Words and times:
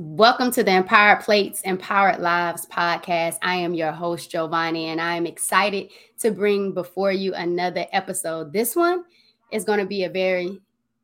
Welcome 0.00 0.52
to 0.52 0.62
the 0.62 0.70
Empowered 0.70 1.24
Plates, 1.24 1.60
Empowered 1.62 2.20
Lives 2.20 2.66
podcast. 2.66 3.38
I 3.42 3.56
am 3.56 3.74
your 3.74 3.90
host, 3.90 4.30
Giovanni, 4.30 4.86
and 4.86 5.00
I 5.00 5.16
am 5.16 5.26
excited 5.26 5.90
to 6.20 6.30
bring 6.30 6.70
before 6.72 7.10
you 7.10 7.34
another 7.34 7.84
episode. 7.90 8.52
This 8.52 8.76
one 8.76 9.02
is 9.50 9.64
going 9.64 9.80
to 9.80 9.86
be 9.86 10.04
a 10.04 10.08
very 10.08 10.60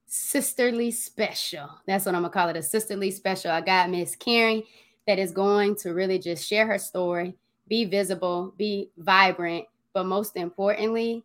sisterly 0.07 0.93
special. 0.93 1.69
That's 1.89 2.07
what 2.07 2.15
I'm 2.15 2.23
going 2.23 2.31
to 2.31 2.39
call 2.39 2.49
it 2.51 2.57
a 2.57 2.63
sisterly 2.63 3.11
special. 3.11 3.51
I 3.51 3.63
got 3.63 3.91
Miss 3.91 4.15
Karen 4.15 4.63
that 5.09 5.19
is 5.19 5.33
going 5.33 5.75
to 5.79 5.93
really 5.93 6.21
just 6.21 6.47
share 6.47 6.69
her 6.69 6.79
story, 6.79 7.35
be 7.67 7.87
visible, 7.87 8.55
be 8.57 8.91
vibrant, 8.97 9.65
but 9.93 10.07
most 10.07 10.37
importantly, 10.37 11.25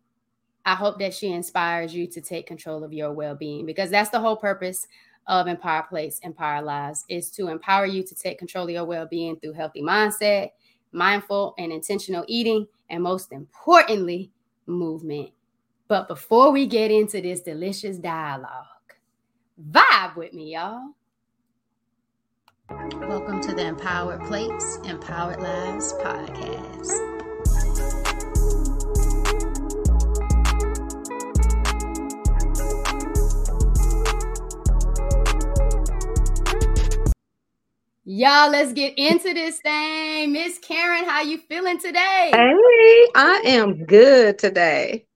I 0.66 0.74
hope 0.74 0.98
that 0.98 1.14
she 1.14 1.28
inspires 1.28 1.94
you 1.94 2.08
to 2.08 2.20
take 2.20 2.48
control 2.48 2.82
of 2.82 2.92
your 2.92 3.12
well 3.12 3.36
being 3.36 3.64
because 3.64 3.90
that's 3.90 4.10
the 4.10 4.18
whole 4.18 4.36
purpose 4.36 4.88
of 5.26 5.46
Empower 5.46 5.84
Plates, 5.88 6.18
Empower 6.22 6.62
Lives 6.62 7.04
is 7.08 7.30
to 7.32 7.48
empower 7.48 7.86
you 7.86 8.02
to 8.02 8.14
take 8.14 8.38
control 8.38 8.64
of 8.64 8.70
your 8.70 8.84
well 8.84 9.06
being 9.06 9.36
through 9.36 9.52
healthy 9.52 9.82
mindset, 9.82 10.50
mindful 10.92 11.54
and 11.58 11.72
intentional 11.72 12.24
eating, 12.28 12.66
and 12.88 13.02
most 13.02 13.32
importantly, 13.32 14.30
movement. 14.66 15.30
But 15.88 16.08
before 16.08 16.50
we 16.50 16.66
get 16.66 16.90
into 16.90 17.20
this 17.20 17.40
delicious 17.40 17.98
dialogue, 17.98 18.64
vibe 19.70 20.16
with 20.16 20.32
me, 20.32 20.54
y'all. 20.54 20.94
Welcome 23.08 23.40
to 23.42 23.52
the 23.54 23.66
Empowered 23.66 24.20
Plates, 24.22 24.78
Empowered 24.84 25.40
Lives 25.40 25.92
podcast. 25.94 27.09
Y'all, 38.04 38.50
let's 38.50 38.72
get 38.72 38.94
into 38.96 39.34
this 39.34 39.60
thing. 39.60 40.32
Miss 40.32 40.58
Karen, 40.58 41.04
how 41.04 41.20
you 41.20 41.36
feeling 41.36 41.78
today? 41.78 42.30
Hey, 42.32 43.06
I 43.14 43.42
am 43.44 43.84
good 43.84 44.38
today. 44.38 45.06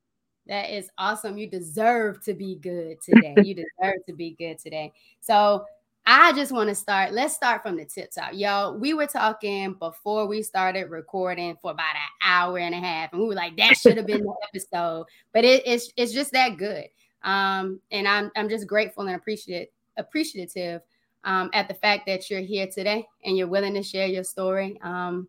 That 0.49 0.69
is 0.69 0.91
awesome. 0.99 1.39
You 1.39 1.49
deserve 1.49 2.23
to 2.25 2.35
be 2.35 2.57
good 2.57 3.01
today. 3.01 3.37
you 3.43 3.55
deserve 3.81 4.05
to 4.07 4.13
be 4.15 4.37
good 4.39 4.59
today. 4.59 4.93
So 5.21 5.65
I 6.05 6.35
just 6.35 6.53
want 6.53 6.69
to 6.69 6.75
start. 6.75 7.15
Let's 7.15 7.33
start 7.33 7.63
from 7.63 7.79
the 7.79 7.87
tip 7.87 8.11
top. 8.11 8.35
Y'all, 8.35 8.77
we 8.77 8.93
were 8.93 9.07
talking 9.07 9.73
before 9.79 10.27
we 10.27 10.43
started 10.43 10.91
recording 10.91 11.57
for 11.63 11.71
about 11.71 11.97
an 11.97 12.03
hour 12.23 12.59
and 12.59 12.75
a 12.75 12.81
half. 12.81 13.13
And 13.13 13.23
we 13.23 13.29
were 13.29 13.35
like, 13.35 13.57
that 13.57 13.79
should 13.79 13.97
have 13.97 14.07
been 14.07 14.23
the 14.23 14.35
episode. 14.55 15.07
But 15.33 15.47
it, 15.47 15.63
it's 15.65 15.91
it's 15.97 16.13
just 16.13 16.33
that 16.33 16.59
good. 16.59 16.85
Um, 17.23 17.81
and 17.91 18.07
I'm 18.07 18.31
I'm 18.37 18.51
just 18.51 18.67
grateful 18.67 19.07
and 19.07 19.17
appreciative 19.17 19.69
appreciative 19.97 20.83
um, 21.25 21.51
at 21.53 21.69
the 21.69 21.75
fact 21.75 22.07
that 22.07 22.31
you're 22.31 22.41
here 22.41 22.67
today 22.67 23.07
and 23.25 23.37
you're 23.37 23.49
willing 23.49 23.75
to 23.75 23.83
share 23.83 24.07
your 24.07 24.25
story. 24.25 24.79
Um, 24.83 25.29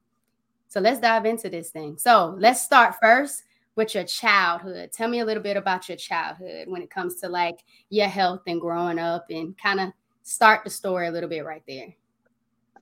so 0.68 0.80
let's 0.80 1.00
dive 1.00 1.26
into 1.26 1.50
this 1.50 1.70
thing. 1.70 1.98
So 1.98 2.36
let's 2.38 2.62
start 2.62 2.96
first 3.02 3.44
with 3.76 3.96
your 3.96 4.04
childhood. 4.04 4.92
Tell 4.92 5.08
me 5.08 5.20
a 5.20 5.26
little 5.26 5.44
bit 5.44 5.58
about 5.58 5.88
your 5.90 5.98
childhood 5.98 6.68
when 6.68 6.82
it 6.82 6.90
comes 6.90 7.16
to 7.22 7.30
like 7.30 7.64
your 7.90 8.08
health 8.08 8.42
and 8.48 8.60
growing 8.60 9.00
up 9.00 9.26
and 9.30 9.58
kind 9.58 9.80
of 9.80 9.92
start 10.24 10.64
the 10.64 10.70
story 10.70 11.08
a 11.08 11.12
little 11.12 11.30
bit 11.30 11.46
right 11.46 11.64
there. 11.68 11.94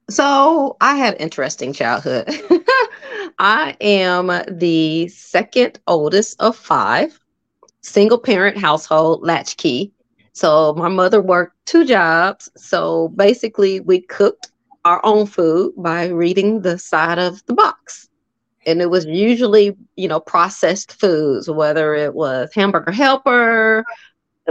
So 0.09 0.75
I 0.81 0.95
had 0.95 1.19
interesting 1.19 1.73
childhood. 1.73 2.27
I 3.39 3.75
am 3.81 4.31
the 4.49 5.07
second 5.07 5.79
oldest 5.87 6.39
of 6.41 6.55
five, 6.55 7.19
single 7.81 8.19
parent 8.19 8.57
household, 8.57 9.23
latchkey. 9.23 9.91
So 10.33 10.73
my 10.73 10.89
mother 10.89 11.21
worked 11.21 11.52
two 11.65 11.85
jobs. 11.85 12.49
So 12.57 13.09
basically, 13.09 13.79
we 13.79 14.01
cooked 14.01 14.51
our 14.85 15.01
own 15.05 15.25
food 15.25 15.73
by 15.77 16.07
reading 16.07 16.61
the 16.61 16.77
side 16.77 17.19
of 17.19 17.45
the 17.45 17.53
box. 17.53 18.09
And 18.65 18.81
it 18.81 18.89
was 18.89 19.05
usually, 19.05 19.75
you 19.95 20.07
know, 20.07 20.19
processed 20.19 20.99
foods, 20.99 21.49
whether 21.49 21.93
it 21.95 22.13
was 22.13 22.53
hamburger 22.53 22.91
helper, 22.91 23.85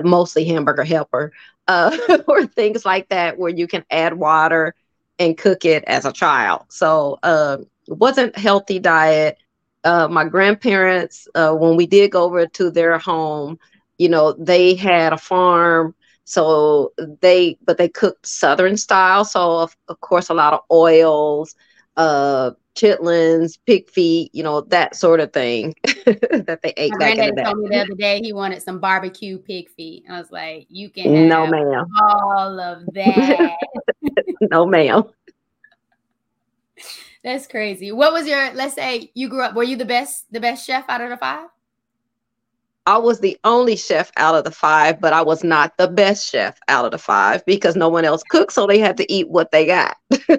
mostly 0.03 0.45
hamburger 0.45 0.85
helper, 0.85 1.33
uh, 1.69 1.97
or 2.29 2.47
things 2.47 2.85
like 2.85 3.09
that, 3.09 3.39
where 3.39 3.51
you 3.51 3.67
can 3.67 3.85
add 3.91 4.15
water 4.15 4.75
and 5.19 5.37
cook 5.39 5.65
it 5.65 5.85
as 5.87 6.05
a 6.05 6.13
child. 6.13 6.63
So 6.69 7.19
uh, 7.23 7.59
it 7.89 7.97
wasn't 7.99 8.37
healthy 8.37 8.79
diet. 8.79 9.39
Uh, 9.85 10.09
my 10.09 10.25
grandparents, 10.25 11.27
uh, 11.35 11.53
when 11.55 11.77
we 11.77 11.87
did 11.87 12.13
go 12.13 12.25
over 12.25 12.47
to 12.47 12.71
their 12.71 12.99
home, 12.99 13.59
you 13.99 14.09
know, 14.09 14.33
they 14.33 14.75
had 14.75 15.13
a 15.13 15.19
farm. 15.19 15.95
So 16.25 16.93
they, 17.21 17.59
but 17.65 17.79
they 17.79 17.89
cooked 17.89 18.27
Southern 18.27 18.77
style. 18.77 19.25
So 19.25 19.59
of, 19.59 19.77
of 19.89 20.01
course, 20.01 20.29
a 20.29 20.35
lot 20.35 20.53
of 20.53 20.61
oils, 20.71 21.55
uh, 21.97 22.53
chitlins, 22.75 23.59
pig 23.67 23.89
feet, 23.91 24.35
you 24.35 24.43
know, 24.43 24.63
that 24.63 24.97
sort 24.97 25.21
of 25.21 25.33
thing 25.33 25.75
that 25.85 26.61
they 26.63 26.73
ate. 26.77 26.93
My 26.93 26.99
back 26.99 27.17
granddad 27.17 27.29
in 27.29 27.35
the 27.35 27.43
told 27.43 27.59
me 27.59 27.69
the 27.69 27.81
other 27.83 27.95
day 27.95 28.21
he 28.23 28.33
wanted 28.33 28.63
some 28.63 28.79
barbecue 28.81 29.39
pig 29.39 29.71
feet. 29.71 30.05
I 30.09 30.19
was 30.19 30.31
like, 30.31 30.67
you 30.69 30.91
can 30.91 31.29
no, 31.29 31.47
ma'am. 31.47 31.87
all 32.01 32.61
of 32.61 32.87
that. 32.95 33.57
no, 34.41 34.67
ma'am. 34.67 35.05
That's 37.23 37.47
crazy. 37.47 37.93
What 37.93 38.13
was 38.13 38.27
your? 38.27 38.53
Let's 38.55 38.75
say 38.75 39.11
you 39.15 39.29
grew 39.29 39.43
up. 39.43 39.55
Were 39.55 39.63
you 39.63 39.77
the 39.77 39.85
best, 39.85 40.33
the 40.33 40.41
best 40.41 40.67
chef 40.67 40.85
out 40.89 41.01
of 41.01 41.11
the 41.11 41.17
five? 41.17 41.49
I 42.87 42.99
was 42.99 43.21
the 43.21 43.39
only 43.45 43.77
chef 43.77 44.11
out 44.17 44.35
of 44.35 44.45
the 44.45 44.51
five, 44.51 45.01
but 45.01 45.13
I 45.13 45.23
was 45.23 45.45
not 45.45 45.77
the 45.77 45.87
best 45.87 46.29
chef 46.29 46.59
out 46.69 46.85
of 46.85 46.91
the 46.91 46.99
five 46.99 47.45
because 47.47 47.77
no 47.77 47.89
one 47.89 48.05
else 48.05 48.23
cooked, 48.29 48.53
so 48.53 48.67
they 48.67 48.79
had 48.79 48.97
to 48.97 49.13
eat 49.13 49.29
what 49.29 49.53
they 49.53 49.67
got. 49.67 49.97
Who 50.29 50.39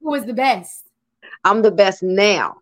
was 0.00 0.24
the 0.24 0.32
best? 0.32 0.88
I'm 1.44 1.62
the 1.62 1.70
best 1.70 2.02
now. 2.02 2.56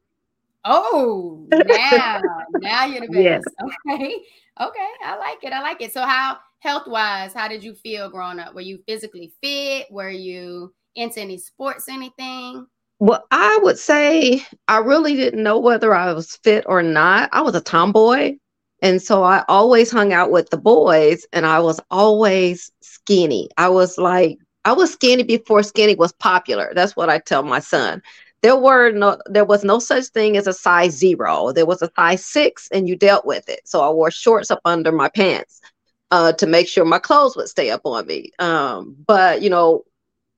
Oh, 0.65 1.47
now, 1.53 2.21
now 2.61 2.87
you're 2.87 3.03
the 3.03 3.09
best. 3.09 3.23
Yes. 3.23 3.43
Okay, 3.87 4.17
okay, 4.61 4.89
I 5.05 5.17
like 5.19 5.45
it. 5.45 5.53
I 5.53 5.61
like 5.61 5.81
it. 5.81 5.93
So, 5.93 6.03
how 6.03 6.39
health 6.61 6.87
wise, 6.87 7.33
how 7.35 7.47
did 7.47 7.63
you 7.63 7.75
feel 7.75 8.11
growing 8.11 8.41
up? 8.41 8.55
Were 8.55 8.63
you 8.63 8.79
physically 8.89 9.33
fit? 9.43 9.87
Were 9.91 10.11
you 10.11 10.75
into 10.97 11.21
any 11.21 11.39
sports, 11.39 11.89
anything? 11.89 12.67
Well, 12.99 13.25
I 13.31 13.59
would 13.63 13.79
say 13.79 14.43
I 14.69 14.79
really 14.79 15.15
didn't 15.15 15.43
know 15.43 15.59
whether 15.59 15.95
I 15.95 16.13
was 16.13 16.37
fit 16.37 16.65
or 16.67 16.83
not. 16.83 17.29
I 17.33 17.43
was 17.43 17.55
a 17.55 17.61
tomboy. 17.61 18.37
And 18.85 19.01
so 19.01 19.23
I 19.23 19.43
always 19.49 19.91
hung 19.91 20.13
out 20.13 20.31
with 20.31 20.51
the 20.51 20.59
boys 20.59 21.27
and 21.33 21.47
I 21.47 21.59
was 21.59 21.81
always 21.91 22.71
skinny. 22.83 23.49
I 23.57 23.71
was 23.71 23.97
like, 23.97 24.37
I 24.67 24.75
was 24.75 24.93
skinny 24.93 25.23
before 25.23 25.63
skinny 25.63 25.95
was 25.95 26.13
popular. 26.13 26.71
That's 26.75 26.95
what 26.95 27.09
I 27.09 27.19
tell 27.19 27.43
my 27.43 27.61
son. 27.61 28.03
There 28.43 28.57
were 28.57 28.91
no 28.93 29.17
there 29.25 29.47
was 29.47 29.65
no 29.65 29.79
such 29.79 30.09
thing 30.09 30.37
as 30.37 30.47
a 30.47 30.53
size 30.53 30.93
0. 30.99 31.53
There 31.53 31.65
was 31.65 31.81
a 31.81 31.91
size 31.97 32.27
6 32.27 32.69
and 32.73 32.87
you 32.87 32.95
dealt 32.95 33.25
with 33.25 33.49
it. 33.49 33.61
So 33.65 33.81
I 33.81 33.89
wore 33.89 34.11
shorts 34.11 34.51
up 34.51 34.61
under 34.67 34.93
my 34.93 35.09
pants 35.09 35.63
uh, 36.11 36.33
to 36.35 36.47
make 36.47 36.69
sure 36.69 36.85
my 36.85 36.99
clothes 36.99 37.37
would 37.37 37.49
stay 37.49 37.71
up 37.71 37.81
on 37.87 38.07
me. 38.07 38.33
Um, 38.39 38.97
but 39.07 39.41
you 39.41 39.49
know, 39.49 39.85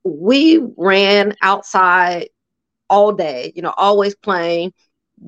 we 0.04 0.60
ran 0.76 1.34
outside 1.42 2.28
all 2.88 3.10
day, 3.10 3.52
you 3.56 3.62
know, 3.62 3.74
always 3.76 4.14
playing 4.14 4.72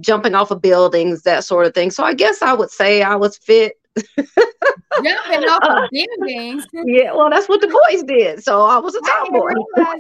jumping 0.01 0.35
off 0.35 0.51
of 0.51 0.63
buildings, 0.63 1.23
that 1.23 1.45
sort 1.45 1.67
of 1.67 1.75
thing. 1.75 1.91
So 1.91 2.05
I 2.05 2.15
guess 2.15 2.43
I 2.43 2.53
would 2.53 2.71
say 2.71 3.03
I 3.03 3.17
was 3.17 3.37
fit. 3.37 3.75
jumping 4.17 5.49
off 5.49 5.63
of 5.63 5.91
buildings. 5.91 6.67
yeah, 6.73 7.13
well, 7.13 7.31
that's 7.31 7.49
what 7.49 7.61
the 7.61 7.67
boys 7.67 8.03
did. 8.05 8.43
So 8.45 8.65
I 8.65 8.79
was 8.79 8.95
a 8.95 9.01
tomboy. 9.01 9.51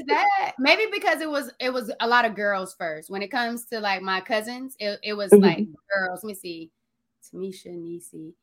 that. 0.06 0.53
Maybe 0.59 0.87
because 0.93 1.21
it 1.21 1.28
was 1.28 1.50
it 1.59 1.72
was 1.72 1.91
a 2.00 2.06
lot 2.06 2.25
of 2.25 2.34
girls 2.34 2.75
first. 2.78 3.10
When 3.10 3.22
it 3.22 3.28
comes 3.28 3.65
to 3.66 3.81
like 3.81 4.03
my 4.03 4.21
cousins, 4.21 4.77
it, 4.78 5.00
it 5.03 5.15
was 5.15 5.31
mm-hmm. 5.32 5.44
like 5.44 5.66
girls. 5.93 6.22
Let 6.22 6.28
me 6.28 6.34
see. 6.34 6.71
Tamisha, 7.22 7.66
Nisi, 7.66 8.34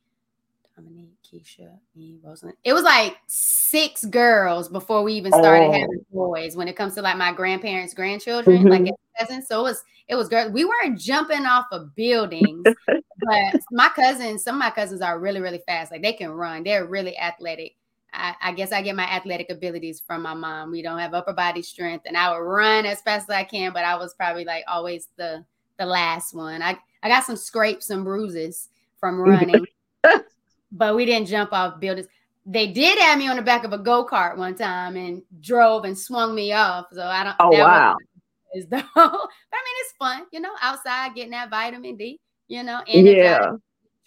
Dominique, 0.75 1.15
Keisha, 1.23 1.71
me, 1.95 2.19
Rosalind. 2.21 2.57
It 2.63 2.73
was 2.73 2.83
like 2.83 3.17
six 3.27 4.03
girls 4.05 4.67
before 4.67 5.03
we 5.03 5.13
even 5.13 5.31
started 5.31 5.67
oh. 5.67 5.71
having 5.71 6.05
boys. 6.11 6.57
When 6.57 6.67
it 6.67 6.75
comes 6.75 6.95
to 6.95 7.01
like 7.01 7.17
my 7.17 7.31
grandparents' 7.31 7.93
grandchildren, 7.93 8.63
mm-hmm. 8.63 8.85
like 8.85 8.93
cousins, 9.17 9.47
so 9.47 9.61
it 9.61 9.63
was 9.63 9.83
it 10.09 10.15
was 10.15 10.27
girls. 10.27 10.51
We 10.51 10.65
weren't 10.65 10.99
jumping 10.99 11.45
off 11.45 11.65
of 11.71 11.95
buildings, 11.95 12.65
but 12.87 13.61
my 13.71 13.89
cousins, 13.95 14.43
some 14.43 14.55
of 14.55 14.59
my 14.59 14.69
cousins 14.69 15.01
are 15.01 15.17
really 15.17 15.39
really 15.39 15.61
fast. 15.65 15.91
Like 15.91 16.01
they 16.01 16.13
can 16.13 16.31
run. 16.31 16.63
They're 16.63 16.85
really 16.85 17.17
athletic. 17.17 17.75
I, 18.13 18.33
I, 18.41 18.51
guess 18.53 18.71
I 18.71 18.81
get 18.81 18.95
my 18.95 19.03
athletic 19.03 19.49
abilities 19.49 20.01
from 20.05 20.21
my 20.21 20.33
mom. 20.33 20.71
We 20.71 20.81
don't 20.81 20.99
have 20.99 21.13
upper 21.13 21.33
body 21.33 21.61
strength, 21.61 22.05
and 22.07 22.15
I 22.17 22.31
would 22.31 22.45
run 22.45 22.85
as 22.85 23.01
fast 23.01 23.29
as 23.29 23.35
I 23.35 23.43
can, 23.43 23.73
but 23.73 23.83
I 23.83 23.97
was 23.97 24.13
probably 24.13 24.45
like 24.45 24.63
always 24.67 25.09
the 25.17 25.45
the 25.77 25.85
last 25.85 26.33
one. 26.33 26.61
I 26.61 26.77
I 27.01 27.07
got 27.07 27.23
some 27.23 27.37
scrapes 27.37 27.89
and 27.89 28.03
bruises 28.03 28.69
from 28.99 29.19
running 29.21 29.65
but 30.71 30.95
we 30.95 31.05
didn't 31.05 31.27
jump 31.27 31.53
off 31.53 31.79
buildings. 31.79 32.07
They 32.45 32.67
did 32.67 32.99
have 32.99 33.17
me 33.17 33.27
on 33.27 33.37
the 33.37 33.41
back 33.41 33.63
of 33.63 33.73
a 33.73 33.77
go 33.77 34.05
kart 34.05 34.37
one 34.37 34.55
time 34.55 34.95
and 34.95 35.23
drove 35.41 35.83
and 35.85 35.97
swung 35.97 36.35
me 36.35 36.53
off. 36.53 36.87
So 36.91 37.03
I 37.03 37.23
don't. 37.23 37.35
Oh 37.39 37.49
wow! 37.49 37.95
Is 38.55 38.67
though, 38.67 38.81
but 38.95 39.03
I 39.03 39.09
mean 39.09 39.75
it's 39.81 39.93
fun, 39.99 40.23
you 40.31 40.39
know, 40.39 40.53
outside 40.61 41.13
getting 41.15 41.31
that 41.31 41.49
vitamin 41.49 41.97
D, 41.97 42.19
you 42.47 42.63
know, 42.63 42.81
and 42.87 43.07
yeah, 43.07 43.51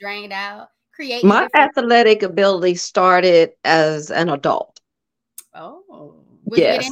drained 0.00 0.32
out. 0.32 0.68
Create 0.94 1.22
my 1.24 1.48
athletic 1.54 2.22
ability 2.22 2.74
started 2.74 3.52
as 3.64 4.10
an 4.10 4.30
adult. 4.30 4.80
Oh, 5.54 6.14
yes. 6.54 6.90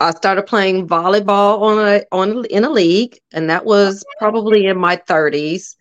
I 0.00 0.10
started 0.10 0.42
playing 0.42 0.86
volleyball 0.86 1.60
on 1.60 1.78
a 1.78 2.04
on 2.12 2.44
in 2.46 2.64
a 2.64 2.70
league, 2.70 3.18
and 3.32 3.48
that 3.48 3.64
was 3.64 4.04
probably 4.18 4.66
in 4.66 4.76
my 4.76 4.96
30s. 4.96 5.76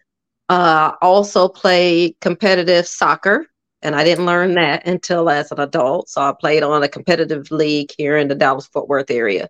Uh, 0.54 0.96
also 1.02 1.48
played 1.48 2.16
competitive 2.22 2.86
soccer, 2.86 3.48
and 3.82 3.96
I 3.96 4.04
didn't 4.04 4.28
learn 4.28 4.54
that 4.54 4.86
until 4.86 5.28
as 5.32 5.52
an 5.52 5.60
adult. 5.60 6.10
So 6.10 6.22
I 6.22 6.32
played 6.40 6.62
on 6.62 6.84
a 6.84 6.88
competitive 6.88 7.50
league 7.50 7.90
here 7.98 8.18
in 8.18 8.28
the 8.28 8.36
Dallas 8.36 8.68
Fort 8.68 8.88
Worth 8.88 9.10
area. 9.10 9.50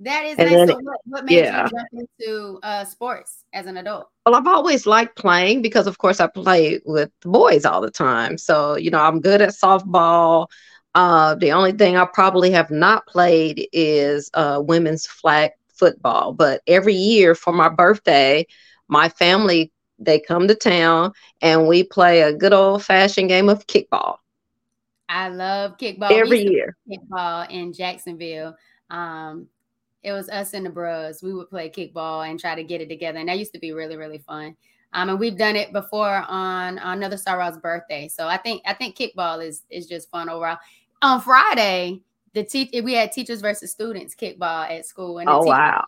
That 0.00 0.24
is 0.24 0.36
and 0.36 0.50
nice. 0.50 0.68
So 0.68 0.74
what, 0.80 0.98
what 1.04 1.24
made 1.24 1.36
yeah. 1.36 1.62
you 1.62 1.70
jump 1.70 2.08
into 2.18 2.58
uh, 2.64 2.84
sports 2.84 3.44
as 3.52 3.66
an 3.66 3.76
adult? 3.76 4.08
Well, 4.26 4.34
I've 4.34 4.48
always 4.48 4.86
liked 4.86 5.16
playing 5.16 5.62
because, 5.62 5.86
of 5.86 5.98
course, 5.98 6.18
I 6.18 6.26
play 6.26 6.80
with 6.84 7.12
boys 7.20 7.64
all 7.64 7.80
the 7.80 7.92
time. 7.92 8.36
So 8.36 8.74
you 8.74 8.90
know, 8.90 8.98
I'm 8.98 9.20
good 9.20 9.40
at 9.40 9.50
softball. 9.50 10.48
Uh, 10.96 11.36
the 11.36 11.52
only 11.52 11.70
thing 11.70 11.96
I 11.96 12.06
probably 12.12 12.50
have 12.50 12.72
not 12.72 13.06
played 13.06 13.68
is 13.72 14.30
uh, 14.34 14.60
women's 14.64 15.06
flag 15.06 15.52
football. 15.68 16.32
But 16.32 16.60
every 16.66 16.94
year 16.94 17.36
for 17.36 17.52
my 17.52 17.68
birthday, 17.68 18.48
my 18.88 19.08
family 19.08 19.70
they 20.04 20.20
come 20.20 20.48
to 20.48 20.54
town 20.54 21.12
and 21.40 21.66
we 21.66 21.84
play 21.84 22.22
a 22.22 22.32
good 22.32 22.52
old 22.52 22.84
fashioned 22.84 23.28
game 23.28 23.48
of 23.48 23.66
kickball. 23.66 24.16
I 25.08 25.28
love 25.28 25.76
kickball 25.78 26.10
every 26.10 26.42
year. 26.42 26.76
Kickball 26.90 27.50
in 27.50 27.72
Jacksonville. 27.72 28.56
Um, 28.90 29.48
it 30.02 30.12
was 30.12 30.28
us 30.28 30.54
and 30.54 30.66
the 30.66 30.70
bros. 30.70 31.22
We 31.22 31.34
would 31.34 31.50
play 31.50 31.70
kickball 31.70 32.28
and 32.28 32.38
try 32.38 32.54
to 32.54 32.64
get 32.64 32.80
it 32.80 32.88
together, 32.88 33.18
and 33.18 33.28
that 33.28 33.38
used 33.38 33.54
to 33.54 33.60
be 33.60 33.72
really 33.72 33.96
really 33.96 34.18
fun. 34.18 34.56
Um, 34.92 35.08
and 35.08 35.18
we've 35.18 35.36
done 35.36 35.56
it 35.56 35.72
before 35.72 36.24
on, 36.28 36.78
on 36.78 36.98
another 36.98 37.16
Star 37.16 37.52
birthday. 37.60 38.06
So 38.06 38.28
I 38.28 38.36
think 38.36 38.62
I 38.64 38.74
think 38.74 38.96
kickball 38.96 39.44
is 39.44 39.62
is 39.70 39.86
just 39.86 40.10
fun 40.10 40.28
overall 40.28 40.58
on 41.04 41.20
Friday, 41.20 42.00
the 42.32 42.42
te- 42.42 42.80
we 42.80 42.94
had 42.94 43.12
teachers 43.12 43.40
versus 43.40 43.70
students 43.70 44.14
kickball 44.14 44.68
at 44.70 44.86
school. 44.86 45.18
And 45.18 45.28
oh 45.28 45.42
wow! 45.44 45.84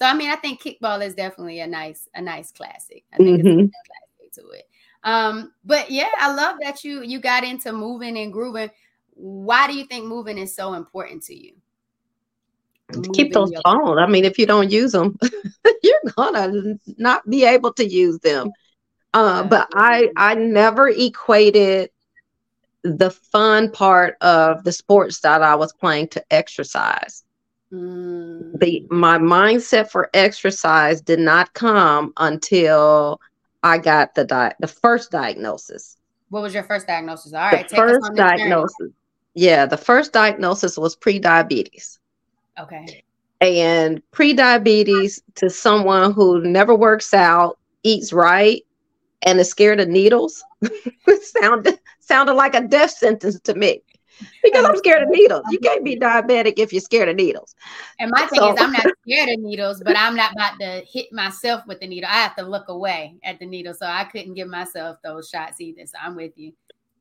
So 0.00 0.06
I 0.06 0.14
mean, 0.14 0.30
I 0.30 0.36
think 0.36 0.62
kickball 0.62 1.04
is 1.04 1.14
definitely 1.14 1.60
a 1.60 1.66
nice 1.66 2.08
a 2.14 2.22
nice 2.22 2.50
classic. 2.52 3.04
I 3.12 3.18
think 3.18 3.42
mm-hmm. 3.42 3.60
it's 3.60 3.74
a 3.74 4.32
classic 4.32 4.32
to 4.32 4.50
it. 4.56 4.68
Um, 5.04 5.52
but 5.62 5.90
yeah, 5.90 6.08
I 6.18 6.32
love 6.32 6.56
that 6.62 6.84
you 6.84 7.02
you 7.02 7.20
got 7.20 7.44
into 7.44 7.70
moving 7.72 8.16
and 8.16 8.32
grooving. 8.32 8.70
Why 9.12 9.66
do 9.66 9.74
you 9.74 9.84
think 9.84 10.06
moving 10.06 10.38
is 10.38 10.56
so 10.56 10.72
important 10.72 11.24
to 11.24 11.34
you? 11.34 11.52
To 12.94 13.10
keep 13.12 13.34
those 13.34 13.52
phones. 13.62 13.98
I 14.00 14.06
mean, 14.06 14.24
if 14.24 14.38
you 14.38 14.46
don't 14.46 14.70
use 14.70 14.92
them, 14.92 15.18
you're 15.82 16.12
gonna 16.16 16.78
not 16.96 17.28
be 17.28 17.44
able 17.44 17.74
to 17.74 17.84
use 17.84 18.18
them. 18.20 18.50
Uh, 19.12 19.42
but 19.42 19.68
I 19.74 20.08
I 20.16 20.34
never 20.34 20.88
equated 20.88 21.90
the 22.84 23.10
fun 23.10 23.70
part 23.70 24.16
of 24.22 24.64
the 24.64 24.72
sports 24.72 25.20
that 25.20 25.42
I 25.42 25.56
was 25.56 25.74
playing 25.74 26.08
to 26.08 26.24
exercise. 26.30 27.22
Mm. 27.72 28.58
The 28.58 28.86
my 28.90 29.18
mindset 29.18 29.90
for 29.90 30.10
exercise 30.12 31.00
did 31.00 31.20
not 31.20 31.54
come 31.54 32.12
until 32.16 33.20
I 33.62 33.78
got 33.78 34.14
the 34.14 34.24
di- 34.24 34.54
the 34.58 34.66
first 34.66 35.10
diagnosis. 35.10 35.96
What 36.30 36.42
was 36.42 36.54
your 36.54 36.64
first 36.64 36.86
diagnosis? 36.86 37.32
All 37.32 37.40
right, 37.40 37.68
the 37.68 37.76
first 37.76 38.14
diagnosis. 38.14 38.90
Yeah, 39.34 39.66
the 39.66 39.76
first 39.76 40.12
diagnosis 40.12 40.76
was 40.76 40.96
pre-diabetes. 40.96 42.00
Okay. 42.58 43.04
And 43.40 44.02
pre-diabetes 44.10 45.22
to 45.36 45.48
someone 45.48 46.12
who 46.12 46.42
never 46.42 46.74
works 46.74 47.14
out, 47.14 47.58
eats 47.84 48.12
right, 48.12 48.62
and 49.22 49.38
is 49.38 49.48
scared 49.48 49.80
of 49.80 49.88
needles 49.88 50.42
sounded 51.22 51.78
sounded 52.00 52.34
like 52.34 52.54
a 52.54 52.62
death 52.62 52.90
sentence 52.90 53.38
to 53.40 53.54
me 53.54 53.82
because 54.42 54.64
I'm 54.64 54.76
scared 54.76 55.02
of 55.02 55.08
needles. 55.08 55.42
You 55.50 55.58
can't 55.58 55.84
be 55.84 55.98
diabetic 55.98 56.54
if 56.58 56.72
you're 56.72 56.80
scared 56.80 57.08
of 57.08 57.16
needles. 57.16 57.54
And 57.98 58.10
my 58.10 58.26
thing 58.26 58.40
so, 58.40 58.52
is, 58.52 58.60
I'm 58.60 58.72
not 58.72 58.86
scared 59.06 59.28
of 59.30 59.40
needles, 59.40 59.82
but 59.84 59.96
I'm 59.96 60.16
not 60.16 60.32
about 60.32 60.58
to 60.60 60.82
hit 60.90 61.12
myself 61.12 61.66
with 61.66 61.80
the 61.80 61.86
needle. 61.86 62.08
I 62.10 62.16
have 62.16 62.36
to 62.36 62.42
look 62.42 62.68
away 62.68 63.16
at 63.24 63.38
the 63.38 63.46
needle, 63.46 63.74
so 63.74 63.86
I 63.86 64.04
couldn't 64.04 64.34
give 64.34 64.48
myself 64.48 64.98
those 65.02 65.28
shots 65.28 65.60
either. 65.60 65.86
So 65.86 65.98
I'm 66.02 66.16
with 66.16 66.32
you. 66.36 66.52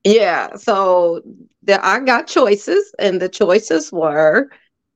Yeah. 0.03 0.55
So 0.55 1.21
the, 1.63 1.83
I 1.85 1.99
got 1.99 2.27
choices, 2.27 2.93
and 2.99 3.21
the 3.21 3.29
choices 3.29 3.91
were 3.91 4.49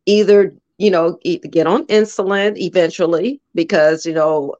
either 0.06 0.54
you 0.78 0.90
know 0.90 1.18
get 1.24 1.68
on 1.68 1.86
insulin 1.88 2.58
eventually 2.58 3.40
because 3.54 4.06
you 4.06 4.14
know 4.14 4.56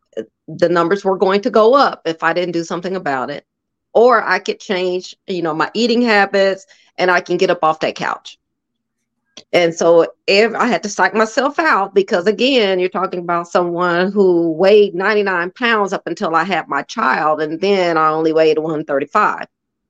the 0.48 0.70
numbers 0.70 1.04
were 1.04 1.18
going 1.18 1.42
to 1.42 1.50
go 1.50 1.74
up 1.74 2.02
if 2.06 2.24
I 2.24 2.34
didn't 2.34 2.54
do 2.54 2.64
something 2.64 2.96
about 2.96 3.30
it. 3.30 3.46
Or 3.94 4.24
I 4.24 4.40
could 4.40 4.60
change, 4.60 5.16
you 5.28 5.42
know, 5.42 5.54
my 5.54 5.70
eating 5.74 6.02
habits 6.02 6.66
and 6.98 7.12
I 7.12 7.22
can 7.22 7.38
get 7.38 7.50
up 7.50 7.64
off 7.64 7.80
that 7.82 7.96
couch. 7.96 8.38
And 9.52 9.74
so 9.74 10.08
if 10.28 10.54
I 10.54 10.68
had 10.68 10.84
to 10.84 10.90
psych 10.90 11.14
myself 11.14 11.60
out 11.60 11.94
because 11.94 12.28
again, 12.28 12.80
you're 12.80 12.90
talking 12.90 13.20
about 13.20 13.48
someone 13.48 14.12
who 14.12 14.52
weighed 14.52 14.96
99 14.96 15.52
pounds 15.52 15.94
up 15.94 16.06
until 16.08 16.36
I 16.36 16.44
had 16.44 16.68
my 16.68 16.84
child, 16.84 17.42
and 17.42 17.60
then 17.62 17.98
I 17.98 18.10
only 18.10 18.34
weighed 18.34 18.58
135. 18.58 19.48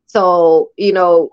So, 0.08 0.72
you 0.78 0.94
know, 0.94 1.32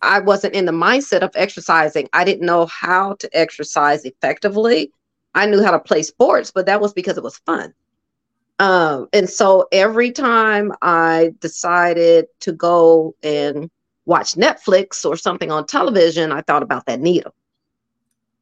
I 0.00 0.20
wasn't 0.20 0.54
in 0.54 0.64
the 0.64 0.72
mindset 0.72 1.20
of 1.22 1.30
exercising. 1.34 2.08
I 2.12 2.24
didn't 2.24 2.46
know 2.46 2.66
how 2.66 3.14
to 3.14 3.28
exercise 3.36 4.04
effectively. 4.04 4.92
I 5.34 5.46
knew 5.46 5.62
how 5.62 5.72
to 5.72 5.78
play 5.78 6.02
sports, 6.02 6.50
but 6.50 6.66
that 6.66 6.80
was 6.80 6.92
because 6.92 7.18
it 7.18 7.24
was 7.24 7.38
fun. 7.38 7.74
Um, 8.60 9.08
and 9.12 9.28
so 9.28 9.68
every 9.70 10.10
time 10.10 10.72
I 10.82 11.32
decided 11.40 12.26
to 12.40 12.52
go 12.52 13.14
and 13.22 13.70
watch 14.08 14.34
Netflix 14.34 15.04
or 15.04 15.16
something 15.16 15.52
on 15.52 15.66
television, 15.66 16.32
I 16.32 16.40
thought 16.40 16.62
about 16.62 16.86
that 16.86 16.98
needle. 16.98 17.34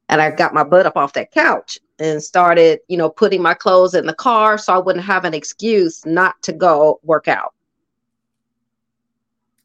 And 0.09 0.21
I 0.21 0.31
got 0.31 0.53
my 0.53 0.63
butt 0.63 0.85
up 0.85 0.95
off 0.95 1.11
that 1.13 1.31
couch 1.31 1.77
and 1.99 2.23
started, 2.23 2.79
you 2.87 2.97
know, 2.97 3.09
putting 3.09 3.41
my 3.41 3.53
clothes 3.53 3.93
in 3.93 4.05
the 4.05 4.13
car 4.13 4.57
so 4.57 4.73
I 4.73 4.77
wouldn't 4.77 5.03
have 5.03 5.25
an 5.25 5.33
excuse 5.33 6.05
not 6.05 6.41
to 6.43 6.53
go 6.53 7.01
work 7.03 7.27
out. 7.27 7.53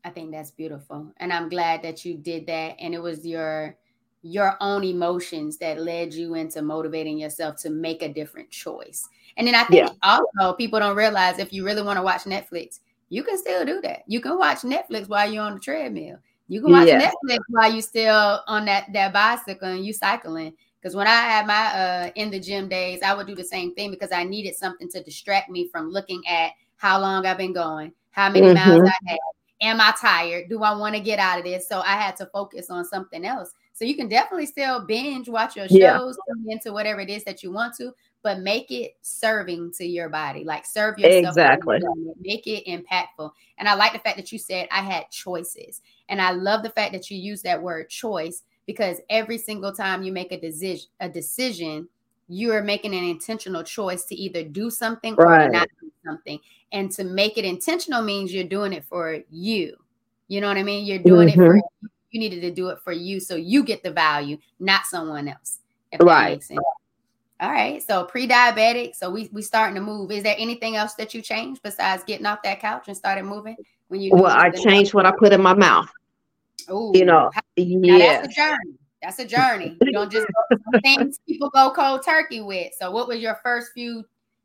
I 0.05 0.11
think 0.11 0.33
that's 0.33 0.51
beautiful. 0.51 1.13
And 1.19 1.33
I'm 1.33 1.49
glad 1.49 1.83
that 1.83 2.05
you 2.05 2.15
did 2.15 2.49
that. 2.49 2.75
And 2.81 2.93
it 2.93 3.01
was 3.01 3.25
your 3.25 3.77
your 4.25 4.57
own 4.61 4.85
emotions 4.85 5.59
that 5.59 5.81
led 5.81 6.15
you 6.15 6.35
into 6.35 6.63
motivating 6.63 7.19
yourself 7.19 7.57
to 7.57 7.71
make 7.71 8.03
a 8.03 8.13
different 8.13 8.51
choice. 8.51 9.09
And 9.37 9.47
then 9.47 9.55
I 9.55 9.65
think 9.65 9.89
yeah. 9.89 9.95
also 10.03 10.57
people 10.57 10.79
don't 10.79 10.97
realize 10.97 11.39
if 11.39 11.53
you 11.53 11.65
really 11.65 11.83
want 11.83 11.97
to 11.97 12.03
watch 12.03 12.23
Netflix, 12.23 12.79
you 13.13 13.23
can 13.23 13.37
still 13.37 13.67
do 13.67 13.79
that. 13.83 14.05
You 14.07 14.23
can 14.23 14.39
watch 14.39 14.63
Netflix 14.63 15.07
while 15.07 15.31
you're 15.31 15.45
on 15.45 15.55
the 15.55 15.61
treadmill. 15.61 16.17
You 16.49 16.63
can 16.63 16.73
watch 16.73 16.89
yeah. 16.89 17.11
Netflix 17.11 17.41
while 17.49 17.71
you're 17.71 17.83
still 17.83 18.41
on 18.47 18.65
that 18.65 18.91
that 18.95 19.13
bicycle 19.13 19.69
and 19.69 19.85
you 19.85 19.93
cycling. 19.93 20.55
Because 20.81 20.97
when 20.97 21.07
I 21.07 21.11
had 21.11 21.47
my 21.47 21.65
uh 21.79 22.11
in 22.15 22.31
the 22.31 22.41
gym 22.41 22.71
days, 22.71 23.01
I 23.03 23.13
would 23.13 23.27
do 23.27 23.35
the 23.35 23.45
same 23.45 23.75
thing 23.75 23.91
because 23.91 24.13
I 24.13 24.25
needed 24.25 24.57
something 24.57 24.89
to 24.89 25.03
distract 25.03 25.51
me 25.51 25.69
from 25.69 25.91
looking 25.91 26.23
at 26.27 26.53
how 26.77 26.99
long 27.01 27.27
I've 27.27 27.37
been 27.37 27.53
going, 27.53 27.93
how 28.13 28.31
many 28.31 28.47
mm-hmm. 28.47 28.71
miles 28.71 28.89
I 28.89 29.11
have. 29.11 29.19
Am 29.61 29.81
I 29.81 29.93
tired? 30.01 30.49
Do 30.49 30.63
I 30.63 30.75
want 30.75 30.95
to 30.95 31.01
get 31.01 31.19
out 31.19 31.39
of 31.39 31.45
this? 31.45 31.69
So 31.69 31.81
I 31.81 31.97
had 31.97 32.17
to 32.17 32.27
focus 32.33 32.71
on 32.71 32.83
something 32.87 33.27
else. 33.27 33.53
So 33.75 33.85
you 33.85 33.95
can 33.95 34.09
definitely 34.09 34.47
still 34.47 34.87
binge, 34.87 35.29
watch 35.29 35.55
your 35.55 35.69
shows, 35.69 36.17
yeah. 36.19 36.53
into 36.53 36.73
whatever 36.73 37.01
it 37.01 37.11
is 37.11 37.25
that 37.25 37.43
you 37.43 37.53
want 37.53 37.75
to, 37.77 37.93
but 38.23 38.41
make 38.41 38.71
it 38.71 38.97
serving 39.03 39.73
to 39.73 39.85
your 39.85 40.09
body. 40.09 40.45
Like 40.45 40.65
serve 40.65 40.99
yourself. 40.99 41.37
Exactly. 41.37 41.81
Make 42.21 42.47
it 42.47 42.67
impactful. 42.67 43.31
And 43.59 43.69
I 43.69 43.75
like 43.75 43.93
the 43.93 43.99
fact 43.99 44.17
that 44.17 44.33
you 44.33 44.39
said 44.39 44.69
I 44.71 44.81
had 44.81 45.11
choices. 45.11 45.83
And 46.09 46.21
I 46.21 46.31
love 46.33 46.63
the 46.63 46.71
fact 46.71 46.93
that 46.93 47.11
you 47.11 47.19
use 47.19 47.43
that 47.43 47.61
word 47.61 47.89
choice 47.89 48.43
because 48.67 48.99
every 49.11 49.39
single 49.39 49.73
time 49.73 50.03
you 50.03 50.13
make 50.13 50.33
a 50.33 50.41
decision, 50.41 50.89
a 51.01 51.09
decision, 51.09 51.89
you 52.29 52.53
are 52.53 52.63
making 52.63 52.95
an 52.95 53.05
intentional 53.05 53.63
choice 53.63 54.05
to 54.07 54.15
either 54.15 54.45
do 54.45 54.71
something 54.71 55.17
right. 55.17 55.47
or 55.47 55.51
not 55.51 55.69
do 55.81 55.91
something. 56.05 56.39
And 56.71 56.91
to 56.93 57.05
make 57.05 57.37
it 57.37 57.45
intentional 57.45 58.03
means 58.03 58.33
you're 58.33 58.45
doing 58.45 58.73
it 58.73 58.85
for 58.85 59.19
you. 59.31 59.77
You 60.29 60.41
know 60.41 60.49
what 60.49 60.57
I 60.57 60.63
mean? 60.63 60.87
You're 60.87 60.99
doing 60.99 61.29
mm-hmm. 61.29 61.43
it 61.43 61.47
for 61.47 61.55
mm-hmm. 61.57 61.59
you. 61.83 61.89
you 62.13 62.21
needed 62.21 62.41
to 62.43 62.51
do 62.53 62.69
it 62.69 62.79
for 62.83 62.93
you 62.93 63.21
so 63.21 63.35
you 63.35 63.65
get 63.65 63.83
the 63.83 63.91
value, 63.91 64.39
not 64.61 64.87
someone 64.87 65.29
else. 65.29 65.59
right. 66.01 66.43
All 67.43 67.51
right. 67.51 67.83
So 67.83 68.05
pre-diabetic. 68.05 68.95
So 68.95 69.11
we 69.11 69.29
we 69.33 69.43
starting 69.43 69.75
to 69.75 69.81
move. 69.81 70.13
Is 70.13 70.23
there 70.23 70.37
anything 70.39 70.77
else 70.77 70.95
that 70.95 71.13
you 71.13 71.21
changed 71.21 71.61
besides 71.65 72.05
getting 72.05 72.25
off 72.25 72.41
that 72.45 72.61
couch 72.61 72.85
and 72.87 72.97
started 72.97 73.25
moving 73.25 73.57
when 73.89 74.01
you? 74.01 74.13
Well, 74.15 74.27
I 74.27 74.51
changed 74.51 74.95
what 74.95 75.07
I 75.07 75.13
put 75.19 75.33
in 75.33 75.43
my 75.43 75.53
mouth. 75.53 75.91
Oh, 76.69 76.95
you 76.95 77.05
know, 77.05 77.33
yeah. 77.57 78.23
That's 78.23 78.29
a 78.29 78.41
journey. 78.41 78.79
That's 79.03 79.19
a 79.19 79.25
journey. 79.25 79.77
You 79.83 79.91
don't 79.91 80.13
just 80.13 80.29
things 80.85 81.19
people 81.29 81.51
go 81.51 81.73
cold 81.75 82.05
turkey 82.05 82.41
with. 82.41 82.73
So, 82.79 82.93
what 82.93 83.09
was 83.09 83.19
your 83.19 83.41
first 83.43 83.73
few 83.75 84.05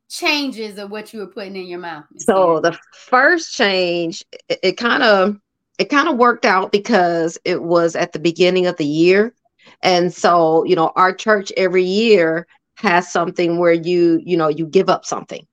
changes 0.09 0.79
of 0.79 0.89
what 0.89 1.13
you 1.13 1.19
were 1.19 1.27
putting 1.27 1.55
in 1.55 1.67
your 1.67 1.77
mouth? 1.77 2.05
So 2.17 2.59
the 2.59 2.75
first 2.95 3.53
change, 3.53 4.25
it 4.49 4.77
kind 4.77 5.03
of 5.03 5.39
it 5.77 5.85
kind 5.85 6.09
of 6.09 6.17
worked 6.17 6.45
out 6.45 6.71
because 6.71 7.37
it 7.45 7.61
was 7.61 7.95
at 7.95 8.13
the 8.13 8.19
beginning 8.19 8.65
of 8.65 8.77
the 8.77 8.85
year. 8.85 9.35
And 9.83 10.11
so, 10.11 10.63
you 10.63 10.75
know, 10.75 10.91
our 10.95 11.13
church 11.13 11.51
every 11.55 11.83
year 11.83 12.47
has 12.77 13.11
something 13.11 13.57
where 13.57 13.73
you 13.73 14.21
you 14.23 14.37
know 14.37 14.47
you 14.49 14.65
give 14.65 14.89
up 14.89 15.05
something 15.05 15.45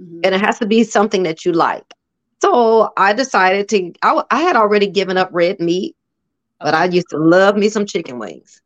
mm-hmm. 0.00 0.20
and 0.24 0.34
it 0.34 0.40
has 0.40 0.58
to 0.58 0.66
be 0.66 0.84
something 0.84 1.22
that 1.24 1.44
you 1.44 1.52
like 1.52 1.84
so 2.42 2.92
i 2.96 3.12
decided 3.12 3.68
to 3.68 3.92
I, 4.02 4.22
I 4.30 4.40
had 4.42 4.56
already 4.56 4.86
given 4.88 5.16
up 5.16 5.30
red 5.32 5.60
meat 5.60 5.96
but 6.60 6.74
i 6.74 6.84
used 6.86 7.08
to 7.10 7.18
love 7.18 7.56
me 7.56 7.68
some 7.68 7.86
chicken 7.86 8.18
wings 8.18 8.62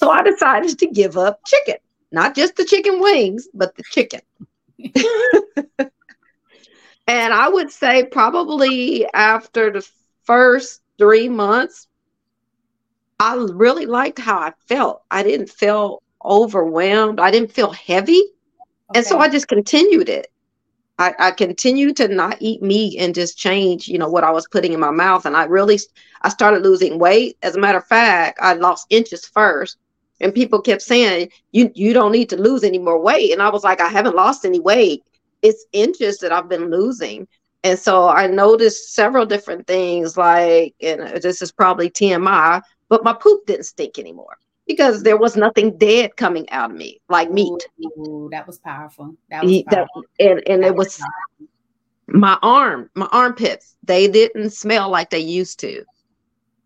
So 0.00 0.10
I 0.10 0.22
decided 0.22 0.78
to 0.78 0.86
give 0.86 1.18
up 1.18 1.40
chicken, 1.46 1.76
not 2.10 2.34
just 2.34 2.56
the 2.56 2.64
chicken 2.64 3.00
wings, 3.00 3.48
but 3.52 3.76
the 3.76 3.82
chicken. 3.90 4.20
and 7.06 7.34
I 7.34 7.48
would 7.50 7.70
say 7.70 8.04
probably 8.04 9.06
after 9.12 9.70
the 9.70 9.86
first 10.24 10.80
three 10.98 11.28
months, 11.28 11.86
I 13.18 13.34
really 13.34 13.84
liked 13.84 14.18
how 14.18 14.38
I 14.38 14.52
felt. 14.68 15.02
I 15.10 15.22
didn't 15.22 15.50
feel 15.50 16.02
overwhelmed. 16.24 17.20
I 17.20 17.30
didn't 17.30 17.52
feel 17.52 17.72
heavy. 17.72 18.22
Okay. 18.90 18.98
And 18.98 19.06
so 19.06 19.18
I 19.18 19.28
just 19.28 19.48
continued 19.48 20.08
it. 20.08 20.28
I, 20.98 21.14
I 21.18 21.30
continued 21.30 21.96
to 21.96 22.08
not 22.08 22.36
eat 22.40 22.62
meat 22.62 22.98
and 22.98 23.14
just 23.14 23.38
change, 23.38 23.88
you 23.88 23.98
know, 23.98 24.08
what 24.08 24.24
I 24.24 24.30
was 24.30 24.46
putting 24.48 24.72
in 24.72 24.80
my 24.80 24.90
mouth. 24.90 25.24
And 25.24 25.34
I 25.34 25.44
really, 25.44 25.80
I 26.22 26.28
started 26.28 26.62
losing 26.62 26.98
weight. 26.98 27.38
As 27.42 27.56
a 27.56 27.60
matter 27.60 27.78
of 27.78 27.86
fact, 27.86 28.38
I 28.42 28.52
lost 28.52 28.86
inches 28.90 29.24
first. 29.24 29.78
And 30.20 30.34
people 30.34 30.60
kept 30.60 30.82
saying, 30.82 31.30
you, 31.52 31.70
you 31.74 31.94
don't 31.94 32.12
need 32.12 32.28
to 32.28 32.36
lose 32.36 32.64
any 32.64 32.78
more 32.78 33.00
weight. 33.00 33.32
And 33.32 33.40
I 33.40 33.48
was 33.48 33.64
like, 33.64 33.80
I 33.80 33.88
haven't 33.88 34.14
lost 34.14 34.44
any 34.44 34.60
weight. 34.60 35.02
It's 35.40 35.64
inches 35.72 36.18
that 36.18 36.32
I've 36.32 36.50
been 36.50 36.70
losing. 36.70 37.26
And 37.64 37.78
so 37.78 38.08
I 38.08 38.26
noticed 38.26 38.94
several 38.94 39.24
different 39.24 39.66
things 39.66 40.18
like, 40.18 40.74
and 40.82 41.22
this 41.22 41.40
is 41.40 41.50
probably 41.50 41.88
TMI, 41.88 42.60
but 42.90 43.04
my 43.04 43.14
poop 43.14 43.46
didn't 43.46 43.64
stink 43.64 43.98
anymore 43.98 44.36
because 44.70 45.02
there 45.02 45.16
was 45.16 45.36
nothing 45.36 45.76
dead 45.78 46.16
coming 46.16 46.48
out 46.50 46.70
of 46.70 46.76
me 46.76 47.00
like 47.08 47.30
meat. 47.30 47.68
Ooh, 47.82 48.28
that 48.30 48.46
was 48.46 48.58
powerful. 48.58 49.16
That 49.28 49.44
was 49.44 49.62
powerful. 49.64 50.04
That, 50.18 50.30
and 50.30 50.48
and 50.48 50.62
that 50.62 50.68
it 50.68 50.76
was, 50.76 50.98
was 50.98 51.04
my 52.06 52.38
arm, 52.40 52.88
my 52.94 53.08
armpits, 53.10 53.76
they 53.82 54.06
didn't 54.06 54.50
smell 54.50 54.88
like 54.88 55.10
they 55.10 55.18
used 55.18 55.58
to. 55.60 55.84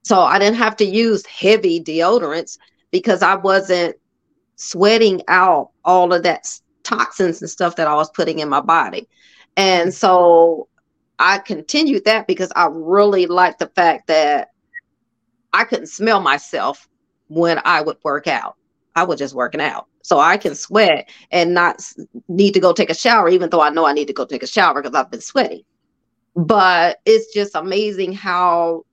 So 0.02 0.20
I 0.20 0.38
didn't 0.38 0.58
have 0.58 0.76
to 0.76 0.84
use 0.84 1.24
heavy 1.24 1.82
deodorants 1.82 2.58
because 2.90 3.22
I 3.22 3.36
wasn't 3.36 3.96
sweating 4.56 5.22
out 5.28 5.70
all 5.82 6.12
of 6.12 6.22
that 6.24 6.46
toxins 6.82 7.40
and 7.40 7.50
stuff 7.50 7.76
that 7.76 7.88
I 7.88 7.94
was 7.94 8.10
putting 8.10 8.40
in 8.40 8.50
my 8.50 8.60
body. 8.60 9.08
And 9.56 9.94
so 9.94 10.68
I 11.18 11.38
continued 11.38 12.04
that 12.04 12.26
because 12.26 12.52
I 12.54 12.68
really 12.70 13.24
liked 13.24 13.60
the 13.60 13.68
fact 13.68 14.08
that 14.08 14.48
I 15.54 15.64
couldn't 15.64 15.86
smell 15.86 16.20
myself 16.20 16.86
when 17.34 17.60
I 17.64 17.82
would 17.82 17.98
work 18.04 18.26
out. 18.26 18.56
I 18.96 19.02
was 19.04 19.18
just 19.18 19.34
working 19.34 19.60
out. 19.60 19.86
So 20.02 20.20
I 20.20 20.36
can 20.36 20.54
sweat 20.54 21.08
and 21.30 21.54
not 21.54 21.82
need 22.28 22.52
to 22.52 22.60
go 22.60 22.72
take 22.72 22.90
a 22.90 22.94
shower, 22.94 23.28
even 23.28 23.50
though 23.50 23.60
I 23.60 23.70
know 23.70 23.86
I 23.86 23.92
need 23.92 24.06
to 24.06 24.12
go 24.12 24.24
take 24.24 24.42
a 24.42 24.46
shower 24.46 24.80
because 24.80 24.94
I've 24.94 25.10
been 25.10 25.20
sweating. 25.20 25.62
But 26.36 27.00
it's 27.04 27.32
just 27.32 27.54
amazing 27.54 28.12
how 28.12 28.84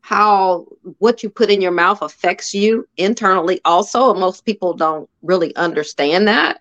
how 0.00 0.66
what 0.98 1.22
you 1.22 1.28
put 1.28 1.50
in 1.50 1.60
your 1.60 1.70
mouth 1.70 2.00
affects 2.02 2.54
you 2.54 2.88
internally 2.96 3.60
also. 3.64 4.10
And 4.10 4.20
most 4.20 4.44
people 4.44 4.74
don't 4.74 5.08
really 5.22 5.54
understand 5.56 6.26
that. 6.28 6.60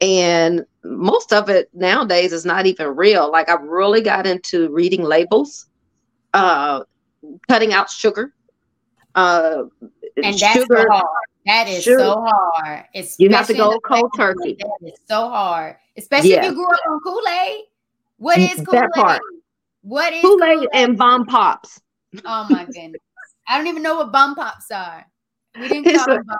And 0.00 0.66
most 0.84 1.32
of 1.32 1.48
it 1.48 1.70
nowadays 1.72 2.32
is 2.32 2.44
not 2.44 2.66
even 2.66 2.88
real. 2.88 3.30
Like 3.30 3.48
I 3.48 3.54
really 3.54 4.00
got 4.00 4.26
into 4.26 4.68
reading 4.70 5.04
labels, 5.04 5.68
uh, 6.34 6.82
cutting 7.48 7.72
out 7.72 7.88
sugar, 7.88 8.34
uh, 9.14 9.62
and 10.16 10.38
that's 10.38 10.54
sugar, 10.54 10.86
so 10.88 10.88
hard. 10.90 11.26
That 11.46 11.68
is 11.68 11.84
sugar. 11.84 11.98
so 11.98 12.26
hard. 12.26 12.84
It's 12.94 13.18
you 13.18 13.30
have 13.30 13.46
to 13.46 13.54
go 13.54 13.78
cold 13.80 14.10
turkey. 14.16 14.56
That 14.58 14.88
is 14.88 14.98
so 15.08 15.28
hard, 15.28 15.76
especially 15.96 16.30
yeah. 16.30 16.44
if 16.44 16.44
you 16.44 16.54
grew 16.54 16.66
up 16.66 16.80
on 16.88 17.00
Kool 17.00 17.22
Aid. 17.28 17.60
Mm, 17.60 17.66
what 18.18 18.38
is 18.38 18.64
Kool 18.66 18.80
Aid? 18.80 19.20
What 19.82 20.12
is 20.12 20.22
Kool 20.22 20.44
Aid 20.44 20.68
and 20.72 20.96
Bomb 20.96 21.26
Pops? 21.26 21.80
Oh 22.24 22.46
my 22.50 22.64
goodness! 22.64 23.00
I 23.48 23.58
don't 23.58 23.66
even 23.66 23.82
know 23.82 23.96
what 23.96 24.12
Bomb 24.12 24.34
Pops 24.34 24.70
are. 24.70 25.06
We 25.58 25.68
didn't 25.68 25.94
call 25.96 26.06
them 26.06 26.24
Bomb 26.26 26.38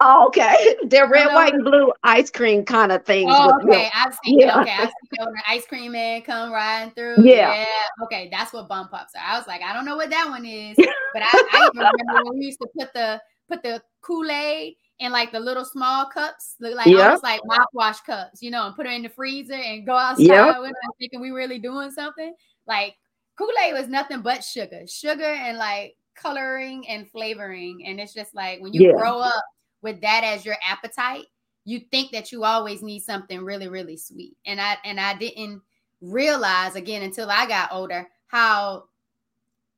Oh, 0.00 0.26
okay. 0.26 0.76
They're 0.86 1.08
red, 1.08 1.32
white, 1.32 1.54
and 1.54 1.64
blue 1.64 1.92
ice 2.02 2.30
cream 2.30 2.64
kind 2.64 2.92
of 2.92 3.04
things. 3.04 3.32
Oh, 3.34 3.58
okay. 3.62 3.90
I've 3.94 4.16
seen 4.24 4.40
yeah. 4.40 4.60
okay. 4.60 4.72
I've 4.72 4.88
seen 4.88 5.32
the 5.32 5.42
ice 5.48 5.66
cream 5.66 5.92
man 5.92 6.22
come 6.22 6.52
riding 6.52 6.92
through. 6.92 7.16
Yeah. 7.24 7.54
yeah. 7.54 8.04
Okay, 8.04 8.28
that's 8.30 8.52
what 8.52 8.68
bump 8.68 8.92
ups 8.92 9.14
are. 9.16 9.24
I 9.24 9.38
was 9.38 9.46
like, 9.46 9.62
I 9.62 9.72
don't 9.72 9.86
know 9.86 9.96
what 9.96 10.10
that 10.10 10.28
one 10.28 10.44
is, 10.44 10.76
but 10.76 11.22
I, 11.22 11.28
I 11.52 11.70
remember 11.74 12.24
when 12.24 12.38
we 12.38 12.46
used 12.46 12.60
to 12.60 12.68
put 12.78 12.92
the 12.92 13.20
put 13.48 13.62
the 13.62 13.80
Kool-Aid 14.02 14.74
in 14.98 15.12
like 15.12 15.32
the 15.32 15.40
little 15.40 15.64
small 15.64 16.06
cups, 16.06 16.56
look 16.60 16.74
like 16.74 16.86
yep. 16.86 17.04
almost 17.04 17.22
like 17.22 17.40
mouthwash 17.42 18.04
cups, 18.04 18.42
you 18.42 18.50
know, 18.50 18.66
and 18.66 18.74
put 18.74 18.86
it 18.86 18.92
in 18.92 19.02
the 19.02 19.08
freezer 19.08 19.54
and 19.54 19.86
go 19.86 19.96
outside 19.96 20.24
yep. 20.24 20.60
with 20.60 20.72
thinking 20.98 21.20
we 21.20 21.30
really 21.30 21.58
doing 21.58 21.90
something. 21.90 22.34
Like 22.66 22.96
Kool-Aid 23.38 23.74
was 23.74 23.88
nothing 23.88 24.22
but 24.22 24.42
sugar, 24.42 24.82
sugar 24.88 25.24
and 25.24 25.58
like 25.58 25.96
coloring 26.16 26.88
and 26.88 27.10
flavoring. 27.10 27.84
And 27.86 28.00
it's 28.00 28.14
just 28.14 28.34
like 28.34 28.60
when 28.60 28.72
you 28.72 28.88
yeah. 28.88 28.92
grow 28.92 29.18
up 29.18 29.44
with 29.82 30.00
that 30.00 30.22
as 30.24 30.44
your 30.44 30.56
appetite, 30.66 31.26
you 31.64 31.80
think 31.90 32.12
that 32.12 32.32
you 32.32 32.44
always 32.44 32.82
need 32.82 33.00
something 33.00 33.40
really, 33.40 33.68
really 33.68 33.96
sweet. 33.96 34.36
And 34.46 34.60
I 34.60 34.76
and 34.84 35.00
I 35.00 35.16
didn't 35.16 35.62
realize 36.00 36.76
again 36.76 37.02
until 37.02 37.30
I 37.30 37.46
got 37.46 37.72
older 37.72 38.08
how 38.28 38.84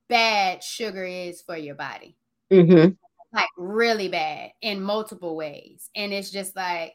bad 0.08 0.62
sugar 0.62 1.04
is 1.04 1.42
for 1.42 1.56
your 1.56 1.74
body. 1.74 2.16
Mm-hmm. 2.50 2.92
Like 3.32 3.48
really 3.56 4.08
bad 4.08 4.50
in 4.62 4.80
multiple 4.80 5.36
ways. 5.36 5.90
And 5.94 6.12
it's 6.12 6.30
just 6.30 6.56
like, 6.56 6.94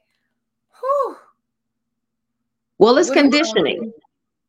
whew. 0.80 1.18
Well, 2.80 2.98
it's 2.98 3.12
conditioning. 3.12 3.94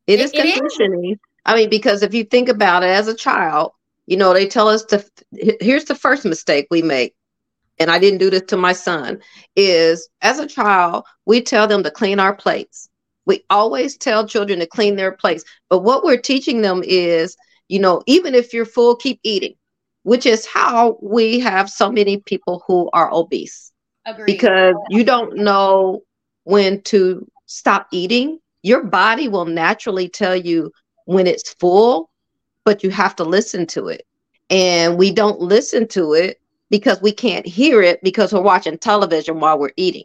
It, 0.06 0.18
it 0.18 0.20
is 0.20 0.30
conditioning. 0.30 1.12
Is. 1.12 1.18
I 1.46 1.54
mean, 1.54 1.70
because 1.70 2.02
if 2.02 2.14
you 2.14 2.24
think 2.24 2.48
about 2.48 2.82
it 2.82 2.88
as 2.88 3.06
a 3.06 3.14
child, 3.14 3.72
you 4.06 4.16
know, 4.16 4.32
they 4.32 4.46
tell 4.46 4.68
us 4.68 4.84
to 4.86 5.04
here's 5.60 5.84
the 5.84 5.94
first 5.94 6.24
mistake 6.24 6.66
we 6.70 6.82
make 6.82 7.14
and 7.78 7.90
I 7.90 7.98
didn't 7.98 8.18
do 8.18 8.30
this 8.30 8.42
to 8.48 8.56
my 8.56 8.72
son, 8.72 9.20
is 9.56 10.08
as 10.22 10.38
a 10.38 10.46
child, 10.46 11.04
we 11.26 11.40
tell 11.40 11.66
them 11.66 11.82
to 11.82 11.90
clean 11.90 12.20
our 12.20 12.34
plates. 12.34 12.88
We 13.26 13.44
always 13.50 13.96
tell 13.96 14.26
children 14.26 14.58
to 14.60 14.66
clean 14.66 14.96
their 14.96 15.12
plates. 15.12 15.44
But 15.70 15.80
what 15.80 16.04
we're 16.04 16.20
teaching 16.20 16.62
them 16.62 16.82
is, 16.84 17.36
you 17.68 17.78
know, 17.78 18.02
even 18.06 18.34
if 18.34 18.52
you're 18.52 18.66
full, 18.66 18.96
keep 18.96 19.18
eating, 19.22 19.54
which 20.02 20.26
is 20.26 20.46
how 20.46 20.98
we 21.02 21.40
have 21.40 21.70
so 21.70 21.90
many 21.90 22.18
people 22.18 22.62
who 22.66 22.90
are 22.92 23.12
obese. 23.12 23.72
Agreed. 24.06 24.26
Because 24.26 24.74
you 24.90 25.04
don't 25.04 25.36
know 25.36 26.02
when 26.44 26.82
to 26.82 27.26
stop 27.46 27.88
eating. 27.90 28.38
Your 28.62 28.84
body 28.84 29.28
will 29.28 29.46
naturally 29.46 30.08
tell 30.08 30.36
you 30.36 30.70
when 31.06 31.26
it's 31.26 31.54
full, 31.54 32.10
but 32.64 32.84
you 32.84 32.90
have 32.90 33.16
to 33.16 33.24
listen 33.24 33.66
to 33.68 33.88
it. 33.88 34.06
And 34.50 34.98
we 34.98 35.10
don't 35.10 35.40
listen 35.40 35.88
to 35.88 36.12
it 36.12 36.38
because 36.74 37.00
we 37.00 37.12
can't 37.12 37.46
hear 37.46 37.82
it 37.82 38.02
because 38.02 38.32
we're 38.32 38.40
watching 38.40 38.76
television 38.76 39.38
while 39.38 39.56
we're 39.56 39.70
eating. 39.76 40.02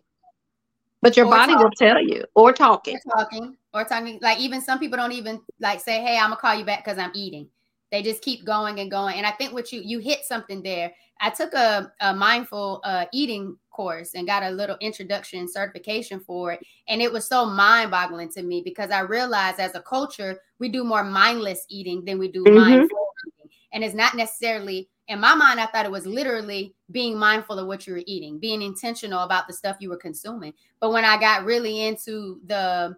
But 1.01 1.17
your 1.17 1.25
or 1.25 1.31
body 1.31 1.53
talking. 1.53 1.63
will 1.63 1.71
tell 1.71 1.99
you, 1.99 2.23
or 2.35 2.53
talking, 2.53 2.95
or 2.95 3.23
talking, 3.23 3.57
or 3.73 3.83
talking. 3.85 4.19
Like 4.21 4.39
even 4.39 4.61
some 4.61 4.77
people 4.77 4.95
don't 4.95 5.13
even 5.13 5.41
like 5.59 5.79
say, 5.79 5.99
"Hey, 5.99 6.15
I'm 6.19 6.29
gonna 6.29 6.35
call 6.35 6.53
you 6.53 6.63
back 6.63 6.85
because 6.85 6.99
I'm 6.99 7.09
eating." 7.15 7.49
They 7.91 8.03
just 8.03 8.21
keep 8.21 8.45
going 8.45 8.79
and 8.79 8.91
going. 8.91 9.15
And 9.15 9.25
I 9.25 9.31
think 9.31 9.51
what 9.51 9.71
you 9.71 9.81
you 9.83 9.97
hit 9.97 10.25
something 10.25 10.61
there. 10.61 10.93
I 11.19 11.31
took 11.31 11.53
a, 11.55 11.91
a 12.01 12.13
mindful 12.13 12.81
uh, 12.83 13.05
eating 13.11 13.57
course 13.71 14.11
and 14.13 14.27
got 14.27 14.43
a 14.43 14.51
little 14.51 14.77
introduction 14.79 15.47
certification 15.47 16.19
for 16.19 16.51
it, 16.51 16.59
and 16.87 17.01
it 17.01 17.11
was 17.11 17.25
so 17.25 17.47
mind 17.47 17.89
boggling 17.89 18.29
to 18.33 18.43
me 18.43 18.61
because 18.63 18.91
I 18.91 18.99
realized 18.99 19.59
as 19.59 19.73
a 19.73 19.81
culture 19.81 20.39
we 20.59 20.69
do 20.69 20.83
more 20.83 21.03
mindless 21.03 21.65
eating 21.67 22.05
than 22.05 22.19
we 22.19 22.27
do 22.27 22.43
mm-hmm. 22.43 22.59
mindful 22.59 23.07
eating, 23.27 23.49
and 23.73 23.83
it's 23.83 23.95
not 23.95 24.13
necessarily 24.13 24.87
in 25.09 25.19
my 25.19 25.33
mind, 25.33 25.59
I 25.59 25.65
thought 25.65 25.85
it 25.85 25.91
was 25.91 26.05
literally 26.05 26.75
being 26.91 27.17
mindful 27.17 27.57
of 27.57 27.67
what 27.67 27.87
you 27.87 27.93
were 27.93 28.03
eating, 28.05 28.37
being 28.37 28.61
intentional 28.61 29.21
about 29.21 29.47
the 29.47 29.53
stuff 29.53 29.77
you 29.79 29.89
were 29.89 29.97
consuming. 29.97 30.53
But 30.79 30.91
when 30.91 31.03
I 31.03 31.19
got 31.19 31.45
really 31.45 31.87
into 31.87 32.39
the 32.45 32.95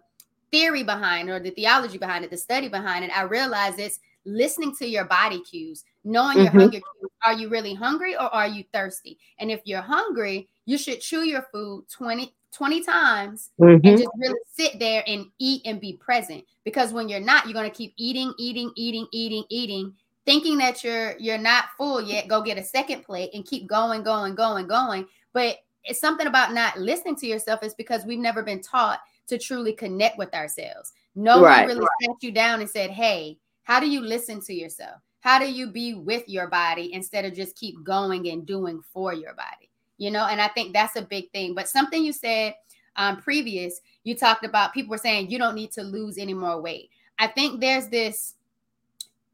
theory 0.50 0.82
behind 0.82 1.30
or 1.30 1.40
the 1.40 1.50
theology 1.50 1.96
behind 1.96 2.24
it, 2.24 2.30
the 2.30 2.36
study 2.36 2.68
behind 2.68 3.06
it, 3.06 3.16
I 3.16 3.22
realized 3.22 3.78
it's 3.78 3.98
listening 4.26 4.76
to 4.76 4.86
your 4.86 5.06
body 5.06 5.40
cues, 5.40 5.84
knowing 6.04 6.36
mm-hmm. 6.36 6.42
your 6.42 6.52
hunger 6.52 6.80
cues. 6.80 7.10
Are 7.24 7.32
you 7.32 7.48
really 7.48 7.72
hungry 7.72 8.14
or 8.14 8.32
are 8.34 8.46
you 8.46 8.64
thirsty? 8.74 9.18
And 9.38 9.50
if 9.50 9.62
you're 9.64 9.80
hungry, 9.80 10.50
you 10.66 10.76
should 10.76 11.00
chew 11.00 11.24
your 11.24 11.46
food 11.50 11.86
20, 11.90 12.34
20 12.52 12.82
times 12.84 13.50
mm-hmm. 13.58 13.86
and 13.86 13.98
just 13.98 14.10
really 14.18 14.40
sit 14.52 14.78
there 14.78 15.02
and 15.06 15.26
eat 15.38 15.62
and 15.64 15.80
be 15.80 15.94
present. 15.94 16.44
Because 16.64 16.92
when 16.92 17.08
you're 17.08 17.20
not, 17.20 17.46
you're 17.46 17.54
going 17.54 17.70
to 17.70 17.74
keep 17.74 17.94
eating, 17.96 18.34
eating, 18.38 18.70
eating, 18.76 19.06
eating, 19.12 19.44
eating 19.48 19.94
thinking 20.24 20.58
that 20.58 20.84
you're 20.84 21.16
you're 21.18 21.38
not 21.38 21.66
full 21.76 22.00
yet 22.00 22.28
go 22.28 22.42
get 22.42 22.58
a 22.58 22.62
second 22.62 23.02
plate 23.02 23.30
and 23.34 23.44
keep 23.44 23.66
going 23.66 24.02
going 24.02 24.34
going 24.34 24.66
going. 24.66 25.06
But 25.32 25.58
it's 25.84 26.00
something 26.00 26.26
about 26.26 26.52
not 26.52 26.78
listening 26.78 27.16
to 27.16 27.26
yourself 27.26 27.62
is 27.62 27.74
because 27.74 28.04
we've 28.04 28.18
never 28.18 28.42
been 28.42 28.60
taught 28.60 29.00
to 29.28 29.38
truly 29.38 29.72
connect 29.72 30.18
with 30.18 30.32
ourselves. 30.34 30.92
No 31.14 31.42
right, 31.42 31.60
one 31.60 31.68
really 31.68 31.80
right. 31.80 31.88
sat 32.02 32.22
you 32.22 32.32
down 32.32 32.60
and 32.60 32.70
said 32.70 32.90
hey 32.90 33.38
how 33.64 33.78
do 33.78 33.88
you 33.88 34.00
listen 34.00 34.40
to 34.42 34.54
yourself? 34.54 35.00
How 35.20 35.38
do 35.38 35.50
you 35.50 35.68
be 35.68 35.94
with 35.94 36.28
your 36.28 36.48
body 36.48 36.92
instead 36.92 37.24
of 37.24 37.32
just 37.32 37.54
keep 37.54 37.82
going 37.84 38.28
and 38.28 38.44
doing 38.44 38.82
for 38.92 39.14
your 39.14 39.34
body? 39.34 39.70
You 39.98 40.10
know 40.10 40.26
and 40.26 40.40
i 40.40 40.48
think 40.48 40.72
that's 40.72 40.96
a 40.96 41.02
big 41.02 41.30
thing. 41.32 41.54
But 41.54 41.68
something 41.68 42.04
you 42.04 42.12
said 42.12 42.54
um, 42.96 43.16
previous 43.16 43.80
you 44.04 44.14
talked 44.14 44.44
about 44.44 44.74
people 44.74 44.90
were 44.90 44.98
saying 44.98 45.30
you 45.30 45.38
don't 45.38 45.54
need 45.54 45.72
to 45.72 45.82
lose 45.82 46.18
any 46.18 46.34
more 46.34 46.60
weight. 46.60 46.90
I 47.18 47.28
think 47.28 47.60
there's 47.60 47.88
this 47.88 48.34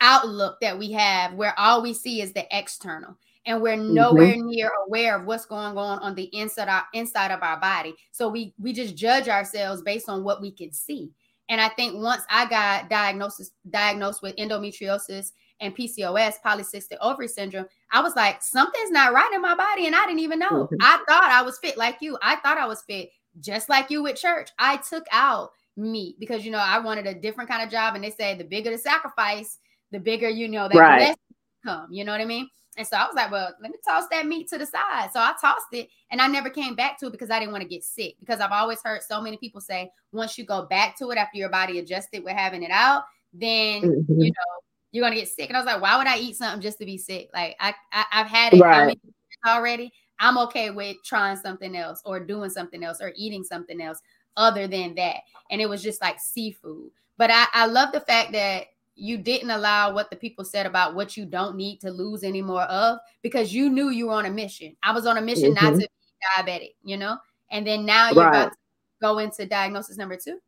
outlook 0.01 0.59
that 0.61 0.79
we 0.79 0.93
have 0.93 1.35
where 1.35 1.59
all 1.59 1.83
we 1.83 1.93
see 1.95 2.21
is 2.21 2.33
the 2.33 2.47
external. 2.57 3.17
and 3.47 3.63
we're 3.63 3.77
mm-hmm. 3.77 3.95
nowhere 3.95 4.35
mm-hmm. 4.35 4.49
near 4.49 4.71
aware 4.87 5.19
of 5.19 5.25
what's 5.27 5.47
going 5.47 5.77
on 5.79 5.99
on 6.01 6.15
the 6.15 6.25
inside 6.37 6.69
our, 6.69 6.85
inside 6.93 7.31
of 7.31 7.43
our 7.43 7.59
body. 7.59 7.95
So 8.13 8.29
we 8.29 8.55
we 8.59 8.73
just 8.73 8.95
judge 8.95 9.29
ourselves 9.29 9.83
based 9.83 10.09
on 10.09 10.23
what 10.23 10.43
we 10.43 10.53
can 10.53 10.73
see. 10.73 11.11
And 11.49 11.61
I 11.61 11.69
think 11.71 11.95
once 11.97 12.23
I 12.29 12.49
got 12.49 12.91
diagnosis 12.91 13.53
diagnosed 13.71 14.23
with 14.23 14.37
endometriosis 14.37 15.33
and 15.61 15.75
PCOS, 15.75 16.35
polycystic 16.45 16.99
ovary 17.01 17.27
syndrome, 17.27 17.67
I 17.91 18.03
was 18.03 18.15
like, 18.15 18.43
something's 18.43 18.91
not 18.91 19.15
right 19.15 19.33
in 19.35 19.41
my 19.41 19.55
body, 19.55 19.87
and 19.87 19.97
I 19.97 20.05
didn't 20.05 20.21
even 20.21 20.39
know. 20.39 20.51
Mm-hmm. 20.51 20.77
I 20.81 21.03
thought 21.09 21.31
I 21.31 21.43
was 21.43 21.59
fit 21.59 21.77
like 21.79 21.99
you. 22.01 22.19
I 22.23 22.37
thought 22.37 22.59
I 22.59 22.67
was 22.67 22.83
fit 22.83 23.11
just 23.41 23.69
like 23.69 23.91
you 23.91 24.03
with 24.03 24.17
church. 24.17 24.51
I 24.59 24.77
took 24.77 25.07
out 25.11 25.51
meat 25.77 26.17
because 26.21 26.45
you 26.45 26.51
know 26.51 26.59
I 26.59 26.79
wanted 26.81 27.07
a 27.07 27.15
different 27.15 27.49
kind 27.49 27.63
of 27.63 27.71
job, 27.71 27.95
and 27.95 28.05
they 28.05 28.11
say 28.11 28.35
the 28.35 28.45
bigger 28.45 28.71
the 28.71 28.79
sacrifice, 28.79 29.59
the 29.91 30.01
bigger 30.01 30.29
you 30.29 30.49
know 30.49 30.69
that 30.69 30.79
right. 30.79 31.01
less 31.01 31.17
come. 31.65 31.93
You 31.93 32.05
know 32.05 32.13
what 32.13 32.21
I 32.21 32.27
mean? 32.27 32.49
And 32.77 32.87
so 32.87 32.97
I 32.97 33.07
was 33.07 33.17
like, 33.17 33.33
well, 33.33 33.53
let 33.61 33.73
me 33.73 33.79
toss 33.87 34.05
that 34.13 34.27
meat 34.27 34.49
to 34.51 34.59
the 34.59 34.65
side. 34.65 35.11
So 35.13 35.19
I 35.19 35.35
tossed 35.41 35.67
it 35.73 35.89
and 36.13 36.21
I 36.21 36.29
never 36.29 36.49
came 36.49 36.77
back 36.77 36.97
to 37.01 37.07
it 37.07 37.13
because 37.13 37.29
I 37.29 37.41
didn't 37.41 37.51
want 37.51 37.63
to 37.63 37.69
get 37.69 37.83
sick. 37.83 38.15
Because 38.21 38.39
I've 38.39 38.53
always 38.53 38.81
heard 38.85 39.03
so 39.03 39.21
many 39.21 39.37
people 39.37 39.61
say 39.61 39.91
once 40.13 40.39
you 40.39 40.45
go 40.45 40.67
back 40.67 40.97
to 40.99 41.11
it 41.11 41.19
after 41.19 41.39
your 41.39 41.49
body 41.49 41.81
adjusted 41.81 42.23
with 42.23 42.35
having 42.35 42.63
it 42.63 42.71
out, 42.71 43.03
then 43.33 43.83
mm-hmm. 43.83 44.21
you 44.21 44.31
know 44.31 44.59
you're 44.93 45.05
gonna 45.05 45.17
get 45.17 45.29
sick. 45.29 45.49
And 45.49 45.57
I 45.57 45.61
was 45.61 45.67
like, 45.67 45.83
why 45.83 45.99
would 45.99 46.07
I 46.07 46.19
eat 46.19 46.37
something 46.37 46.63
just 46.63 46.79
to 46.79 46.87
be 46.87 46.99
sick? 46.99 47.31
Like 47.35 47.57
I, 47.59 47.75
I 47.93 48.05
have 48.11 48.29
had 48.29 48.55
it 48.55 48.61
right. 48.61 48.99
already. 49.47 49.93
I'm 50.21 50.39
okay 50.39 50.71
with 50.71 50.97
trying 51.05 51.37
something 51.37 51.77
else 51.77 52.01
or 52.05 52.21
doing 52.21 52.51
something 52.51 52.85
else 52.85 52.99
or 53.01 53.13
eating 53.17 53.43
something 53.43 53.81
else 53.81 54.01
other 54.37 54.69
than 54.69 54.95
that. 54.95 55.17
And 55.51 55.61
it 55.61 55.69
was 55.69 55.83
just 55.83 56.01
like 56.01 56.21
seafood. 56.21 56.91
But 57.17 57.31
I, 57.33 57.47
I 57.53 57.67
love 57.67 57.93
the 57.93 58.01
fact 58.01 58.33
that 58.33 58.67
you 58.99 59.17
didn't 59.17 59.51
allow 59.51 59.93
what 59.95 60.11
the 60.11 60.17
people 60.17 60.45
said 60.45 60.67
about 60.67 60.95
what 60.95 61.17
you 61.17 61.25
don't 61.25 61.57
need 61.57 61.81
to 61.81 61.91
lose 61.91 62.25
any 62.25 62.43
more 62.43 62.63
of 62.63 62.99
because 63.23 63.55
you 63.55 63.71
knew 63.71 63.91
you 63.91 64.09
were 64.09 64.15
on 64.15 64.27
a 64.27 64.31
mission. 64.31 64.77
I 64.83 64.93
was 64.93 65.07
on 65.07 65.17
a 65.17 65.23
mission 65.23 65.55
mm-hmm. 65.55 65.65
not 65.65 65.73
to 65.75 65.79
be 65.79 65.89
diabetic, 66.37 66.75
you 66.83 66.97
know? 66.97 67.17
And 67.51 67.67
then 67.67 67.87
now 67.87 68.11
you're 68.11 68.25
right. 68.25 68.29
about 68.29 68.53
to 68.53 68.59
go 69.01 69.19
into 69.19 69.47
diagnosis 69.47 69.97
number 69.97 70.17
two. 70.17 70.39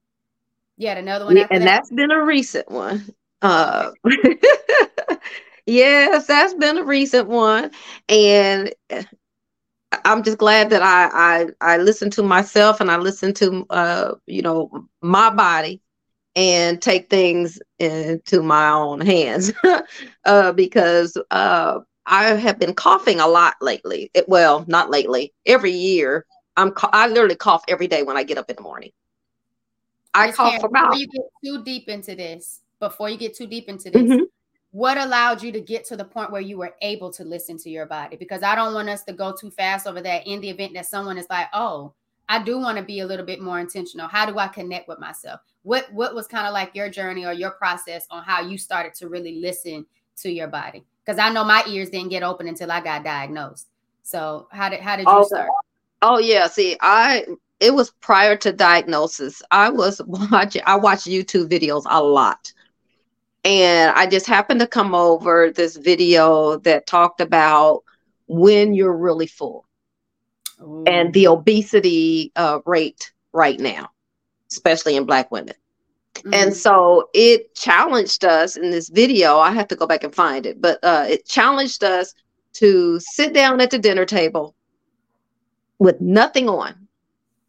Had 0.81 0.99
another 0.99 1.27
one. 1.27 1.37
Yeah, 1.37 1.47
and 1.51 1.63
that? 1.63 1.67
that's 1.67 1.91
been 1.91 2.11
a 2.11 2.25
recent 2.25 2.71
one. 2.71 3.15
Uh, 3.43 3.91
yes, 5.67 6.27
that's 6.27 6.55
been 6.55 6.79
a 6.79 6.85
recent 6.85 7.29
one. 7.29 7.71
And 8.09 8.73
I'm 10.05 10.23
just 10.23 10.39
glad 10.39 10.71
that 10.71 10.83
I 10.83 11.11
I 11.13 11.75
I 11.75 11.77
listened 11.77 12.15
to 12.15 12.23
myself 12.23 12.81
and 12.81 12.91
I 12.91 12.97
listened 12.97 13.37
to 13.37 13.67
uh 13.69 14.15
you 14.27 14.41
know 14.41 14.89
my 15.03 15.29
body 15.31 15.83
and 16.37 16.81
take 16.81 17.11
things 17.11 17.59
into 17.79 18.43
my 18.43 18.71
own 18.71 19.01
hands 19.01 19.53
uh, 20.25 20.53
because 20.53 21.17
uh, 21.31 21.81
I 22.07 22.25
have 22.27 22.59
been 22.59 22.75
coughing 22.75 23.21
a 23.21 23.27
lot 23.27 23.55
lately. 23.61 24.11
It, 24.15 24.29
well, 24.29 24.65
not 24.69 24.91
lately. 24.91 25.33
Every 25.47 25.73
year, 25.73 26.27
I'm 26.57 26.73
I 26.93 27.09
literally 27.09 27.37
cough 27.37 27.65
every 27.69 27.87
day 27.87 28.03
when 28.03 28.17
I 28.17 28.23
get 28.23 28.39
up 28.39 28.51
in 28.51 28.57
the 28.57 28.63
morning. 28.63 28.91
I 30.15 30.27
Ms. 30.27 30.37
cough 30.37 30.51
Karen, 30.51 30.65
about. 30.65 30.91
Before 30.91 30.99
you 30.99 31.07
get 31.09 31.23
too 31.45 31.65
deep 31.65 31.89
into 31.89 32.15
this, 32.15 32.61
before 32.79 33.09
you 33.11 33.17
get 33.17 33.37
too 33.37 33.47
deep 33.47 33.69
into 33.69 33.91
this, 33.91 34.03
mm-hmm. 34.03 34.25
what 34.73 34.99
allowed 34.99 35.43
you 35.43 35.53
to 35.53 35.61
get 35.61 35.85
to 35.87 35.97
the 35.97 36.05
point 36.05 36.33
where 36.33 36.41
you 36.41 36.59
were 36.59 36.75
able 36.83 37.13
to 37.13 37.25
listen 37.25 37.59
to 37.59 37.71
your 37.71 37.87
body? 37.87 38.17
Because 38.17 38.43
I 38.43 38.55
don't 38.55 38.75
want 38.75 38.89
us 38.89 39.05
to 39.05 39.13
go 39.13 39.35
too 39.39 39.51
fast 39.51 39.87
over 39.87 40.01
that. 40.01 40.27
In 40.27 40.41
the 40.41 40.51
event 40.51 40.75
that 40.75 40.87
someone 40.87 41.19
is 41.19 41.27
like, 41.31 41.49
"Oh, 41.53 41.95
I 42.29 42.41
do 42.41 42.59
want 42.59 42.79
to 42.79 42.85
be 42.85 43.01
a 43.01 43.07
little 43.07 43.27
bit 43.27 43.41
more 43.41 43.59
intentional. 43.59 44.07
How 44.07 44.25
do 44.25 44.39
I 44.39 44.47
connect 44.47 44.87
with 44.87 45.01
myself? 45.01 45.41
What 45.63 45.93
what 45.93 46.15
was 46.15 46.27
kind 46.27 46.47
of 46.47 46.53
like 46.53 46.75
your 46.75 46.89
journey 46.89 47.27
or 47.27 47.33
your 47.33 47.51
process 47.53 48.07
on 48.11 48.23
how 48.23 48.41
you 48.41 48.57
started 48.59 48.95
to 48.95 49.09
really 49.09 49.41
listen 49.41 49.87
to 50.19 50.31
your 50.31 50.49
body? 50.49 50.85
Because 51.05 51.19
I 51.19 51.31
know 51.31 51.45
my 51.45 51.63
ears 51.69 51.91
didn't 51.91 52.11
get 52.11 52.23
open 52.23 52.49
until 52.49 52.71
I 52.71 52.81
got 52.81 53.05
diagnosed. 53.05 53.69
So 54.03 54.49
how 54.51 54.69
did 54.69 54.81
how 54.81 54.97
did 54.97 55.07
you 55.07 55.13
oh, 55.13 55.25
start? 55.25 55.51
Oh 56.03 56.19
yeah, 56.19 56.47
see, 56.47 56.77
I 56.81 57.27
it 57.61 57.75
was 57.75 57.91
prior 58.01 58.37
to 58.37 58.53
diagnosis. 58.53 59.43
I 59.51 59.69
was 59.71 60.01
watching 60.07 60.63
I 60.67 60.77
watched 60.77 61.07
YouTube 61.07 61.49
videos 61.49 61.85
a 61.89 62.03
lot. 62.03 62.53
And 63.45 63.93
I 63.97 64.07
just 64.07 64.27
happened 64.27 64.61
to 64.61 64.67
come 64.67 64.95
over 64.95 65.51
this 65.51 65.77
video 65.77 66.59
that 66.59 66.87
talked 66.87 67.23
about 67.23 67.85
when 68.27 68.75
you're 68.75 68.97
really 68.97 69.27
full 69.27 69.67
Ooh. 70.61 70.85
and 70.87 71.13
the 71.15 71.27
obesity 71.29 72.33
uh, 72.37 72.61
rate 72.67 73.13
right 73.33 73.59
now, 73.59 73.91
especially 74.51 74.97
in 74.97 75.05
Black 75.05 75.31
women. 75.31 75.55
Mm-hmm. 76.15 76.35
And 76.35 76.55
so 76.55 77.09
it 77.15 77.55
challenged 77.55 78.25
us 78.25 78.57
in 78.57 78.71
this 78.71 78.89
video. 78.89 79.39
I 79.39 79.53
have 79.53 79.69
to 79.69 79.77
go 79.77 79.87
back 79.87 80.05
and 80.05 80.15
find 80.15 80.47
it, 80.47 80.61
but 80.61 80.79
uh, 80.83 81.07
it 81.09 81.27
challenged 81.27 81.85
us 81.85 82.15
to 82.55 82.99
sit 83.01 83.33
down 83.33 83.61
at 83.61 83.71
the 83.71 83.79
dinner 83.79 84.05
table 84.05 84.55
with 85.79 86.01
nothing 86.01 86.49
on 86.49 86.89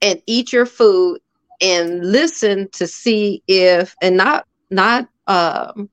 and 0.01 0.21
eat 0.27 0.53
your 0.53 0.65
food 0.65 1.19
and 1.59 2.11
listen 2.11 2.69
to 2.71 2.87
see 2.87 3.43
if 3.47 3.95
and 4.01 4.15
not 4.15 4.47
not 4.69 5.07
um 5.27 5.89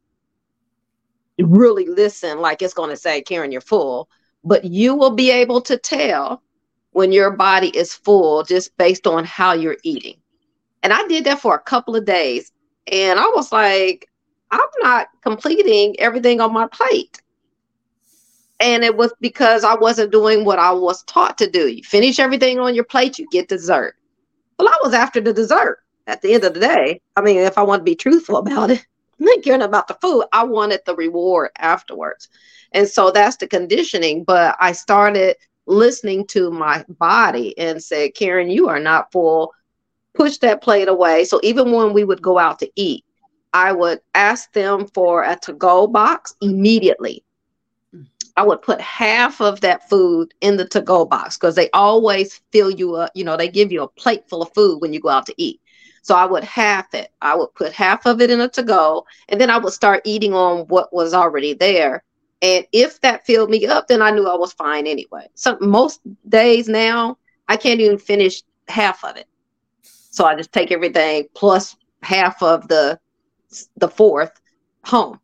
really 1.38 1.86
listen 1.86 2.38
like 2.38 2.62
it's 2.62 2.74
going 2.74 2.90
to 2.90 2.96
say 2.96 3.20
karen 3.22 3.50
you're 3.50 3.60
full 3.60 4.08
but 4.44 4.64
you 4.64 4.94
will 4.94 5.10
be 5.10 5.30
able 5.30 5.60
to 5.60 5.76
tell 5.76 6.42
when 6.92 7.12
your 7.12 7.30
body 7.30 7.68
is 7.68 7.94
full 7.94 8.42
just 8.42 8.76
based 8.76 9.06
on 9.06 9.24
how 9.24 9.52
you're 9.52 9.76
eating. 9.82 10.16
And 10.82 10.92
I 10.92 11.06
did 11.06 11.24
that 11.24 11.40
for 11.40 11.54
a 11.54 11.60
couple 11.60 11.96
of 11.96 12.04
days. 12.04 12.52
And 12.90 13.18
I 13.18 13.26
was 13.34 13.52
like, 13.52 14.08
I'm 14.50 14.60
not 14.80 15.08
completing 15.22 15.98
everything 15.98 16.40
on 16.40 16.52
my 16.52 16.66
plate. 16.68 17.20
And 18.60 18.82
it 18.82 18.96
was 18.96 19.12
because 19.20 19.62
I 19.62 19.74
wasn't 19.74 20.10
doing 20.10 20.44
what 20.44 20.58
I 20.58 20.72
was 20.72 21.04
taught 21.04 21.38
to 21.38 21.50
do. 21.50 21.68
You 21.68 21.82
finish 21.84 22.18
everything 22.18 22.58
on 22.58 22.74
your 22.74 22.84
plate, 22.84 23.18
you 23.18 23.26
get 23.30 23.48
dessert. 23.48 23.94
Well, 24.58 24.68
I 24.68 24.78
was 24.82 24.94
after 24.94 25.20
the 25.20 25.32
dessert 25.32 25.78
at 26.08 26.22
the 26.22 26.34
end 26.34 26.44
of 26.44 26.54
the 26.54 26.60
day. 26.60 27.00
I 27.16 27.20
mean, 27.20 27.36
if 27.38 27.56
I 27.56 27.62
want 27.62 27.80
to 27.80 27.84
be 27.84 27.94
truthful 27.94 28.36
about 28.36 28.70
it, 28.70 28.84
I'm 29.20 29.26
not 29.26 29.42
caring 29.42 29.62
about 29.62 29.86
the 29.86 29.94
food. 29.94 30.24
I 30.32 30.44
wanted 30.44 30.80
the 30.86 30.96
reward 30.96 31.50
afterwards. 31.58 32.28
And 32.72 32.88
so 32.88 33.10
that's 33.10 33.36
the 33.36 33.46
conditioning. 33.46 34.24
But 34.24 34.56
I 34.58 34.72
started 34.72 35.36
listening 35.66 36.26
to 36.28 36.50
my 36.50 36.84
body 36.88 37.56
and 37.58 37.82
said, 37.82 38.14
Karen, 38.14 38.50
you 38.50 38.68
are 38.68 38.80
not 38.80 39.12
full. 39.12 39.52
Push 40.14 40.38
that 40.38 40.62
plate 40.62 40.88
away. 40.88 41.24
So 41.24 41.40
even 41.42 41.72
when 41.72 41.92
we 41.92 42.04
would 42.04 42.22
go 42.22 42.38
out 42.38 42.58
to 42.60 42.70
eat, 42.76 43.04
I 43.52 43.72
would 43.72 44.00
ask 44.14 44.52
them 44.52 44.86
for 44.88 45.22
a 45.22 45.36
to 45.42 45.52
go 45.52 45.86
box 45.86 46.34
immediately. 46.40 47.24
I 48.36 48.42
would 48.42 48.62
put 48.62 48.80
half 48.80 49.40
of 49.40 49.60
that 49.62 49.88
food 49.88 50.32
in 50.40 50.56
the 50.56 50.64
to 50.68 50.80
go 50.80 51.04
box 51.04 51.36
because 51.36 51.56
they 51.56 51.70
always 51.70 52.40
fill 52.52 52.70
you 52.70 52.94
up. 52.94 53.10
You 53.14 53.24
know, 53.24 53.36
they 53.36 53.48
give 53.48 53.72
you 53.72 53.82
a 53.82 53.88
plate 53.88 54.28
full 54.28 54.42
of 54.42 54.54
food 54.54 54.80
when 54.80 54.92
you 54.92 55.00
go 55.00 55.08
out 55.08 55.26
to 55.26 55.34
eat. 55.36 55.60
So 56.02 56.14
I 56.14 56.24
would 56.24 56.44
half 56.44 56.94
it. 56.94 57.10
I 57.20 57.34
would 57.34 57.52
put 57.54 57.72
half 57.72 58.06
of 58.06 58.20
it 58.20 58.30
in 58.30 58.40
a 58.40 58.48
to 58.50 58.62
go, 58.62 59.04
and 59.28 59.40
then 59.40 59.50
I 59.50 59.58
would 59.58 59.72
start 59.72 60.02
eating 60.04 60.34
on 60.34 60.66
what 60.68 60.92
was 60.92 61.14
already 61.14 61.52
there. 61.52 62.04
And 62.40 62.64
if 62.72 63.00
that 63.00 63.26
filled 63.26 63.50
me 63.50 63.66
up, 63.66 63.88
then 63.88 64.00
I 64.00 64.12
knew 64.12 64.28
I 64.28 64.36
was 64.36 64.52
fine 64.52 64.86
anyway. 64.86 65.26
So 65.34 65.58
most 65.60 66.00
days 66.28 66.68
now, 66.68 67.18
I 67.48 67.56
can't 67.56 67.80
even 67.80 67.98
finish 67.98 68.42
half 68.68 69.04
of 69.04 69.16
it. 69.16 69.26
So 70.18 70.24
I 70.24 70.34
just 70.34 70.52
take 70.52 70.72
everything 70.72 71.28
plus 71.36 71.76
half 72.02 72.42
of 72.42 72.66
the 72.66 72.98
the 73.76 73.86
fourth 73.86 74.40
home. 74.84 75.20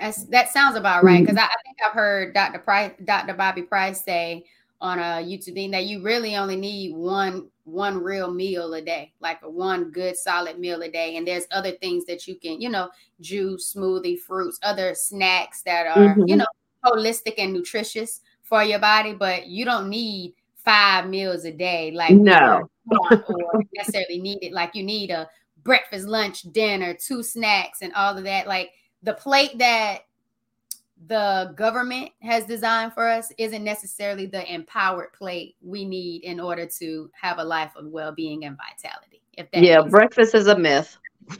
That's, 0.00 0.24
that 0.24 0.48
sounds 0.48 0.74
about 0.74 1.04
right 1.04 1.20
because 1.20 1.36
mm-hmm. 1.36 1.44
I, 1.44 1.46
I, 1.46 1.62
think 1.62 1.76
I've 1.86 1.92
heard 1.92 2.34
Dr. 2.34 2.58
Price, 2.58 2.90
Dr. 3.04 3.34
Bobby 3.34 3.62
Price 3.62 4.04
say 4.04 4.44
on 4.80 4.98
a 4.98 5.22
YouTube 5.24 5.54
thing 5.54 5.70
that 5.70 5.84
you 5.84 6.02
really 6.02 6.34
only 6.34 6.56
need 6.56 6.96
one 6.96 7.48
one 7.62 8.02
real 8.02 8.28
meal 8.34 8.74
a 8.74 8.82
day, 8.82 9.12
like 9.20 9.38
a 9.44 9.48
one 9.48 9.92
good 9.92 10.16
solid 10.16 10.58
meal 10.58 10.82
a 10.82 10.90
day. 10.90 11.16
And 11.16 11.24
there's 11.24 11.46
other 11.52 11.70
things 11.70 12.06
that 12.06 12.26
you 12.26 12.34
can, 12.34 12.60
you 12.60 12.68
know, 12.68 12.90
juice, 13.20 13.72
smoothie, 13.72 14.18
fruits, 14.18 14.58
other 14.64 14.96
snacks 14.96 15.62
that 15.62 15.86
are, 15.86 16.08
mm-hmm. 16.08 16.24
you 16.26 16.34
know, 16.34 16.46
holistic 16.84 17.34
and 17.38 17.52
nutritious 17.52 18.20
for 18.42 18.64
your 18.64 18.80
body, 18.80 19.12
but 19.12 19.46
you 19.46 19.64
don't 19.64 19.88
need 19.88 20.34
five 20.68 21.08
meals 21.08 21.46
a 21.46 21.52
day 21.52 21.90
like 21.92 22.12
no 22.12 22.68
or 22.90 23.24
necessarily 23.74 24.18
need 24.18 24.38
it 24.42 24.52
like 24.52 24.74
you 24.74 24.82
need 24.82 25.10
a 25.10 25.28
breakfast, 25.68 26.06
lunch, 26.06 26.42
dinner, 26.52 26.94
two 26.94 27.22
snacks, 27.22 27.82
and 27.82 27.92
all 27.92 28.16
of 28.16 28.24
that. 28.24 28.46
Like 28.46 28.70
the 29.02 29.12
plate 29.12 29.58
that 29.58 30.00
the 31.06 31.52
government 31.56 32.10
has 32.22 32.44
designed 32.44 32.92
for 32.92 33.06
us 33.06 33.30
isn't 33.38 33.62
necessarily 33.62 34.26
the 34.26 34.52
empowered 34.52 35.12
plate 35.12 35.56
we 35.62 35.84
need 35.84 36.24
in 36.24 36.40
order 36.40 36.66
to 36.78 37.10
have 37.20 37.38
a 37.38 37.44
life 37.44 37.72
of 37.76 37.86
well-being 37.86 38.46
and 38.46 38.56
vitality. 38.56 39.22
If 39.36 39.50
that 39.52 39.62
yeah, 39.62 39.82
breakfast 39.82 40.32
sense. 40.32 40.42
is 40.42 40.48
a 40.48 40.58
myth. 40.58 40.96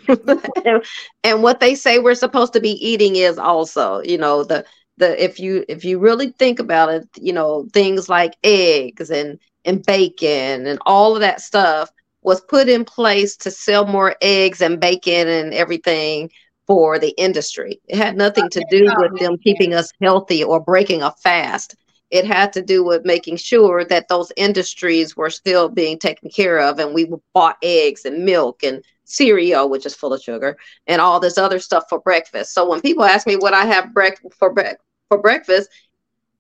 and 1.25 1.43
what 1.43 1.61
they 1.61 1.75
say 1.75 1.99
we're 1.99 2.15
supposed 2.15 2.53
to 2.53 2.61
be 2.61 2.73
eating 2.87 3.17
is 3.17 3.39
also, 3.39 4.01
you 4.03 4.19
know, 4.19 4.45
the 4.45 4.65
the 4.99 5.23
if 5.23 5.41
you 5.41 5.65
if 5.69 5.85
you 5.85 5.99
really 5.99 6.31
think 6.33 6.59
about 6.61 6.91
it, 6.91 7.09
you 7.21 7.33
know, 7.33 7.67
things 7.73 8.09
like 8.09 8.35
eggs 8.45 9.11
and 9.11 9.39
and 9.65 9.85
bacon 9.87 10.67
and 10.67 10.79
all 10.87 11.15
of 11.15 11.21
that 11.21 11.41
stuff 11.41 11.91
was 12.23 12.41
put 12.43 12.69
in 12.69 12.85
place 12.85 13.37
to 13.37 13.51
sell 13.51 13.87
more 13.87 14.17
eggs 14.23 14.61
and 14.63 14.81
bacon 14.81 15.29
and 15.29 15.55
everything 15.55 16.31
for 16.67 16.99
the 16.99 17.11
industry. 17.19 17.81
It 17.89 17.97
had 17.99 18.17
nothing 18.17 18.51
to 18.51 18.63
do 18.63 18.93
with 18.97 19.17
them 19.19 19.39
keeping 19.39 19.75
us 19.75 19.91
healthy 20.03 20.45
or 20.45 20.61
breaking 20.61 21.03
a 21.03 21.13
fast. 21.13 21.77
It 22.11 22.25
had 22.27 22.53
to 22.55 22.63
do 22.63 22.85
with 22.85 23.05
making 23.05 23.37
sure 23.37 23.85
that 23.85 24.09
those 24.09 24.33
industries 24.37 25.17
were 25.17 25.31
still 25.31 25.69
being 25.69 25.99
taken 25.99 26.31
care 26.31 26.59
of, 26.61 26.79
and 26.79 26.95
we 26.95 27.11
bought 27.35 27.57
eggs 27.63 28.05
and 28.05 28.25
milk 28.25 28.63
and 28.63 28.83
cereal, 29.05 29.69
which 29.69 29.87
is 29.87 29.95
full 29.95 30.13
of 30.13 30.23
sugar, 30.23 30.57
and 30.87 31.01
all 31.01 31.21
this 31.21 31.39
other 31.39 31.59
stuff 31.59 31.85
for 31.89 32.01
breakfast. 32.01 32.55
So 32.55 32.69
when 32.69 32.81
people 32.81 33.05
ask 33.05 33.27
me 33.27 33.37
what 33.37 33.55
I 33.55 33.65
have 33.67 33.95
breakfast 33.95 34.35
for 34.39 34.53
bre- 34.53 34.77
for 35.09 35.19
breakfast, 35.19 35.71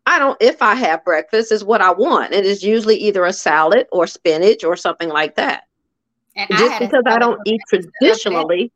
I 0.06 0.18
don't. 0.18 0.36
If 0.40 0.62
I 0.62 0.74
have 0.74 1.04
breakfast, 1.04 1.52
is 1.52 1.64
what 1.64 1.80
I 1.80 1.92
want. 1.92 2.32
It 2.32 2.46
is 2.46 2.62
usually 2.62 2.96
either 2.96 3.24
a 3.24 3.32
salad 3.32 3.86
or 3.92 4.06
spinach 4.06 4.64
or 4.64 4.76
something 4.76 5.08
like 5.08 5.36
that. 5.36 5.64
And 6.34 6.48
Just 6.50 6.76
I 6.76 6.78
because 6.78 7.02
I 7.06 7.18
don't 7.18 7.40
eat 7.46 7.60
traditionally, 7.68 8.72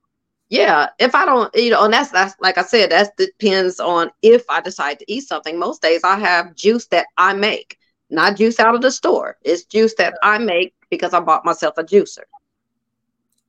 yeah. 0.51 0.89
If 0.99 1.15
I 1.15 1.25
don't, 1.25 1.55
you 1.55 1.71
know, 1.71 1.85
and 1.85 1.93
that's 1.93 2.11
that's 2.11 2.35
like 2.41 2.59
I 2.59 2.63
said, 2.63 2.91
that 2.91 3.17
depends 3.17 3.81
on 3.81 4.11
if 4.21 4.45
I 4.51 4.61
decide 4.61 4.99
to 4.99 5.11
eat 5.11 5.23
something. 5.23 5.59
Most 5.59 5.81
days 5.81 6.03
I 6.05 6.19
have 6.19 6.55
juice 6.55 6.87
that 6.89 7.07
I 7.17 7.33
make, 7.33 7.79
not 8.11 8.37
juice 8.37 8.61
out 8.61 8.75
of 8.75 8.83
the 8.83 8.91
store. 8.91 9.39
It's 9.43 9.65
juice 9.65 9.95
that 9.97 10.15
I 10.23 10.37
make 10.39 10.75
because 10.91 11.15
I 11.15 11.21
bought 11.21 11.47
myself 11.47 11.79
a 11.79 11.85
juicer. 11.85 12.25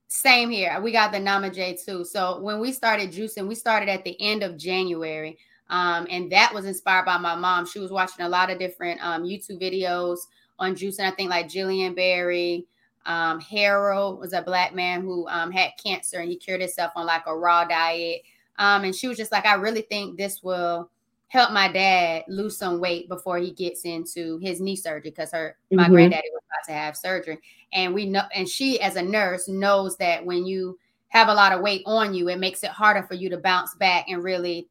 Same 0.08 0.48
here. 0.48 0.80
We 0.80 0.92
got 0.92 1.12
the 1.12 1.20
Nama 1.20 1.50
J2. 1.50 2.06
So 2.06 2.40
when 2.40 2.60
we 2.60 2.72
started 2.72 3.10
juicing, 3.12 3.48
we 3.48 3.54
started 3.54 3.88
at 3.90 4.04
the 4.04 4.16
end 4.20 4.42
of 4.42 4.56
January. 4.56 5.36
Um, 5.70 6.06
and 6.10 6.30
that 6.32 6.52
was 6.52 6.66
inspired 6.66 7.06
by 7.06 7.18
my 7.18 7.34
mom. 7.34 7.66
She 7.66 7.78
was 7.78 7.90
watching 7.90 8.24
a 8.24 8.28
lot 8.28 8.50
of 8.50 8.58
different 8.58 9.00
um, 9.02 9.22
YouTube 9.22 9.60
videos 9.60 10.18
on 10.58 10.74
juicing. 10.74 11.00
I 11.00 11.10
think 11.10 11.30
like 11.30 11.48
Jillian 11.48 11.96
Berry, 11.96 12.66
um, 13.06 13.40
Harold 13.40 14.20
was 14.20 14.32
a 14.32 14.42
black 14.42 14.74
man 14.74 15.02
who 15.02 15.26
um, 15.28 15.50
had 15.50 15.72
cancer 15.82 16.20
and 16.20 16.30
he 16.30 16.36
cured 16.36 16.60
himself 16.60 16.92
on 16.96 17.06
like 17.06 17.22
a 17.26 17.36
raw 17.36 17.64
diet. 17.64 18.22
Um, 18.58 18.84
and 18.84 18.94
she 18.94 19.08
was 19.08 19.16
just 19.16 19.32
like, 19.32 19.46
I 19.46 19.54
really 19.54 19.82
think 19.82 20.16
this 20.16 20.42
will 20.42 20.90
help 21.34 21.50
my 21.50 21.66
dad 21.66 22.22
lose 22.28 22.56
some 22.56 22.78
weight 22.78 23.08
before 23.08 23.38
he 23.38 23.50
gets 23.50 23.84
into 23.84 24.38
his 24.38 24.60
knee 24.60 24.76
surgery 24.76 25.10
because 25.10 25.32
her 25.32 25.56
mm-hmm. 25.64 25.78
my 25.78 25.88
granddaddy 25.88 26.28
was 26.32 26.42
about 26.48 26.72
to 26.72 26.78
have 26.78 26.96
surgery 26.96 27.36
and 27.72 27.92
we 27.92 28.06
know 28.06 28.22
and 28.36 28.48
she 28.48 28.80
as 28.80 28.94
a 28.94 29.02
nurse 29.02 29.48
knows 29.48 29.96
that 29.96 30.24
when 30.24 30.46
you 30.46 30.78
have 31.08 31.26
a 31.26 31.34
lot 31.34 31.50
of 31.50 31.60
weight 31.60 31.82
on 31.86 32.14
you 32.14 32.28
it 32.28 32.38
makes 32.38 32.62
it 32.62 32.70
harder 32.70 33.02
for 33.02 33.14
you 33.14 33.28
to 33.28 33.36
bounce 33.36 33.74
back 33.74 34.04
and 34.08 34.22
really 34.22 34.68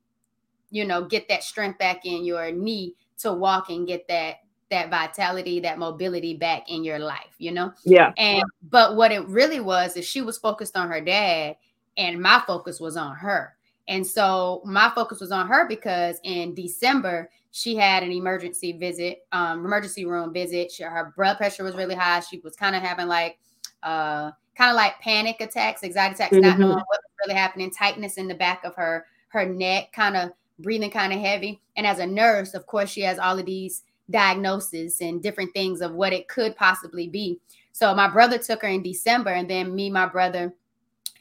you 0.73 0.85
know 0.85 1.05
get 1.05 1.27
that 1.29 1.43
strength 1.43 1.79
back 1.79 2.05
in 2.05 2.25
your 2.25 2.51
knee 2.51 2.95
to 3.17 3.31
walk 3.31 3.69
and 3.69 3.87
get 3.87 4.07
that 4.07 4.37
that 4.69 4.89
vitality 4.89 5.59
that 5.59 5.77
mobility 5.77 6.35
back 6.35 6.69
in 6.69 6.83
your 6.83 6.99
life 6.99 7.35
you 7.37 7.51
know 7.51 7.71
yeah 7.85 8.11
and 8.17 8.43
but 8.69 8.95
what 8.95 9.11
it 9.11 9.25
really 9.27 9.59
was 9.59 9.95
is 9.95 10.05
she 10.05 10.21
was 10.21 10.37
focused 10.37 10.75
on 10.75 10.89
her 10.89 11.01
dad 11.01 11.55
and 11.97 12.19
my 12.19 12.41
focus 12.47 12.79
was 12.79 12.97
on 12.97 13.15
her 13.15 13.55
and 13.87 14.05
so 14.05 14.61
my 14.65 14.91
focus 14.95 15.19
was 15.19 15.31
on 15.31 15.47
her 15.47 15.67
because 15.67 16.19
in 16.23 16.53
December, 16.53 17.29
she 17.51 17.75
had 17.75 18.01
an 18.03 18.11
emergency 18.11 18.71
visit, 18.71 19.25
um, 19.31 19.65
emergency 19.65 20.05
room 20.05 20.33
visit. 20.33 20.71
She, 20.71 20.83
her 20.83 21.13
blood 21.15 21.37
pressure 21.37 21.63
was 21.63 21.75
really 21.75 21.95
high. 21.95 22.21
She 22.21 22.39
was 22.39 22.55
kind 22.55 22.75
of 22.75 22.81
having 22.81 23.07
like, 23.07 23.39
uh, 23.83 24.31
kind 24.55 24.69
of 24.69 24.75
like 24.75 24.99
panic 25.01 25.41
attacks, 25.41 25.83
anxiety 25.83 26.15
attacks, 26.15 26.33
mm-hmm. 26.33 26.47
not 26.47 26.59
knowing 26.59 26.75
what 26.75 26.87
was 26.87 26.99
really 27.25 27.37
happening, 27.37 27.71
tightness 27.71 28.17
in 28.17 28.27
the 28.27 28.35
back 28.35 28.63
of 28.63 28.75
her, 28.75 29.05
her 29.29 29.45
neck, 29.45 29.91
kind 29.91 30.15
of 30.15 30.31
breathing 30.59 30.91
kind 30.91 31.13
of 31.13 31.19
heavy. 31.19 31.61
And 31.75 31.85
as 31.85 31.99
a 31.99 32.05
nurse, 32.05 32.53
of 32.53 32.65
course, 32.65 32.89
she 32.89 33.01
has 33.01 33.19
all 33.19 33.39
of 33.39 33.45
these 33.45 33.83
diagnoses 34.09 35.01
and 35.01 35.21
different 35.21 35.53
things 35.53 35.81
of 35.81 35.93
what 35.93 36.13
it 36.13 36.27
could 36.27 36.55
possibly 36.55 37.07
be. 37.07 37.39
So 37.71 37.93
my 37.95 38.07
brother 38.07 38.37
took 38.37 38.61
her 38.61 38.67
in 38.67 38.83
December, 38.83 39.31
and 39.31 39.49
then 39.49 39.73
me, 39.73 39.89
my 39.89 40.05
brother, 40.05 40.53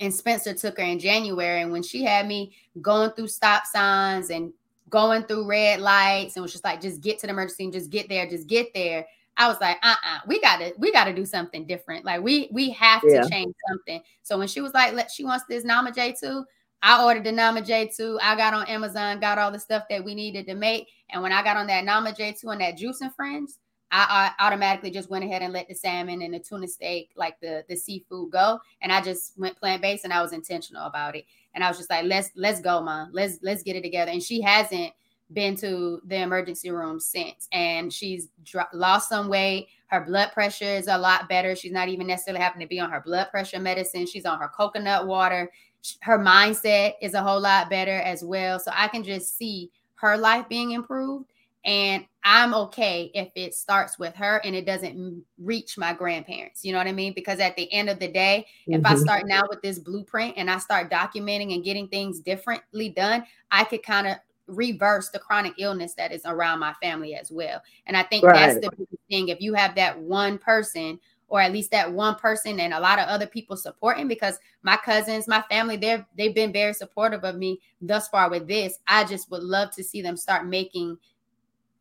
and 0.00 0.12
Spencer 0.12 0.52
took 0.52 0.78
her 0.78 0.84
in 0.84 0.98
January. 0.98 1.62
And 1.62 1.72
when 1.72 1.82
she 1.82 2.04
had 2.04 2.26
me 2.26 2.52
going 2.80 3.10
through 3.12 3.28
stop 3.28 3.66
signs 3.66 4.30
and 4.30 4.52
going 4.90 5.22
through 5.24 5.48
red 5.48 5.80
lights 5.80 6.36
and 6.36 6.42
was 6.42 6.52
just 6.52 6.64
like, 6.64 6.80
just 6.80 7.00
get 7.00 7.18
to 7.20 7.26
the 7.26 7.32
emergency 7.32 7.64
and 7.64 7.72
just 7.72 7.90
get 7.90 8.08
there, 8.08 8.28
just 8.28 8.46
get 8.46 8.74
there. 8.74 9.06
I 9.38 9.48
was 9.48 9.58
like, 9.60 9.78
uh-uh, 9.82 10.18
we 10.26 10.40
gotta, 10.40 10.74
we 10.76 10.92
gotta 10.92 11.14
do 11.14 11.24
something 11.24 11.66
different. 11.66 12.04
Like 12.04 12.20
we 12.20 12.48
we 12.52 12.68
have 12.70 13.00
to 13.00 13.26
change 13.30 13.54
something. 13.68 14.02
So 14.22 14.36
when 14.36 14.46
she 14.48 14.60
was 14.60 14.74
like, 14.74 14.92
let 14.92 15.10
she 15.10 15.24
wants 15.24 15.46
this 15.48 15.64
Nama 15.64 15.90
J2, 15.90 16.44
I 16.82 17.04
ordered 17.04 17.24
the 17.24 17.32
Nama 17.32 17.62
J2. 17.62 18.18
I 18.20 18.36
got 18.36 18.54
on 18.54 18.66
Amazon, 18.66 19.20
got 19.20 19.38
all 19.38 19.52
the 19.52 19.58
stuff 19.58 19.84
that 19.88 20.04
we 20.04 20.14
needed 20.14 20.46
to 20.46 20.54
make. 20.54 20.88
And 21.10 21.22
when 21.22 21.32
I 21.32 21.42
got 21.42 21.56
on 21.56 21.68
that 21.68 21.84
Nama 21.84 22.10
J2 22.12 22.44
and 22.44 22.60
that 22.60 22.76
juice 22.76 23.00
and 23.00 23.14
friends, 23.14 23.58
I, 23.92 24.32
I, 24.38 24.46
automatically 24.46 24.90
just 24.90 25.10
went 25.10 25.24
ahead 25.24 25.42
and 25.42 25.52
let 25.52 25.68
the 25.68 25.74
salmon 25.74 26.22
and 26.22 26.32
the 26.32 26.38
tuna 26.38 26.66
steak, 26.66 27.10
like 27.14 27.38
the 27.40 27.62
the 27.68 27.76
seafood, 27.76 28.32
go, 28.32 28.58
and 28.80 28.90
I 28.90 29.02
just 29.02 29.38
went 29.38 29.58
plant 29.58 29.82
based, 29.82 30.04
and 30.04 30.12
I 30.12 30.22
was 30.22 30.32
intentional 30.32 30.86
about 30.86 31.14
it. 31.14 31.26
And 31.54 31.62
I 31.62 31.68
was 31.68 31.76
just 31.76 31.90
like, 31.90 32.06
let's 32.06 32.30
let's 32.34 32.60
go, 32.60 32.80
mom, 32.80 33.10
let's 33.12 33.38
let's 33.42 33.62
get 33.62 33.76
it 33.76 33.82
together. 33.82 34.10
And 34.10 34.22
she 34.22 34.40
hasn't 34.40 34.92
been 35.34 35.56
to 35.56 36.00
the 36.06 36.16
emergency 36.16 36.70
room 36.70 36.98
since, 37.00 37.48
and 37.52 37.92
she's 37.92 38.28
lost 38.72 39.10
some 39.10 39.28
weight. 39.28 39.68
Her 39.88 40.00
blood 40.00 40.32
pressure 40.32 40.64
is 40.64 40.88
a 40.88 40.96
lot 40.96 41.28
better. 41.28 41.54
She's 41.54 41.72
not 41.72 41.88
even 41.88 42.06
necessarily 42.06 42.42
having 42.42 42.62
to 42.62 42.66
be 42.66 42.80
on 42.80 42.90
her 42.90 43.02
blood 43.02 43.28
pressure 43.30 43.60
medicine. 43.60 44.06
She's 44.06 44.24
on 44.24 44.38
her 44.38 44.48
coconut 44.48 45.06
water. 45.06 45.52
Her 46.00 46.18
mindset 46.18 46.94
is 47.00 47.14
a 47.14 47.22
whole 47.22 47.40
lot 47.40 47.70
better 47.70 47.98
as 48.00 48.24
well. 48.24 48.58
So 48.58 48.70
I 48.74 48.88
can 48.88 49.02
just 49.02 49.36
see 49.36 49.70
her 49.96 50.16
life 50.16 50.48
being 50.48 50.72
improved 50.72 51.26
and 51.64 52.04
I'm 52.24 52.54
okay 52.54 53.10
if 53.14 53.30
it 53.36 53.54
starts 53.54 53.98
with 53.98 54.14
her 54.16 54.40
and 54.44 54.54
it 54.54 54.66
doesn't 54.66 55.24
reach 55.38 55.78
my 55.78 55.92
grandparents. 55.92 56.64
You 56.64 56.72
know 56.72 56.78
what 56.78 56.86
I 56.86 56.92
mean? 56.92 57.12
Because 57.14 57.40
at 57.40 57.56
the 57.56 57.72
end 57.72 57.88
of 57.88 57.98
the 57.98 58.08
day, 58.08 58.46
mm-hmm. 58.62 58.80
if 58.80 58.86
I 58.86 58.94
mm-hmm. 58.94 59.02
start 59.02 59.26
now 59.26 59.42
with 59.48 59.62
this 59.62 59.78
blueprint 59.78 60.34
and 60.36 60.50
I 60.50 60.58
start 60.58 60.90
documenting 60.90 61.54
and 61.54 61.64
getting 61.64 61.88
things 61.88 62.20
differently 62.20 62.88
done, 62.88 63.24
I 63.50 63.64
could 63.64 63.82
kind 63.82 64.06
of 64.08 64.16
reverse 64.48 65.10
the 65.10 65.18
chronic 65.18 65.54
illness 65.58 65.94
that 65.94 66.12
is 66.12 66.22
around 66.24 66.58
my 66.58 66.74
family 66.74 67.14
as 67.14 67.30
well. 67.30 67.62
And 67.86 67.96
I 67.96 68.02
think 68.02 68.24
right. 68.24 68.34
that's 68.34 68.66
the 68.66 68.86
thing. 69.08 69.28
If 69.28 69.40
you 69.40 69.54
have 69.54 69.74
that 69.76 69.98
one 69.98 70.38
person 70.38 70.98
or 71.32 71.40
at 71.40 71.50
least 71.50 71.70
that 71.70 71.90
one 71.90 72.14
person 72.16 72.60
and 72.60 72.74
a 72.74 72.78
lot 72.78 72.98
of 72.98 73.08
other 73.08 73.26
people 73.26 73.56
supporting 73.56 74.06
because 74.06 74.38
my 74.62 74.76
cousins, 74.76 75.26
my 75.26 75.42
family, 75.50 75.78
they've 75.78 76.04
they've 76.14 76.34
been 76.34 76.52
very 76.52 76.74
supportive 76.74 77.24
of 77.24 77.36
me 77.36 77.58
thus 77.80 78.06
far 78.08 78.28
with 78.28 78.46
this. 78.46 78.78
I 78.86 79.04
just 79.04 79.30
would 79.30 79.42
love 79.42 79.70
to 79.76 79.82
see 79.82 80.02
them 80.02 80.14
start 80.14 80.46
making 80.46 80.98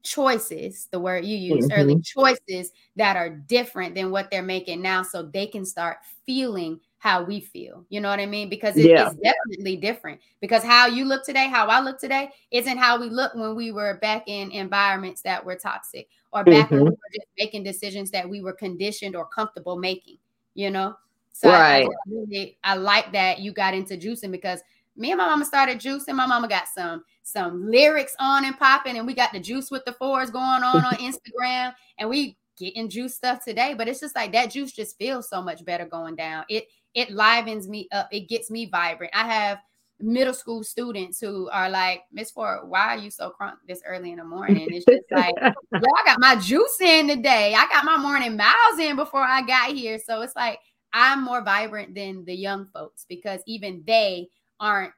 choices, 0.03 0.87
the 0.91 1.01
word 1.01 1.25
you 1.25 1.35
used 1.35 1.69
mm-hmm. 1.69 1.81
early, 1.81 1.99
choices 1.99 2.71
that 2.95 3.17
are 3.17 3.29
different 3.29 3.93
than 3.93 4.09
what 4.09 4.31
they're 4.31 4.41
making 4.41 4.81
now 4.81 5.03
so 5.03 5.21
they 5.21 5.47
can 5.47 5.65
start 5.65 5.97
feeling 6.25 6.79
how 7.01 7.23
we 7.23 7.39
feel. 7.39 7.83
You 7.89 7.99
know 7.99 8.09
what 8.09 8.19
I 8.19 8.27
mean? 8.27 8.47
Because 8.47 8.77
it, 8.77 8.85
yeah. 8.85 9.07
it's 9.07 9.15
definitely 9.15 9.75
different. 9.75 10.21
Because 10.39 10.63
how 10.63 10.85
you 10.85 11.03
look 11.03 11.25
today, 11.25 11.49
how 11.49 11.65
I 11.65 11.81
look 11.81 11.99
today, 11.99 12.29
isn't 12.51 12.77
how 12.77 13.01
we 13.01 13.09
look 13.09 13.33
when 13.33 13.55
we 13.55 13.71
were 13.71 13.97
back 14.03 14.25
in 14.27 14.51
environments 14.51 15.23
that 15.23 15.43
were 15.43 15.55
toxic 15.55 16.09
or 16.31 16.43
back 16.43 16.67
mm-hmm. 16.67 16.75
when 16.75 16.83
we 16.83 16.89
mm-hmm. 16.91 16.93
were 16.93 17.15
just 17.15 17.27
making 17.39 17.63
decisions 17.63 18.11
that 18.11 18.29
we 18.29 18.41
were 18.41 18.53
conditioned 18.53 19.15
or 19.15 19.25
comfortable 19.25 19.79
making, 19.79 20.19
you 20.53 20.69
know? 20.69 20.93
So 21.31 21.49
right. 21.49 21.81
I, 21.81 21.85
I, 21.85 21.87
really, 22.07 22.57
I 22.63 22.75
like 22.75 23.11
that 23.13 23.39
you 23.39 23.51
got 23.51 23.73
into 23.73 23.97
juicing 23.97 24.31
because 24.31 24.61
me 24.95 25.09
and 25.09 25.17
my 25.17 25.25
mama 25.25 25.45
started 25.45 25.79
juicing. 25.79 26.13
My 26.13 26.27
mama 26.27 26.47
got 26.47 26.67
some 26.67 27.03
some 27.23 27.67
lyrics 27.67 28.15
on 28.19 28.45
and 28.45 28.55
popping, 28.59 28.99
and 28.99 29.07
we 29.07 29.15
got 29.15 29.33
the 29.33 29.39
juice 29.39 29.71
with 29.71 29.85
the 29.85 29.93
fours 29.93 30.29
going 30.29 30.61
on 30.61 30.85
on 30.85 30.93
Instagram, 30.97 31.73
and 31.97 32.07
we 32.07 32.37
getting 32.57 32.89
juice 32.89 33.15
stuff 33.15 33.43
today. 33.43 33.73
But 33.75 33.87
it's 33.87 33.99
just 33.99 34.15
like 34.15 34.31
that 34.33 34.51
juice 34.51 34.71
just 34.71 34.97
feels 34.99 35.27
so 35.27 35.41
much 35.41 35.65
better 35.65 35.85
going 35.85 36.15
down. 36.15 36.45
It 36.47 36.67
it 36.93 37.11
livens 37.11 37.67
me 37.67 37.87
up. 37.91 38.09
It 38.11 38.29
gets 38.29 38.51
me 38.51 38.65
vibrant. 38.65 39.13
I 39.15 39.25
have 39.25 39.59
middle 39.99 40.33
school 40.33 40.63
students 40.63 41.19
who 41.19 41.49
are 41.49 41.69
like, 41.69 42.03
Miss 42.11 42.31
Ford, 42.31 42.67
why 42.67 42.95
are 42.95 42.97
you 42.97 43.11
so 43.11 43.33
crunk 43.39 43.55
this 43.67 43.81
early 43.85 44.11
in 44.11 44.17
the 44.17 44.23
morning? 44.23 44.67
It's 44.71 44.85
just 44.85 45.03
like, 45.11 45.35
yeah, 45.41 45.51
I 45.73 46.03
got 46.05 46.19
my 46.19 46.35
juice 46.35 46.79
in 46.81 47.07
today. 47.07 47.53
I 47.55 47.67
got 47.67 47.85
my 47.85 47.97
morning 47.97 48.35
miles 48.35 48.79
in 48.79 48.95
before 48.95 49.23
I 49.23 49.41
got 49.41 49.71
here. 49.71 49.99
So 49.99 50.21
it's 50.21 50.35
like 50.35 50.59
I'm 50.93 51.23
more 51.23 51.43
vibrant 51.43 51.95
than 51.95 52.25
the 52.25 52.35
young 52.35 52.67
folks 52.73 53.05
because 53.07 53.41
even 53.45 53.83
they 53.85 54.27
aren't 54.59 54.93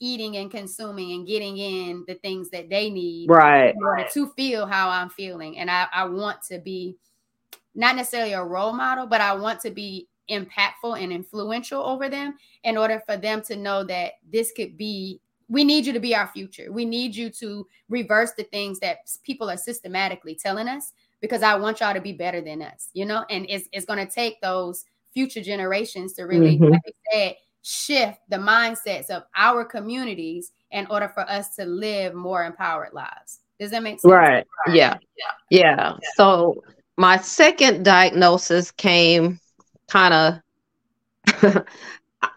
eating 0.00 0.36
and 0.36 0.50
consuming 0.50 1.12
and 1.12 1.26
getting 1.26 1.56
in 1.56 2.04
the 2.06 2.14
things 2.16 2.50
that 2.50 2.68
they 2.68 2.90
need 2.90 3.30
right, 3.30 3.74
right. 3.80 4.10
to 4.10 4.28
feel 4.30 4.66
how 4.66 4.90
I'm 4.90 5.08
feeling. 5.08 5.58
And 5.58 5.70
I, 5.70 5.86
I 5.92 6.04
want 6.04 6.42
to 6.50 6.58
be 6.58 6.96
not 7.74 7.96
necessarily 7.96 8.32
a 8.32 8.44
role 8.44 8.72
model, 8.72 9.06
but 9.06 9.20
I 9.20 9.34
want 9.34 9.60
to 9.60 9.70
be 9.70 10.08
impactful 10.30 11.00
and 11.00 11.12
influential 11.12 11.82
over 11.82 12.08
them 12.08 12.36
in 12.64 12.76
order 12.76 13.02
for 13.06 13.16
them 13.16 13.42
to 13.42 13.56
know 13.56 13.84
that 13.84 14.14
this 14.30 14.52
could 14.52 14.76
be 14.76 15.20
we 15.48 15.64
need 15.64 15.86
you 15.86 15.92
to 15.92 16.00
be 16.00 16.14
our 16.14 16.26
future. 16.26 16.72
We 16.72 16.84
need 16.84 17.14
you 17.14 17.30
to 17.30 17.66
reverse 17.88 18.32
the 18.32 18.44
things 18.44 18.80
that 18.80 18.98
people 19.22 19.48
are 19.48 19.56
systematically 19.56 20.34
telling 20.34 20.68
us 20.68 20.92
because 21.20 21.42
I 21.42 21.54
want 21.54 21.80
y'all 21.80 21.94
to 21.94 22.00
be 22.00 22.12
better 22.12 22.40
than 22.40 22.62
us, 22.62 22.88
you 22.94 23.04
know? 23.04 23.24
And 23.30 23.46
it's, 23.48 23.68
it's 23.72 23.86
going 23.86 24.04
to 24.04 24.12
take 24.12 24.40
those 24.40 24.84
future 25.14 25.42
generations 25.42 26.14
to 26.14 26.24
really, 26.24 26.58
mm-hmm. 26.58 26.72
like 26.72 26.82
I 26.86 26.92
said, 27.12 27.36
shift 27.62 28.20
the 28.28 28.36
mindsets 28.36 29.10
of 29.10 29.24
our 29.36 29.64
communities 29.64 30.52
in 30.72 30.86
order 30.90 31.08
for 31.08 31.28
us 31.30 31.54
to 31.56 31.64
live 31.64 32.14
more 32.14 32.44
empowered 32.44 32.92
lives. 32.92 33.40
Does 33.58 33.70
that 33.70 33.82
make 33.82 34.00
sense? 34.00 34.12
Right. 34.12 34.46
Yeah. 34.68 34.98
Yeah. 35.16 35.60
Yeah. 35.60 35.92
So 36.16 36.62
my 36.96 37.16
second 37.18 37.84
diagnosis 37.84 38.70
came 38.70 39.40
kind 39.88 40.14
of 40.14 40.40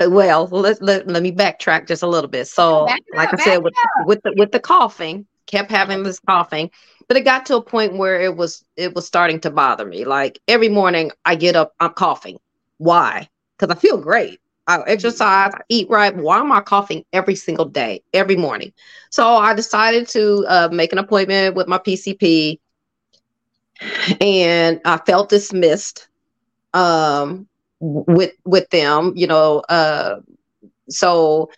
well, 0.08 0.48
let, 0.48 0.82
let, 0.82 1.08
let 1.08 1.24
me 1.24 1.32
backtrack 1.32 1.88
just 1.88 2.04
a 2.04 2.08
little 2.08 2.30
bit. 2.30 2.48
So, 2.48 2.86
like 3.14 3.34
I 3.34 3.38
said, 3.38 3.58
with, 3.58 3.74
with 4.06 4.22
the 4.24 4.34
with 4.38 4.52
the 4.52 4.60
coughing, 4.60 5.26
kept 5.48 5.72
having 5.72 6.04
this 6.04 6.20
coughing, 6.20 6.72
but 7.08 7.18
it 7.18 7.22
got 7.22 7.46
to 7.48 7.58
a 7.58 7.62
point 7.62 7.98
where 7.98 8.20
it 8.22 8.36
was 8.36 8.64
it 8.76 8.94
was 8.96 9.06
starting 9.06 9.40
to 9.42 9.52
bother 9.52 9.86
me. 9.86 10.06
Like 10.06 10.40
every 10.48 10.70
morning 10.70 11.12
I 11.26 11.36
get 11.36 11.56
up, 11.56 11.74
I'm 11.80 11.94
coughing. 11.94 12.40
Why? 12.78 13.30
Because 13.58 13.76
I 13.76 13.80
feel 13.80 13.98
great. 13.98 14.40
I 14.68 14.82
exercise, 14.86 15.52
I 15.56 15.62
eat 15.70 15.90
right. 15.90 16.16
Why 16.16 16.40
am 16.40 16.52
I 16.52 16.62
coughing 16.62 17.04
every 17.12 17.36
single 17.36 17.66
day, 17.66 18.04
every 18.14 18.36
morning? 18.36 18.72
So 19.10 19.26
I 19.26 19.56
decided 19.56 20.08
to 20.10 20.46
uh, 20.48 20.70
make 20.72 20.92
an 20.92 21.00
appointment 21.00 21.56
with 21.56 21.68
my 21.68 21.80
PCP, 21.80 22.60
and 24.22 24.80
I 24.86 24.98
felt 24.98 25.30
dismissed 25.30 26.09
um, 26.74 27.48
with 27.80 28.34
with 28.46 28.70
them. 28.70 29.14
You 29.16 29.28
know, 29.28 29.60
uh, 29.70 30.20
so 30.90 31.50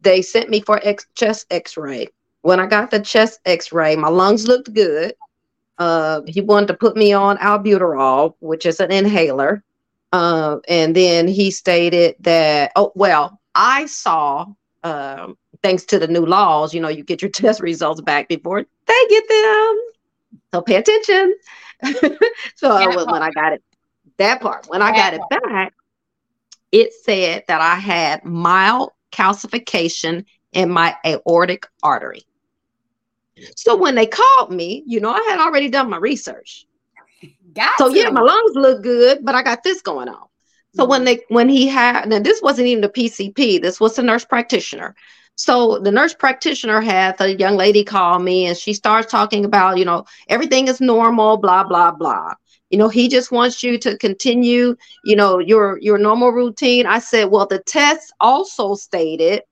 they 0.00 0.22
sent 0.22 0.50
me 0.50 0.60
for 0.60 0.80
X- 0.82 1.06
chest 1.14 1.46
X-ray. 1.50 2.08
When 2.42 2.58
I 2.58 2.66
got 2.66 2.90
the 2.90 3.00
chest 3.00 3.40
X-ray, 3.44 3.96
my 3.96 4.08
lungs 4.08 4.46
looked 4.46 4.72
good. 4.72 5.14
Uh, 5.78 6.22
he 6.26 6.40
wanted 6.40 6.66
to 6.66 6.74
put 6.74 6.96
me 6.96 7.12
on 7.12 7.36
albuterol, 7.38 8.34
which 8.40 8.66
is 8.66 8.80
an 8.80 8.92
inhaler. 8.92 9.62
Uh, 10.12 10.58
and 10.68 10.94
then 10.94 11.28
he 11.28 11.50
stated 11.50 12.16
that, 12.20 12.72
oh, 12.76 12.92
well, 12.94 13.40
I 13.54 13.86
saw, 13.86 14.46
um, 14.82 15.36
thanks 15.62 15.84
to 15.86 15.98
the 15.98 16.08
new 16.08 16.26
laws, 16.26 16.74
you 16.74 16.80
know, 16.80 16.88
you 16.88 17.04
get 17.04 17.22
your 17.22 17.30
test 17.34 17.60
results 17.60 18.00
back 18.00 18.28
before 18.28 18.62
they 18.62 19.06
get 19.08 19.28
them. 19.28 19.80
So 20.52 20.62
pay 20.62 20.76
attention. 20.76 21.34
so 22.56 23.06
when 23.10 23.22
I 23.22 23.30
got 23.30 23.52
it, 23.54 23.62
that 24.20 24.40
part, 24.40 24.66
when 24.68 24.82
I 24.82 24.92
got 24.92 25.14
it 25.14 25.20
back, 25.28 25.74
it 26.72 26.92
said 27.04 27.44
that 27.48 27.60
I 27.60 27.74
had 27.74 28.24
mild 28.24 28.92
calcification 29.12 30.24
in 30.52 30.70
my 30.70 30.96
aortic 31.04 31.66
artery. 31.82 32.22
So 33.56 33.76
when 33.76 33.94
they 33.94 34.06
called 34.06 34.52
me, 34.52 34.82
you 34.86 35.00
know, 35.00 35.10
I 35.10 35.26
had 35.28 35.40
already 35.40 35.68
done 35.68 35.90
my 35.90 35.96
research. 35.96 36.66
Got 37.54 37.78
so 37.78 37.92
to. 37.92 37.98
yeah, 37.98 38.10
my 38.10 38.20
lungs 38.20 38.54
look 38.54 38.82
good, 38.82 39.24
but 39.24 39.34
I 39.34 39.42
got 39.42 39.62
this 39.62 39.82
going 39.82 40.08
on. 40.08 40.28
So 40.74 40.82
mm-hmm. 40.82 40.90
when 40.90 41.04
they 41.04 41.20
when 41.28 41.48
he 41.48 41.66
had 41.66 42.08
now 42.08 42.20
this 42.20 42.40
wasn't 42.42 42.68
even 42.68 42.82
the 42.82 42.88
PCP, 42.88 43.60
this 43.60 43.80
was 43.80 43.96
the 43.96 44.02
nurse 44.02 44.24
practitioner. 44.24 44.94
So 45.34 45.78
the 45.78 45.90
nurse 45.90 46.14
practitioner 46.14 46.80
had 46.80 47.16
the 47.18 47.36
young 47.36 47.56
lady 47.56 47.82
call 47.82 48.18
me 48.18 48.46
and 48.46 48.56
she 48.56 48.74
starts 48.74 49.10
talking 49.10 49.44
about, 49.46 49.78
you 49.78 49.86
know, 49.86 50.04
everything 50.28 50.68
is 50.68 50.80
normal, 50.82 51.38
blah, 51.38 51.64
blah, 51.64 51.90
blah. 51.90 52.34
You 52.70 52.78
know, 52.78 52.88
he 52.88 53.08
just 53.08 53.32
wants 53.32 53.62
you 53.62 53.78
to 53.78 53.98
continue, 53.98 54.76
you 55.04 55.16
know, 55.16 55.38
your 55.38 55.78
your 55.78 55.98
normal 55.98 56.30
routine. 56.30 56.86
I 56.86 57.00
said, 57.00 57.24
well, 57.24 57.46
the 57.46 57.58
test 57.58 58.12
also 58.20 58.74
stated 58.74 59.42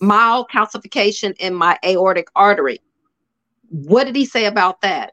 mild 0.00 0.48
calcification 0.50 1.34
in 1.38 1.54
my 1.54 1.78
aortic 1.84 2.28
artery. 2.34 2.80
What 3.68 4.04
did 4.04 4.16
he 4.16 4.26
say 4.26 4.46
about 4.46 4.80
that? 4.80 5.12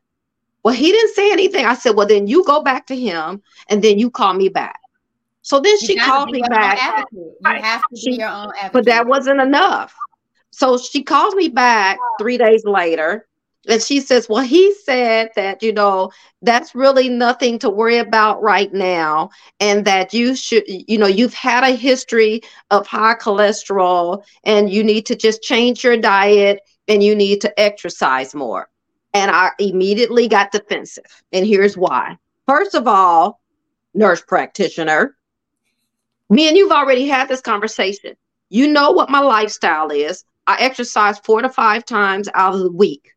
Well, 0.63 0.73
he 0.73 0.91
didn't 0.91 1.15
say 1.15 1.31
anything. 1.31 1.65
I 1.65 1.75
said, 1.75 1.95
Well, 1.95 2.07
then 2.07 2.27
you 2.27 2.43
go 2.43 2.61
back 2.61 2.87
to 2.87 2.95
him 2.95 3.41
and 3.69 3.81
then 3.81 3.97
you 3.97 4.09
call 4.09 4.33
me 4.33 4.49
back. 4.49 4.79
So 5.41 5.59
then 5.59 5.77
you 5.81 5.87
she 5.87 5.95
called 5.97 6.31
me 6.31 6.41
back. 6.41 6.77
You 7.13 7.53
have 7.61 7.81
to 7.87 7.95
she, 7.95 8.11
be 8.11 8.17
your 8.17 8.29
own 8.29 8.49
advocate. 8.49 8.73
But 8.73 8.85
that 8.85 9.07
wasn't 9.07 9.39
enough. 9.39 9.95
So 10.51 10.77
she 10.77 11.03
calls 11.03 11.33
me 11.35 11.47
back 11.47 11.97
three 12.19 12.37
days 12.37 12.65
later 12.65 13.28
and 13.69 13.81
she 13.81 13.99
says, 13.99 14.27
Well, 14.27 14.43
he 14.43 14.73
said 14.83 15.29
that, 15.35 15.61
you 15.61 15.71
know, 15.71 16.11
that's 16.41 16.75
really 16.75 17.09
nothing 17.09 17.59
to 17.59 17.69
worry 17.69 17.97
about 17.97 18.41
right 18.41 18.73
now. 18.73 19.29
And 19.59 19.85
that 19.85 20.13
you 20.13 20.35
should, 20.35 20.63
you 20.67 20.97
know, 20.97 21.07
you've 21.07 21.33
had 21.33 21.63
a 21.63 21.75
history 21.75 22.41
of 22.71 22.87
high 22.87 23.15
cholesterol 23.15 24.23
and 24.43 24.69
you 24.69 24.83
need 24.83 25.05
to 25.07 25.15
just 25.15 25.41
change 25.41 25.83
your 25.83 25.97
diet 25.97 26.61
and 26.87 27.03
you 27.03 27.15
need 27.15 27.41
to 27.41 27.59
exercise 27.59 28.33
more. 28.33 28.69
And 29.13 29.31
I 29.31 29.51
immediately 29.59 30.27
got 30.27 30.51
defensive. 30.51 31.23
And 31.31 31.45
here's 31.45 31.77
why. 31.77 32.17
First 32.47 32.75
of 32.75 32.87
all, 32.87 33.39
nurse 33.93 34.21
practitioner, 34.21 35.15
me 36.29 36.47
and 36.47 36.57
you've 36.57 36.71
already 36.71 37.07
had 37.07 37.27
this 37.27 37.41
conversation. 37.41 38.15
You 38.49 38.67
know 38.67 38.91
what 38.91 39.09
my 39.09 39.19
lifestyle 39.19 39.89
is. 39.89 40.23
I 40.47 40.57
exercise 40.59 41.19
four 41.19 41.41
to 41.41 41.49
five 41.49 41.85
times 41.85 42.27
out 42.33 42.55
of 42.55 42.61
the 42.61 42.71
week, 42.71 43.11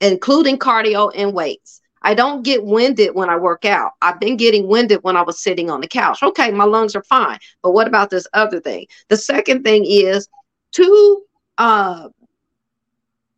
including 0.00 0.58
cardio 0.58 1.10
and 1.14 1.32
weights. 1.32 1.80
I 2.02 2.14
don't 2.14 2.42
get 2.42 2.64
winded 2.64 3.14
when 3.14 3.28
I 3.28 3.36
work 3.36 3.64
out. 3.64 3.92
I've 4.00 4.18
been 4.18 4.36
getting 4.36 4.66
winded 4.66 5.00
when 5.02 5.16
I 5.16 5.22
was 5.22 5.40
sitting 5.40 5.68
on 5.68 5.82
the 5.82 5.88
couch. 5.88 6.22
Okay, 6.22 6.50
my 6.50 6.64
lungs 6.64 6.96
are 6.96 7.02
fine. 7.02 7.38
But 7.62 7.72
what 7.72 7.86
about 7.86 8.08
this 8.08 8.26
other 8.32 8.60
thing? 8.60 8.86
The 9.08 9.16
second 9.16 9.64
thing 9.64 9.84
is 9.84 10.28
two 10.72 11.24
uh 11.58 12.08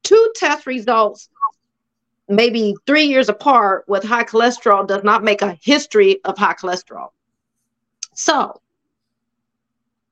two 0.05 0.33
test 0.37 0.67
results 0.67 1.29
maybe 2.29 2.75
three 2.87 3.05
years 3.05 3.29
apart 3.29 3.85
with 3.89 4.05
high 4.05 4.25
cholesterol 4.25 4.87
does 4.87 5.05
not 5.05 5.25
make 5.25 5.43
a 5.43 5.59
history 5.61 6.21
of 6.25 6.39
high 6.39 6.55
cholesterol. 6.55 7.09
So 8.15 8.61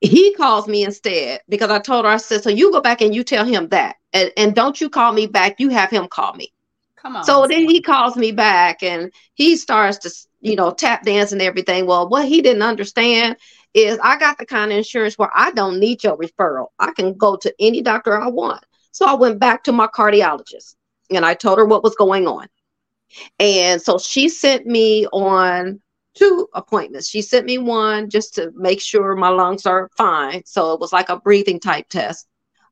he 0.01 0.33
calls 0.33 0.67
me 0.67 0.83
instead 0.83 1.41
because 1.47 1.69
I 1.69 1.79
told 1.79 2.05
her, 2.05 2.11
I 2.11 2.17
said, 2.17 2.43
so 2.43 2.49
you 2.49 2.71
go 2.71 2.81
back 2.81 3.01
and 3.01 3.13
you 3.13 3.23
tell 3.23 3.45
him 3.45 3.69
that. 3.69 3.95
And, 4.13 4.31
and 4.35 4.55
don't 4.55 4.81
you 4.81 4.89
call 4.89 5.13
me 5.13 5.27
back, 5.27 5.59
you 5.59 5.69
have 5.69 5.91
him 5.91 6.07
call 6.07 6.33
me. 6.33 6.51
Come 6.95 7.15
on. 7.15 7.23
So 7.23 7.45
then 7.47 7.69
he 7.69 7.81
calls 7.81 8.15
me 8.15 8.31
back 8.31 8.83
and 8.83 9.11
he 9.35 9.55
starts 9.55 9.99
to, 9.99 10.11
you 10.41 10.55
know, 10.55 10.71
tap 10.71 11.03
dance 11.03 11.31
and 11.31 11.41
everything. 11.41 11.85
Well, 11.85 12.09
what 12.09 12.27
he 12.27 12.41
didn't 12.41 12.63
understand 12.63 13.37
is 13.73 13.99
I 14.03 14.17
got 14.17 14.39
the 14.39 14.45
kind 14.45 14.71
of 14.71 14.77
insurance 14.77 15.17
where 15.17 15.31
I 15.33 15.51
don't 15.51 15.79
need 15.79 16.03
your 16.03 16.17
referral. 16.17 16.67
I 16.79 16.91
can 16.91 17.13
go 17.13 17.35
to 17.37 17.53
any 17.59 17.81
doctor 17.81 18.19
I 18.19 18.27
want. 18.27 18.63
So 18.91 19.05
I 19.05 19.13
went 19.13 19.39
back 19.39 19.63
to 19.65 19.71
my 19.71 19.87
cardiologist 19.87 20.75
and 21.09 21.25
I 21.25 21.35
told 21.35 21.59
her 21.59 21.65
what 21.65 21.83
was 21.83 21.95
going 21.95 22.27
on. 22.27 22.47
And 23.39 23.81
so 23.81 23.97
she 23.97 24.29
sent 24.29 24.65
me 24.65 25.05
on 25.07 25.81
two 26.15 26.47
appointments. 26.53 27.09
She 27.09 27.21
sent 27.21 27.45
me 27.45 27.57
one 27.57 28.09
just 28.09 28.35
to 28.35 28.51
make 28.55 28.81
sure 28.81 29.15
my 29.15 29.29
lungs 29.29 29.65
are 29.65 29.89
fine. 29.97 30.43
So 30.45 30.73
it 30.73 30.79
was 30.79 30.93
like 30.93 31.09
a 31.09 31.19
breathing 31.19 31.59
type 31.59 31.87
test. 31.89 32.27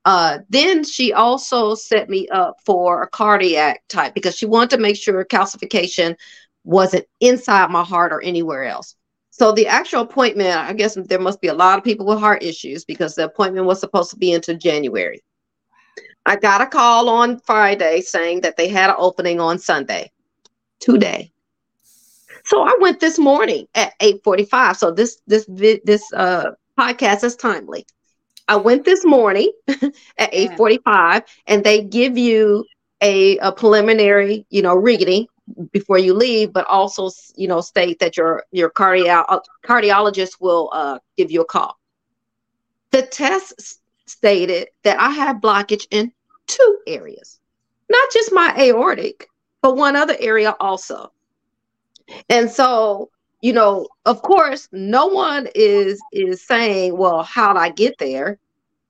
Uh, 0.06 0.39
then 0.49 0.84
she 0.84 1.13
also 1.13 1.75
set 1.75 2.10
me 2.10 2.28
up 2.30 2.58
for 2.65 3.04
a 3.04 3.08
cardiac 3.08 3.84
type 3.89 4.13
because 4.13 4.36
she 4.36 4.45
wanted 4.45 4.71
to 4.71 4.82
make 4.82 4.95
sure 4.95 5.23
calcification 5.25 6.15
wasn't 6.63 7.06
inside 7.19 7.69
my 7.69 7.84
heart 7.84 8.12
or 8.12 8.21
anywhere 8.21 8.63
else. 8.63 8.95
So 9.32 9.52
the 9.52 9.67
actual 9.67 10.02
appointment, 10.02 10.56
I 10.56 10.73
guess 10.73 10.95
there 10.95 11.19
must 11.19 11.41
be 11.41 11.47
a 11.47 11.54
lot 11.54 11.78
of 11.78 11.84
people 11.84 12.06
with 12.06 12.19
heart 12.19 12.43
issues 12.43 12.84
because 12.84 13.15
the 13.15 13.25
appointment 13.25 13.65
was 13.65 13.80
supposed 13.80 14.10
to 14.12 14.17
be 14.17 14.34
into 14.34 14.56
January. 14.56 15.21
I 16.25 16.36
got 16.36 16.62
a 16.62 16.67
call 16.67 17.10
on 17.10 17.39
Friday 17.39 18.02
saying 18.02 18.41
that 18.41 18.58
they 18.58 18.67
had 18.67 18.89
an 18.89 18.97
opening 18.99 19.39
on 19.39 19.58
Sunday, 19.58 20.12
today. 20.80 21.32
So 22.49 22.63
I 22.63 22.75
went 22.79 22.99
this 22.99 23.19
morning 23.19 23.67
at 23.75 23.93
8:45. 23.99 24.75
So 24.77 24.91
this 24.91 25.21
this 25.27 25.45
this 25.85 26.12
uh 26.13 26.51
podcast 26.79 27.23
is 27.23 27.35
timely. 27.35 27.85
I 28.47 28.55
went 28.55 28.85
this 28.85 29.05
morning 29.05 29.51
at 30.17 30.33
8:45 30.33 31.23
and 31.45 31.63
they 31.63 31.83
give 31.83 32.17
you 32.17 32.65
a, 33.01 33.38
a 33.38 33.51
preliminary, 33.51 34.45
you 34.49 34.63
know, 34.63 34.75
reading 34.75 35.27
before 35.71 35.99
you 35.99 36.15
leave, 36.15 36.51
but 36.51 36.65
also, 36.65 37.12
you 37.35 37.47
know, 37.47 37.62
state 37.62 37.99
that 37.99 38.17
your 38.17 38.43
your 38.51 38.71
cardio- 38.71 39.41
cardiologist 39.63 40.41
will 40.41 40.71
uh, 40.73 40.97
give 41.17 41.29
you 41.31 41.41
a 41.41 41.45
call. 41.45 41.77
The 42.91 43.03
test 43.03 43.79
stated 44.07 44.69
that 44.83 44.99
I 44.99 45.12
have 45.12 45.38
blockage 45.38 45.85
in 45.91 46.12
two 46.47 46.77
areas, 46.88 47.39
not 47.89 48.12
just 48.12 48.33
my 48.33 48.55
aortic, 48.57 49.27
but 49.62 49.77
one 49.77 49.95
other 49.95 50.15
area 50.19 50.55
also. 50.59 51.12
And 52.30 52.50
so, 52.50 53.10
you 53.41 53.54
know, 53.54 53.88
of 54.06 54.22
course, 54.22 54.67
no 54.72 55.08
one 55.08 55.48
is 55.56 56.02
is 56.12 56.45
saying, 56.45 56.98
well, 56.98 57.24
how'd 57.24 57.58
I 57.58 57.69
get 57.69 57.98
there? 57.98 58.39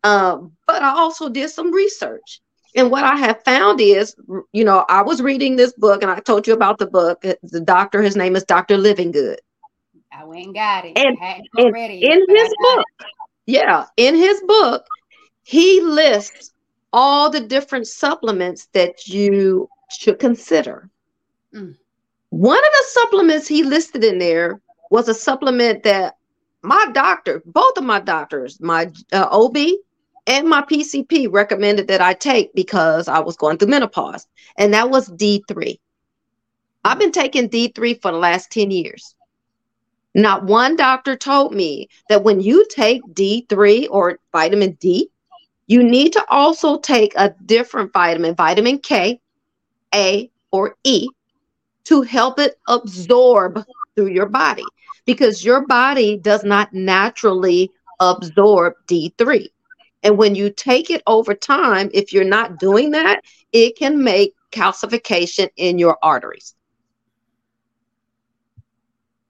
Um, 0.03 0.53
but 0.67 0.81
I 0.81 0.89
also 0.89 1.29
did 1.29 1.49
some 1.49 1.71
research. 1.71 2.41
And 2.75 2.91
what 2.91 3.03
I 3.03 3.15
have 3.17 3.43
found 3.43 3.81
is, 3.81 4.15
you 4.53 4.63
know, 4.63 4.85
I 4.89 5.01
was 5.01 5.21
reading 5.21 5.55
this 5.55 5.73
book 5.73 6.03
and 6.03 6.11
I 6.11 6.19
told 6.19 6.47
you 6.47 6.53
about 6.53 6.77
the 6.77 6.85
book. 6.87 7.21
The 7.21 7.59
doctor, 7.59 8.01
his 8.01 8.15
name 8.15 8.35
is 8.35 8.43
Dr. 8.43 8.77
Livingood. 8.77 9.37
I 10.11 10.23
went 10.23 10.45
and 10.45 10.53
got 10.53 10.85
it. 10.85 10.97
And, 10.97 11.17
and 11.57 11.75
in 11.75 12.25
his 12.29 12.53
book, 12.59 12.85
it. 12.99 13.07
yeah, 13.47 13.85
in 13.97 14.15
his 14.15 14.41
book, 14.41 14.85
he 15.43 15.81
lists 15.81 16.51
all 16.93 17.29
the 17.29 17.39
different 17.39 17.87
supplements 17.87 18.67
that 18.73 19.07
you 19.07 19.69
should 19.89 20.19
consider. 20.19 20.89
Mm. 21.53 21.75
One 22.29 22.57
of 22.57 22.71
the 22.71 22.85
supplements 22.87 23.47
he 23.47 23.63
listed 23.63 24.03
in 24.03 24.19
there 24.19 24.61
was 24.91 25.07
a 25.07 25.13
supplement 25.13 25.83
that 25.83 26.17
my 26.61 26.87
doctor, 26.93 27.41
both 27.45 27.77
of 27.77 27.83
my 27.83 27.99
doctors, 27.99 28.59
my 28.59 28.91
uh, 29.11 29.27
OB 29.31 29.57
and 30.27 30.47
my 30.47 30.61
PCP 30.61 31.31
recommended 31.31 31.87
that 31.87 32.01
I 32.01 32.13
take 32.13 32.53
because 32.53 33.07
I 33.07 33.19
was 33.19 33.35
going 33.35 33.57
through 33.57 33.69
menopause, 33.69 34.27
and 34.57 34.73
that 34.73 34.89
was 34.89 35.09
D3. 35.09 35.79
I've 36.83 36.99
been 36.99 37.11
taking 37.11 37.49
D3 37.49 38.01
for 38.01 38.11
the 38.11 38.17
last 38.17 38.51
10 38.51 38.71
years. 38.71 39.15
Not 40.15 40.45
one 40.45 40.75
doctor 40.75 41.15
told 41.15 41.53
me 41.53 41.87
that 42.09 42.23
when 42.23 42.41
you 42.41 42.65
take 42.69 43.01
D3 43.13 43.87
or 43.89 44.19
vitamin 44.31 44.73
D, 44.79 45.09
you 45.67 45.83
need 45.83 46.13
to 46.13 46.25
also 46.29 46.79
take 46.79 47.13
a 47.15 47.35
different 47.45 47.93
vitamin, 47.93 48.35
vitamin 48.35 48.79
K, 48.79 49.19
A, 49.93 50.29
or 50.51 50.75
E, 50.83 51.07
to 51.85 52.01
help 52.01 52.39
it 52.39 52.59
absorb 52.67 53.65
through 53.95 54.07
your 54.07 54.27
body 54.27 54.65
because 55.05 55.43
your 55.43 55.65
body 55.65 56.17
does 56.17 56.43
not 56.43 56.73
naturally 56.73 57.71
absorb 57.99 58.73
D3. 58.87 59.47
And 60.03 60.17
when 60.17 60.35
you 60.35 60.49
take 60.49 60.89
it 60.89 61.03
over 61.07 61.33
time, 61.33 61.89
if 61.93 62.13
you're 62.13 62.23
not 62.23 62.59
doing 62.59 62.91
that, 62.91 63.21
it 63.51 63.77
can 63.77 64.01
make 64.03 64.33
calcification 64.51 65.49
in 65.57 65.77
your 65.77 65.97
arteries. 66.01 66.55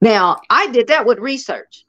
Now, 0.00 0.40
I 0.48 0.68
did 0.68 0.86
that 0.88 1.06
with 1.06 1.18
research. 1.18 1.84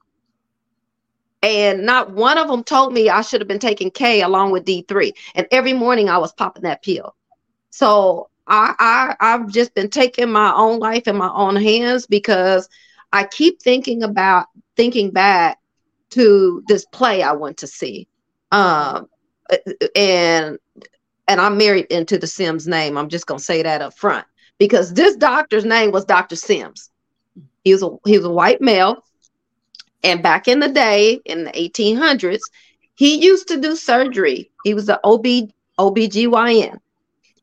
And 1.44 1.86
not 1.86 2.12
one 2.12 2.38
of 2.38 2.48
them 2.48 2.64
told 2.64 2.94
me 2.94 3.10
I 3.10 3.22
should 3.22 3.42
have 3.42 3.48
been 3.48 3.60
taking 3.60 3.92
K 3.92 4.22
along 4.22 4.52
with 4.52 4.66
D3. 4.66 5.12
And 5.36 5.48
every 5.52 5.74
morning 5.74 6.10
I 6.10 6.18
was 6.18 6.34
popping 6.34 6.64
that 6.64 6.84
pill. 6.84 7.16
So 7.72 8.31
I, 8.52 8.76
I 8.80 9.16
I've 9.20 9.48
just 9.48 9.74
been 9.74 9.90
taking 9.90 10.30
my 10.30 10.54
own 10.54 10.80
life 10.80 11.08
in 11.08 11.16
my 11.16 11.32
own 11.34 11.56
hands 11.56 12.06
because 12.06 12.68
I 13.14 13.24
keep 13.24 13.62
thinking 13.62 14.04
about 14.04 14.48
thinking 14.76 15.12
back 15.12 15.58
to 16.12 16.62
this 16.68 16.86
play 16.92 17.24
I 17.24 17.32
went 17.32 17.58
to 17.58 17.68
see. 17.68 18.08
Um 18.52 19.08
and 19.96 20.60
and 21.30 21.40
I'm 21.40 21.58
married 21.58 21.86
into 21.86 22.18
the 22.18 22.28
Sims 22.28 22.68
name. 22.68 22.98
I'm 22.98 23.08
just 23.08 23.26
gonna 23.26 23.40
say 23.40 23.64
that 23.64 23.82
up 23.82 23.98
front 23.98 24.28
because 24.58 24.94
this 24.94 25.16
doctor's 25.16 25.64
name 25.64 25.92
was 25.92 26.04
Dr. 26.04 26.36
Sims. 26.36 26.92
He 27.64 27.72
was 27.72 27.84
a 27.84 27.90
he 28.06 28.18
was 28.18 28.26
a 28.26 28.30
white 28.30 28.60
male, 28.60 29.06
and 30.04 30.22
back 30.22 30.50
in 30.50 30.60
the 30.60 30.68
day, 30.68 31.22
in 31.24 31.46
the 31.46 31.52
1800s, 31.52 32.42
he 32.96 33.24
used 33.24 33.48
to 33.48 33.62
do 33.62 33.78
surgery. 33.78 34.52
He 34.66 34.74
was 34.74 34.88
the 34.88 35.00
OB 35.06 35.52
OBGYN, 35.80 36.80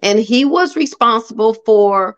and 0.02 0.18
he 0.18 0.44
was 0.44 0.76
responsible 0.76 1.54
for 1.54 2.16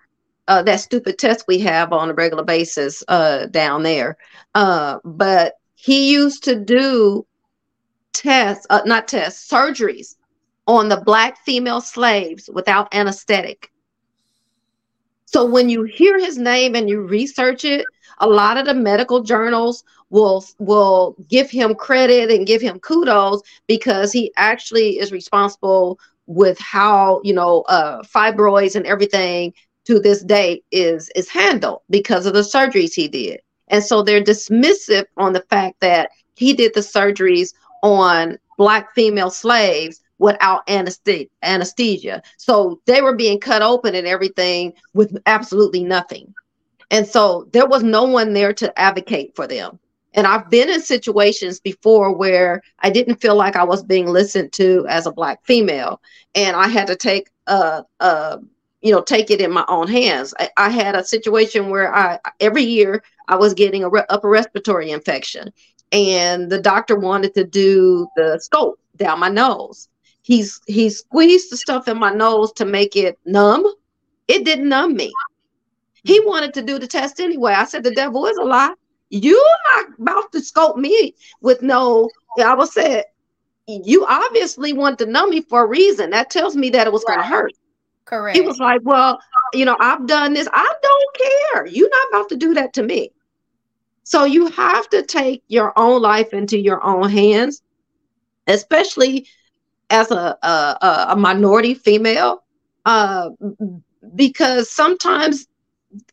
uh, 0.48 0.62
that 0.62 0.80
stupid 0.80 1.18
test 1.18 1.44
we 1.46 1.60
have 1.60 1.92
on 1.92 2.10
a 2.10 2.14
regular 2.14 2.44
basis 2.44 3.02
uh, 3.08 3.46
down 3.46 3.82
there. 3.82 4.16
Uh, 4.54 4.98
but 5.04 5.54
he 5.74 6.10
used 6.12 6.44
to 6.44 6.56
do 6.58 7.24
tests, 8.12 8.66
uh, 8.70 8.82
not 8.84 9.08
tests, 9.08 9.50
surgeries 9.50 10.16
on 10.66 10.88
the 10.88 11.00
black 11.00 11.38
female 11.44 11.80
slaves 11.80 12.50
without 12.52 12.92
anesthetic. 12.94 13.70
So 15.26 15.44
when 15.44 15.68
you 15.68 15.84
hear 15.84 16.18
his 16.18 16.38
name 16.38 16.74
and 16.74 16.88
you 16.88 17.02
research 17.02 17.64
it, 17.64 17.86
a 18.18 18.26
lot 18.26 18.56
of 18.56 18.66
the 18.66 18.74
medical 18.74 19.22
journals 19.22 19.84
will 20.10 20.44
will 20.58 21.14
give 21.28 21.48
him 21.50 21.74
credit 21.74 22.30
and 22.30 22.46
give 22.46 22.60
him 22.60 22.80
kudos 22.80 23.40
because 23.68 24.12
he 24.12 24.32
actually 24.36 24.98
is 24.98 25.12
responsible 25.12 25.98
with 26.30 26.58
how 26.58 27.20
you 27.24 27.32
know 27.32 27.62
uh, 27.62 28.02
fibroids 28.02 28.76
and 28.76 28.86
everything 28.86 29.52
to 29.84 29.98
this 29.98 30.22
day 30.22 30.62
is 30.70 31.10
is 31.16 31.28
handled 31.28 31.80
because 31.90 32.24
of 32.24 32.34
the 32.34 32.40
surgeries 32.40 32.94
he 32.94 33.08
did 33.08 33.40
and 33.68 33.82
so 33.82 34.02
they're 34.02 34.22
dismissive 34.22 35.06
on 35.16 35.32
the 35.32 35.44
fact 35.50 35.80
that 35.80 36.10
he 36.36 36.52
did 36.52 36.72
the 36.74 36.80
surgeries 36.80 37.52
on 37.82 38.38
black 38.56 38.94
female 38.94 39.30
slaves 39.30 40.00
without 40.18 40.68
anesthesia. 40.68 42.22
So 42.36 42.80
they 42.84 43.00
were 43.00 43.16
being 43.16 43.40
cut 43.40 43.62
open 43.62 43.94
and 43.94 44.06
everything 44.06 44.74
with 44.92 45.16
absolutely 45.26 45.82
nothing. 45.82 46.34
And 46.90 47.06
so 47.06 47.48
there 47.52 47.66
was 47.66 47.82
no 47.82 48.04
one 48.04 48.34
there 48.34 48.52
to 48.54 48.78
advocate 48.78 49.34
for 49.34 49.46
them. 49.46 49.78
And 50.14 50.26
I've 50.26 50.50
been 50.50 50.68
in 50.68 50.80
situations 50.80 51.60
before 51.60 52.14
where 52.14 52.62
I 52.80 52.90
didn't 52.90 53.20
feel 53.20 53.36
like 53.36 53.56
I 53.56 53.64
was 53.64 53.82
being 53.82 54.06
listened 54.06 54.52
to 54.54 54.86
as 54.88 55.06
a 55.06 55.12
black 55.12 55.44
female, 55.44 56.00
and 56.34 56.56
I 56.56 56.66
had 56.68 56.88
to 56.88 56.96
take 56.96 57.30
a, 57.46 57.84
a 58.00 58.38
you 58.80 58.92
know 58.92 59.02
take 59.02 59.30
it 59.30 59.40
in 59.40 59.52
my 59.52 59.64
own 59.68 59.86
hands. 59.86 60.34
I, 60.38 60.50
I, 60.56 60.70
had 60.70 60.96
a 60.96 61.04
situation 61.04 61.70
where 61.70 61.94
I 61.94 62.18
every 62.40 62.64
year 62.64 63.04
I 63.28 63.36
was 63.36 63.54
getting 63.54 63.84
a 63.84 63.88
re- 63.88 64.02
upper 64.08 64.28
respiratory 64.28 64.90
infection, 64.90 65.52
and 65.92 66.50
the 66.50 66.60
doctor 66.60 66.96
wanted 66.96 67.34
to 67.34 67.44
do 67.44 68.08
the 68.16 68.38
scope 68.40 68.80
down 69.00 69.18
my 69.18 69.28
nose, 69.28 69.88
he's 70.22 70.60
he 70.66 70.88
squeezed 70.90 71.50
the 71.50 71.56
stuff 71.56 71.88
in 71.88 71.98
my 71.98 72.12
nose 72.12 72.52
to 72.52 72.64
make 72.64 72.94
it 72.94 73.18
numb. 73.24 73.66
It 74.28 74.44
didn't 74.44 74.68
numb 74.68 74.94
me. 74.94 75.12
He 76.04 76.20
wanted 76.20 76.54
to 76.54 76.62
do 76.62 76.78
the 76.78 76.86
test 76.86 77.18
anyway. 77.18 77.52
I 77.52 77.64
said 77.64 77.82
the 77.82 77.90
devil 77.90 78.26
is 78.26 78.36
a 78.36 78.44
lie. 78.44 78.74
You're 79.10 79.58
not 79.74 79.86
about 79.98 80.32
to 80.32 80.40
scope 80.40 80.76
me 80.76 81.14
with 81.40 81.62
no. 81.62 82.08
I 82.42 82.54
was 82.54 82.72
said 82.72 83.04
you 83.66 84.04
obviously 84.06 84.72
want 84.72 84.98
to 84.98 85.06
know 85.06 85.26
me 85.26 85.40
for 85.42 85.64
a 85.64 85.66
reason. 85.66 86.10
That 86.10 86.30
tells 86.30 86.56
me 86.56 86.70
that 86.70 86.86
it 86.86 86.92
was 86.92 87.04
right. 87.06 87.16
going 87.16 87.24
to 87.24 87.28
hurt. 87.28 87.52
Correct. 88.04 88.36
He 88.36 88.42
was 88.42 88.58
like, 88.58 88.80
"Well, 88.84 89.20
you 89.52 89.64
know, 89.64 89.76
I've 89.78 90.06
done 90.06 90.34
this. 90.34 90.48
I 90.52 90.74
don't 90.82 91.16
care. 91.16 91.66
You're 91.66 91.90
not 91.90 92.08
about 92.10 92.28
to 92.30 92.36
do 92.36 92.54
that 92.54 92.72
to 92.74 92.82
me." 92.82 93.12
So 94.02 94.24
you 94.24 94.48
have 94.48 94.88
to 94.90 95.02
take 95.02 95.44
your 95.48 95.72
own 95.78 96.02
life 96.02 96.32
into 96.32 96.58
your 96.58 96.82
own 96.84 97.08
hands, 97.08 97.62
especially 98.48 99.28
as 99.90 100.10
a 100.10 100.36
a, 100.42 101.06
a 101.10 101.16
minority 101.16 101.74
female 101.74 102.42
uh, 102.84 103.30
because 104.14 104.70
sometimes 104.70 105.46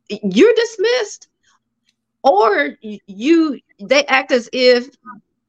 you're 0.10 0.54
dismissed 0.56 1.30
or 2.24 2.78
you 2.82 3.60
they 3.80 4.06
act 4.06 4.32
as 4.32 4.50
if 4.54 4.90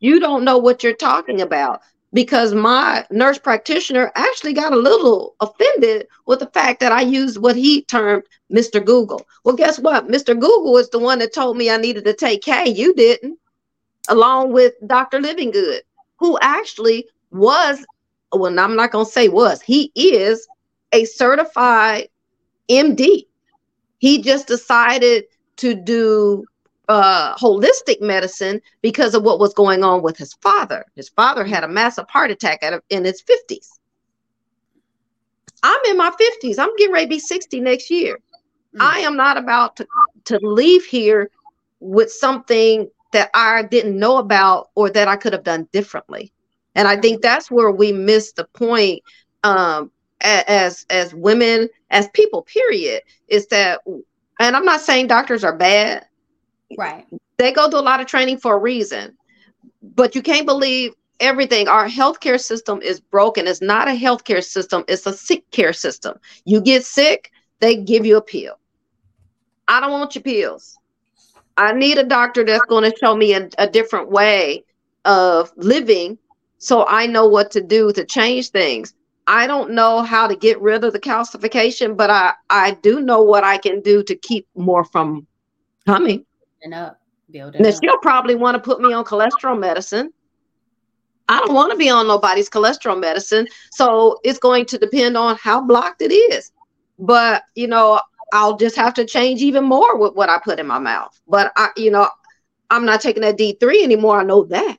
you 0.01 0.21
don't 0.21 0.45
know 0.45 0.59
what 0.59 0.83
you're 0.83 0.95
talking 0.95 1.41
about 1.41 1.81
because 2.13 2.55
my 2.55 3.05
nurse 3.11 3.39
practitioner 3.39 4.11
actually 4.15 4.53
got 4.53 4.73
a 4.73 4.77
little 4.77 5.35
offended 5.41 6.07
with 6.27 6.39
the 6.39 6.47
fact 6.47 6.81
that 6.81 6.93
I 6.93 7.03
used 7.03 7.39
what 7.39 7.57
he 7.57 7.83
termed 7.83 8.23
Mr. 8.51 8.83
Google. 8.83 9.27
Well, 9.45 9.57
guess 9.57 9.79
what? 9.79 10.09
Mr. 10.09 10.39
Google 10.39 10.79
is 10.79 10.89
the 10.89 10.99
one 10.99 11.19
that 11.19 11.35
told 11.35 11.57
me 11.57 11.71
I 11.71 11.77
needed 11.77 12.05
to 12.05 12.15
take 12.15 12.43
K. 12.43 12.69
You 12.71 12.95
didn't, 12.95 13.39
along 14.09 14.53
with 14.53 14.73
Dr. 14.87 15.21
Livingood, 15.21 15.81
who 16.17 16.39
actually 16.41 17.07
was 17.31 17.85
well, 18.33 18.59
I'm 18.59 18.77
not 18.77 18.93
going 18.93 19.07
to 19.07 19.11
say 19.11 19.29
was, 19.29 19.63
he 19.63 19.91
is 19.95 20.47
a 20.93 21.05
certified 21.05 22.09
MD. 22.69 23.27
He 23.99 24.23
just 24.23 24.47
decided 24.47 25.25
to 25.57 25.75
do 25.75 26.45
uh, 26.89 27.35
holistic 27.37 28.01
medicine 28.01 28.61
because 28.83 29.15
of 29.15 29.23
what 29.23 29.39
was 29.39 29.55
going 29.55 29.85
on 29.85 30.03
with 30.03 30.17
his 30.17 30.35
father. 30.35 30.85
His 30.95 31.09
father 31.11 31.45
had 31.45 31.65
a 31.65 31.69
massive 31.69 32.09
heart 32.09 32.31
attack 32.31 32.61
at, 32.63 32.83
in 32.91 33.05
his 33.05 33.23
50s. 33.23 33.79
I'm 35.63 35.81
in 35.89 35.97
my 35.97 36.11
50s. 36.11 36.59
I'm 36.59 36.75
getting 36.77 36.93
ready 36.93 37.07
to 37.07 37.11
be 37.11 37.19
60 37.19 37.61
next 37.61 37.91
year. 37.91 38.17
Mm-hmm. 38.17 38.83
I 38.83 39.01
am 39.01 39.17
not 39.17 39.37
about 39.37 39.77
to, 39.77 39.87
to 40.27 40.39
leave 40.43 40.85
here 40.85 41.31
with 41.81 42.13
something 42.13 42.89
that 43.13 43.31
I 43.35 43.63
didn't 43.63 43.99
know 43.99 44.19
about 44.19 44.71
or 44.75 44.91
that 44.91 45.09
I 45.09 45.17
could 45.17 45.33
have 45.33 45.45
done 45.45 45.69
differently 45.73 46.33
and 46.79 46.87
i 46.87 46.97
think 46.97 47.21
that's 47.21 47.51
where 47.51 47.71
we 47.71 47.93
miss 47.93 48.33
the 48.33 48.45
point 48.45 49.03
um, 49.45 49.91
as 50.21 50.87
as 50.91 51.13
women 51.15 51.69
as 51.91 52.09
people 52.11 52.43
period 52.43 53.03
is 53.27 53.47
that 53.49 53.81
and 54.41 54.57
i'm 54.57 54.65
not 54.65 54.81
saying 54.81 55.07
doctors 55.07 55.45
are 55.45 55.57
bad 55.57 56.07
right. 56.77 57.07
They 57.39 57.53
go 57.53 57.71
through 57.71 57.81
a 57.81 57.83
lot 57.83 58.01
of 58.01 58.07
training 58.07 58.39
for 58.39 58.57
a 58.57 58.59
reason. 58.59 59.17
But 59.83 60.15
you 60.15 60.23
can't 60.23 60.47
believe 60.47 60.93
everything. 61.21 61.69
Our 61.69 61.89
healthcare 61.89 62.41
system 62.41 62.83
is 62.83 63.01
broken. 63.01 63.47
It's 63.47 63.63
not 63.63 63.89
a 63.89 63.93
healthcare 63.93 64.45
system. 64.45 64.85
It's 64.89 65.07
a 65.07 65.13
sick 65.13 65.49
care 65.51 65.73
system. 65.73 66.19
You 66.45 66.61
get 66.61 66.85
sick 66.85 67.33
they 67.61 67.77
give 67.77 68.07
you 68.07 68.17
a 68.17 68.23
pill. 68.23 68.59
I 69.67 69.81
don't 69.81 69.93
want 69.93 70.15
your 70.15 70.23
pills. 70.23 70.79
I 71.57 71.73
need 71.73 71.99
a 71.99 72.05
doctor 72.05 72.45
that's 72.45 72.65
going 72.67 72.91
to 72.91 72.97
show 72.99 73.17
me 73.17 73.35
a, 73.35 73.49
a 73.59 73.69
different 73.69 74.11
way 74.11 74.65
of 75.05 75.53
living 75.57 76.19
so 76.59 76.87
I 76.87 77.07
know 77.07 77.27
what 77.27 77.51
to 77.53 77.61
do 77.61 77.93
to 77.93 78.05
change 78.05 78.51
things. 78.51 78.95
I 79.27 79.47
don't 79.47 79.73
know 79.73 80.03
how 80.03 80.27
to 80.27 80.37
get 80.37 80.61
rid 80.61 80.85
of 80.85 80.93
the 80.93 81.01
calcification, 81.01 81.97
but 81.97 82.11
I 82.11 82.33
I 82.49 82.73
do 82.83 83.01
know 83.01 83.23
what 83.23 83.45
I 83.45 83.59
can 83.59 83.81
do 83.81 84.03
to 84.05 84.17
keep 84.17 84.47
more 84.57 84.85
from 84.85 85.27
coming. 85.85 86.25
And 86.63 86.75
up, 86.75 87.01
building. 87.31 87.63
Now 87.63 87.71
she'll 87.71 87.99
probably 87.99 88.35
want 88.35 88.57
to 88.57 88.61
put 88.61 88.81
me 88.81 88.93
on 88.93 89.05
cholesterol 89.05 89.59
medicine. 89.59 90.13
I 91.29 91.41
don't 91.41 91.55
want 91.55 91.71
to 91.73 91.77
be 91.77 91.91
on 91.91 92.07
nobody's 92.07 92.49
cholesterol 92.49 92.99
medicine, 92.99 93.47
so 93.71 94.19
it's 94.25 94.39
going 94.39 94.65
to 94.67 94.79
depend 94.79 95.17
on 95.17 95.37
how 95.37 95.61
blocked 95.61 96.01
it 96.01 96.13
is. 96.13 96.53
But 96.99 97.45
you 97.55 97.67
know, 97.67 98.01
I'll 98.33 98.57
just 98.57 98.77
have 98.77 98.95
to 98.95 99.05
change 99.05 99.43
even 99.43 99.65
more 99.65 99.97
with 99.97 100.15
what 100.15 100.31
I 100.31 100.39
put 100.39 100.59
in 100.59 100.67
my 100.67 100.79
mouth. 100.79 101.19
But 101.29 101.53
I, 101.57 101.69
you 101.77 101.91
know, 101.91 102.09
I'm 102.71 102.85
not 102.85 103.01
taking 103.01 103.23
that 103.23 103.39
D3 103.39 103.83
anymore. 103.83 104.21
I 104.21 104.25
know 104.25 104.45
that. 104.45 104.79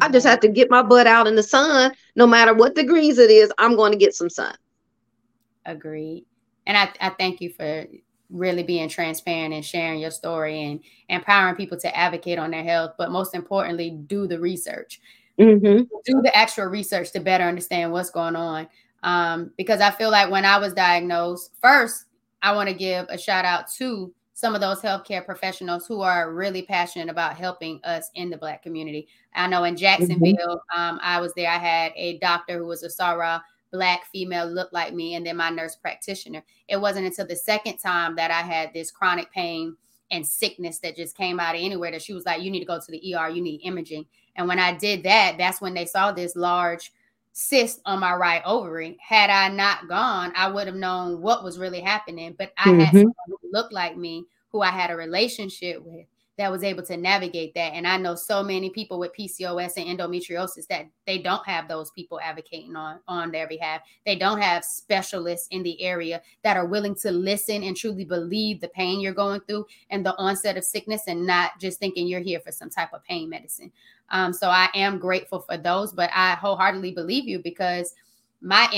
I 0.00 0.10
just 0.10 0.26
have 0.26 0.40
to 0.40 0.48
get 0.48 0.70
my 0.70 0.82
butt 0.82 1.06
out 1.06 1.26
in 1.26 1.36
the 1.36 1.42
sun. 1.42 1.92
No 2.16 2.26
matter 2.26 2.52
what 2.52 2.74
degrees 2.74 3.18
it 3.18 3.30
is, 3.30 3.50
I'm 3.56 3.76
going 3.76 3.92
to 3.92 3.98
get 3.98 4.14
some 4.14 4.28
sun. 4.28 4.54
Agreed. 5.64 6.26
And 6.66 6.76
I, 6.76 6.92
I 7.00 7.10
thank 7.10 7.40
you 7.40 7.50
for 7.50 7.86
really 8.30 8.62
being 8.62 8.88
transparent 8.88 9.54
and 9.54 9.64
sharing 9.64 10.00
your 10.00 10.10
story 10.10 10.62
and 10.62 10.80
empowering 11.08 11.54
people 11.54 11.78
to 11.78 11.96
advocate 11.96 12.38
on 12.38 12.50
their 12.50 12.64
health, 12.64 12.94
but 12.98 13.10
most 13.10 13.34
importantly, 13.34 13.90
do 14.06 14.26
the 14.26 14.38
research. 14.38 15.00
Mm-hmm. 15.38 15.84
Do 16.04 16.22
the 16.22 16.36
extra 16.36 16.66
research 16.66 17.12
to 17.12 17.20
better 17.20 17.44
understand 17.44 17.92
what's 17.92 18.10
going 18.10 18.36
on. 18.36 18.68
Um, 19.02 19.52
because 19.56 19.80
I 19.80 19.90
feel 19.90 20.10
like 20.10 20.30
when 20.30 20.44
I 20.44 20.58
was 20.58 20.72
diagnosed, 20.72 21.52
first, 21.60 22.06
I 22.42 22.52
want 22.52 22.68
to 22.68 22.74
give 22.74 23.06
a 23.08 23.18
shout 23.18 23.44
out 23.44 23.70
to 23.76 24.12
some 24.34 24.54
of 24.54 24.60
those 24.60 24.82
healthcare 24.82 25.24
professionals 25.24 25.86
who 25.86 26.02
are 26.02 26.34
really 26.34 26.62
passionate 26.62 27.08
about 27.08 27.36
helping 27.36 27.80
us 27.84 28.10
in 28.14 28.28
the 28.28 28.36
Black 28.36 28.62
community. 28.62 29.08
I 29.34 29.46
know 29.46 29.64
in 29.64 29.74
mm-hmm. 29.74 29.80
Jacksonville, 29.80 30.36
mm-hmm. 30.36 30.80
um, 30.80 31.00
I 31.02 31.20
was 31.20 31.32
there, 31.34 31.50
I 31.50 31.56
had 31.56 31.92
a 31.96 32.18
doctor 32.18 32.58
who 32.58 32.66
was 32.66 32.82
a 32.82 32.88
soror 32.88 33.40
black 33.72 34.04
female 34.06 34.46
looked 34.46 34.72
like 34.72 34.94
me 34.94 35.14
and 35.14 35.26
then 35.26 35.36
my 35.36 35.50
nurse 35.50 35.76
practitioner. 35.76 36.42
It 36.68 36.80
wasn't 36.80 37.06
until 37.06 37.26
the 37.26 37.36
second 37.36 37.78
time 37.78 38.16
that 38.16 38.30
i 38.30 38.42
had 38.42 38.72
this 38.72 38.90
chronic 38.90 39.30
pain 39.32 39.76
and 40.10 40.26
sickness 40.26 40.78
that 40.78 40.96
just 40.96 41.16
came 41.16 41.40
out 41.40 41.54
of 41.54 41.60
anywhere 41.60 41.90
that 41.90 42.02
she 42.02 42.12
was 42.12 42.24
like 42.24 42.42
you 42.42 42.50
need 42.50 42.60
to 42.60 42.66
go 42.66 42.78
to 42.78 42.90
the 42.92 43.14
er 43.14 43.28
you 43.28 43.42
need 43.42 43.60
imaging. 43.64 44.06
And 44.36 44.48
when 44.48 44.58
i 44.58 44.72
did 44.72 45.02
that 45.04 45.36
that's 45.38 45.60
when 45.60 45.74
they 45.74 45.86
saw 45.86 46.12
this 46.12 46.36
large 46.36 46.92
cyst 47.32 47.80
on 47.84 48.00
my 48.00 48.14
right 48.14 48.42
ovary. 48.46 48.96
Had 49.00 49.30
i 49.30 49.48
not 49.48 49.88
gone 49.88 50.32
i 50.36 50.50
would 50.50 50.66
have 50.66 50.76
known 50.76 51.20
what 51.20 51.44
was 51.44 51.58
really 51.58 51.80
happening 51.80 52.34
but 52.38 52.52
i 52.58 52.68
mm-hmm. 52.68 52.80
had 52.80 52.92
someone 52.92 53.14
who 53.28 53.50
looked 53.52 53.72
like 53.72 53.96
me 53.96 54.24
who 54.50 54.62
i 54.62 54.70
had 54.70 54.90
a 54.90 54.96
relationship 54.96 55.82
with 55.82 56.06
that 56.38 56.50
was 56.50 56.62
able 56.62 56.82
to 56.82 56.96
navigate 56.96 57.54
that. 57.54 57.72
And 57.72 57.86
I 57.86 57.96
know 57.96 58.14
so 58.14 58.42
many 58.42 58.68
people 58.70 58.98
with 58.98 59.14
PCOS 59.18 59.72
and 59.78 59.98
endometriosis 59.98 60.66
that 60.68 60.86
they 61.06 61.18
don't 61.18 61.46
have 61.46 61.66
those 61.66 61.90
people 61.92 62.20
advocating 62.20 62.76
on, 62.76 63.00
on 63.08 63.30
their 63.30 63.48
behalf. 63.48 63.80
They 64.04 64.16
don't 64.16 64.40
have 64.40 64.64
specialists 64.64 65.48
in 65.50 65.62
the 65.62 65.82
area 65.82 66.20
that 66.42 66.58
are 66.58 66.66
willing 66.66 66.94
to 66.96 67.10
listen 67.10 67.62
and 67.62 67.76
truly 67.76 68.04
believe 68.04 68.60
the 68.60 68.68
pain 68.68 69.00
you're 69.00 69.14
going 69.14 69.40
through 69.40 69.66
and 69.90 70.04
the 70.04 70.14
onset 70.18 70.58
of 70.58 70.64
sickness 70.64 71.04
and 71.06 71.26
not 71.26 71.58
just 71.58 71.78
thinking 71.78 72.06
you're 72.06 72.20
here 72.20 72.40
for 72.40 72.52
some 72.52 72.68
type 72.68 72.92
of 72.92 73.02
pain 73.04 73.30
medicine. 73.30 73.72
Um, 74.10 74.32
so 74.32 74.48
I 74.48 74.68
am 74.74 74.98
grateful 74.98 75.40
for 75.40 75.56
those, 75.56 75.92
but 75.92 76.10
I 76.14 76.34
wholeheartedly 76.34 76.92
believe 76.92 77.26
you 77.26 77.38
because 77.38 77.94
my 78.42 78.68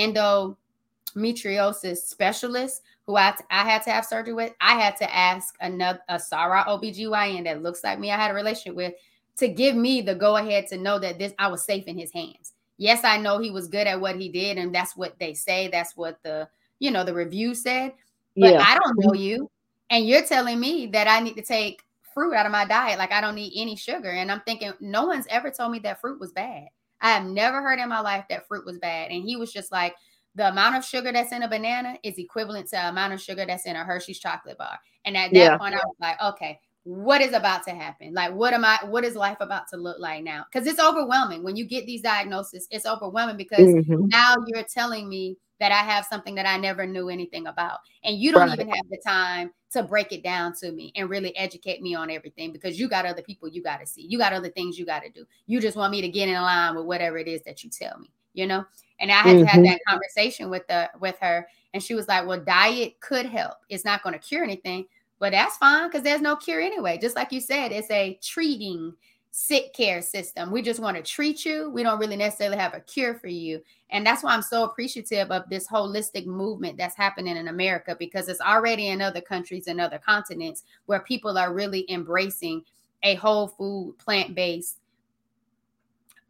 endometriosis 1.16 1.98
specialist 1.98 2.82
who 3.08 3.16
I, 3.16 3.30
t- 3.30 3.44
I 3.50 3.64
had 3.64 3.82
to 3.84 3.90
have 3.90 4.04
surgery 4.04 4.34
with, 4.34 4.52
I 4.60 4.74
had 4.74 4.98
to 4.98 5.16
ask 5.16 5.54
another 5.62 6.00
a 6.10 6.16
soror 6.16 6.66
OBGYN 6.66 7.44
that 7.44 7.62
looks 7.62 7.82
like 7.82 7.98
me, 7.98 8.12
I 8.12 8.16
had 8.16 8.30
a 8.30 8.34
relationship 8.34 8.76
with, 8.76 8.92
to 9.38 9.48
give 9.48 9.74
me 9.74 10.02
the 10.02 10.14
go 10.14 10.36
ahead 10.36 10.66
to 10.66 10.76
know 10.76 10.98
that 10.98 11.18
this 11.18 11.32
I 11.38 11.48
was 11.48 11.64
safe 11.64 11.84
in 11.84 11.96
his 11.96 12.12
hands. 12.12 12.52
Yes, 12.76 13.04
I 13.04 13.16
know 13.16 13.38
he 13.38 13.50
was 13.50 13.66
good 13.66 13.86
at 13.86 13.98
what 13.98 14.16
he 14.16 14.28
did, 14.28 14.58
and 14.58 14.74
that's 14.74 14.94
what 14.94 15.18
they 15.18 15.32
say. 15.32 15.68
That's 15.68 15.96
what 15.96 16.22
the 16.22 16.50
you 16.80 16.90
know 16.90 17.02
the 17.02 17.14
review 17.14 17.54
said. 17.54 17.94
But 18.36 18.52
yeah. 18.52 18.64
I 18.64 18.78
don't 18.78 18.98
know 18.98 19.14
you, 19.14 19.50
and 19.88 20.06
you're 20.06 20.26
telling 20.26 20.60
me 20.60 20.88
that 20.88 21.08
I 21.08 21.20
need 21.20 21.36
to 21.36 21.42
take 21.42 21.82
fruit 22.12 22.34
out 22.34 22.44
of 22.44 22.52
my 22.52 22.66
diet, 22.66 22.98
like 22.98 23.12
I 23.12 23.22
don't 23.22 23.36
need 23.36 23.54
any 23.56 23.74
sugar. 23.74 24.10
And 24.10 24.30
I'm 24.30 24.42
thinking, 24.42 24.72
no 24.80 25.06
one's 25.06 25.26
ever 25.30 25.50
told 25.50 25.72
me 25.72 25.78
that 25.80 26.00
fruit 26.00 26.20
was 26.20 26.32
bad. 26.32 26.66
I 27.00 27.12
have 27.12 27.24
never 27.24 27.62
heard 27.62 27.78
in 27.78 27.88
my 27.88 28.00
life 28.00 28.26
that 28.28 28.46
fruit 28.46 28.66
was 28.66 28.78
bad. 28.78 29.10
And 29.10 29.24
he 29.24 29.36
was 29.36 29.50
just 29.52 29.72
like, 29.72 29.94
the 30.38 30.48
amount 30.48 30.76
of 30.76 30.84
sugar 30.84 31.10
that's 31.12 31.32
in 31.32 31.42
a 31.42 31.48
banana 31.48 31.98
is 32.04 32.16
equivalent 32.16 32.66
to 32.68 32.76
the 32.76 32.88
amount 32.88 33.12
of 33.12 33.20
sugar 33.20 33.44
that's 33.44 33.66
in 33.66 33.74
a 33.74 33.82
Hershey's 33.82 34.20
chocolate 34.20 34.56
bar. 34.56 34.78
And 35.04 35.16
at 35.16 35.32
that 35.32 35.36
yeah. 35.36 35.58
point, 35.58 35.74
I 35.74 35.78
was 35.78 35.96
like, 36.00 36.22
okay, 36.22 36.60
what 36.84 37.20
is 37.20 37.32
about 37.32 37.64
to 37.64 37.72
happen? 37.72 38.14
Like, 38.14 38.32
what 38.32 38.54
am 38.54 38.64
I, 38.64 38.78
what 38.84 39.04
is 39.04 39.16
life 39.16 39.38
about 39.40 39.66
to 39.70 39.76
look 39.76 39.98
like 39.98 40.22
now? 40.22 40.44
Because 40.50 40.68
it's 40.68 40.78
overwhelming. 40.78 41.42
When 41.42 41.56
you 41.56 41.66
get 41.66 41.86
these 41.86 42.02
diagnoses, 42.02 42.68
it's 42.70 42.86
overwhelming 42.86 43.36
because 43.36 43.58
mm-hmm. 43.58 44.06
now 44.06 44.36
you're 44.46 44.62
telling 44.62 45.08
me 45.08 45.36
that 45.58 45.72
I 45.72 45.78
have 45.78 46.06
something 46.06 46.36
that 46.36 46.46
I 46.46 46.56
never 46.56 46.86
knew 46.86 47.08
anything 47.08 47.48
about. 47.48 47.80
And 48.04 48.16
you 48.16 48.30
don't 48.30 48.48
right. 48.48 48.60
even 48.60 48.68
have 48.68 48.88
the 48.88 49.02
time 49.04 49.50
to 49.72 49.82
break 49.82 50.12
it 50.12 50.22
down 50.22 50.54
to 50.60 50.70
me 50.70 50.92
and 50.94 51.10
really 51.10 51.36
educate 51.36 51.82
me 51.82 51.96
on 51.96 52.12
everything 52.12 52.52
because 52.52 52.78
you 52.78 52.88
got 52.88 53.06
other 53.06 53.22
people 53.22 53.48
you 53.48 53.60
got 53.60 53.80
to 53.80 53.86
see. 53.86 54.06
You 54.08 54.18
got 54.18 54.32
other 54.32 54.50
things 54.50 54.78
you 54.78 54.86
got 54.86 55.02
to 55.02 55.10
do. 55.10 55.24
You 55.48 55.60
just 55.60 55.76
want 55.76 55.90
me 55.90 56.00
to 56.00 56.08
get 56.08 56.28
in 56.28 56.40
line 56.40 56.76
with 56.76 56.84
whatever 56.84 57.18
it 57.18 57.26
is 57.26 57.42
that 57.42 57.64
you 57.64 57.70
tell 57.70 57.98
me, 57.98 58.12
you 58.34 58.46
know? 58.46 58.64
And 59.00 59.10
I 59.10 59.14
had 59.14 59.36
mm-hmm. 59.36 59.38
to 59.38 59.46
have 59.46 59.62
mm-hmm. 59.62 59.72
that 59.72 59.80
conversation 59.86 60.50
with 60.50 60.66
the 60.66 60.90
with 61.00 61.16
her. 61.20 61.46
And 61.74 61.82
she 61.82 61.94
was 61.94 62.08
like, 62.08 62.26
Well, 62.26 62.40
diet 62.40 63.00
could 63.00 63.26
help. 63.26 63.54
It's 63.68 63.84
not 63.84 64.02
going 64.02 64.14
to 64.14 64.18
cure 64.18 64.44
anything, 64.44 64.86
but 65.18 65.32
that's 65.32 65.56
fine 65.56 65.88
because 65.88 66.02
there's 66.02 66.20
no 66.20 66.36
cure 66.36 66.60
anyway. 66.60 66.98
Just 66.98 67.16
like 67.16 67.32
you 67.32 67.40
said, 67.40 67.72
it's 67.72 67.90
a 67.90 68.18
treating 68.22 68.94
sick 69.30 69.72
care 69.72 70.02
system. 70.02 70.50
We 70.50 70.62
just 70.62 70.80
want 70.80 70.96
to 70.96 71.02
treat 71.02 71.44
you. 71.44 71.70
We 71.70 71.82
don't 71.82 72.00
really 72.00 72.16
necessarily 72.16 72.56
have 72.56 72.74
a 72.74 72.80
cure 72.80 73.14
for 73.14 73.28
you. 73.28 73.62
And 73.90 74.04
that's 74.04 74.22
why 74.22 74.34
I'm 74.34 74.42
so 74.42 74.64
appreciative 74.64 75.30
of 75.30 75.48
this 75.48 75.68
holistic 75.68 76.26
movement 76.26 76.76
that's 76.76 76.96
happening 76.96 77.36
in 77.36 77.48
America 77.48 77.96
because 77.98 78.28
it's 78.28 78.40
already 78.40 78.88
in 78.88 79.00
other 79.00 79.20
countries 79.20 79.66
and 79.66 79.80
other 79.80 79.98
continents 79.98 80.64
where 80.86 81.00
people 81.00 81.38
are 81.38 81.54
really 81.54 81.86
embracing 81.88 82.64
a 83.02 83.14
whole 83.14 83.48
food, 83.48 83.96
plant 83.98 84.34
based 84.34 84.78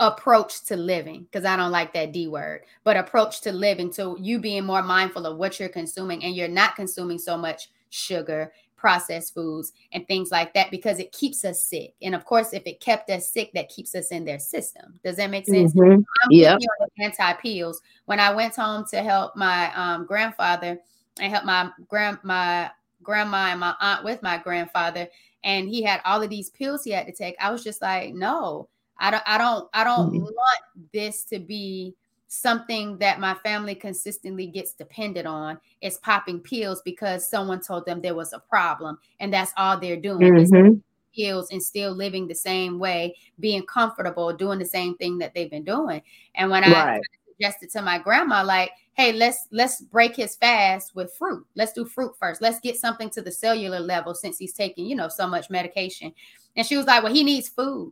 approach 0.01 0.65
to 0.65 0.77
living 0.77 1.25
because 1.25 1.45
I 1.45 1.57
don't 1.57 1.73
like 1.73 1.93
that 1.95 2.13
D 2.13 2.29
word, 2.29 2.63
but 2.85 2.97
approach 2.97 3.41
to 3.43 3.53
living. 3.53 3.91
to 3.93 4.17
you 4.21 4.39
being 4.39 4.65
more 4.65 4.83
mindful 4.83 5.27
of 5.27 5.39
what 5.39 5.59
you're 5.59 5.69
consuming 5.69 6.23
and 6.25 6.35
you're 6.35 6.49
not 6.49 6.77
consuming 6.77 7.19
so 7.19 7.37
much 7.37 7.71
sugar, 7.91 8.53
processed 8.77 9.35
foods, 9.35 9.73
and 9.93 10.07
things 10.07 10.31
like 10.31 10.55
that 10.55 10.71
because 10.71 11.01
it 11.01 11.11
keeps 11.11 11.45
us 11.45 11.65
sick. 11.65 11.95
And 12.01 12.15
of 12.15 12.25
course, 12.25 12.53
if 12.53 12.63
it 12.67 12.81
kept 12.81 13.11
us 13.11 13.29
sick, 13.29 13.51
that 13.55 13.69
keeps 13.69 13.95
us 13.95 14.13
in 14.13 14.25
their 14.25 14.39
system. 14.39 15.01
Does 15.03 15.17
that 15.17 15.31
make 15.31 15.47
sense? 15.47 15.75
Mm-hmm. 15.75 16.01
Yeah. 16.31 16.57
Anti 16.99 17.33
pills. 17.35 17.81
When 18.05 18.21
I 18.21 18.33
went 18.33 18.55
home 18.55 18.85
to 18.91 19.03
help 19.03 19.35
my 19.35 19.75
um, 19.75 20.07
grandfather 20.07 20.79
and 21.21 21.33
help 21.33 21.45
my 21.45 21.71
grand 21.89 22.19
my 22.23 22.71
grandma 23.03 23.49
and 23.51 23.61
my 23.61 23.75
aunt 23.81 24.05
with 24.05 24.23
my 24.23 24.39
grandfather, 24.39 25.09
and 25.43 25.69
he 25.69 25.83
had 25.83 26.01
all 26.05 26.23
of 26.23 26.31
these 26.31 26.51
pills 26.51 26.85
he 26.85 26.91
had 26.93 27.07
to 27.07 27.13
take, 27.13 27.35
I 27.41 27.51
was 27.51 27.65
just 27.65 27.83
like, 27.83 28.15
no 28.15 28.69
I 28.99 29.11
don't 29.11 29.23
I 29.27 29.39
don't 29.39 29.69
I 29.73 29.85
don't 29.85 30.13
mm-hmm. 30.13 30.23
want 30.23 30.61
this 30.93 31.25
to 31.25 31.39
be 31.39 31.95
something 32.29 32.99
that 32.99 33.21
my 33.21 33.35
family 33.43 33.75
consistently 33.75 34.47
gets 34.47 34.73
dependent 34.73 35.27
on 35.27 35.59
is 35.81 35.97
popping 35.99 36.41
pills 36.41 36.83
because 36.85 37.29
someone 37.29 37.61
told 37.61 37.87
them 37.87 38.01
there 38.01 38.15
was 38.15 38.35
a 38.35 38.39
problem 38.39 38.99
and 39.19 39.33
that's 39.33 39.53
all 39.57 39.79
they're 39.79 39.97
doing 39.97 40.35
mm-hmm. 40.35 40.75
pills 41.17 41.51
and 41.51 41.63
still 41.63 41.91
living 41.91 42.29
the 42.29 42.35
same 42.35 42.79
way 42.79 43.17
being 43.41 43.65
comfortable 43.65 44.31
doing 44.33 44.59
the 44.59 44.67
same 44.67 44.95
thing 44.99 45.17
that 45.17 45.33
they've 45.35 45.51
been 45.51 45.65
doing 45.65 46.03
and 46.35 46.51
when 46.51 46.63
right. 46.65 46.75
i 46.75 47.01
suggested 47.33 47.71
to 47.71 47.81
my 47.81 47.99
grandma 47.99 48.45
like 48.45 48.73
hey 48.93 49.15
let's 49.15 49.49
let's 49.51 49.81
break 49.81 50.15
his 50.15 50.37
fast 50.37 50.95
with 50.95 51.11
fruit 51.15 51.47
let's 51.55 51.73
do 51.73 51.87
fruit 51.87 52.13
first 52.21 52.43
let's 52.43 52.61
get 52.61 52.77
something 52.77 53.09
to 53.09 53.23
the 53.23 53.33
cellular 53.33 53.81
level 53.81 54.15
since 54.15 54.37
he's 54.37 54.53
taking 54.53 54.85
you 54.85 54.95
know 54.95 55.09
so 55.09 55.27
much 55.27 55.49
medication 55.49 56.13
and 56.57 56.67
she 56.67 56.77
was 56.77 56.85
like 56.85 57.03
well 57.03 57.13
he 57.13 57.25
needs 57.25 57.49
food 57.49 57.91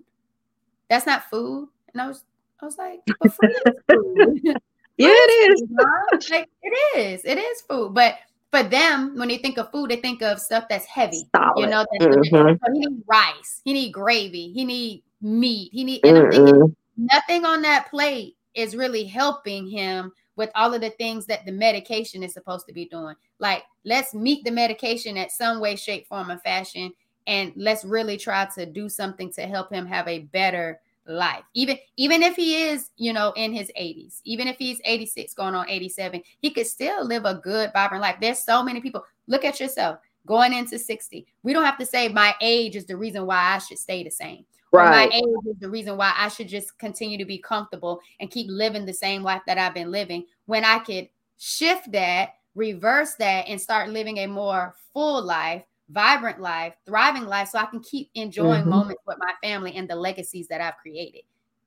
that's 0.88 1.06
not 1.06 1.24
food. 1.30 1.68
And 1.92 2.02
I 2.02 2.08
was, 2.08 2.24
I 2.60 2.64
was 2.64 2.78
like, 2.78 3.00
but 3.20 3.32
food 3.32 3.54
food. 3.90 4.40
yeah, 4.44 5.08
it 5.08 5.52
is. 5.52 6.30
like, 6.30 6.48
it 6.62 6.98
is. 6.98 7.24
It 7.24 7.38
is 7.38 7.60
food. 7.62 7.94
But 7.94 8.16
for 8.50 8.62
them, 8.62 9.16
when 9.16 9.28
they 9.28 9.38
think 9.38 9.58
of 9.58 9.70
food, 9.70 9.90
they 9.90 9.96
think 9.96 10.22
of 10.22 10.40
stuff 10.40 10.64
that's 10.68 10.86
heavy. 10.86 11.28
Solid. 11.34 11.60
You 11.60 11.66
know, 11.66 11.84
mm-hmm. 12.00 12.22
so 12.34 12.72
he 12.72 12.78
need 12.78 13.02
rice, 13.06 13.60
he 13.64 13.72
need 13.72 13.92
gravy, 13.92 14.52
he 14.52 14.64
need 14.64 15.02
meat, 15.20 15.70
he 15.72 15.84
need. 15.84 16.04
And 16.04 16.18
I'm 16.18 16.30
thinking, 16.30 16.76
nothing 16.96 17.44
on 17.44 17.62
that 17.62 17.90
plate 17.90 18.36
is 18.54 18.76
really 18.76 19.04
helping 19.04 19.68
him 19.68 20.12
with 20.36 20.50
all 20.54 20.74
of 20.74 20.80
the 20.80 20.90
things 20.90 21.26
that 21.26 21.44
the 21.46 21.52
medication 21.52 22.22
is 22.22 22.32
supposed 22.32 22.66
to 22.66 22.72
be 22.72 22.86
doing. 22.86 23.14
Like, 23.38 23.64
let's 23.84 24.14
meet 24.14 24.44
the 24.44 24.50
medication 24.50 25.16
at 25.16 25.32
some 25.32 25.60
way, 25.60 25.76
shape, 25.76 26.06
form, 26.06 26.30
or 26.30 26.38
fashion 26.38 26.92
and 27.26 27.52
let's 27.56 27.84
really 27.84 28.16
try 28.16 28.46
to 28.54 28.66
do 28.66 28.88
something 28.88 29.32
to 29.32 29.42
help 29.42 29.72
him 29.72 29.86
have 29.86 30.06
a 30.08 30.20
better 30.20 30.80
life. 31.06 31.44
Even 31.54 31.78
even 31.96 32.22
if 32.22 32.34
he 32.36 32.64
is 32.64 32.90
you 32.96 33.12
know 33.12 33.32
in 33.36 33.52
his 33.52 33.70
80s 33.78 34.20
even 34.24 34.48
if 34.48 34.56
he's 34.58 34.80
86 34.84 35.34
going 35.34 35.54
on 35.54 35.68
87 35.68 36.22
he 36.40 36.50
could 36.50 36.66
still 36.66 37.04
live 37.04 37.24
a 37.24 37.34
good 37.34 37.72
vibrant 37.72 38.02
life. 38.02 38.16
There's 38.20 38.40
so 38.40 38.62
many 38.62 38.80
people 38.80 39.04
look 39.26 39.44
at 39.44 39.60
yourself 39.60 39.98
going 40.26 40.52
into 40.52 40.78
60 40.78 41.24
we 41.42 41.52
don't 41.52 41.64
have 41.64 41.78
to 41.78 41.86
say 41.86 42.08
my 42.08 42.34
age 42.40 42.76
is 42.76 42.84
the 42.84 42.96
reason 42.96 43.26
why 43.26 43.54
i 43.54 43.58
should 43.58 43.78
stay 43.78 44.02
the 44.02 44.10
same 44.10 44.44
right. 44.72 45.08
my 45.08 45.16
age 45.16 45.46
is 45.46 45.56
the 45.60 45.70
reason 45.70 45.96
why 45.96 46.12
i 46.18 46.28
should 46.28 46.48
just 46.48 46.76
continue 46.78 47.16
to 47.16 47.24
be 47.24 47.38
comfortable 47.38 48.00
and 48.18 48.30
keep 48.30 48.48
living 48.50 48.84
the 48.84 48.92
same 48.92 49.22
life 49.22 49.42
that 49.46 49.56
i've 49.56 49.74
been 49.74 49.90
living. 49.90 50.26
When 50.46 50.64
i 50.64 50.80
could 50.80 51.08
shift 51.38 51.92
that 51.92 52.30
reverse 52.54 53.14
that 53.14 53.46
and 53.46 53.60
start 53.60 53.90
living 53.90 54.18
a 54.18 54.26
more 54.26 54.74
full 54.92 55.22
life 55.22 55.62
vibrant 55.88 56.40
life, 56.40 56.74
thriving 56.84 57.26
life, 57.26 57.48
so 57.48 57.58
I 57.58 57.66
can 57.66 57.80
keep 57.80 58.10
enjoying 58.14 58.62
mm-hmm. 58.62 58.70
moments 58.70 59.02
with 59.06 59.18
my 59.18 59.32
family 59.42 59.74
and 59.74 59.88
the 59.88 59.96
legacies 59.96 60.48
that 60.48 60.60
I've 60.60 60.76
created. 60.78 61.22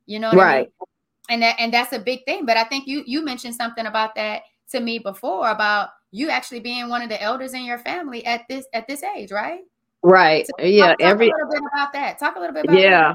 You 0.06 0.20
know 0.20 0.32
right. 0.32 0.56
I 0.56 0.60
mean? 0.60 0.70
And 1.30 1.42
that 1.44 1.56
and 1.60 1.74
that's 1.74 1.94
a 1.94 2.00
big 2.00 2.26
thing. 2.26 2.46
But 2.46 2.58
I 2.58 2.64
think 2.64 2.88
you 2.88 3.04
you 3.06 3.24
mentioned 3.24 3.56
something 3.56 3.86
about 3.86 4.16
that 4.16 4.44
to 4.72 4.80
me 4.80 5.00
before 5.00 5.50
about 5.50 5.90
you 6.12 6.30
actually 6.30 6.60
being 6.60 6.90
one 6.90 7.02
of 7.02 7.10
the 7.10 7.22
elders 7.22 7.54
in 7.54 7.64
your 7.64 7.78
family 7.78 8.26
at 8.26 8.42
this 8.50 8.66
at 8.74 8.88
this 8.88 9.04
age, 9.04 9.32
right? 9.32 9.62
Right. 10.02 10.48
So 10.48 10.66
yeah. 10.66 10.90
Talk, 10.90 10.98
every 11.02 11.30
a 11.30 11.34
little 11.34 11.52
bit 11.52 11.62
about 11.74 11.94
that. 11.94 12.20
Talk 12.20 12.36
a 12.36 12.40
little 12.40 12.54
bit 12.54 12.66
about 12.66 12.80
yeah. 12.80 13.14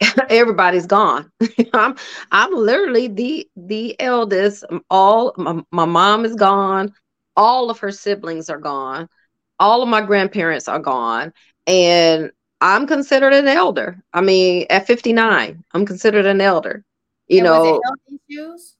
Everybody's 0.30 0.86
gone. 0.86 1.30
I'm 1.74 1.94
I'm 2.32 2.54
literally 2.54 3.08
the 3.08 3.48
the 3.56 4.00
eldest. 4.00 4.64
All 4.88 5.34
my, 5.36 5.62
my 5.70 5.84
mom 5.84 6.24
is 6.24 6.34
gone. 6.34 6.94
All 7.36 7.68
of 7.68 7.78
her 7.80 7.92
siblings 7.92 8.48
are 8.48 8.58
gone 8.58 9.08
all 9.60 9.82
of 9.82 9.88
my 9.88 10.00
grandparents 10.00 10.66
are 10.66 10.80
gone, 10.80 11.32
and 11.66 12.32
I'm 12.60 12.86
considered 12.86 13.32
an 13.32 13.46
elder. 13.46 14.02
I 14.12 14.20
mean, 14.20 14.66
at 14.70 14.86
59, 14.86 15.62
I'm 15.72 15.86
considered 15.86 16.26
an 16.26 16.40
elder. 16.40 16.84
You 17.28 17.38
and 17.38 17.44
know, 17.44 17.80
issues? 18.28 18.74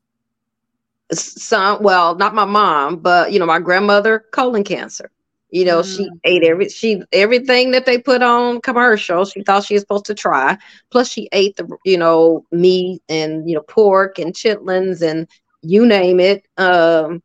Some, 1.12 1.82
well, 1.82 2.16
not 2.16 2.34
my 2.34 2.44
mom, 2.44 2.96
but 2.96 3.32
you 3.32 3.38
know, 3.38 3.46
my 3.46 3.60
grandmother 3.60 4.24
colon 4.32 4.64
cancer. 4.64 5.10
You 5.50 5.64
know, 5.64 5.80
mm. 5.80 5.96
she 5.96 6.08
ate 6.24 6.44
every 6.44 6.68
she 6.68 7.02
everything 7.12 7.72
that 7.72 7.84
they 7.84 7.98
put 7.98 8.22
on 8.22 8.60
commercial. 8.60 9.24
She 9.24 9.42
thought 9.42 9.64
she 9.64 9.74
was 9.74 9.82
supposed 9.82 10.04
to 10.06 10.14
try. 10.14 10.56
Plus, 10.90 11.10
she 11.10 11.28
ate 11.32 11.56
the 11.56 11.76
you 11.84 11.98
know 11.98 12.44
meat 12.52 13.02
and 13.08 13.48
you 13.48 13.56
know 13.56 13.62
pork 13.62 14.18
and 14.18 14.32
chitlins 14.32 15.02
and 15.02 15.26
you 15.62 15.86
name 15.86 16.20
it. 16.20 16.44
Um, 16.56 17.22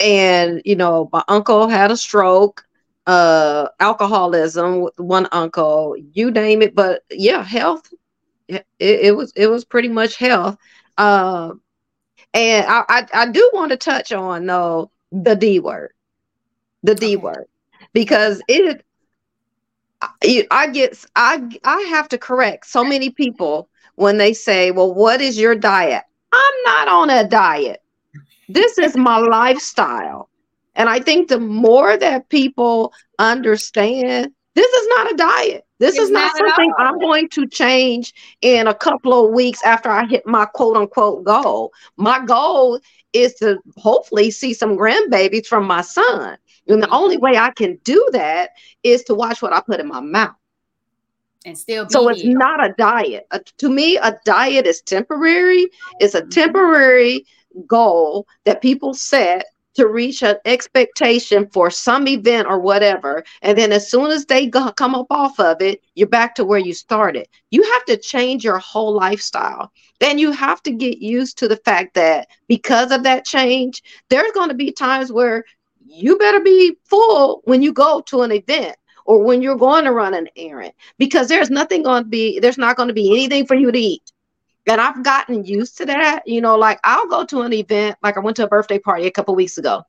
and 0.00 0.62
you 0.64 0.76
know, 0.76 1.08
my 1.12 1.22
uncle 1.28 1.68
had 1.68 1.90
a 1.90 1.96
stroke, 1.96 2.64
uh, 3.06 3.68
alcoholism 3.80 4.82
with 4.82 4.98
one 4.98 5.28
uncle, 5.32 5.96
you 6.12 6.30
name 6.30 6.62
it. 6.62 6.74
But 6.74 7.02
yeah, 7.10 7.42
health. 7.42 7.92
It, 8.48 8.64
it 8.78 9.16
was 9.16 9.32
it 9.36 9.48
was 9.48 9.64
pretty 9.64 9.88
much 9.88 10.16
health. 10.16 10.56
Uh, 10.96 11.52
and 12.34 12.66
I, 12.66 12.84
I 12.88 13.06
I 13.14 13.30
do 13.30 13.50
want 13.54 13.70
to 13.72 13.76
touch 13.76 14.12
on 14.12 14.46
though 14.46 14.90
the 15.12 15.34
D 15.34 15.60
word 15.60 15.92
the 16.82 16.94
D 16.94 17.16
okay. 17.16 17.16
word 17.16 17.46
because 17.92 18.42
it 18.48 18.82
I 20.50 20.68
get 20.68 21.04
I 21.14 21.42
I 21.64 21.80
have 21.90 22.08
to 22.08 22.18
correct 22.18 22.66
so 22.66 22.84
many 22.84 23.10
people 23.10 23.68
when 23.96 24.18
they 24.18 24.32
say, 24.32 24.70
"Well, 24.70 24.94
what 24.94 25.20
is 25.20 25.38
your 25.38 25.54
diet?" 25.54 26.02
I'm 26.32 26.62
not 26.64 26.88
on 26.88 27.10
a 27.10 27.28
diet. 27.28 27.82
This 28.48 28.78
is 28.78 28.96
my 28.96 29.18
lifestyle. 29.18 30.28
And 30.74 30.88
I 30.88 31.00
think 31.00 31.28
the 31.28 31.40
more 31.40 31.96
that 31.96 32.28
people 32.28 32.92
understand, 33.18 34.32
this 34.54 34.72
is 34.72 34.88
not 34.88 35.12
a 35.12 35.16
diet. 35.16 35.66
This 35.78 35.94
it's 35.96 36.04
is 36.04 36.10
not, 36.10 36.32
not 36.38 36.48
something 36.48 36.72
I'm 36.78 36.98
going 36.98 37.28
to 37.30 37.46
change 37.46 38.14
in 38.40 38.66
a 38.66 38.74
couple 38.74 39.26
of 39.26 39.32
weeks 39.32 39.62
after 39.64 39.90
I 39.90 40.06
hit 40.06 40.26
my 40.26 40.46
quote 40.46 40.76
unquote 40.76 41.24
goal. 41.24 41.72
My 41.96 42.24
goal 42.24 42.80
is 43.12 43.34
to 43.34 43.58
hopefully 43.76 44.30
see 44.30 44.54
some 44.54 44.76
grandbabies 44.76 45.46
from 45.46 45.66
my 45.66 45.82
son. 45.82 46.38
And 46.68 46.82
the 46.82 46.90
only 46.90 47.16
way 47.16 47.36
I 47.36 47.50
can 47.50 47.78
do 47.84 48.06
that 48.12 48.50
is 48.82 49.02
to 49.04 49.14
watch 49.14 49.42
what 49.42 49.52
I 49.52 49.60
put 49.60 49.80
in 49.80 49.88
my 49.88 50.00
mouth. 50.00 50.34
And 51.44 51.56
still 51.56 51.88
so 51.88 52.08
it's 52.08 52.24
not 52.24 52.64
a 52.64 52.74
diet. 52.76 53.28
to 53.58 53.68
me, 53.68 53.98
a 53.98 54.18
diet 54.24 54.66
is 54.66 54.80
temporary. 54.82 55.68
It's 56.00 56.14
a 56.14 56.22
mm-hmm. 56.22 56.30
temporary 56.30 57.24
goal 57.66 58.26
that 58.44 58.62
people 58.62 58.94
set 58.94 59.46
to 59.76 59.86
reach 59.86 60.22
an 60.22 60.36
expectation 60.46 61.46
for 61.52 61.70
some 61.70 62.08
event 62.08 62.46
or 62.48 62.58
whatever. 62.58 63.22
And 63.42 63.56
then 63.56 63.72
as 63.72 63.90
soon 63.90 64.10
as 64.10 64.24
they 64.24 64.46
go, 64.46 64.72
come 64.72 64.94
up 64.94 65.06
off 65.10 65.38
of 65.38 65.60
it, 65.60 65.82
you're 65.94 66.08
back 66.08 66.34
to 66.36 66.44
where 66.44 66.58
you 66.58 66.72
started. 66.72 67.28
You 67.50 67.62
have 67.62 67.84
to 67.84 67.98
change 67.98 68.42
your 68.42 68.58
whole 68.58 68.94
lifestyle. 68.94 69.70
Then 70.00 70.18
you 70.18 70.30
have 70.32 70.62
to 70.62 70.70
get 70.70 70.98
used 70.98 71.38
to 71.38 71.48
the 71.48 71.58
fact 71.58 71.94
that 71.94 72.28
because 72.48 72.90
of 72.90 73.02
that 73.02 73.26
change, 73.26 73.82
there's 74.08 74.32
going 74.32 74.48
to 74.48 74.54
be 74.54 74.72
times 74.72 75.12
where 75.12 75.44
you 75.86 76.16
better 76.18 76.40
be 76.40 76.76
full 76.84 77.42
when 77.44 77.62
you 77.62 77.72
go 77.72 78.00
to 78.06 78.22
an 78.22 78.32
event 78.32 78.76
or 79.04 79.22
when 79.22 79.40
you're 79.40 79.56
going 79.56 79.84
to 79.84 79.92
run 79.92 80.14
an 80.14 80.28
errand 80.36 80.72
because 80.98 81.28
there's 81.28 81.50
nothing 81.50 81.82
going 81.82 82.02
to 82.02 82.08
be 82.08 82.40
there's 82.40 82.58
not 82.58 82.76
going 82.76 82.88
to 82.88 82.94
be 82.94 83.12
anything 83.12 83.46
for 83.46 83.54
you 83.54 83.70
to 83.70 83.78
eat 83.78 84.12
and 84.66 84.80
i've 84.80 85.02
gotten 85.02 85.44
used 85.44 85.76
to 85.78 85.86
that 85.86 86.22
you 86.26 86.40
know 86.40 86.56
like 86.56 86.78
i'll 86.84 87.08
go 87.08 87.24
to 87.24 87.42
an 87.42 87.52
event 87.52 87.96
like 88.02 88.16
i 88.16 88.20
went 88.20 88.36
to 88.36 88.44
a 88.44 88.48
birthday 88.48 88.78
party 88.78 89.06
a 89.06 89.10
couple 89.10 89.34
weeks 89.34 89.58
ago. 89.58 89.82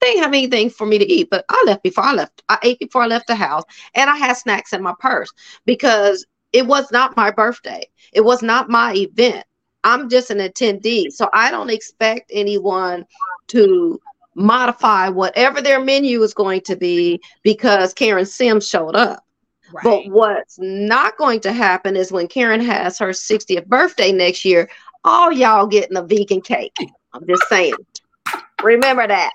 They 0.00 0.08
didn't 0.08 0.24
have 0.24 0.32
anything 0.32 0.70
for 0.70 0.86
me 0.86 0.98
to 0.98 1.10
eat 1.10 1.28
but 1.30 1.44
i 1.48 1.62
left 1.66 1.82
before 1.82 2.04
i 2.04 2.12
left 2.12 2.42
i 2.48 2.58
ate 2.62 2.78
before 2.78 3.02
i 3.02 3.06
left 3.06 3.26
the 3.26 3.34
house 3.34 3.64
and 3.94 4.10
i 4.10 4.16
had 4.16 4.34
snacks 4.34 4.72
in 4.72 4.82
my 4.82 4.94
purse 5.00 5.30
because 5.64 6.26
it 6.52 6.66
was 6.66 6.90
not 6.90 7.16
my 7.16 7.30
birthday. 7.30 7.82
It 8.12 8.24
was 8.24 8.40
not 8.40 8.70
my 8.70 8.94
event. 8.94 9.44
I'm 9.84 10.08
just 10.08 10.30
an 10.30 10.38
attendee 10.38 11.10
so 11.10 11.28
i 11.32 11.50
don't 11.50 11.70
expect 11.70 12.30
anyone 12.32 13.04
to 13.48 14.00
modify 14.36 15.08
whatever 15.08 15.60
their 15.60 15.80
menu 15.80 16.22
is 16.22 16.34
going 16.34 16.60
to 16.60 16.76
be 16.76 17.20
because 17.42 17.94
Karen 17.94 18.26
Sims 18.26 18.68
showed 18.68 18.94
up. 18.94 19.24
Right. 19.72 19.84
But 19.84 20.06
what's 20.08 20.58
not 20.58 21.16
going 21.16 21.40
to 21.40 21.52
happen 21.52 21.96
is 21.96 22.12
when 22.12 22.28
Karen 22.28 22.60
has 22.60 22.98
her 22.98 23.08
60th 23.08 23.66
birthday 23.66 24.12
next 24.12 24.44
year, 24.44 24.68
all 25.04 25.32
y'all 25.32 25.66
getting 25.66 25.96
a 25.96 26.02
vegan 26.02 26.40
cake. 26.40 26.76
I'm 27.12 27.26
just 27.26 27.48
saying. 27.48 27.74
Remember 28.62 29.06
that. 29.06 29.30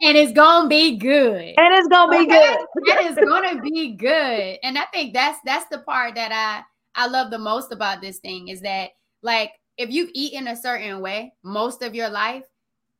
and 0.00 0.16
it's 0.16 0.32
gonna 0.32 0.68
be 0.68 0.96
good. 0.96 1.54
And 1.56 1.74
it's 1.74 1.88
gonna 1.88 2.18
be 2.18 2.26
good. 2.26 2.58
it 2.76 3.10
is 3.10 3.28
gonna 3.28 3.60
be 3.60 3.92
good. 3.92 4.58
And 4.62 4.78
I 4.78 4.84
think 4.92 5.14
that's 5.14 5.38
that's 5.44 5.66
the 5.70 5.78
part 5.78 6.14
that 6.14 6.32
I 6.32 6.62
I 7.00 7.06
love 7.06 7.30
the 7.30 7.38
most 7.38 7.72
about 7.72 8.00
this 8.00 8.18
thing 8.18 8.48
is 8.48 8.60
that 8.62 8.90
like 9.22 9.52
if 9.76 9.90
you've 9.90 10.10
eaten 10.14 10.48
a 10.48 10.56
certain 10.56 11.00
way 11.00 11.32
most 11.42 11.82
of 11.82 11.94
your 11.94 12.10
life, 12.10 12.44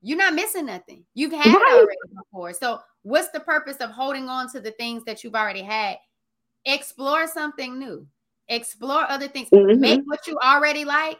you're 0.03 0.19
not 0.19 0.35
missing 0.35 0.67
nothing. 0.67 1.05
You've 1.15 1.33
had 1.33 1.47
right. 1.47 1.55
it 1.55 1.75
already 1.75 2.17
before. 2.17 2.53
So, 2.53 2.81
what's 3.03 3.31
the 3.31 3.41
purpose 3.41 3.77
of 3.77 3.91
holding 3.91 4.29
on 4.29 4.51
to 4.53 4.61
the 4.61 4.71
things 4.73 5.05
that 5.05 5.23
you've 5.23 5.35
already 5.35 5.63
had? 5.63 5.99
Explore 6.65 7.27
something 7.27 7.79
new. 7.79 8.07
Explore 8.49 9.11
other 9.11 9.29
things. 9.29 9.49
Mm-hmm. 9.51 9.81
Make 9.81 10.01
what 10.05 10.27
you 10.27 10.39
already 10.43 10.85
like. 10.85 11.19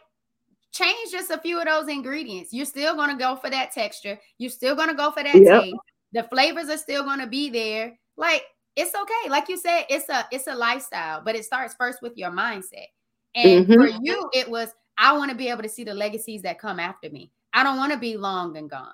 Change 0.71 1.11
just 1.11 1.31
a 1.31 1.37
few 1.37 1.59
of 1.59 1.65
those 1.65 1.87
ingredients. 1.89 2.53
You're 2.53 2.65
still 2.65 2.95
going 2.95 3.09
to 3.09 3.17
go 3.17 3.35
for 3.35 3.49
that 3.49 3.71
texture. 3.71 4.19
You're 4.37 4.49
still 4.49 4.75
going 4.75 4.89
to 4.89 4.95
go 4.95 5.11
for 5.11 5.23
that 5.23 5.35
yep. 5.35 5.63
taste. 5.63 5.75
The 6.13 6.23
flavors 6.23 6.69
are 6.69 6.77
still 6.77 7.03
going 7.03 7.19
to 7.19 7.27
be 7.27 7.49
there. 7.49 7.97
Like 8.17 8.43
it's 8.75 8.95
okay. 8.95 9.29
Like 9.29 9.49
you 9.49 9.57
said, 9.57 9.85
it's 9.89 10.09
a 10.09 10.25
it's 10.31 10.47
a 10.47 10.55
lifestyle, 10.55 11.21
but 11.23 11.35
it 11.35 11.45
starts 11.45 11.75
first 11.75 12.01
with 12.01 12.17
your 12.17 12.31
mindset. 12.31 12.87
And 13.35 13.65
mm-hmm. 13.65 13.73
for 13.73 13.87
you, 14.01 14.29
it 14.33 14.49
was 14.49 14.69
I 14.97 15.17
want 15.17 15.31
to 15.31 15.37
be 15.37 15.49
able 15.49 15.63
to 15.63 15.69
see 15.69 15.83
the 15.83 15.93
legacies 15.93 16.41
that 16.43 16.59
come 16.59 16.79
after 16.79 17.09
me. 17.09 17.31
I 17.53 17.63
don't 17.63 17.77
want 17.77 17.91
to 17.93 17.99
be 17.99 18.17
long 18.17 18.57
and 18.57 18.69
gone. 18.69 18.93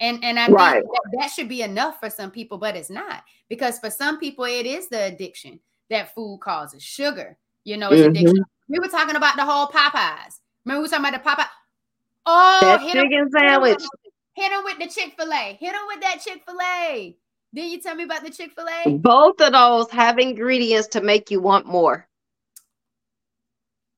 And 0.00 0.22
and 0.22 0.38
I 0.38 0.48
right. 0.48 0.82
think 0.82 0.86
that, 0.86 1.18
that 1.20 1.30
should 1.30 1.48
be 1.48 1.62
enough 1.62 1.98
for 2.00 2.10
some 2.10 2.30
people, 2.30 2.58
but 2.58 2.76
it's 2.76 2.90
not 2.90 3.24
because 3.48 3.78
for 3.78 3.90
some 3.90 4.18
people 4.18 4.44
it 4.44 4.66
is 4.66 4.88
the 4.88 5.04
addiction 5.04 5.58
that 5.88 6.14
food 6.14 6.40
causes. 6.42 6.82
Sugar, 6.82 7.38
you 7.64 7.76
know, 7.76 7.90
it's 7.90 8.02
mm-hmm. 8.02 8.10
addiction. 8.10 8.44
We 8.68 8.78
were 8.78 8.88
talking 8.88 9.16
about 9.16 9.36
the 9.36 9.44
whole 9.44 9.68
Popeyes. 9.68 10.40
Remember 10.64 10.80
we 10.80 10.82
were 10.82 10.88
talking 10.88 11.06
about 11.06 11.22
the 11.22 11.28
Popeye? 11.30 11.48
Oh, 12.26 12.58
that 12.62 12.92
chicken 12.92 13.12
him, 13.12 13.30
sandwich. 13.30 13.82
Hit 14.34 14.52
him 14.52 14.64
with 14.64 14.78
the 14.78 14.88
Chick 14.88 15.14
Fil 15.16 15.32
A. 15.32 15.56
Hit 15.58 15.72
him 15.72 15.80
with 15.86 16.00
that 16.02 16.20
Chick 16.20 16.42
Fil 16.46 16.60
A. 16.60 17.16
Did 17.54 17.72
you 17.72 17.80
tell 17.80 17.94
me 17.94 18.04
about 18.04 18.22
the 18.22 18.30
Chick 18.30 18.50
Fil 18.54 18.66
A? 18.68 18.98
Both 18.98 19.40
of 19.40 19.52
those 19.52 19.90
have 19.92 20.18
ingredients 20.18 20.88
to 20.88 21.00
make 21.00 21.30
you 21.30 21.40
want 21.40 21.66
more. 21.66 22.06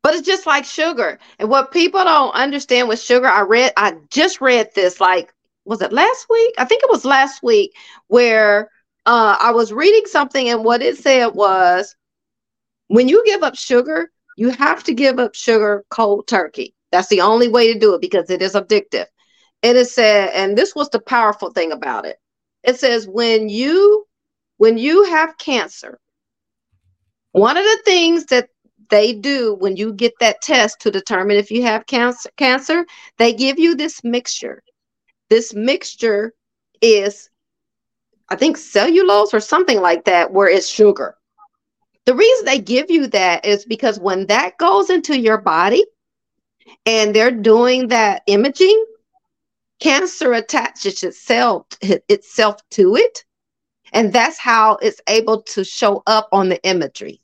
But 0.09 0.15
it's 0.15 0.27
just 0.27 0.47
like 0.47 0.65
sugar. 0.65 1.19
And 1.39 1.51
what 1.51 1.71
people 1.71 2.03
don't 2.03 2.35
understand 2.35 2.89
with 2.89 2.99
sugar, 2.99 3.27
I 3.27 3.43
read, 3.43 3.75
I 3.77 3.93
just 4.09 4.41
read 4.41 4.71
this 4.75 5.03
like, 5.03 5.35
was 5.67 5.83
it 5.83 5.93
last 5.93 6.25
week? 6.31 6.55
I 6.57 6.65
think 6.65 6.83
it 6.83 6.89
was 6.89 7.05
last 7.05 7.43
week 7.43 7.77
where 8.07 8.71
uh, 9.05 9.37
I 9.39 9.51
was 9.51 9.71
reading 9.71 10.07
something 10.07 10.49
and 10.49 10.65
what 10.65 10.81
it 10.81 10.97
said 10.97 11.35
was 11.35 11.95
when 12.87 13.07
you 13.07 13.23
give 13.27 13.43
up 13.43 13.55
sugar, 13.55 14.11
you 14.39 14.49
have 14.49 14.83
to 14.85 14.95
give 14.95 15.19
up 15.19 15.35
sugar 15.35 15.85
cold 15.91 16.27
turkey. 16.27 16.75
That's 16.91 17.09
the 17.09 17.21
only 17.21 17.49
way 17.49 17.71
to 17.71 17.79
do 17.79 17.93
it 17.93 18.01
because 18.01 18.31
it 18.31 18.41
is 18.41 18.55
addictive. 18.55 19.09
And 19.63 19.77
it 19.77 19.91
said, 19.91 20.31
and 20.33 20.57
this 20.57 20.75
was 20.75 20.89
the 20.89 21.01
powerful 21.01 21.51
thing 21.51 21.71
about 21.71 22.07
it. 22.07 22.17
It 22.63 22.81
says 22.81 23.07
when 23.07 23.51
you 23.51 24.07
when 24.57 24.79
you 24.79 25.05
have 25.05 25.37
cancer, 25.37 26.01
one 27.33 27.59
of 27.59 27.65
the 27.65 27.83
things 27.85 28.25
that 28.27 28.49
they 28.89 29.13
do 29.13 29.55
when 29.55 29.77
you 29.77 29.93
get 29.93 30.13
that 30.21 30.43
test 30.43 30.81
to 30.81 30.91
determine 30.91 31.37
if 31.37 31.51
you 31.51 31.63
have 31.63 31.87
cancer, 31.87 32.31
cancer, 32.37 32.87
they 33.19 33.33
give 33.33 33.59
you 33.59 33.75
this 33.75 34.03
mixture. 34.05 34.63
This 35.31 35.55
mixture 35.55 36.35
is, 36.81 37.29
I 38.29 38.37
think, 38.37 38.57
cellulose 38.57 39.35
or 39.35 39.41
something 39.41 39.81
like 39.81 40.05
that, 40.05 40.33
where 40.33 40.49
it's 40.49 40.69
sugar. 40.69 41.17
The 42.07 42.15
reason 42.15 42.47
they 42.47 42.61
give 42.61 42.91
you 42.91 43.07
that 43.09 43.45
is 43.45 43.67
because 43.67 44.01
when 44.01 44.27
that 44.27 44.57
goes 44.59 44.89
into 44.89 45.19
your 45.19 45.39
body 45.39 45.85
and 46.87 47.15
they're 47.15 47.31
doing 47.31 47.89
that 47.89 48.23
imaging, 48.27 48.85
cancer 49.81 50.33
attaches 50.33 51.03
itself 51.03 51.67
itself 51.83 52.61
to 52.71 52.97
it 52.97 53.25
and 53.93 54.13
that's 54.13 54.39
how 54.39 54.77
it's 54.83 55.01
able 55.09 55.43
to 55.43 55.65
show 55.65 56.03
up 56.07 56.29
on 56.33 56.49
the 56.49 56.63
imagery 56.65 57.21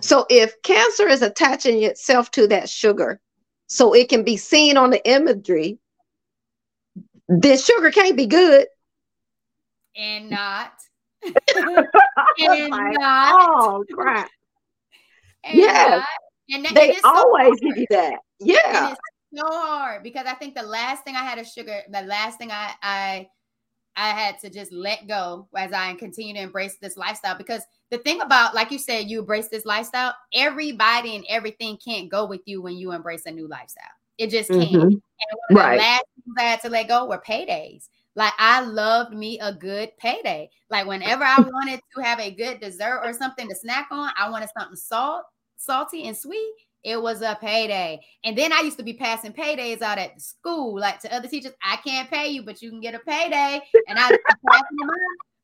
so 0.00 0.26
if 0.30 0.60
cancer 0.62 1.08
is 1.08 1.22
attaching 1.22 1.82
itself 1.82 2.30
to 2.32 2.46
that 2.48 2.68
sugar, 2.68 3.20
so 3.66 3.94
it 3.94 4.08
can 4.08 4.22
be 4.22 4.36
seen 4.36 4.76
on 4.76 4.90
the 4.90 5.06
imagery, 5.08 5.78
then 7.28 7.58
sugar 7.58 7.90
can't 7.90 8.16
be 8.16 8.26
good. 8.26 8.66
And 9.96 10.30
not. 10.30 10.72
and 11.24 11.34
oh, 11.56 12.68
like, 12.70 12.98
not. 12.98 13.34
Oh 13.34 13.84
crap. 13.92 14.28
And 15.44 15.58
yes. 15.58 16.06
And 16.50 16.64
that, 16.64 16.74
they 16.74 16.96
always 17.04 17.58
so 17.60 17.66
give 17.66 17.76
you 17.76 17.86
that. 17.90 18.18
Yeah. 18.40 18.94
so 19.34 19.46
hard 19.46 20.02
because 20.02 20.26
I 20.26 20.34
think 20.34 20.54
the 20.54 20.62
last 20.62 21.04
thing 21.04 21.16
I 21.16 21.22
had 21.22 21.38
a 21.38 21.44
sugar, 21.44 21.80
the 21.90 22.02
last 22.02 22.38
thing 22.38 22.50
I 22.50 22.72
I 22.82 23.28
I 23.96 24.10
had 24.10 24.38
to 24.40 24.50
just 24.50 24.72
let 24.72 25.06
go 25.06 25.48
as 25.56 25.72
I 25.72 25.94
continue 25.94 26.34
to 26.34 26.40
embrace 26.40 26.76
this 26.80 26.96
lifestyle 26.96 27.36
because 27.36 27.62
the 27.92 27.98
thing 27.98 28.22
about, 28.22 28.54
like 28.54 28.70
you 28.70 28.78
said, 28.78 29.10
you 29.10 29.20
embrace 29.20 29.48
this 29.48 29.66
lifestyle, 29.66 30.14
everybody 30.32 31.14
and 31.14 31.26
everything 31.28 31.76
can't 31.76 32.08
go 32.08 32.24
with 32.24 32.40
you 32.46 32.62
when 32.62 32.74
you 32.74 32.90
embrace 32.90 33.26
a 33.26 33.30
new 33.30 33.46
lifestyle. 33.46 33.84
It 34.16 34.30
just 34.30 34.48
can't. 34.48 34.62
Mm-hmm. 34.62 34.80
And 34.80 35.00
one 35.50 35.50
of 35.50 35.56
right. 35.56 35.72
the 35.72 35.82
last 35.82 36.04
things 36.14 36.36
I 36.38 36.42
had 36.42 36.60
to 36.62 36.70
let 36.70 36.88
go 36.88 37.04
were 37.04 37.22
paydays. 37.24 37.90
Like 38.16 38.32
I 38.38 38.62
loved 38.62 39.12
me 39.12 39.38
a 39.40 39.52
good 39.52 39.94
payday. 39.98 40.48
Like 40.70 40.86
whenever 40.86 41.22
I 41.22 41.36
wanted 41.52 41.80
to 41.94 42.02
have 42.02 42.18
a 42.18 42.30
good 42.30 42.60
dessert 42.60 43.02
or 43.04 43.12
something 43.12 43.46
to 43.46 43.54
snack 43.54 43.88
on, 43.90 44.10
I 44.18 44.30
wanted 44.30 44.48
something 44.58 44.76
salt, 44.76 45.24
salty 45.58 46.04
and 46.08 46.16
sweet. 46.16 46.54
It 46.84 47.00
was 47.00 47.20
a 47.20 47.36
payday. 47.38 48.00
And 48.24 48.36
then 48.36 48.54
I 48.54 48.60
used 48.60 48.78
to 48.78 48.82
be 48.82 48.94
passing 48.94 49.34
paydays 49.34 49.82
out 49.82 49.98
at 49.98 50.18
school, 50.20 50.80
like 50.80 50.98
to 51.00 51.14
other 51.14 51.28
teachers. 51.28 51.52
I 51.62 51.76
can't 51.76 52.10
pay 52.10 52.28
you, 52.28 52.42
but 52.42 52.62
you 52.62 52.70
can 52.70 52.80
get 52.80 52.94
a 52.94 53.00
payday. 53.00 53.60
And 53.86 53.98
I 53.98 54.16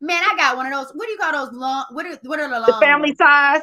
man, 0.00 0.22
I 0.22 0.34
got 0.36 0.56
one 0.56 0.66
of 0.66 0.72
those. 0.72 0.92
What 0.94 1.06
do 1.06 1.12
you 1.12 1.18
call 1.18 1.32
those 1.32 1.52
long? 1.52 1.86
What 1.90 2.06
are 2.06 2.18
what 2.22 2.40
are 2.40 2.48
the 2.48 2.60
long? 2.60 2.66
The 2.66 2.86
family 2.86 3.10
ones? 3.10 3.18
size. 3.18 3.62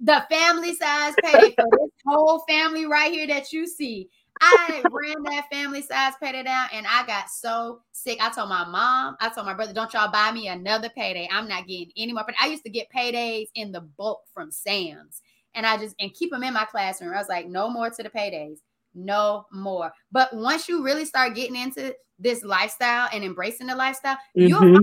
The 0.00 0.24
family 0.30 0.74
size 0.74 1.14
payday 1.22 1.54
for 1.54 1.66
this 1.70 1.90
whole 2.06 2.44
family 2.48 2.86
right 2.86 3.12
here 3.12 3.26
that 3.26 3.52
you 3.52 3.66
see. 3.66 4.08
I 4.40 4.82
ran 4.90 5.22
that 5.24 5.46
family 5.50 5.80
size 5.80 6.14
payday 6.20 6.42
down 6.42 6.68
and 6.72 6.86
I 6.88 7.06
got 7.06 7.30
so 7.30 7.82
sick. 7.92 8.18
I 8.20 8.30
told 8.30 8.48
my 8.48 8.64
mom, 8.64 9.16
I 9.20 9.28
told 9.28 9.46
my 9.46 9.54
brother, 9.54 9.72
don't 9.72 9.92
y'all 9.92 10.10
buy 10.10 10.32
me 10.32 10.48
another 10.48 10.88
payday. 10.88 11.28
I'm 11.30 11.46
not 11.46 11.66
getting 11.66 11.92
any 11.96 12.12
more. 12.12 12.24
But 12.26 12.34
I 12.40 12.48
used 12.48 12.64
to 12.64 12.70
get 12.70 12.88
paydays 12.94 13.46
in 13.54 13.70
the 13.70 13.80
bulk 13.80 14.22
from 14.32 14.50
Sam's 14.50 15.22
and 15.54 15.66
I 15.66 15.76
just 15.76 15.94
and 15.98 16.12
keep 16.12 16.30
them 16.30 16.42
in 16.42 16.54
my 16.54 16.64
classroom. 16.64 17.14
I 17.14 17.18
was 17.18 17.28
like, 17.28 17.46
no 17.46 17.70
more 17.70 17.90
to 17.90 18.02
the 18.02 18.10
paydays, 18.10 18.58
no 18.94 19.46
more. 19.52 19.92
But 20.12 20.34
once 20.34 20.68
you 20.68 20.84
really 20.84 21.04
start 21.04 21.34
getting 21.34 21.56
into 21.56 21.94
this 22.18 22.42
lifestyle 22.44 23.08
and 23.12 23.24
embracing 23.24 23.66
the 23.66 23.76
lifestyle, 23.76 24.16
mm-hmm. 24.36 24.46
you'll 24.46 24.80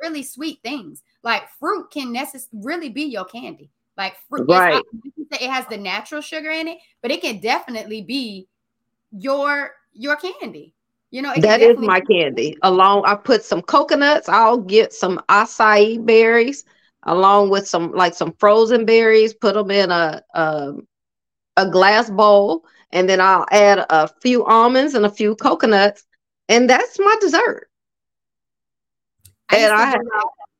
really 0.00 0.22
sweet 0.22 0.60
things. 0.62 1.02
Like 1.22 1.48
fruit 1.58 1.90
can 1.90 2.12
necessarily 2.12 2.64
really 2.64 2.88
be 2.88 3.04
your 3.04 3.24
candy. 3.24 3.70
Like 3.96 4.16
fruit, 4.28 4.46
right. 4.48 4.82
it 5.30 5.50
has 5.50 5.66
the 5.66 5.76
natural 5.76 6.20
sugar 6.20 6.50
in 6.50 6.68
it, 6.68 6.78
but 7.00 7.10
it 7.10 7.20
can 7.20 7.40
definitely 7.40 8.02
be 8.02 8.48
your 9.12 9.72
your 9.92 10.16
candy. 10.16 10.74
You 11.10 11.22
know, 11.22 11.32
that 11.36 11.60
is 11.60 11.78
my 11.78 12.00
candy. 12.00 12.56
Along, 12.62 13.04
I 13.06 13.14
put 13.14 13.44
some 13.44 13.62
coconuts. 13.62 14.28
I'll 14.28 14.58
get 14.58 14.92
some 14.92 15.22
acai 15.28 16.04
berries 16.04 16.64
along 17.04 17.50
with 17.50 17.68
some 17.68 17.92
like 17.92 18.14
some 18.14 18.34
frozen 18.38 18.84
berries. 18.84 19.32
Put 19.32 19.54
them 19.54 19.70
in 19.70 19.92
a 19.92 20.22
a, 20.34 20.72
a 21.56 21.70
glass 21.70 22.10
bowl, 22.10 22.64
and 22.90 23.08
then 23.08 23.20
I'll 23.20 23.46
add 23.52 23.86
a 23.90 24.08
few 24.22 24.44
almonds 24.44 24.94
and 24.94 25.06
a 25.06 25.10
few 25.10 25.36
coconuts, 25.36 26.04
and 26.48 26.68
that's 26.68 26.98
my 26.98 27.16
dessert. 27.20 27.68
I 29.50 29.56
and 29.58 29.72
I 29.72 29.86
have, 29.86 30.00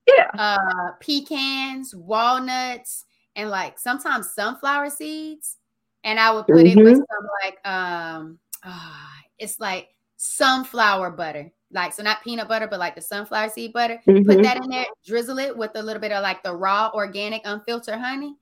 yeah, 0.07 0.31
uh, 0.39 0.93
pecans, 1.01 1.95
walnuts, 1.95 3.05
and 3.37 3.51
like 3.51 3.79
sometimes 3.79 4.35
sunflower 4.35 4.91
seeds, 4.91 5.57
and 6.05 6.21
I 6.21 6.31
would 6.33 6.47
put 6.47 6.57
mm-hmm. 6.67 6.79
it 6.79 6.85
with 6.85 6.95
mm-hmm. 6.95 7.03
some 7.13 7.29
like 7.43 7.67
um 7.67 8.39
uh, 8.65 9.07
it's 9.39 9.61
like 9.61 9.89
sunflower 10.17 11.11
butter. 11.11 11.53
Like, 11.71 11.93
so 11.93 12.03
not 12.03 12.23
peanut 12.23 12.49
butter, 12.49 12.69
but 12.69 12.79
like 12.79 12.95
the 12.95 13.01
sunflower 13.01 13.51
seed 13.51 13.73
butter. 13.73 14.01
Mm-hmm. 14.07 14.29
Put 14.29 14.43
that 14.43 14.59
in 14.59 14.71
there, 14.71 14.87
drizzle 15.05 15.39
it 15.39 15.57
with 15.57 15.73
a 15.75 15.83
little 15.83 16.01
bit 16.01 16.13
of 16.13 16.23
like 16.23 16.43
the 16.43 16.55
raw, 16.55 16.91
organic, 16.95 17.43
unfiltered 17.45 17.99
honey. 17.99 18.37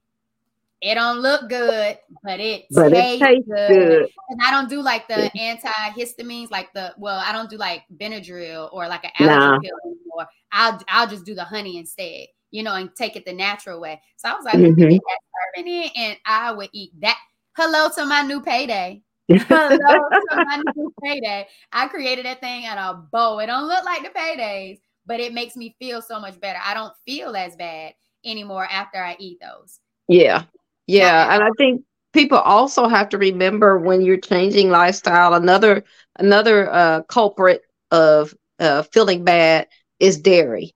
It 0.83 0.95
don't 0.95 1.19
look 1.19 1.47
good, 1.47 1.97
but 2.25 2.41
it, 2.41 2.65
but 2.71 2.89
tastes, 2.89 3.21
it 3.21 3.25
tastes 3.25 3.47
good. 3.47 3.69
good. 3.69 4.09
And 4.29 4.41
I 4.45 4.51
don't 4.51 4.69
do 4.69 4.81
like 4.81 5.07
the 5.07 5.31
antihistamines, 5.33 6.51
like 6.51 6.73
the 6.73 6.93
well, 6.97 7.23
I 7.25 7.31
don't 7.31 7.49
do 7.49 7.55
like 7.55 7.83
Benadryl 7.95 8.67
or 8.73 8.89
like 8.89 9.05
an 9.05 9.11
allergy 9.17 9.39
nah. 9.39 9.59
pill 9.59 9.77
anymore. 9.85 10.27
I'll 10.51 10.81
I'll 10.89 11.07
just 11.07 11.23
do 11.23 11.35
the 11.35 11.45
honey 11.45 11.77
instead, 11.77 12.27
you 12.51 12.63
know, 12.63 12.75
and 12.75 12.93
take 12.97 13.15
it 13.15 13.23
the 13.23 13.31
natural 13.31 13.79
way. 13.79 14.01
So 14.17 14.27
I 14.27 14.33
was 14.33 14.43
like, 14.43 14.55
mm-hmm. 14.55 14.81
that 14.81 15.19
in 15.55 15.67
it, 15.67 15.91
and 15.95 16.17
I 16.25 16.51
would 16.51 16.69
eat 16.73 16.91
that. 16.99 17.17
Hello 17.55 17.87
to 17.95 18.05
my 18.05 18.21
new 18.21 18.41
payday. 18.41 19.01
Hello 19.29 19.77
to 19.77 20.35
my 20.35 20.61
new 20.75 20.93
payday. 21.01 21.47
I 21.71 21.87
created 21.87 22.25
that 22.25 22.41
thing 22.41 22.65
at 22.65 22.77
a 22.77 22.95
bow. 23.09 23.39
It 23.39 23.45
don't 23.45 23.69
look 23.69 23.85
like 23.85 24.03
the 24.03 24.09
paydays, 24.09 24.79
but 25.05 25.21
it 25.21 25.33
makes 25.33 25.55
me 25.55 25.77
feel 25.79 26.01
so 26.01 26.19
much 26.19 26.41
better. 26.41 26.59
I 26.61 26.73
don't 26.73 26.93
feel 27.05 27.37
as 27.37 27.55
bad 27.55 27.93
anymore 28.25 28.67
after 28.69 29.01
I 29.01 29.15
eat 29.17 29.39
those. 29.39 29.79
Yeah. 30.09 30.43
Yeah. 30.87 31.33
And 31.33 31.43
I 31.43 31.49
think 31.57 31.83
people 32.13 32.37
also 32.37 32.87
have 32.87 33.09
to 33.09 33.17
remember 33.17 33.77
when 33.79 34.01
you're 34.01 34.17
changing 34.19 34.69
lifestyle, 34.69 35.33
another 35.33 35.83
another 36.19 36.71
uh, 36.71 37.03
culprit 37.03 37.61
of 37.91 38.33
uh, 38.59 38.83
feeling 38.83 39.23
bad 39.23 39.67
is 39.99 40.19
dairy. 40.19 40.73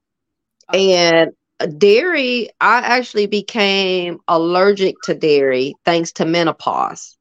And 0.72 1.32
dairy, 1.78 2.50
I 2.60 2.78
actually 2.78 3.26
became 3.26 4.18
allergic 4.28 4.96
to 5.04 5.14
dairy 5.14 5.74
thanks 5.84 6.12
to 6.12 6.24
menopause. 6.24 7.16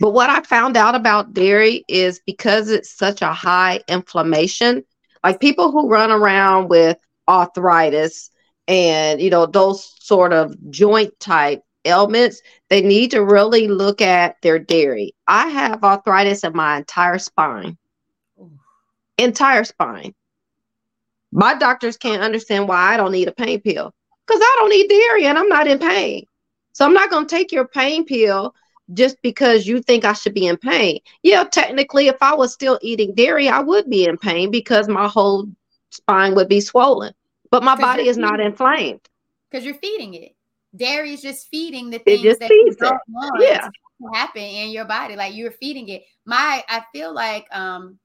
But 0.00 0.10
what 0.10 0.30
I 0.30 0.42
found 0.42 0.76
out 0.76 0.94
about 0.94 1.34
dairy 1.34 1.84
is 1.88 2.20
because 2.26 2.70
it's 2.70 2.96
such 2.96 3.22
a 3.22 3.32
high 3.32 3.80
inflammation, 3.88 4.84
like 5.22 5.40
people 5.40 5.70
who 5.70 5.88
run 5.88 6.10
around 6.10 6.68
with 6.68 6.98
arthritis 7.28 8.30
and 8.68 9.20
you 9.20 9.30
know 9.30 9.46
those 9.46 9.94
sort 10.00 10.32
of 10.32 10.54
joint 10.70 11.18
type 11.20 11.60
ailments, 11.84 12.42
they 12.68 12.82
need 12.82 13.10
to 13.12 13.24
really 13.24 13.68
look 13.68 14.00
at 14.00 14.40
their 14.42 14.58
dairy. 14.58 15.14
I 15.26 15.48
have 15.48 15.84
arthritis 15.84 16.44
in 16.44 16.54
my 16.54 16.78
entire 16.78 17.18
spine. 17.18 17.76
Entire 19.18 19.64
spine. 19.64 20.14
My 21.32 21.54
doctors 21.54 21.96
can't 21.96 22.22
understand 22.22 22.68
why 22.68 22.94
I 22.94 22.96
don't 22.96 23.12
need 23.12 23.28
a 23.28 23.32
pain 23.32 23.60
pill 23.60 23.92
because 24.26 24.40
I 24.42 24.56
don't 24.58 24.72
eat 24.72 24.88
dairy 24.88 25.26
and 25.26 25.38
I'm 25.38 25.48
not 25.48 25.66
in 25.66 25.78
pain. 25.78 26.26
So 26.72 26.84
I'm 26.84 26.94
not 26.94 27.10
going 27.10 27.26
to 27.26 27.34
take 27.34 27.52
your 27.52 27.66
pain 27.66 28.04
pill 28.04 28.54
just 28.92 29.20
because 29.22 29.66
you 29.66 29.80
think 29.80 30.04
I 30.04 30.12
should 30.12 30.34
be 30.34 30.46
in 30.46 30.56
pain. 30.56 31.00
Yeah, 31.22 31.44
technically, 31.44 32.08
if 32.08 32.16
I 32.20 32.34
was 32.34 32.52
still 32.52 32.78
eating 32.82 33.14
dairy, 33.14 33.48
I 33.48 33.60
would 33.60 33.88
be 33.88 34.06
in 34.06 34.18
pain 34.18 34.50
because 34.50 34.88
my 34.88 35.08
whole 35.08 35.48
spine 35.90 36.34
would 36.34 36.48
be 36.48 36.60
swollen, 36.60 37.14
but 37.50 37.62
my 37.62 37.76
body 37.76 38.08
is 38.08 38.18
not 38.18 38.40
inflamed. 38.40 39.00
Because 39.50 39.64
you're 39.64 39.74
feeding 39.74 40.14
it. 40.14 40.34
Dairy 40.76 41.12
is 41.12 41.22
just 41.22 41.48
feeding 41.48 41.90
the 41.90 41.98
things 42.00 42.38
that 42.38 42.50
you 42.50 42.74
don't 42.78 42.94
it. 42.94 43.00
want 43.08 43.42
yeah. 43.42 43.68
to 43.68 44.18
happen 44.18 44.42
in 44.42 44.70
your 44.70 44.84
body. 44.84 45.16
Like 45.16 45.34
you're 45.34 45.52
feeding 45.52 45.88
it. 45.88 46.04
My, 46.24 46.64
I 46.68 46.82
feel 46.92 47.14
like 47.14 47.46
um 47.52 47.98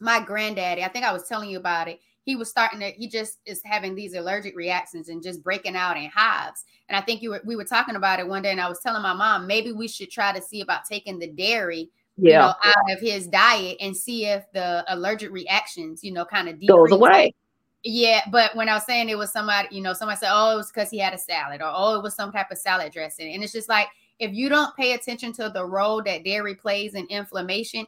my 0.00 0.20
granddaddy, 0.20 0.82
I 0.82 0.88
think 0.88 1.04
I 1.04 1.12
was 1.12 1.28
telling 1.28 1.50
you 1.50 1.58
about 1.58 1.88
it 1.88 2.00
he 2.24 2.36
was 2.36 2.48
starting 2.48 2.80
to 2.80 2.90
he 2.92 3.08
just 3.08 3.38
is 3.46 3.60
having 3.64 3.94
these 3.94 4.14
allergic 4.14 4.56
reactions 4.56 5.08
and 5.08 5.22
just 5.22 5.42
breaking 5.42 5.76
out 5.76 5.96
in 5.96 6.10
hives 6.14 6.64
and 6.88 6.96
i 6.96 7.00
think 7.00 7.22
you 7.22 7.30
were 7.30 7.42
we 7.44 7.56
were 7.56 7.64
talking 7.64 7.96
about 7.96 8.20
it 8.20 8.26
one 8.26 8.42
day 8.42 8.50
and 8.50 8.60
i 8.60 8.68
was 8.68 8.80
telling 8.80 9.02
my 9.02 9.12
mom 9.12 9.46
maybe 9.46 9.72
we 9.72 9.88
should 9.88 10.10
try 10.10 10.32
to 10.32 10.42
see 10.42 10.60
about 10.60 10.84
taking 10.84 11.18
the 11.18 11.28
dairy 11.28 11.90
yeah. 12.16 12.30
you 12.30 12.38
know 12.38 12.54
out 12.64 12.92
of 12.92 13.00
his 13.00 13.26
diet 13.26 13.76
and 13.80 13.96
see 13.96 14.26
if 14.26 14.44
the 14.52 14.84
allergic 14.88 15.30
reactions 15.30 16.04
you 16.04 16.12
know 16.12 16.24
kind 16.24 16.48
of 16.48 16.64
goes 16.66 16.92
away 16.92 17.34
yeah, 17.82 18.20
but 18.30 18.54
when 18.54 18.68
I 18.68 18.74
was 18.74 18.84
saying 18.84 19.08
it 19.08 19.16
was 19.16 19.32
somebody, 19.32 19.68
you 19.74 19.82
know, 19.82 19.92
somebody 19.92 20.18
said, 20.18 20.30
"Oh, 20.32 20.52
it 20.52 20.56
was 20.56 20.70
because 20.70 20.90
he 20.90 20.98
had 20.98 21.14
a 21.14 21.18
salad," 21.18 21.62
or 21.62 21.72
"Oh, 21.72 21.96
it 21.96 22.02
was 22.02 22.14
some 22.14 22.30
type 22.32 22.50
of 22.50 22.58
salad 22.58 22.92
dressing," 22.92 23.32
and 23.32 23.42
it's 23.42 23.52
just 23.52 23.68
like 23.68 23.88
if 24.18 24.34
you 24.34 24.48
don't 24.48 24.76
pay 24.76 24.92
attention 24.92 25.32
to 25.32 25.48
the 25.48 25.64
role 25.64 26.02
that 26.02 26.24
dairy 26.24 26.54
plays 26.54 26.94
in 26.94 27.06
inflammation, 27.06 27.86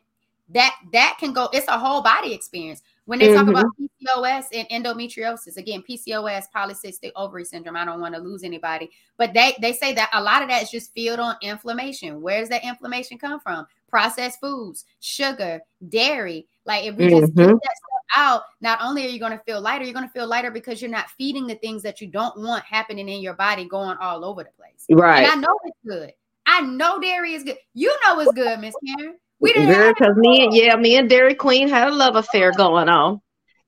that 0.49 0.75
that 0.93 1.17
can 1.21 1.33
go. 1.33 1.49
It's 1.53 1.69
a 1.69 1.79
whole 1.79 2.03
body 2.03 2.33
experience. 2.33 2.83
When 3.05 3.19
they 3.19 3.29
mm-hmm. 3.29 3.37
talk 3.37 3.49
about 3.49 3.67
mm-hmm. 3.67 4.21
PCOS 4.21 4.47
and 4.53 4.85
endometriosis, 4.85 5.57
again, 5.57 5.83
PCOS, 5.89 6.45
polycystic 6.55 7.11
ovary 7.17 7.45
syndrome. 7.45 7.77
I 7.77 7.85
don't 7.85 8.01
want 8.01 8.15
to 8.15 8.21
lose 8.21 8.45
anybody, 8.45 8.91
but 9.19 9.35
they 9.35 9.55
they 9.61 9.73
say 9.75 9.93
that 9.93 10.11
a 10.15 10.23
lot 10.23 10.43
of 10.43 10.49
that 10.49 10.63
is 10.63 10.71
just 10.71 10.95
filled 10.95 11.21
on 11.21 11.37
inflammation. 11.43 12.23
Where 12.23 12.41
does 12.41 12.49
that 12.49 12.65
inflammation 12.65 13.19
come 13.19 13.41
from? 13.41 13.67
Processed 13.89 14.41
foods, 14.41 14.87
sugar, 15.01 15.61
dairy. 15.89 16.47
Like 16.65 16.85
if 16.85 16.97
we 16.97 17.07
mm-hmm. 17.07 17.21
just 17.21 17.35
get 17.35 17.47
that 17.47 17.55
stuff 17.55 18.02
out, 18.17 18.43
not 18.61 18.79
only 18.83 19.05
are 19.07 19.09
you 19.09 19.19
going 19.19 19.37
to 19.37 19.43
feel 19.45 19.61
lighter, 19.61 19.85
you're 19.85 19.95
going 19.95 20.07
to 20.07 20.13
feel 20.13 20.27
lighter 20.27 20.51
because 20.51 20.81
you're 20.81 20.91
not 20.91 21.11
feeding 21.11 21.47
the 21.47 21.55
things 21.57 21.83
that 21.83 22.01
you 22.01 22.09
don't 22.09 22.39
want 22.39 22.65
happening 22.65 23.09
in 23.09 23.21
your 23.21 23.35
body 23.35 23.67
going 23.67 23.97
all 24.01 24.25
over 24.25 24.43
the 24.43 24.51
place. 24.51 24.85
Right. 24.91 25.25
And 25.25 25.33
I 25.33 25.35
know 25.37 25.57
it's 25.65 25.79
good. 25.87 26.13
I 26.47 26.61
know 26.63 27.01
dairy 27.01 27.35
is 27.35 27.45
good. 27.45 27.57
You 27.75 27.95
know 28.05 28.21
it's 28.21 28.33
good, 28.33 28.59
Miss 28.61 28.75
Karen. 28.87 29.17
We 29.41 29.53
didn't 29.53 29.95
because 29.99 30.17
me 30.17 30.45
and 30.45 30.55
yeah, 30.55 30.77
me 30.77 30.97
and 30.97 31.11
Dairy 31.11 31.35
Queen 31.35 31.69
had 31.69 31.89
a 31.89 31.95
love 31.95 32.15
affair 32.15 32.53
going 32.53 32.89
on, 32.89 33.21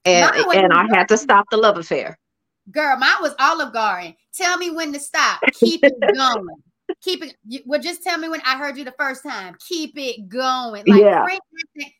and 0.05 0.37
and 0.55 0.73
I 0.73 0.87
had 0.95 1.09
to 1.09 1.17
stop 1.17 1.47
the 1.51 1.57
love 1.57 1.79
affair. 1.79 2.17
Girl, 2.71 2.97
mine 2.97 3.17
was 3.21 3.35
Olive 3.41 3.73
Garden. 3.73 4.15
Tell 4.33 4.57
me 4.57 4.71
when 4.71 4.93
to 4.93 5.01
stop. 5.01 5.41
Keep 5.55 5.83
it 5.83 5.95
going. 6.15 6.47
Keep 7.05 7.25
it. 7.25 7.63
Well, 7.67 7.81
just 7.81 8.03
tell 8.03 8.17
me 8.17 8.31
when 8.31 8.41
I 8.47 8.57
heard 8.57 8.79
you 8.79 8.85
the 8.85 8.95
first 8.99 9.23
time. 9.23 9.57
Keep 9.69 9.93
it 9.99 10.27
going. 10.27 10.85
Like 10.87 11.03
yeah. 11.03 11.27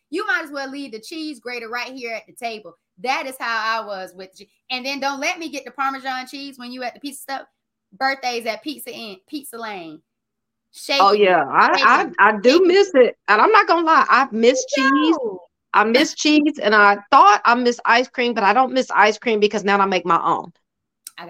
you 0.09 0.27
might 0.27 0.45
as 0.45 0.51
well 0.51 0.71
leave 0.71 0.93
the 0.93 1.01
cheese 1.01 1.41
grater 1.41 1.69
right 1.69 1.93
here 1.93 2.15
at 2.15 2.27
the 2.27 2.33
table. 2.33 2.75
That 3.01 3.27
is 3.27 3.37
how 3.39 3.83
I 3.83 3.87
was 3.87 4.15
with 4.15 4.31
you. 4.41 4.47
And 4.71 4.87
then 4.87 5.01
don't 5.01 5.21
let 5.21 5.39
me 5.39 5.51
get 5.51 5.67
the 5.67 5.73
Parmesan 5.73 6.27
cheese 6.27 6.59
when 6.59 6.73
you 6.73 6.83
at 6.85 6.95
the 6.95 7.01
pizza 7.01 7.21
stuff. 7.21 7.43
Birthdays 7.93 8.47
at 8.47 8.63
Pizza 8.63 8.93
Inn, 8.93 9.19
Pizza 9.29 9.59
Lane. 9.59 10.01
Shaking, 10.73 11.03
oh 11.03 11.13
yeah, 11.13 11.45
I, 11.49 12.11
I 12.19 12.31
I 12.31 12.41
do 12.41 12.65
miss 12.67 12.91
it, 12.95 13.17
and 13.29 13.41
I'm 13.41 13.53
not 13.53 13.69
gonna 13.69 13.87
lie, 13.87 14.07
I've 14.11 14.33
missed 14.33 14.67
cheese. 14.75 15.17
I 15.73 15.85
miss 15.85 16.15
cheese, 16.15 16.59
and 16.61 16.75
I 16.75 16.99
thought 17.13 17.43
I 17.45 17.55
miss 17.55 17.79
ice 17.85 18.09
cream, 18.09 18.35
but 18.35 18.43
I 18.43 18.53
don't 18.53 18.73
miss 18.73 18.91
ice 18.91 19.17
cream 19.17 19.39
because 19.39 19.63
now 19.63 19.79
I 19.79 19.87
make 19.87 20.05
my 20.05 20.21
own 20.21 20.53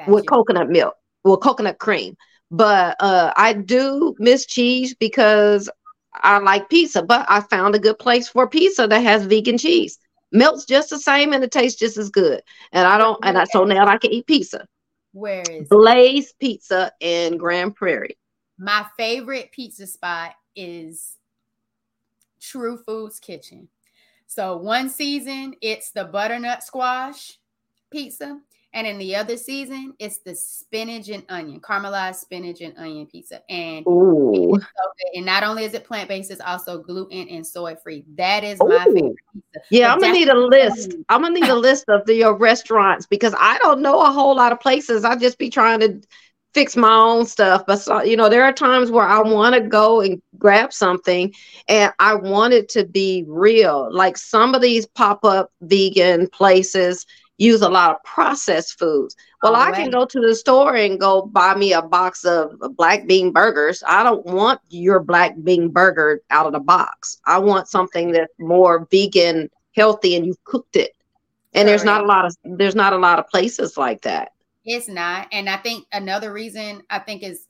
with 0.07 0.25
you. 0.25 0.29
coconut 0.29 0.71
milk, 0.71 0.95
with 1.25 1.41
coconut 1.41 1.79
cream. 1.79 2.17
But 2.57 2.97
uh, 3.01 3.33
I 3.37 3.53
do 3.53 4.15
miss 4.21 4.47
cheese 4.47 4.95
because 4.95 5.69
I 6.15 6.39
like 6.39 6.69
pizza. 6.69 7.03
But 7.03 7.27
I 7.29 7.41
found 7.41 7.75
a 7.75 7.81
good 7.81 7.99
place 7.99 8.29
for 8.29 8.49
pizza 8.49 8.87
that 8.87 9.03
has 9.03 9.27
vegan 9.27 9.59
cheese. 9.59 9.99
Melts 10.31 10.65
just 10.65 10.91
the 10.91 10.99
same, 10.99 11.33
and 11.33 11.43
it 11.43 11.51
tastes 11.51 11.79
just 11.79 11.97
as 11.97 12.11
good. 12.11 12.43
And 12.73 12.87
I 12.87 12.97
don't, 12.97 13.19
and 13.25 13.37
I, 13.37 13.45
so 13.45 13.65
now 13.65 13.87
I 13.87 13.99
can 13.99 14.13
eat 14.13 14.27
pizza. 14.27 14.67
Where 15.13 15.43
is 15.51 15.69
Blaze 15.69 16.33
Pizza 16.39 16.93
in 17.01 17.39
Grand 17.39 17.75
Prairie? 17.75 18.17
My 18.57 18.87
favorite 18.97 19.51
pizza 19.51 19.87
spot 19.89 20.35
is 20.55 21.17
True 22.41 22.77
Foods 22.77 23.19
Kitchen. 23.19 23.69
So 24.29 24.57
one 24.57 24.91
season 24.91 25.55
it's 25.61 25.91
the 25.91 26.05
butternut 26.05 26.63
squash 26.63 27.39
pizza, 27.91 28.41
and 28.75 28.87
in 28.87 28.99
the 28.99 29.17
other 29.17 29.37
season 29.37 29.95
it's 29.99 30.19
the 30.19 30.35
spinach 30.35 31.09
and 31.09 31.25
onion, 31.29 31.61
caramelized 31.61 32.17
spinach 32.17 32.61
and 32.61 32.77
onion 32.77 33.07
pizza. 33.07 33.41
And 33.51 33.85
so 33.85 34.59
and 35.15 35.25
not 35.25 35.43
only 35.43 35.65
is 35.65 35.73
it 35.75 35.85
plant 35.85 36.09
based, 36.09 36.31
it's 36.31 36.41
also 36.41 36.83
gluten 36.83 37.29
and 37.29 37.47
soy 37.47 37.77
free. 37.77 38.05
That 38.17 38.45
is 38.45 38.61
Ooh. 38.61 38.69
my 38.69 38.85
favorite 38.85 39.17
pizza. 39.33 39.61
Yeah, 39.71 39.89
but 39.89 39.95
I'm 39.95 40.01
gonna 40.01 40.13
need 40.13 40.29
a 40.29 40.39
list. 40.39 40.95
I'm 41.09 41.23
gonna 41.23 41.41
need 41.41 41.49
a 41.49 41.55
list 41.55 41.85
of 41.89 42.05
the, 42.05 42.15
your 42.15 42.37
restaurants 42.37 43.07
because 43.07 43.35
I 43.39 43.59
don't 43.59 43.81
know 43.81 44.03
a 44.03 44.11
whole 44.11 44.37
lot 44.37 44.53
of 44.53 44.61
places. 44.61 45.05
I 45.05 45.17
just 45.17 45.39
be 45.39 45.49
trying 45.49 45.81
to 45.81 46.01
fix 46.55 46.77
my 46.77 46.95
own 46.95 47.27
stuff. 47.27 47.65
But 47.67 47.77
so, 47.77 48.03
you 48.03 48.17
know, 48.17 48.29
there 48.29 48.45
are 48.45 48.53
times 48.53 48.91
where 48.91 49.07
I 49.07 49.21
want 49.21 49.55
to 49.57 49.61
go 49.61 50.01
and 50.01 50.23
grab 50.39 50.73
something 50.73 51.35
and 51.69 51.93
I 51.99 52.15
want 52.15 52.55
it 52.55 52.69
to 52.71 52.85
be 52.85 53.25
real. 53.27 53.93
Like 53.93 54.17
some 54.17 54.55
of 54.55 54.63
these 54.63 54.87
pop-up 54.87 55.51
vegan 55.61 56.29
places 56.29 57.07
use 57.39 57.63
a 57.63 57.69
lot 57.69 57.91
of 57.91 58.03
processed 58.05 58.79
foods. 58.79 59.17
Well, 59.43 59.57
oh, 59.57 59.61
I 59.61 59.73
can 59.73 59.91
go 59.91 60.07
to 60.07 60.21
the 60.21 60.35
store 60.35 60.77
and 60.77 60.99
go 60.99 61.23
buy 61.23 61.55
me 61.55 61.73
a 61.73 61.83
box 61.83 62.25
of 62.25 62.53
black 62.77 63.07
bean 63.07 63.33
burgers. 63.33 63.83
I 63.87 64.03
don't 64.03 64.25
want 64.25 64.61
your 64.69 65.01
black 65.01 65.35
bean 65.43 65.69
burger 65.69 66.23
out 66.31 66.47
of 66.47 66.53
the 66.53 66.61
box. 66.61 67.21
I 67.27 67.39
want 67.39 67.69
something 67.69 68.13
that's 68.13 68.33
more 68.39 68.87
vegan, 68.91 69.51
healthy, 69.75 70.17
and 70.17 70.25
you've 70.25 70.43
cooked 70.45 70.77
it. 70.77 70.95
And 71.53 71.69
there's 71.69 71.85
not 71.85 72.03
a 72.03 72.07
lot 72.07 72.25
of 72.25 72.37
there's 72.45 72.75
not 72.75 72.93
a 72.93 72.99
lot 72.99 73.19
of 73.19 73.29
places 73.29 73.77
like 73.77 74.03
that. 74.03 74.33
It's 74.65 74.89
not. 74.89 75.29
And 75.31 75.49
I 75.49 75.57
think 75.57 75.87
another 75.93 76.33
reason 76.33 76.83
I 76.91 76.99
think 76.99 77.23
is 77.23 77.47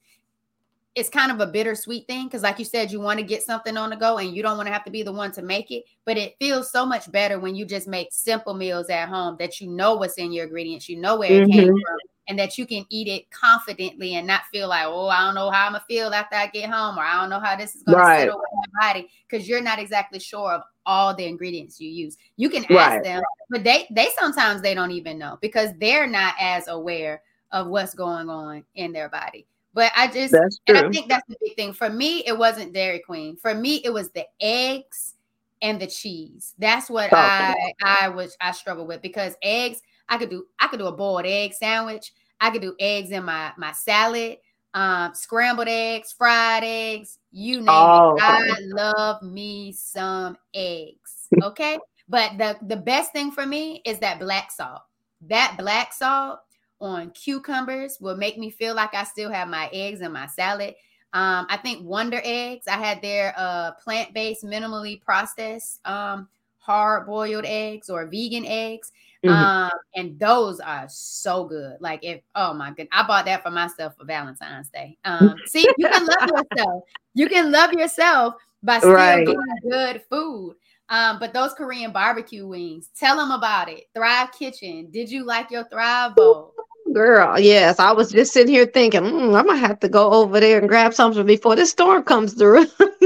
it's 0.94 1.08
kind 1.08 1.32
of 1.32 1.40
a 1.40 1.46
bittersweet 1.46 2.06
thing 2.06 2.26
because, 2.26 2.42
like 2.42 2.58
you 2.58 2.64
said, 2.64 2.92
you 2.92 3.00
want 3.00 3.18
to 3.18 3.24
get 3.24 3.42
something 3.42 3.76
on 3.76 3.90
the 3.90 3.96
go 3.96 4.18
and 4.18 4.34
you 4.34 4.42
don't 4.42 4.56
want 4.56 4.68
to 4.68 4.72
have 4.72 4.84
to 4.84 4.90
be 4.90 5.02
the 5.02 5.12
one 5.12 5.32
to 5.32 5.42
make 5.42 5.70
it. 5.70 5.84
But 6.04 6.16
it 6.16 6.36
feels 6.38 6.70
so 6.70 6.86
much 6.86 7.10
better 7.10 7.40
when 7.40 7.56
you 7.56 7.64
just 7.64 7.88
make 7.88 8.08
simple 8.12 8.54
meals 8.54 8.88
at 8.90 9.08
home 9.08 9.36
that 9.40 9.60
you 9.60 9.68
know 9.68 9.94
what's 9.94 10.18
in 10.18 10.32
your 10.32 10.44
ingredients, 10.44 10.88
you 10.88 11.00
know 11.00 11.16
where 11.16 11.32
it 11.32 11.48
mm-hmm. 11.48 11.52
came 11.52 11.68
from, 11.68 11.98
and 12.28 12.38
that 12.38 12.56
you 12.56 12.66
can 12.66 12.86
eat 12.90 13.08
it 13.08 13.28
confidently 13.30 14.14
and 14.14 14.26
not 14.26 14.42
feel 14.52 14.68
like, 14.68 14.86
oh, 14.86 15.08
I 15.08 15.24
don't 15.24 15.34
know 15.34 15.50
how 15.50 15.66
I'm 15.66 15.72
gonna 15.72 15.84
feel 15.88 16.14
after 16.14 16.36
I 16.36 16.46
get 16.46 16.70
home, 16.70 16.96
or 16.96 17.02
I 17.02 17.20
don't 17.20 17.30
know 17.30 17.40
how 17.40 17.56
this 17.56 17.74
is 17.74 17.82
gonna 17.82 17.98
right. 17.98 18.26
with 18.26 18.36
my 18.36 18.92
body, 18.92 19.10
because 19.28 19.48
you're 19.48 19.60
not 19.60 19.80
exactly 19.80 20.20
sure 20.20 20.52
of 20.52 20.62
all 20.86 21.14
the 21.14 21.26
ingredients 21.26 21.80
you 21.80 21.90
use. 21.90 22.16
You 22.36 22.50
can 22.50 22.64
ask 22.64 22.70
right. 22.70 23.02
them, 23.02 23.22
but 23.50 23.64
they 23.64 23.86
they 23.90 24.08
sometimes 24.18 24.62
they 24.62 24.74
don't 24.74 24.92
even 24.92 25.18
know 25.18 25.38
because 25.40 25.70
they're 25.80 26.06
not 26.06 26.34
as 26.38 26.68
aware 26.68 27.22
of 27.50 27.66
what's 27.66 27.94
going 27.94 28.28
on 28.28 28.64
in 28.74 28.92
their 28.92 29.08
body. 29.08 29.46
But 29.74 29.90
I 29.96 30.06
just 30.06 30.32
and 30.32 30.78
I 30.78 30.88
think 30.88 31.08
that's 31.08 31.26
the 31.28 31.36
big 31.40 31.56
thing. 31.56 31.72
For 31.72 31.90
me, 31.90 32.22
it 32.26 32.38
wasn't 32.38 32.72
Dairy 32.72 33.00
Queen. 33.00 33.36
For 33.36 33.54
me, 33.54 33.82
it 33.84 33.92
was 33.92 34.10
the 34.10 34.24
eggs 34.40 35.14
and 35.60 35.80
the 35.80 35.88
cheese. 35.88 36.54
That's 36.58 36.88
what 36.88 37.12
oh, 37.12 37.16
I 37.16 37.72
I 37.82 38.08
was 38.08 38.36
I 38.40 38.52
struggle 38.52 38.86
with 38.86 39.02
because 39.02 39.34
eggs, 39.42 39.82
I 40.08 40.16
could 40.16 40.30
do 40.30 40.46
I 40.60 40.68
could 40.68 40.78
do 40.78 40.86
a 40.86 40.92
boiled 40.92 41.26
egg 41.26 41.54
sandwich. 41.54 42.12
I 42.40 42.50
could 42.50 42.62
do 42.62 42.76
eggs 42.78 43.10
in 43.10 43.24
my 43.24 43.52
my 43.56 43.72
salad, 43.72 44.38
um, 44.74 45.12
scrambled 45.14 45.68
eggs, 45.68 46.12
fried 46.12 46.62
eggs, 46.62 47.18
you 47.32 47.58
name 47.58 47.66
oh. 47.68 48.14
it. 48.16 48.22
I 48.22 48.56
love 48.60 49.22
me 49.22 49.72
some 49.72 50.36
eggs. 50.54 51.28
Okay. 51.42 51.78
but 52.08 52.38
the 52.38 52.56
the 52.62 52.76
best 52.76 53.12
thing 53.12 53.32
for 53.32 53.44
me 53.44 53.82
is 53.84 53.98
that 53.98 54.20
black 54.20 54.52
salt. 54.52 54.82
That 55.22 55.56
black 55.58 55.92
salt 55.92 56.40
on 56.84 57.10
cucumbers 57.10 57.98
will 58.00 58.16
make 58.16 58.38
me 58.38 58.50
feel 58.50 58.74
like 58.74 58.94
I 58.94 59.04
still 59.04 59.30
have 59.30 59.48
my 59.48 59.68
eggs 59.72 60.02
in 60.02 60.12
my 60.12 60.26
salad. 60.26 60.74
Um, 61.14 61.46
I 61.48 61.56
think 61.56 61.86
WunderEggs, 61.86 62.68
I 62.68 62.76
had 62.76 63.00
their 63.00 63.32
uh, 63.36 63.72
plant 63.82 64.12
based, 64.12 64.44
minimally 64.44 65.00
processed 65.00 65.80
um, 65.86 66.28
hard 66.58 67.06
boiled 67.06 67.44
eggs 67.46 67.88
or 67.88 68.06
vegan 68.06 68.44
eggs. 68.44 68.92
Mm-hmm. 69.24 69.34
Um, 69.34 69.70
and 69.94 70.18
those 70.18 70.60
are 70.60 70.86
so 70.88 71.44
good. 71.44 71.76
Like 71.80 72.00
if 72.04 72.20
oh 72.34 72.52
my 72.52 72.72
god, 72.72 72.88
I 72.92 73.06
bought 73.06 73.24
that 73.24 73.42
for 73.42 73.50
myself 73.50 73.94
for 73.96 74.04
Valentine's 74.04 74.68
Day. 74.68 74.98
Um, 75.04 75.36
see, 75.46 75.66
you 75.78 75.88
can 75.88 76.06
love 76.06 76.28
yourself. 76.28 76.84
You 77.14 77.28
can 77.28 77.50
love 77.50 77.72
yourself 77.72 78.34
by 78.62 78.78
still 78.78 78.92
right. 78.92 79.24
getting 79.24 79.40
good 79.70 80.02
food. 80.10 80.56
Um, 80.90 81.18
but 81.18 81.32
those 81.32 81.54
Korean 81.54 81.92
barbecue 81.92 82.46
wings, 82.46 82.90
tell 82.98 83.16
them 83.16 83.30
about 83.30 83.70
it. 83.70 83.84
Thrive 83.94 84.32
Kitchen. 84.32 84.90
Did 84.90 85.10
you 85.10 85.24
like 85.24 85.50
your 85.50 85.64
Thrive 85.64 86.14
bowl? 86.14 86.53
Girl, 86.94 87.40
yes. 87.40 87.80
I 87.80 87.90
was 87.90 88.12
just 88.12 88.32
sitting 88.32 88.54
here 88.54 88.66
thinking, 88.66 89.00
mm, 89.00 89.36
I 89.36 89.42
might 89.42 89.56
have 89.56 89.80
to 89.80 89.88
go 89.88 90.12
over 90.12 90.38
there 90.38 90.60
and 90.60 90.68
grab 90.68 90.94
something 90.94 91.26
before 91.26 91.56
this 91.56 91.72
storm 91.72 92.04
comes 92.04 92.34
through. 92.34 92.60
and 92.60 92.68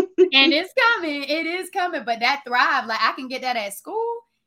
it's 0.52 0.74
coming. 0.94 1.22
It 1.24 1.46
is 1.46 1.70
coming. 1.70 2.02
But 2.04 2.20
that 2.20 2.42
Thrive, 2.46 2.86
like 2.86 3.00
I 3.00 3.12
can 3.12 3.28
get 3.28 3.40
that 3.40 3.56
at 3.56 3.72
school. 3.72 4.04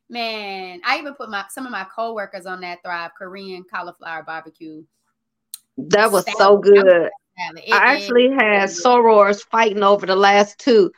Man, 0.09 0.81
I 0.85 0.99
even 0.99 1.15
put 1.15 1.31
my 1.31 1.45
some 1.49 1.65
of 1.65 1.71
my 1.71 1.87
coworkers 1.95 2.45
on 2.45 2.61
that 2.61 2.83
Thrive 2.83 3.11
Korean 3.17 3.63
cauliflower 3.63 4.21
barbecue. 4.23 4.83
That 5.77 6.11
was 6.11 6.25
salad. 6.25 6.37
so 6.37 6.57
good. 6.57 6.85
It, 6.85 7.73
I 7.73 7.95
actually 7.95 8.25
it, 8.25 8.33
had 8.33 8.69
sorors 8.69 9.43
fighting 9.43 9.81
over 9.81 10.05
the 10.05 10.15
last 10.15 10.59
two 10.59 10.91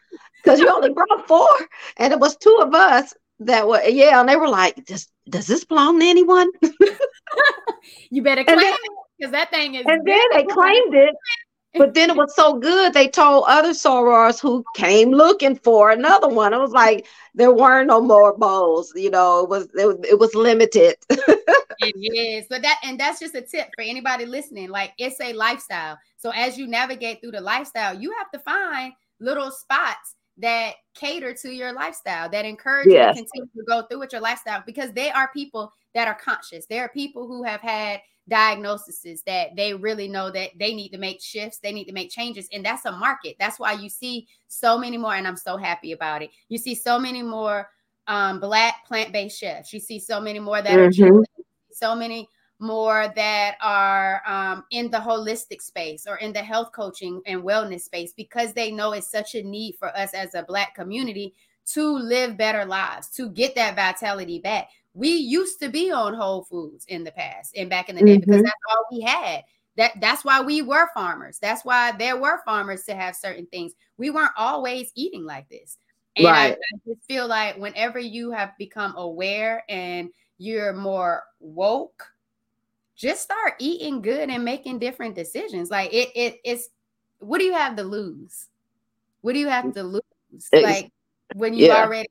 because 0.43 0.59
you 0.59 0.67
only 0.67 0.91
brought 0.91 1.27
four, 1.27 1.47
and 1.95 2.11
it 2.11 2.19
was 2.19 2.35
two 2.35 2.59
of 2.61 2.73
us 2.73 3.13
that 3.39 3.67
were 3.67 3.81
yeah, 3.83 4.19
and 4.19 4.27
they 4.27 4.35
were 4.35 4.49
like, 4.49 4.83
"Does 4.85 5.07
does 5.29 5.47
this 5.47 5.63
belong 5.63 5.99
to 5.99 6.05
anyone?" 6.05 6.49
you 8.09 8.21
better 8.21 8.43
claim 8.43 8.59
then, 8.59 8.73
it 8.73 8.91
because 9.17 9.31
that 9.31 9.49
thing 9.51 9.75
is. 9.75 9.85
And 9.85 10.05
then 10.05 10.21
they 10.33 10.43
claimed 10.43 10.93
it, 10.93 11.15
but 11.75 11.93
then 11.93 12.09
it 12.09 12.15
was 12.15 12.35
so 12.35 12.59
good 12.59 12.93
they 12.93 13.07
told 13.07 13.45
other 13.47 13.71
sorors 13.71 14.39
who 14.39 14.63
came 14.75 15.11
looking 15.11 15.55
for 15.55 15.89
another 15.91 16.27
one. 16.27 16.53
It 16.53 16.59
was 16.59 16.71
like 16.71 17.07
there 17.33 17.51
weren't 17.51 17.87
no 17.87 18.01
more 18.01 18.37
bowls. 18.37 18.91
You 18.95 19.09
know, 19.09 19.43
it 19.43 19.49
was 19.49 19.67
it 19.77 19.85
was, 19.85 19.97
it 20.03 20.19
was 20.19 20.35
limited. 20.35 20.95
it 21.09 22.15
is, 22.15 22.45
but 22.49 22.61
that 22.61 22.79
and 22.83 22.99
that's 22.99 23.19
just 23.19 23.35
a 23.35 23.41
tip 23.41 23.69
for 23.75 23.81
anybody 23.81 24.25
listening. 24.25 24.69
Like 24.69 24.93
it's 24.97 25.19
a 25.19 25.33
lifestyle. 25.33 25.97
So 26.17 26.31
as 26.31 26.57
you 26.57 26.67
navigate 26.67 27.21
through 27.21 27.31
the 27.31 27.41
lifestyle, 27.41 27.99
you 27.99 28.13
have 28.17 28.29
to 28.31 28.39
find 28.39 28.93
little 29.19 29.51
spots 29.51 30.15
that 30.37 30.73
cater 30.95 31.33
to 31.33 31.51
your 31.51 31.73
lifestyle, 31.73 32.29
that 32.29 32.45
encourage 32.45 32.87
you 32.87 32.93
to 32.93 33.13
continue 33.13 33.47
to 33.55 33.63
go 33.67 33.83
through 33.83 33.99
with 33.99 34.11
your 34.11 34.21
lifestyle 34.21 34.63
because 34.65 34.91
they 34.93 35.11
are 35.11 35.29
people 35.33 35.71
that 35.93 36.07
are 36.07 36.15
conscious. 36.15 36.65
There 36.65 36.83
are 36.83 36.89
people 36.89 37.27
who 37.27 37.43
have 37.43 37.61
had 37.61 38.01
diagnoses 38.29 39.21
that 39.23 39.55
they 39.55 39.73
really 39.73 40.07
know 40.07 40.31
that 40.31 40.51
they 40.57 40.73
need 40.73 40.89
to 40.89 40.97
make 40.97 41.21
shifts, 41.21 41.59
they 41.59 41.73
need 41.73 41.85
to 41.85 41.93
make 41.93 42.09
changes. 42.09 42.47
And 42.53 42.65
that's 42.65 42.85
a 42.85 42.91
market. 42.91 43.35
That's 43.39 43.59
why 43.59 43.73
you 43.73 43.89
see 43.89 44.27
so 44.47 44.77
many 44.77 44.97
more, 44.97 45.15
and 45.15 45.27
I'm 45.27 45.37
so 45.37 45.57
happy 45.57 45.91
about 45.91 46.21
it. 46.21 46.31
You 46.49 46.57
see 46.57 46.73
so 46.75 46.97
many 46.97 47.21
more 47.21 47.69
um, 48.07 48.39
black 48.39 48.85
plant-based 48.87 49.39
chefs. 49.39 49.73
You 49.73 49.79
see 49.79 49.99
so 49.99 50.19
many 50.19 50.39
more 50.39 50.61
that 50.61 50.71
mm-hmm. 50.71 51.17
are 51.17 51.23
so 51.71 51.95
many 51.95 52.27
more 52.59 53.11
that 53.15 53.55
are 53.61 54.21
um, 54.25 54.63
in 54.71 54.89
the 54.89 54.97
holistic 54.97 55.61
space 55.61 56.05
or 56.07 56.17
in 56.17 56.33
the 56.33 56.41
health 56.41 56.71
coaching 56.71 57.21
and 57.25 57.43
wellness 57.43 57.81
space 57.81 58.13
because 58.13 58.53
they 58.53 58.71
know 58.71 58.93
it's 58.93 59.11
such 59.11 59.35
a 59.35 59.43
need 59.43 59.75
for 59.77 59.95
us 59.97 60.13
as 60.13 60.33
a 60.35 60.43
Black 60.43 60.73
community 60.75 61.33
to 61.65 61.97
live 61.97 62.37
better 62.37 62.65
lives, 62.65 63.09
to 63.09 63.29
get 63.29 63.55
that 63.55 63.75
vitality 63.75 64.39
back. 64.39 64.69
We 64.93 65.09
used 65.09 65.59
to 65.61 65.69
be 65.69 65.91
on 65.91 66.13
Whole 66.13 66.43
Foods 66.43 66.85
in 66.87 67.03
the 67.03 67.11
past 67.11 67.55
and 67.57 67.69
back 67.69 67.89
in 67.89 67.95
the 67.95 68.03
day 68.03 68.17
mm-hmm. 68.17 68.29
because 68.29 68.43
that's 68.43 68.53
all 68.69 68.85
we 68.91 69.01
had. 69.01 69.43
That 69.75 69.93
that's 69.99 70.23
why 70.23 70.41
we 70.41 70.61
were 70.61 70.89
farmers. 70.93 71.39
That's 71.39 71.65
why 71.65 71.93
there 71.93 72.17
were 72.17 72.43
farmers 72.45 72.83
to 72.83 72.95
have 72.95 73.15
certain 73.15 73.47
things. 73.47 73.73
We 73.97 74.11
weren't 74.11 74.33
always 74.37 74.91
eating 74.93 75.25
like 75.25 75.49
this. 75.49 75.77
And 76.15 76.27
right. 76.27 76.51
I, 76.51 76.53
I 76.53 76.77
just 76.87 77.07
feel 77.07 77.27
like 77.27 77.57
whenever 77.57 77.97
you 77.97 78.29
have 78.31 78.51
become 78.59 78.95
aware 78.97 79.63
and 79.67 80.09
you're 80.37 80.73
more 80.73 81.23
woke 81.39 82.12
just 82.95 83.21
start 83.21 83.53
eating 83.59 84.01
good 84.01 84.29
and 84.29 84.43
making 84.43 84.79
different 84.79 85.15
decisions. 85.15 85.69
Like 85.69 85.93
it, 85.93 86.09
it 86.15 86.39
it's 86.43 86.69
what 87.19 87.39
do 87.39 87.45
you 87.45 87.53
have 87.53 87.75
to 87.77 87.83
lose? 87.83 88.47
What 89.21 89.33
do 89.33 89.39
you 89.39 89.47
have 89.47 89.73
to 89.73 89.83
lose? 89.83 90.01
Like 90.51 90.91
when 91.35 91.53
you 91.53 91.67
yeah. 91.67 91.83
already 91.83 92.09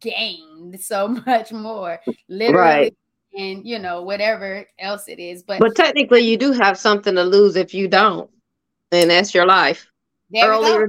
gained 0.00 0.80
so 0.80 1.08
much 1.26 1.52
more, 1.52 2.00
literally, 2.28 2.58
right. 2.58 2.96
and 3.36 3.66
you 3.66 3.78
know 3.78 4.02
whatever 4.02 4.66
else 4.78 5.08
it 5.08 5.18
is. 5.18 5.42
But 5.42 5.60
but 5.60 5.74
technically, 5.74 6.20
you 6.20 6.36
do 6.36 6.52
have 6.52 6.78
something 6.78 7.14
to 7.14 7.24
lose 7.24 7.56
if 7.56 7.74
you 7.74 7.88
don't, 7.88 8.30
and 8.92 9.10
that's 9.10 9.34
your 9.34 9.46
life 9.46 9.86
earlier 10.36 10.88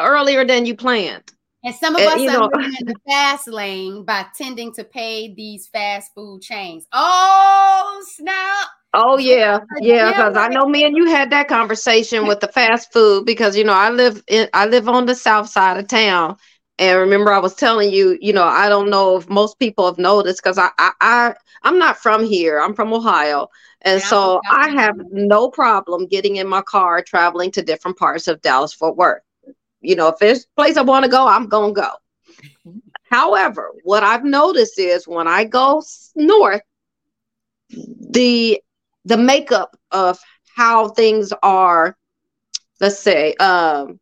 earlier 0.00 0.44
than 0.44 0.66
you 0.66 0.74
planned. 0.74 1.32
And 1.64 1.74
some 1.74 1.96
of 1.96 2.02
us 2.02 2.20
are 2.20 2.32
know, 2.32 2.50
in 2.54 2.86
the 2.86 2.94
fast 3.08 3.48
lane 3.48 4.04
by 4.04 4.26
tending 4.36 4.72
to 4.74 4.84
pay 4.84 5.34
these 5.34 5.66
fast 5.66 6.12
food 6.14 6.42
chains. 6.42 6.86
Oh 6.92 8.04
snap! 8.06 8.68
Oh 8.94 9.18
yeah, 9.18 9.60
yeah. 9.80 10.12
Because 10.12 10.36
I 10.36 10.48
know 10.48 10.66
me 10.66 10.84
and 10.84 10.96
you 10.96 11.06
had 11.06 11.30
that 11.30 11.48
conversation 11.48 12.26
with 12.26 12.40
the 12.40 12.48
fast 12.48 12.92
food 12.92 13.26
because 13.26 13.56
you 13.56 13.64
know 13.64 13.74
I 13.74 13.90
live 13.90 14.22
in 14.26 14.48
I 14.54 14.66
live 14.66 14.88
on 14.88 15.06
the 15.06 15.14
south 15.14 15.48
side 15.48 15.76
of 15.76 15.88
town, 15.88 16.36
and 16.78 16.98
remember 16.98 17.32
I 17.32 17.38
was 17.38 17.54
telling 17.54 17.90
you, 17.90 18.16
you 18.20 18.32
know, 18.32 18.44
I 18.44 18.68
don't 18.68 18.88
know 18.88 19.16
if 19.16 19.28
most 19.28 19.58
people 19.58 19.86
have 19.86 19.98
noticed 19.98 20.42
because 20.42 20.56
I, 20.56 20.70
I 20.78 20.92
I 21.00 21.34
I'm 21.62 21.78
not 21.78 21.98
from 21.98 22.24
here. 22.24 22.58
I'm 22.58 22.74
from 22.74 22.92
Ohio, 22.92 23.48
and 23.82 24.00
yeah, 24.00 24.06
so 24.06 24.40
I 24.50 24.70
have 24.70 24.96
no 25.10 25.50
problem 25.50 26.06
getting 26.06 26.36
in 26.36 26.46
my 26.46 26.62
car 26.62 27.02
traveling 27.02 27.50
to 27.52 27.62
different 27.62 27.98
parts 27.98 28.28
of 28.28 28.40
Dallas 28.40 28.72
Fort 28.72 28.96
Worth. 28.96 29.22
You 29.80 29.96
know, 29.96 30.08
if 30.08 30.18
there's 30.18 30.44
a 30.44 30.60
place 30.60 30.76
I 30.76 30.82
want 30.82 31.04
to 31.04 31.10
go, 31.10 31.26
I'm 31.26 31.48
gonna 31.48 31.72
go. 31.72 31.90
However, 33.08 33.72
what 33.84 34.02
I've 34.02 34.24
noticed 34.24 34.78
is 34.78 35.06
when 35.06 35.28
I 35.28 35.44
go 35.44 35.82
north, 36.14 36.62
the 38.10 38.60
the 39.04 39.16
makeup 39.16 39.76
of 39.92 40.18
how 40.56 40.88
things 40.88 41.32
are, 41.42 41.96
let's 42.80 42.98
say, 42.98 43.34
um, 43.34 44.00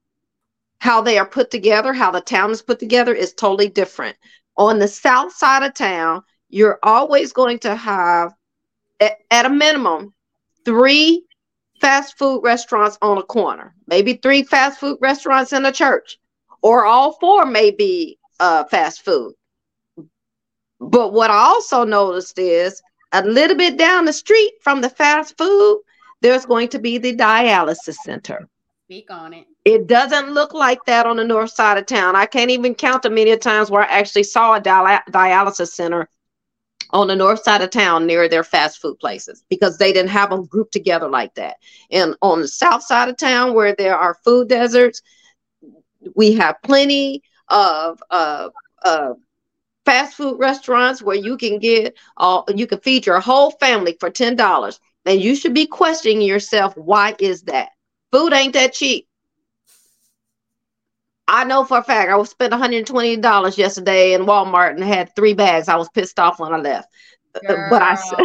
how 0.78 1.00
they 1.00 1.18
are 1.18 1.26
put 1.26 1.50
together, 1.50 1.92
how 1.92 2.10
the 2.10 2.20
town 2.20 2.50
is 2.50 2.62
put 2.62 2.78
together 2.78 3.14
is 3.14 3.34
totally 3.34 3.68
different. 3.68 4.16
On 4.56 4.78
the 4.78 4.88
south 4.88 5.32
side 5.32 5.62
of 5.62 5.74
town, 5.74 6.22
you're 6.48 6.78
always 6.82 7.32
going 7.32 7.58
to 7.60 7.74
have, 7.74 8.32
at, 9.00 9.18
at 9.30 9.46
a 9.46 9.50
minimum, 9.50 10.14
three 10.64 11.24
fast 11.84 12.16
food 12.16 12.40
restaurants 12.42 12.96
on 13.02 13.18
a 13.18 13.22
corner, 13.22 13.74
maybe 13.88 14.14
three 14.14 14.42
fast 14.42 14.80
food 14.80 14.96
restaurants 15.02 15.52
in 15.52 15.66
a 15.66 15.70
church, 15.70 16.18
or 16.62 16.86
all 16.86 17.12
four 17.20 17.44
may 17.44 17.70
be 17.70 18.18
uh, 18.40 18.64
fast 18.64 19.04
food. 19.04 19.34
But 20.80 21.12
what 21.12 21.30
I 21.30 21.36
also 21.36 21.84
noticed 21.84 22.38
is 22.38 22.80
a 23.12 23.22
little 23.22 23.54
bit 23.54 23.76
down 23.76 24.06
the 24.06 24.14
street 24.14 24.54
from 24.62 24.80
the 24.80 24.88
fast 24.88 25.36
food, 25.36 25.82
there's 26.22 26.46
going 26.46 26.68
to 26.68 26.78
be 26.78 26.96
the 26.96 27.14
dialysis 27.14 27.96
center. 27.96 28.48
Speak 28.86 29.10
on 29.10 29.34
it. 29.34 29.46
It 29.66 29.86
doesn't 29.86 30.32
look 30.32 30.54
like 30.54 30.82
that 30.86 31.04
on 31.04 31.16
the 31.18 31.24
north 31.24 31.50
side 31.50 31.76
of 31.76 31.84
town. 31.84 32.16
I 32.16 32.24
can't 32.24 32.50
even 32.50 32.74
count 32.74 33.02
the 33.02 33.10
many 33.10 33.36
times 33.36 33.70
where 33.70 33.82
I 33.82 33.98
actually 33.98 34.22
saw 34.22 34.54
a 34.54 34.60
dialysis 34.60 35.68
center 35.68 36.08
on 36.94 37.08
the 37.08 37.16
north 37.16 37.42
side 37.42 37.60
of 37.60 37.70
town 37.70 38.06
near 38.06 38.28
their 38.28 38.44
fast 38.44 38.80
food 38.80 38.98
places 39.00 39.44
because 39.50 39.76
they 39.76 39.92
didn't 39.92 40.10
have 40.10 40.30
them 40.30 40.46
grouped 40.46 40.72
together 40.72 41.08
like 41.08 41.34
that. 41.34 41.56
And 41.90 42.14
on 42.22 42.40
the 42.40 42.48
south 42.48 42.84
side 42.84 43.08
of 43.08 43.18
town 43.18 43.52
where 43.52 43.74
there 43.74 43.98
are 43.98 44.16
food 44.24 44.48
deserts, 44.48 45.02
we 46.14 46.34
have 46.34 46.56
plenty 46.62 47.22
of 47.48 48.02
uh, 48.10 48.48
uh, 48.84 49.14
fast 49.84 50.14
food 50.14 50.38
restaurants 50.38 51.02
where 51.02 51.16
you 51.16 51.36
can 51.36 51.58
get 51.58 51.96
all 52.16 52.46
you 52.54 52.66
can 52.66 52.80
feed 52.80 53.06
your 53.06 53.20
whole 53.20 53.50
family 53.50 53.96
for 54.00 54.10
ten 54.10 54.36
dollars. 54.36 54.80
And 55.04 55.20
you 55.20 55.36
should 55.36 55.52
be 55.52 55.66
questioning 55.66 56.22
yourself, 56.22 56.76
why 56.76 57.14
is 57.18 57.42
that? 57.42 57.70
Food 58.12 58.32
ain't 58.32 58.54
that 58.54 58.72
cheap. 58.72 59.06
I 61.26 61.44
know 61.44 61.64
for 61.64 61.78
a 61.78 61.82
fact 61.82 62.10
I 62.10 62.16
was 62.16 62.30
spent 62.30 62.52
$120 62.52 63.58
yesterday 63.58 64.12
in 64.12 64.22
Walmart 64.26 64.70
and 64.70 64.84
had 64.84 65.14
three 65.16 65.34
bags. 65.34 65.68
I 65.68 65.76
was 65.76 65.88
pissed 65.90 66.18
off 66.18 66.38
when 66.38 66.52
I 66.52 66.58
left. 66.58 66.88
Girl, 67.46 67.68
but 67.68 67.82
I 67.82 67.94
said 67.96 68.18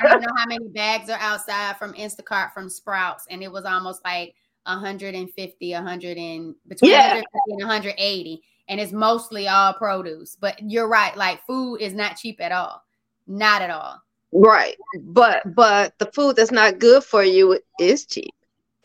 I 0.00 0.08
don't 0.08 0.20
know 0.20 0.28
how 0.36 0.46
many 0.46 0.68
bags 0.68 1.10
are 1.10 1.18
outside 1.20 1.76
from 1.76 1.92
Instacart 1.94 2.52
from 2.52 2.70
Sprouts, 2.70 3.26
and 3.28 3.42
it 3.42 3.50
was 3.50 3.64
almost 3.64 4.04
like 4.04 4.34
150, 4.64 5.72
100 5.72 6.16
and 6.16 6.54
between 6.68 6.90
yeah. 6.92 7.14
150 7.14 7.28
and 7.48 7.68
180 7.68 8.42
and 8.68 8.80
it's 8.80 8.92
mostly 8.92 9.48
all 9.48 9.74
produce. 9.74 10.36
But 10.38 10.58
you're 10.62 10.88
right, 10.88 11.16
like 11.16 11.44
food 11.46 11.76
is 11.76 11.94
not 11.94 12.16
cheap 12.16 12.40
at 12.40 12.52
all. 12.52 12.82
Not 13.26 13.62
at 13.62 13.70
all. 13.70 14.00
Right. 14.32 14.76
But 15.02 15.54
but 15.54 15.98
the 15.98 16.06
food 16.06 16.36
that's 16.36 16.50
not 16.50 16.78
good 16.78 17.04
for 17.04 17.22
you 17.22 17.58
is 17.78 18.06
cheap. 18.06 18.33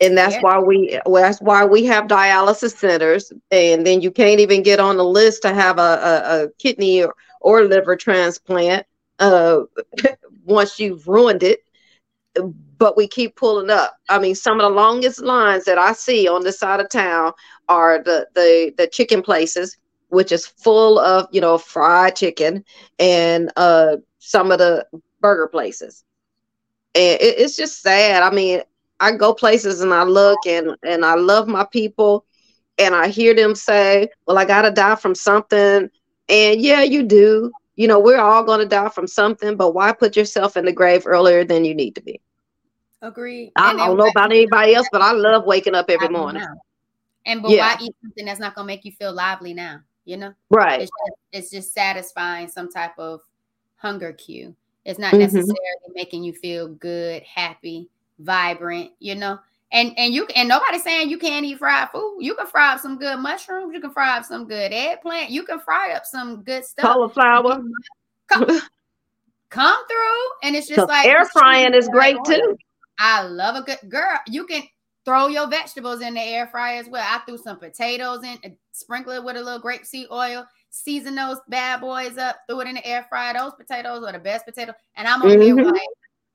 And 0.00 0.16
that's 0.16 0.34
yeah. 0.36 0.40
why 0.40 0.58
we 0.58 0.98
well, 1.06 1.22
that's 1.22 1.40
why 1.40 1.64
we 1.64 1.84
have 1.84 2.06
dialysis 2.06 2.76
centers. 2.76 3.32
And 3.50 3.86
then 3.86 4.00
you 4.00 4.10
can't 4.10 4.40
even 4.40 4.62
get 4.62 4.80
on 4.80 4.96
the 4.96 5.04
list 5.04 5.42
to 5.42 5.52
have 5.52 5.78
a, 5.78 5.82
a, 5.82 6.44
a 6.44 6.48
kidney 6.58 7.02
or, 7.02 7.14
or 7.40 7.64
liver 7.64 7.96
transplant 7.96 8.86
uh 9.18 9.60
once 10.44 10.78
you've 10.80 11.06
ruined 11.06 11.42
it 11.42 11.60
but 12.78 12.96
we 12.96 13.06
keep 13.06 13.36
pulling 13.36 13.70
up. 13.70 13.96
I 14.08 14.18
mean, 14.18 14.34
some 14.34 14.58
of 14.58 14.62
the 14.62 14.74
longest 14.74 15.20
lines 15.20 15.64
that 15.64 15.78
I 15.78 15.92
see 15.92 16.28
on 16.28 16.42
this 16.42 16.58
side 16.58 16.80
of 16.80 16.88
town 16.88 17.32
are 17.68 18.02
the 18.02 18.26
the 18.34 18.72
the 18.76 18.86
chicken 18.86 19.22
places, 19.22 19.76
which 20.08 20.32
is 20.32 20.46
full 20.46 20.98
of 20.98 21.28
you 21.30 21.40
know 21.40 21.58
fried 21.58 22.16
chicken, 22.16 22.64
and 22.98 23.50
uh, 23.56 23.96
some 24.18 24.50
of 24.50 24.58
the 24.58 24.86
burger 25.20 25.48
places. 25.48 26.04
And 26.94 27.20
it, 27.20 27.38
it's 27.38 27.56
just 27.56 27.82
sad. 27.82 28.22
I 28.22 28.30
mean, 28.30 28.62
I 29.00 29.12
go 29.12 29.34
places 29.34 29.80
and 29.80 29.92
I 29.92 30.04
look 30.04 30.38
and 30.46 30.76
and 30.82 31.04
I 31.04 31.14
love 31.14 31.48
my 31.48 31.64
people, 31.64 32.24
and 32.78 32.94
I 32.94 33.08
hear 33.08 33.34
them 33.34 33.54
say, 33.54 34.08
"Well, 34.26 34.38
I 34.38 34.44
gotta 34.44 34.70
die 34.70 34.96
from 34.96 35.14
something," 35.14 35.90
and 36.28 36.60
yeah, 36.60 36.82
you 36.82 37.02
do 37.02 37.50
you 37.80 37.88
know, 37.88 37.98
we're 37.98 38.20
all 38.20 38.44
going 38.44 38.60
to 38.60 38.66
die 38.66 38.90
from 38.90 39.06
something, 39.06 39.56
but 39.56 39.72
why 39.72 39.90
put 39.90 40.14
yourself 40.14 40.58
in 40.58 40.66
the 40.66 40.72
grave 40.72 41.06
earlier 41.06 41.44
than 41.44 41.64
you 41.64 41.74
need 41.74 41.94
to 41.94 42.02
be? 42.02 42.20
Agree. 43.00 43.52
I 43.56 43.74
don't 43.74 43.96
know 43.96 44.06
about 44.06 44.30
anybody 44.30 44.74
else, 44.74 44.86
but 44.92 45.00
I 45.00 45.12
love 45.12 45.46
waking 45.46 45.74
up 45.74 45.88
every 45.88 46.10
morning. 46.10 46.44
And 47.24 47.40
but 47.40 47.52
yeah. 47.52 47.74
why 47.74 47.82
eat 47.82 47.94
something 48.02 48.26
that's 48.26 48.38
not 48.38 48.54
going 48.54 48.64
to 48.64 48.66
make 48.66 48.84
you 48.84 48.92
feel 48.92 49.14
lively 49.14 49.54
now? 49.54 49.80
You 50.04 50.18
know, 50.18 50.34
right? 50.50 50.82
It's 50.82 50.90
just, 50.90 51.18
it's 51.32 51.50
just 51.50 51.72
satisfying 51.72 52.48
some 52.48 52.70
type 52.70 52.98
of 52.98 53.22
hunger 53.76 54.12
cue. 54.12 54.54
It's 54.84 54.98
not 54.98 55.12
mm-hmm. 55.12 55.20
necessarily 55.20 55.56
making 55.94 56.22
you 56.22 56.34
feel 56.34 56.68
good, 56.68 57.22
happy, 57.22 57.88
vibrant. 58.20 58.92
You 58.98 59.16
know, 59.16 59.38
and 59.72 59.92
and 59.96 60.12
you 60.12 60.26
and 60.36 60.48
nobody's 60.48 60.82
saying 60.82 61.10
you 61.10 61.18
can't 61.18 61.44
eat 61.44 61.58
fried 61.58 61.90
food. 61.90 62.18
You 62.20 62.34
can 62.34 62.46
fry 62.46 62.74
up 62.74 62.80
some 62.80 62.98
good 62.98 63.18
mushrooms. 63.18 63.72
You 63.74 63.80
can 63.80 63.90
fry 63.90 64.16
up 64.16 64.24
some 64.24 64.46
good 64.46 64.72
eggplant. 64.72 65.30
You 65.30 65.44
can 65.44 65.60
fry 65.60 65.92
up 65.92 66.04
some 66.04 66.42
good 66.42 66.64
stuff. 66.64 66.84
Cauliflower. 66.84 67.62
Come, 68.28 68.60
come 69.50 69.86
through, 69.88 70.26
and 70.44 70.54
it's 70.54 70.68
just 70.68 70.88
like 70.88 71.06
air 71.06 71.24
frying 71.24 71.74
is 71.74 71.88
great 71.88 72.16
too. 72.24 72.56
I 72.98 73.22
love 73.22 73.56
a 73.56 73.62
good 73.62 73.90
girl. 73.90 74.20
You 74.26 74.46
can 74.46 74.62
throw 75.04 75.28
your 75.28 75.48
vegetables 75.48 76.02
in 76.02 76.14
the 76.14 76.20
air 76.20 76.46
fryer 76.46 76.78
as 76.78 76.88
well. 76.88 77.04
I 77.04 77.20
threw 77.24 77.38
some 77.38 77.58
potatoes 77.58 78.22
in, 78.22 78.56
sprinkle 78.72 79.12
it 79.12 79.24
with 79.24 79.36
a 79.36 79.42
little 79.42 79.60
grapeseed 79.60 80.10
oil, 80.10 80.46
season 80.68 81.14
those 81.14 81.38
bad 81.48 81.80
boys 81.80 82.18
up, 82.18 82.40
threw 82.48 82.60
it 82.60 82.68
in 82.68 82.74
the 82.74 82.86
air 82.86 83.06
fryer. 83.08 83.34
Those 83.34 83.54
potatoes 83.54 84.04
are 84.04 84.12
the 84.12 84.18
best 84.18 84.44
potato. 84.44 84.74
And 84.96 85.08
I'm 85.08 85.22
over 85.22 85.34
mm-hmm. 85.34 85.58
here 85.58 85.66
like 85.66 85.88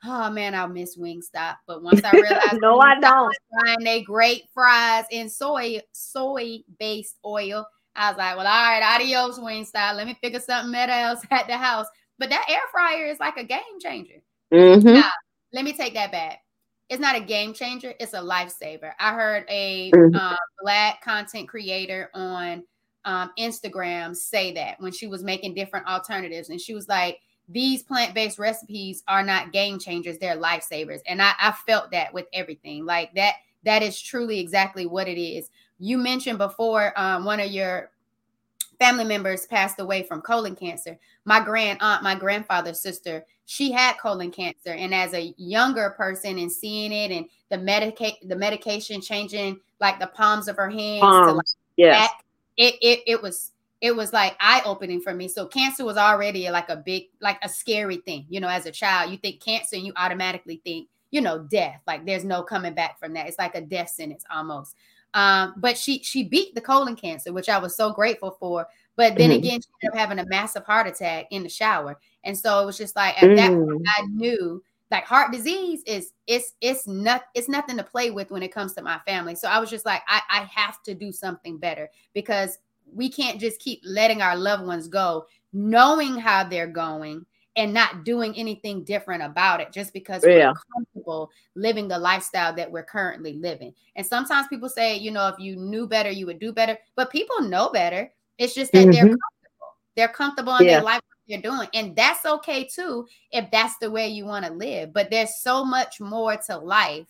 oh 0.05 0.29
man, 0.29 0.55
I 0.55 0.65
miss 0.67 0.97
Wingstop. 0.97 1.57
But 1.67 1.83
once 1.83 2.01
I 2.03 2.11
realized, 2.11 2.57
no, 2.61 2.79
I 2.79 2.99
don't. 2.99 3.35
Frying 3.51 3.83
they 3.83 4.01
great 4.01 4.43
fries 4.53 5.05
in 5.11 5.29
soy 5.29 5.81
soy 5.91 6.59
based 6.79 7.17
oil. 7.25 7.65
I 7.95 8.09
was 8.09 8.17
like, 8.17 8.35
well, 8.35 8.47
all 8.47 8.53
right, 8.53 8.83
adios, 8.83 9.39
Wingstop. 9.39 9.95
Let 9.95 10.07
me 10.07 10.17
figure 10.21 10.39
something 10.39 10.75
else 10.75 11.21
at 11.31 11.47
the 11.47 11.57
house. 11.57 11.87
But 12.17 12.29
that 12.29 12.45
air 12.49 12.61
fryer 12.71 13.07
is 13.07 13.19
like 13.19 13.37
a 13.37 13.43
game 13.43 13.79
changer. 13.81 14.21
Mm-hmm. 14.53 14.93
Now, 14.93 15.09
let 15.53 15.65
me 15.65 15.73
take 15.73 15.93
that 15.95 16.11
back. 16.11 16.39
It's 16.89 17.01
not 17.01 17.15
a 17.15 17.21
game 17.21 17.53
changer. 17.53 17.93
It's 17.99 18.13
a 18.13 18.19
lifesaver. 18.19 18.91
I 18.99 19.13
heard 19.13 19.45
a 19.49 19.91
mm-hmm. 19.91 20.15
um, 20.15 20.37
black 20.61 21.01
content 21.01 21.47
creator 21.49 22.09
on 22.13 22.63
um, 23.05 23.31
Instagram 23.39 24.15
say 24.15 24.53
that 24.53 24.79
when 24.79 24.91
she 24.91 25.07
was 25.07 25.23
making 25.23 25.55
different 25.55 25.87
alternatives, 25.87 26.49
and 26.49 26.59
she 26.59 26.73
was 26.73 26.87
like, 26.87 27.19
these 27.47 27.83
plant-based 27.83 28.39
recipes 28.39 29.03
are 29.07 29.23
not 29.23 29.53
game 29.53 29.79
changers 29.79 30.17
they're 30.17 30.37
lifesavers. 30.37 30.99
And 31.07 31.21
I, 31.21 31.33
I 31.39 31.51
felt 31.51 31.91
that 31.91 32.13
with 32.13 32.25
everything 32.33 32.85
like 32.85 33.13
that 33.15 33.35
that 33.63 33.81
is 33.81 33.99
truly 33.99 34.39
exactly 34.39 34.85
what 34.85 35.07
it 35.07 35.19
is. 35.19 35.49
You 35.79 35.97
mentioned 35.97 36.37
before 36.37 36.93
um, 36.99 37.25
one 37.25 37.39
of 37.39 37.51
your 37.51 37.91
family 38.79 39.05
members 39.05 39.45
passed 39.45 39.79
away 39.79 40.03
from 40.03 40.21
colon 40.21 40.55
cancer. 40.55 40.97
My 41.25 41.43
grand 41.43 41.79
aunt 41.81 42.03
my 42.03 42.15
grandfather's 42.15 42.79
sister 42.79 43.25
she 43.45 43.71
had 43.71 43.97
colon 43.99 44.31
cancer. 44.31 44.71
And 44.71 44.93
as 44.93 45.13
a 45.13 45.33
younger 45.37 45.91
person 45.91 46.39
and 46.39 46.51
seeing 46.51 46.91
it 46.91 47.11
and 47.11 47.27
the 47.49 47.57
medicate 47.57 48.15
the 48.27 48.35
medication 48.35 49.01
changing 49.01 49.59
like 49.79 49.99
the 49.99 50.07
palms 50.07 50.47
of 50.47 50.55
her 50.57 50.69
hands 50.69 51.03
um, 51.03 51.27
to 51.27 51.33
like 51.33 51.45
yes. 51.77 52.09
it, 52.57 52.75
it 52.81 53.01
it 53.05 53.21
was 53.21 53.51
it 53.85 53.95
was 53.95 54.11
like 54.11 54.35
eye 54.39 54.63
opening 54.65 54.99
for 54.99 55.13
me. 55.13 55.27
So 55.27 55.45
cancer 55.45 55.85
was 55.85 55.95
already 55.95 56.49
like 56.49 56.69
a 56.69 56.75
big, 56.75 57.03
like 57.21 57.37
a 57.43 57.49
scary 57.49 57.97
thing. 57.97 58.25
You 58.29 58.39
know, 58.39 58.47
as 58.47 58.65
a 58.65 58.71
child, 58.71 59.11
you 59.11 59.17
think 59.17 59.43
cancer 59.43 59.75
and 59.75 59.85
you 59.85 59.93
automatically 59.95 60.59
think, 60.65 60.87
you 61.11 61.21
know, 61.21 61.43
death. 61.51 61.81
Like 61.85 62.03
there's 62.03 62.25
no 62.25 62.41
coming 62.41 62.73
back 62.73 62.99
from 62.99 63.13
that. 63.13 63.27
It's 63.27 63.37
like 63.37 63.53
a 63.53 63.61
death 63.61 63.89
sentence 63.89 64.23
almost. 64.31 64.75
Um, 65.13 65.53
but 65.57 65.77
she 65.77 66.01
she 66.01 66.23
beat 66.23 66.55
the 66.55 66.61
colon 66.61 66.95
cancer, 66.95 67.31
which 67.31 67.47
I 67.47 67.59
was 67.59 67.77
so 67.77 67.93
grateful 67.93 68.35
for. 68.39 68.65
But 68.95 69.19
then 69.19 69.29
mm-hmm. 69.29 69.37
again, 69.37 69.61
she 69.61 69.67
ended 69.83 69.93
up 69.93 69.99
having 69.99 70.17
a 70.17 70.25
massive 70.29 70.65
heart 70.65 70.87
attack 70.87 71.27
in 71.29 71.43
the 71.43 71.49
shower. 71.49 71.99
And 72.23 72.35
so 72.35 72.63
it 72.63 72.65
was 72.65 72.79
just 72.79 72.95
like 72.95 73.21
at 73.21 73.29
mm. 73.29 73.35
that 73.35 73.51
point, 73.51 73.69
mm. 73.69 73.85
I 73.99 74.01
knew 74.07 74.63
like 74.89 75.05
heart 75.05 75.31
disease 75.31 75.83
is 75.85 76.11
it's 76.25 76.53
it's 76.59 76.87
not 76.87 77.25
it's 77.35 77.49
nothing 77.49 77.77
to 77.77 77.83
play 77.83 78.09
with 78.09 78.31
when 78.31 78.41
it 78.41 78.51
comes 78.51 78.73
to 78.73 78.81
my 78.81 78.99
family. 79.05 79.35
So 79.35 79.47
I 79.47 79.59
was 79.59 79.69
just 79.69 79.85
like, 79.85 80.01
I, 80.07 80.21
I 80.27 80.39
have 80.45 80.81
to 80.83 80.95
do 80.95 81.11
something 81.11 81.59
better 81.59 81.87
because 82.15 82.57
we 82.93 83.09
can't 83.09 83.39
just 83.39 83.59
keep 83.59 83.81
letting 83.83 84.21
our 84.21 84.35
loved 84.35 84.65
ones 84.65 84.87
go, 84.87 85.25
knowing 85.53 86.17
how 86.17 86.43
they're 86.43 86.67
going 86.67 87.25
and 87.57 87.73
not 87.73 88.03
doing 88.03 88.35
anything 88.35 88.83
different 88.83 89.23
about 89.23 89.61
it 89.61 89.71
just 89.71 89.93
because 89.93 90.23
yeah. 90.25 90.49
we're 90.49 90.53
comfortable 90.73 91.29
living 91.55 91.87
the 91.87 91.97
lifestyle 91.97 92.53
that 92.53 92.69
we're 92.69 92.83
currently 92.83 93.33
living. 93.33 93.73
And 93.95 94.05
sometimes 94.05 94.47
people 94.47 94.67
say, 94.67 94.97
you 94.97 95.11
know, 95.11 95.27
if 95.29 95.39
you 95.39 95.55
knew 95.55 95.87
better, 95.87 96.09
you 96.09 96.25
would 96.25 96.39
do 96.39 96.51
better. 96.51 96.77
But 96.95 97.11
people 97.11 97.41
know 97.41 97.69
better. 97.69 98.11
It's 98.37 98.53
just 98.53 98.73
that 98.73 98.79
mm-hmm. 98.79 98.91
they're 98.91 99.01
comfortable. 99.03 99.75
They're 99.95 100.07
comfortable 100.09 100.55
in 100.57 100.65
yeah. 100.65 100.71
their 100.73 100.83
life 100.83 101.01
they're 101.27 101.41
doing. 101.41 101.67
And 101.73 101.95
that's 101.95 102.25
okay 102.25 102.65
too, 102.65 103.07
if 103.31 103.49
that's 103.51 103.77
the 103.77 103.89
way 103.89 104.07
you 104.07 104.25
want 104.25 104.45
to 104.45 104.53
live. 104.53 104.93
But 104.93 105.09
there's 105.09 105.37
so 105.37 105.65
much 105.65 105.99
more 105.99 106.37
to 106.47 106.57
life 106.57 107.07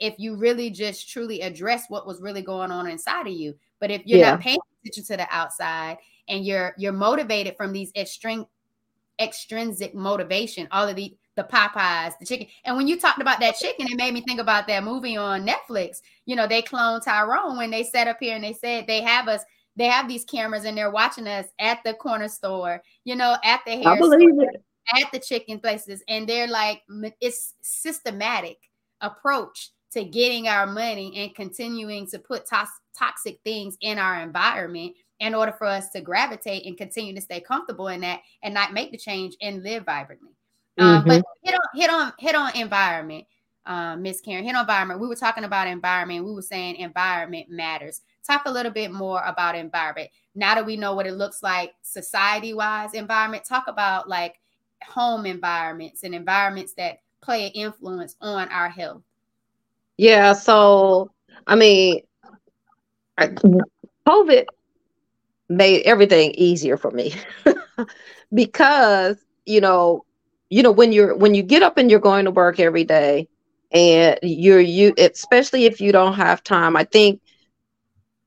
if 0.00 0.14
you 0.18 0.36
really 0.36 0.70
just 0.70 1.08
truly 1.08 1.40
address 1.40 1.84
what 1.88 2.06
was 2.06 2.20
really 2.20 2.42
going 2.42 2.70
on 2.70 2.88
inside 2.88 3.26
of 3.26 3.32
you. 3.32 3.54
But 3.80 3.90
if 3.90 4.02
you're 4.04 4.18
yeah. 4.18 4.32
not 4.32 4.40
paying 4.40 4.58
attention 4.84 5.04
to 5.04 5.16
the 5.16 5.26
outside 5.30 5.98
and 6.28 6.44
you're 6.44 6.74
you're 6.78 6.92
motivated 6.92 7.56
from 7.56 7.72
these 7.72 7.90
extreme 7.96 8.46
extrinsic 9.20 9.94
motivation, 9.94 10.68
all 10.70 10.88
of 10.88 10.96
the 10.96 11.16
the 11.36 11.44
Popeyes, 11.44 12.12
the 12.20 12.26
chicken. 12.26 12.46
And 12.64 12.76
when 12.76 12.86
you 12.86 12.98
talked 12.98 13.20
about 13.20 13.40
that 13.40 13.56
chicken, 13.56 13.88
it 13.88 13.96
made 13.96 14.14
me 14.14 14.20
think 14.20 14.38
about 14.38 14.68
that 14.68 14.84
movie 14.84 15.16
on 15.16 15.44
Netflix. 15.44 16.00
You 16.26 16.36
know, 16.36 16.46
they 16.46 16.62
cloned 16.62 17.04
Tyrone 17.04 17.56
when 17.56 17.70
they 17.70 17.82
set 17.82 18.06
up 18.06 18.18
here 18.20 18.36
and 18.36 18.44
they 18.44 18.52
said 18.52 18.86
they 18.86 19.02
have 19.02 19.26
us, 19.26 19.42
they 19.74 19.86
have 19.86 20.06
these 20.06 20.24
cameras 20.24 20.64
and 20.64 20.78
they're 20.78 20.92
watching 20.92 21.26
us 21.26 21.46
at 21.58 21.80
the 21.84 21.94
corner 21.94 22.28
store, 22.28 22.82
you 23.02 23.16
know, 23.16 23.36
at 23.42 23.62
the 23.66 23.72
hair 23.72 23.96
store, 23.96 24.44
at 25.02 25.10
the 25.12 25.18
chicken 25.18 25.58
places. 25.58 26.04
And 26.06 26.28
they're 26.28 26.46
like, 26.46 26.82
it's 27.20 27.54
systematic 27.62 28.58
approach 29.00 29.70
to 29.94 30.04
getting 30.04 30.48
our 30.48 30.66
money 30.66 31.12
and 31.16 31.34
continuing 31.34 32.06
to 32.08 32.18
put 32.18 32.46
to- 32.46 32.68
toxic 32.96 33.40
things 33.44 33.76
in 33.80 33.98
our 33.98 34.20
environment 34.20 34.94
in 35.20 35.34
order 35.34 35.52
for 35.52 35.66
us 35.66 35.90
to 35.90 36.00
gravitate 36.00 36.66
and 36.66 36.76
continue 36.76 37.14
to 37.14 37.20
stay 37.20 37.40
comfortable 37.40 37.88
in 37.88 38.00
that 38.00 38.20
and 38.42 38.52
not 38.52 38.72
make 38.72 38.90
the 38.90 38.98
change 38.98 39.36
and 39.40 39.62
live 39.62 39.84
vibrantly. 39.84 40.32
Um, 40.78 41.04
mm-hmm. 41.04 41.08
But 41.08 41.24
hit 41.42 41.54
on 41.54 41.60
hit 41.74 41.90
on 41.90 42.12
hit 42.18 42.34
on 42.34 42.56
environment, 42.56 43.26
um, 43.64 44.02
Miss 44.02 44.20
Karen. 44.20 44.44
Hit 44.44 44.56
on 44.56 44.62
environment. 44.62 45.00
We 45.00 45.06
were 45.06 45.14
talking 45.14 45.44
about 45.44 45.68
environment. 45.68 46.24
We 46.24 46.34
were 46.34 46.42
saying 46.42 46.76
environment 46.76 47.48
matters. 47.48 48.02
Talk 48.26 48.42
a 48.46 48.50
little 48.50 48.72
bit 48.72 48.90
more 48.90 49.22
about 49.24 49.54
environment. 49.54 50.10
Now 50.34 50.56
that 50.56 50.66
we 50.66 50.76
know 50.76 50.94
what 50.94 51.06
it 51.06 51.14
looks 51.14 51.42
like 51.42 51.74
society 51.82 52.54
wise, 52.54 52.94
environment. 52.94 53.44
Talk 53.44 53.68
about 53.68 54.08
like 54.08 54.40
home 54.82 55.26
environments 55.26 56.02
and 56.02 56.14
environments 56.14 56.74
that 56.74 56.98
play 57.22 57.46
an 57.46 57.52
influence 57.52 58.16
on 58.20 58.48
our 58.48 58.68
health. 58.68 59.02
Yeah. 59.96 60.32
So 60.34 61.10
I 61.46 61.56
mean, 61.56 62.00
COVID 64.06 64.46
made 65.48 65.82
everything 65.82 66.32
easier 66.32 66.76
for 66.76 66.90
me 66.90 67.12
because 68.34 69.16
you 69.46 69.60
know 69.60 70.04
you 70.50 70.62
know 70.62 70.72
when 70.72 70.92
you're 70.92 71.16
when 71.16 71.34
you 71.34 71.42
get 71.42 71.62
up 71.62 71.76
and 71.78 71.90
you're 71.90 72.00
going 72.00 72.24
to 72.24 72.30
work 72.30 72.58
every 72.60 72.84
day 72.84 73.28
and 73.72 74.18
you're 74.22 74.60
you 74.60 74.94
especially 74.98 75.66
if 75.66 75.80
you 75.80 75.92
don't 75.92 76.14
have 76.14 76.42
time 76.42 76.76
i 76.76 76.84
think 76.84 77.20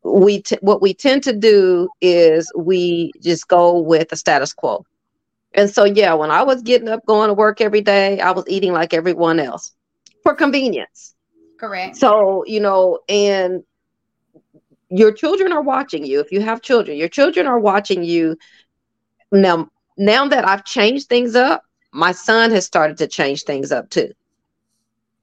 we 0.03 0.41
t- 0.41 0.57
what 0.61 0.82
we 0.82 0.93
tend 0.93 1.24
to 1.24 1.34
do 1.34 1.89
is 2.01 2.51
we 2.57 3.11
just 3.22 3.47
go 3.47 3.80
with 3.80 4.09
the 4.09 4.15
status 4.15 4.53
quo 4.53 4.84
and 5.53 5.70
so 5.70 5.86
yeah 5.86 6.13
when 6.13 6.32
i 6.32 6.43
was 6.43 6.61
getting 6.63 6.89
up 6.89 7.05
going 7.07 7.28
to 7.30 7.34
work 7.34 7.61
every 7.61 7.82
day 7.82 8.20
i 8.22 8.32
was 8.32 8.45
eating 8.47 8.74
like 8.74 8.93
everyone 8.93 9.39
else 9.39 9.74
for 10.24 10.34
convenience 10.36 11.15
correct. 11.58 11.97
So 11.97 12.43
you 12.45 12.60
know 12.60 12.99
and 13.10 13.64
your 14.89 15.12
children 15.12 15.51
are 15.51 15.62
watching 15.62 16.05
you. 16.05 16.20
If 16.20 16.32
you 16.32 16.41
have 16.41 16.62
children 16.62 16.97
your 16.97 17.10
children 17.10 17.47
are 17.47 17.60
watching 17.60 18.03
you. 18.03 18.38
Now 19.32 19.70
now 19.97 20.28
that 20.28 20.47
i've 20.47 20.64
changed 20.64 21.10
things 21.10 21.36
up 21.36 21.64
my 21.91 22.12
son 22.12 22.51
has 22.51 22.66
started 22.66 22.97
to 22.97 23.08
change 23.08 23.43
things 23.43 23.72
up 23.72 23.89
too. 23.89 24.12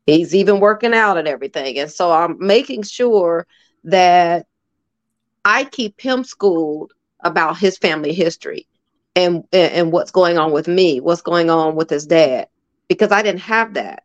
He's 0.07 0.35
even 0.35 0.61
working 0.61 0.93
out 0.93 1.16
and 1.16 1.28
everything. 1.28 1.78
And 1.78 1.91
so 1.91 2.12
i'm 2.12 2.37
making 2.39 2.82
sure 2.82 3.47
that 3.85 4.47
i 5.45 5.64
keep 5.64 6.01
him 6.01 6.24
schooled 6.24 6.93
about 7.20 7.59
his 7.59 7.78
family 7.78 8.12
history 8.12 8.66
and 9.16 9.45
and 9.53 9.93
what's 9.93 10.11
going 10.11 10.39
on 10.39 10.53
with 10.53 10.68
me 10.68 11.01
what's 11.01 11.22
going 11.22 11.51
on 11.51 11.74
with 11.74 11.91
his 11.91 12.07
dad 12.07 12.49
because 12.89 13.12
i 13.12 13.22
didn't 13.22 13.41
have 13.41 13.74
that 13.74 14.03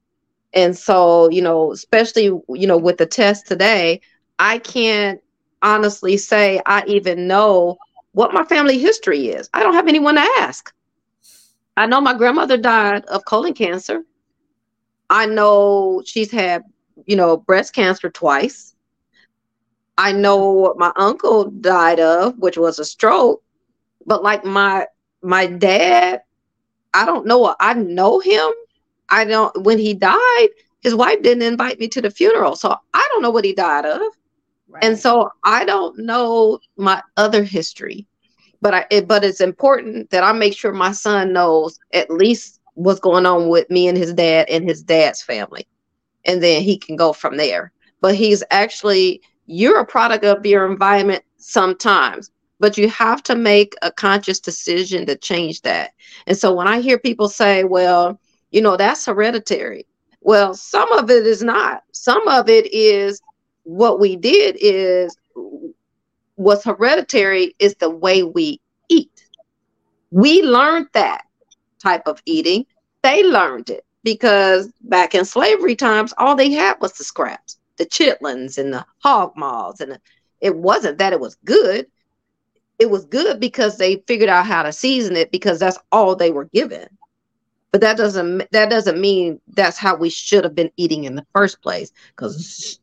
and 0.54 0.78
so 0.78 1.30
you 1.30 1.42
know 1.42 1.72
especially 1.72 2.26
you 2.26 2.68
know 2.68 2.78
with 2.78 2.98
the 2.98 3.06
test 3.06 3.48
today 3.48 4.00
i 4.40 4.58
can't 4.60 5.22
honestly 5.62 6.18
say 6.18 6.62
I 6.66 6.84
even 6.88 7.28
know 7.28 7.78
what 8.14 8.34
my 8.34 8.44
family 8.46 8.78
history 8.78 9.30
is. 9.30 9.50
I 9.54 9.64
don't 9.64 9.74
have 9.74 9.88
anyone 9.88 10.16
to 10.16 10.22
ask. 10.40 10.74
I 11.78 11.86
know 11.86 12.02
my 12.02 12.14
grandmother 12.14 12.58
died 12.58 13.06
of 13.06 13.26
colon 13.26 13.54
cancer. 13.54 14.04
I 15.10 15.26
know 15.26 16.02
she's 16.06 16.32
had, 16.32 16.64
you 17.06 17.16
know, 17.16 17.38
breast 17.38 17.74
cancer 17.74 18.10
twice. 18.10 18.76
I 19.98 20.12
know 20.12 20.52
what 20.52 20.78
my 20.78 20.92
uncle 20.96 21.46
died 21.46 22.00
of, 22.00 22.38
which 22.38 22.58
was 22.58 22.80
a 22.80 22.86
stroke. 22.86 23.44
But 24.06 24.24
like 24.24 24.46
my 24.46 24.88
my 25.22 25.48
dad, 25.48 26.22
I 26.94 27.06
don't 27.06 27.26
know. 27.26 27.56
I 27.60 27.74
know 27.74 28.20
him. 28.20 28.50
I 29.10 29.26
don't. 29.26 29.64
When 29.64 29.78
he 29.78 29.94
died, 29.94 30.50
his 30.82 30.96
wife 30.96 31.22
didn't 31.22 31.44
invite 31.44 31.80
me 31.80 31.88
to 31.90 32.02
the 32.02 32.12
funeral, 32.12 32.56
so 32.56 32.76
I 32.94 33.08
don't 33.12 33.22
know 33.22 33.32
what 33.32 33.46
he 33.46 33.54
died 33.54 33.86
of. 33.86 34.02
And 34.82 34.98
so 34.98 35.32
I 35.44 35.66
don't 35.66 35.98
know 35.98 36.60
my 36.78 37.02
other 37.18 37.44
history, 37.44 38.06
but 38.62 38.74
I 38.74 38.86
it, 38.92 39.08
but 39.08 39.24
it's 39.24 39.42
important 39.42 40.12
that 40.12 40.24
I 40.24 40.32
make 40.32 40.56
sure 40.56 40.72
my 40.72 40.92
son 40.92 41.34
knows 41.34 41.80
at 41.94 42.12
least 42.12 42.60
what's 42.76 43.00
going 43.00 43.26
on 43.26 43.50
with 43.50 43.70
me 43.70 43.88
and 43.88 43.98
his 43.98 44.14
dad 44.14 44.48
and 44.50 44.68
his 44.68 44.84
dad's 44.84 45.22
family. 45.24 45.68
And 46.26 46.44
then 46.44 46.62
he 46.62 46.78
can 46.78 46.96
go 46.96 47.14
from 47.14 47.38
there. 47.38 47.72
But 48.02 48.16
he's 48.16 48.44
actually 48.52 49.22
you're 49.48 49.80
a 49.80 49.86
product 49.86 50.24
of 50.24 50.46
your 50.46 50.72
environment 50.72 51.24
sometimes, 51.38 52.30
but 52.60 52.78
you 52.78 52.88
have 52.90 53.24
to 53.24 53.36
make 53.36 53.74
a 53.82 53.92
conscious 53.92 54.40
decision 54.40 55.08
to 55.08 55.16
change 55.16 55.62
that. 55.62 55.92
And 56.28 56.38
so 56.38 56.54
when 56.54 56.68
I 56.68 56.82
hear 56.82 57.00
people 57.00 57.28
say, 57.28 57.64
well, 57.64 58.20
you 58.52 58.62
know, 58.62 58.78
that's 58.78 59.06
hereditary. 59.06 59.86
Well, 60.22 60.54
some 60.54 60.92
of 60.92 61.10
it 61.10 61.26
is 61.26 61.44
not. 61.44 61.84
Some 61.92 62.28
of 62.28 62.50
it 62.50 62.72
is 62.74 63.22
what 63.64 64.00
we 64.00 64.16
did 64.16 64.58
is 64.60 65.16
what's 66.36 66.64
hereditary 66.64 67.56
is 67.60 67.76
the 67.76 67.90
way 67.90 68.24
we 68.24 68.60
eat. 68.90 69.28
We 70.12 70.42
learned 70.42 70.88
that 70.94 71.26
type 71.82 72.08
of 72.08 72.22
eating. 72.26 72.66
They 73.02 73.24
learned 73.24 73.70
it 73.70 73.86
because 74.04 74.72
back 74.82 75.14
in 75.16 75.26
slavery 75.26 75.76
times, 75.76 76.14
all 76.18 76.36
they 76.36 76.52
had 76.52 76.80
was 76.82 76.94
the 76.94 77.04
scraps, 77.04 77.60
the 77.78 77.86
chitlins 77.86 78.58
and 78.58 78.74
the 78.74 78.86
hog 79.00 79.34
maws. 79.36 79.80
And 79.82 80.00
it 80.42 80.56
wasn't 80.56 80.98
that 80.98 81.14
it 81.14 81.20
was 81.20 81.38
good. 81.46 81.88
It 82.80 82.90
was 82.90 83.06
good 83.06 83.40
because 83.40 83.78
they 83.78 83.98
figured 84.08 84.30
out 84.30 84.46
how 84.46 84.64
to 84.64 84.72
season 84.72 85.16
it 85.18 85.32
because 85.32 85.60
that's 85.60 85.78
all 85.92 86.16
they 86.16 86.32
were 86.32 86.46
given. 86.46 86.88
But 87.72 87.82
that 87.82 87.98
doesn't 87.98 88.52
that 88.52 88.70
doesn't 88.70 89.00
mean 89.00 89.40
that's 89.56 89.78
how 89.78 89.96
we 89.96 90.10
should 90.10 90.44
have 90.44 90.56
been 90.56 90.72
eating 90.78 91.04
in 91.04 91.16
the 91.16 91.26
first 91.34 91.62
place. 91.62 91.92
Because 92.16 92.80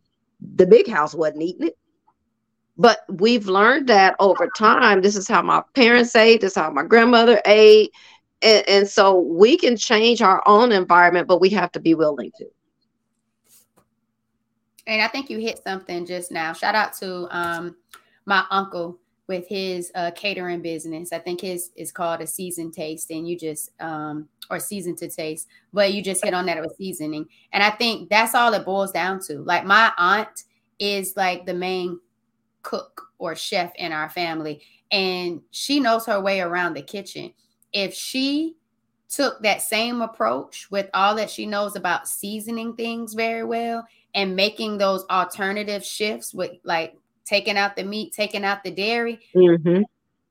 the 0.55 0.67
big 0.67 0.89
house 0.89 1.15
wasn't 1.15 1.43
eating 1.43 1.69
it. 1.69 1.79
But 2.79 3.01
we've 3.09 3.47
learned 3.47 3.89
that 3.89 4.17
over 4.21 4.49
time. 4.57 5.01
This 5.01 5.17
is 5.17 5.27
how 5.27 5.43
my 5.43 5.63
parents 5.75 6.15
ate, 6.15 6.43
this 6.43 6.53
is 6.53 6.57
how 6.57 6.71
my 6.71 6.85
grandmother 6.85 7.41
ate. 7.47 7.93
And, 8.43 8.69
and 8.69 8.89
so 8.89 9.19
we 9.19 9.57
can 9.57 9.77
change 9.77 10.21
our 10.21 10.43
own 10.47 10.73
environment, 10.73 11.27
but 11.27 11.41
we 11.41 11.49
have 11.51 11.73
to 11.73 11.81
be 11.81 11.95
willing 11.95 12.31
to. 12.37 12.47
And 14.87 15.03
I 15.03 15.09
think 15.09 15.31
you 15.31 15.39
hit 15.39 15.63
something 15.65 16.07
just 16.07 16.31
now. 16.31 16.53
Shout 16.53 16.75
out 16.75 16.93
to 16.99 17.27
um, 17.37 17.77
my 18.27 18.45
uncle 18.51 18.99
with 19.29 19.47
his 19.49 19.91
uh, 19.95 20.11
catering 20.13 20.63
business. 20.63 21.13
I 21.13 21.19
think 21.19 21.41
his 21.41 21.71
is 21.77 21.91
called 21.91 22.21
a 22.21 22.27
season 22.27 22.71
taste, 22.71 23.11
and 23.11 23.29
you 23.29 23.39
just 23.39 23.71
um, 23.81 24.29
or 24.51 24.59
season 24.59 24.95
to 24.97 25.09
taste, 25.09 25.49
but 25.73 25.93
you 25.93 26.03
just 26.03 26.25
hit 26.25 26.35
on 26.35 26.47
that 26.47 26.61
with 26.61 26.77
seasoning. 26.77 27.27
And 27.53 27.63
I 27.63 27.71
think 27.71 28.09
that's 28.09 28.35
all 28.35 28.55
it 28.55 28.65
boils 28.65 28.93
down 28.93 29.21
to. 29.27 29.39
Like 29.39 29.65
my 29.65 29.93
aunt 29.99 30.45
is 30.79 31.17
like 31.17 31.47
the 31.47 31.55
main 31.55 31.99
cook 32.63 33.03
or 33.19 33.35
chef 33.35 33.73
in 33.77 33.93
our 33.93 34.09
family, 34.09 34.63
and 34.91 35.41
she 35.51 35.81
knows 35.81 36.07
her 36.07 36.21
way 36.21 36.41
around 36.41 36.75
the 36.75 36.83
kitchen. 36.83 37.33
If 37.73 37.95
she 37.95 38.57
took 39.09 39.41
that 39.43 39.63
same 39.63 40.03
approach 40.03 40.71
with 40.71 40.91
all 40.93 41.15
that 41.15 41.31
she 41.31 41.47
knows 41.47 41.77
about 41.77 42.09
seasoning 42.09 42.75
things 42.75 43.15
very 43.15 43.45
well 43.45 43.87
and 44.15 44.35
making 44.35 44.79
those 44.79 45.05
alternative 45.11 45.85
shifts 45.85 46.35
with 46.35 46.53
like 46.65 46.97
taking 47.27 47.57
out 47.57 47.77
the 47.77 47.85
meat, 47.85 48.13
taking 48.13 48.45
out 48.45 48.65
the 48.65 48.71
dairy, 48.71 49.21
mm-hmm. 49.35 49.83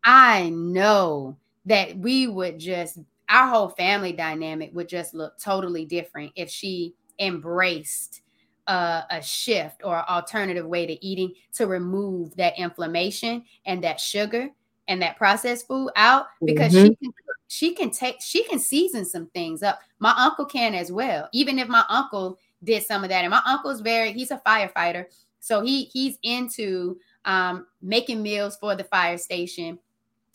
I 0.03 0.49
know 0.49 1.37
that 1.65 1.97
we 1.97 2.27
would 2.27 2.59
just 2.59 2.99
our 3.29 3.49
whole 3.49 3.69
family 3.69 4.13
dynamic 4.13 4.69
would 4.73 4.87
just 4.87 5.13
look 5.13 5.37
totally 5.39 5.85
different 5.85 6.31
if 6.35 6.49
she 6.49 6.93
embraced 7.19 8.21
a, 8.67 9.03
a, 9.09 9.21
shift 9.21 9.81
or 9.83 10.07
alternative 10.09 10.65
way 10.65 10.85
to 10.85 11.05
eating 11.05 11.33
to 11.53 11.67
remove 11.67 12.35
that 12.35 12.57
inflammation 12.57 13.43
and 13.65 13.83
that 13.83 13.99
sugar 13.99 14.49
and 14.87 15.01
that 15.01 15.17
processed 15.17 15.67
food 15.67 15.89
out 15.95 16.27
because 16.43 16.73
mm-hmm. 16.73 16.87
she 16.87 16.95
can 16.95 17.13
she 17.47 17.75
can 17.75 17.91
take 17.91 18.21
she 18.21 18.43
can 18.43 18.59
season 18.59 19.05
some 19.05 19.27
things 19.27 19.63
up. 19.63 19.79
My 19.99 20.13
uncle 20.17 20.45
can 20.45 20.73
as 20.73 20.91
well. 20.91 21.29
Even 21.31 21.59
if 21.59 21.67
my 21.67 21.83
uncle 21.89 22.39
did 22.63 22.83
some 22.83 23.03
of 23.03 23.09
that, 23.09 23.23
and 23.23 23.31
my 23.31 23.41
uncle's 23.45 23.81
very 23.81 24.13
he's 24.13 24.31
a 24.31 24.41
firefighter, 24.45 25.05
so 25.45 25.61
he 25.61 25.83
he's 25.93 26.17
into 26.23 26.97
um, 27.23 27.67
making 27.79 28.23
meals 28.23 28.57
for 28.57 28.75
the 28.75 28.83
fire 28.83 29.19
station 29.19 29.77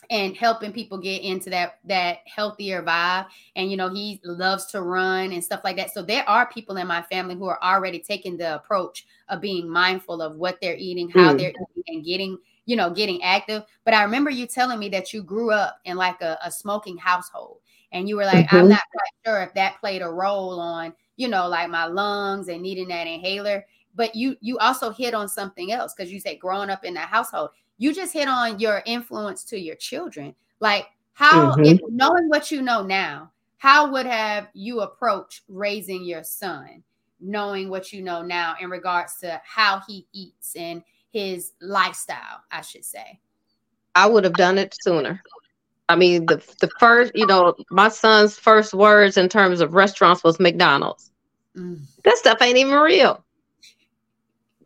and 0.09 0.37
helping 0.37 0.73
people 0.73 0.99
get 0.99 1.23
into 1.23 1.51
that 1.51 1.81
that 1.87 2.19
healthier 2.33 2.81
vibe. 2.81 3.27
And 3.57 3.73
you 3.73 3.77
know 3.77 3.93
he 3.93 4.21
loves 4.23 4.67
to 4.67 4.83
run 4.83 5.33
and 5.33 5.43
stuff 5.43 5.63
like 5.65 5.77
that. 5.79 5.91
So 5.91 6.05
there 6.05 6.29
are 6.29 6.49
people 6.53 6.77
in 6.77 6.87
my 6.87 7.03
family 7.03 7.35
who 7.35 7.47
are 7.47 7.61
already 7.61 7.99
taking 7.99 8.37
the 8.37 8.55
approach 8.55 9.05
of 9.29 9.41
being 9.41 9.69
mindful 9.69 10.23
of 10.23 10.37
what 10.37 10.61
they're 10.63 10.77
eating 10.77 11.09
how 11.09 11.35
mm. 11.35 11.39
they're 11.39 11.51
eating 11.51 11.85
and 11.89 12.05
getting 12.05 12.39
you 12.67 12.77
know 12.77 12.91
getting 12.91 13.21
active. 13.25 13.65
But 13.85 13.95
i 13.95 14.05
remember 14.05 14.31
you 14.31 14.47
telling 14.47 14.79
me 14.79 14.91
that 14.91 15.13
you 15.13 15.25
grew 15.25 15.51
up 15.51 15.81
in 15.87 15.97
like 15.97 16.23
a, 16.23 16.39
a 16.45 16.53
smoking 16.53 16.97
household. 16.97 17.59
And 17.91 18.09
you 18.09 18.15
were 18.15 18.25
like 18.25 18.47
mm-hmm. 18.47 18.57
i'm 18.57 18.69
not 18.69 18.83
quite 18.93 19.27
sure 19.27 19.43
if 19.43 19.55
that 19.55 19.81
played 19.81 20.03
a 20.03 20.09
role 20.09 20.61
on 20.61 20.93
you 21.17 21.27
know 21.27 21.49
like 21.49 21.69
my 21.69 21.87
lungs 21.87 22.47
and 22.47 22.63
needing 22.63 22.87
that 22.87 23.09
inhaler 23.09 23.67
but 23.95 24.15
you 24.15 24.37
you 24.41 24.59
also 24.59 24.91
hit 24.91 25.15
on 25.15 25.29
something 25.29 25.73
else 25.73 25.95
because 25.95 26.13
you 26.13 26.21
said 26.21 26.39
growing 26.39 26.71
up 26.71 26.85
in 26.85 26.95
that 26.95 27.09
household 27.09 27.51
you 27.81 27.95
just 27.95 28.13
hit 28.13 28.29
on 28.29 28.61
your 28.61 28.83
influence 28.85 29.43
to 29.43 29.59
your 29.59 29.75
children. 29.75 30.35
Like 30.61 30.87
how 31.15 31.53
mm-hmm. 31.53 31.65
if 31.65 31.81
knowing 31.89 32.29
what 32.29 32.51
you 32.51 32.61
know 32.61 32.83
now, 32.83 33.33
how 33.57 33.91
would 33.91 34.05
have 34.05 34.49
you 34.53 34.81
approach 34.81 35.43
raising 35.49 36.05
your 36.05 36.23
son, 36.23 36.85
knowing 37.21 37.71
what 37.71 37.91
you 37.91 38.03
know 38.03 38.21
now 38.21 38.55
in 38.61 38.69
regards 38.69 39.17
to 39.21 39.41
how 39.45 39.81
he 39.89 40.07
eats 40.13 40.55
and 40.57 40.83
his 41.11 41.53
lifestyle, 41.63 42.43
I 42.53 42.61
should 42.61 42.85
say? 42.85 43.19
I 43.95 44.07
would 44.07 44.25
have 44.25 44.35
done 44.35 44.59
it 44.59 44.77
sooner. 44.83 45.23
I 45.89 45.97
mean, 45.97 46.27
the 46.27 46.37
the 46.61 46.69
first, 46.79 47.13
you 47.15 47.27
know, 47.27 47.55
my 47.71 47.89
son's 47.89 48.39
first 48.39 48.75
words 48.75 49.17
in 49.17 49.31
terms 49.31 49.63
of 49.63 49.73
restaurants 49.73 50.23
was 50.23 50.39
McDonald's. 50.39 51.11
Mm. 51.57 51.81
That 52.05 52.19
stuff 52.19 52.43
ain't 52.43 52.59
even 52.59 52.75
real. 52.75 53.25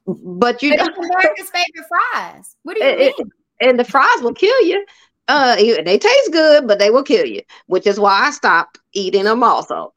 But 0.07 0.63
you 0.63 0.77
but 0.77 0.97
America's 0.97 1.51
favorite 1.51 1.89
fries. 1.89 2.57
What 2.63 2.77
do 2.77 2.85
you 2.85 2.91
it, 2.91 3.19
mean? 3.19 3.31
and 3.61 3.79
the 3.79 3.85
fries 3.85 4.23
will 4.23 4.35
kill 4.35 4.63
you. 4.63 4.85
Uh, 5.27 5.57
they 5.57 5.99
taste 5.99 6.33
good, 6.33 6.69
but 6.69 6.79
they 6.79 6.91
will 6.91 7.03
kill 7.03 7.25
you, 7.25 7.41
which 7.67 7.87
is 7.87 7.99
why 7.99 8.27
I 8.27 8.31
stopped 8.31 8.79
eating 8.93 9.25
them 9.25 9.43
also. 9.43 9.95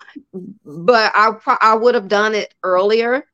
But 0.63 1.11
I 1.13 1.33
I 1.61 1.75
would 1.75 1.95
have 1.95 2.07
done 2.07 2.33
it 2.33 2.53
earlier, 2.63 3.25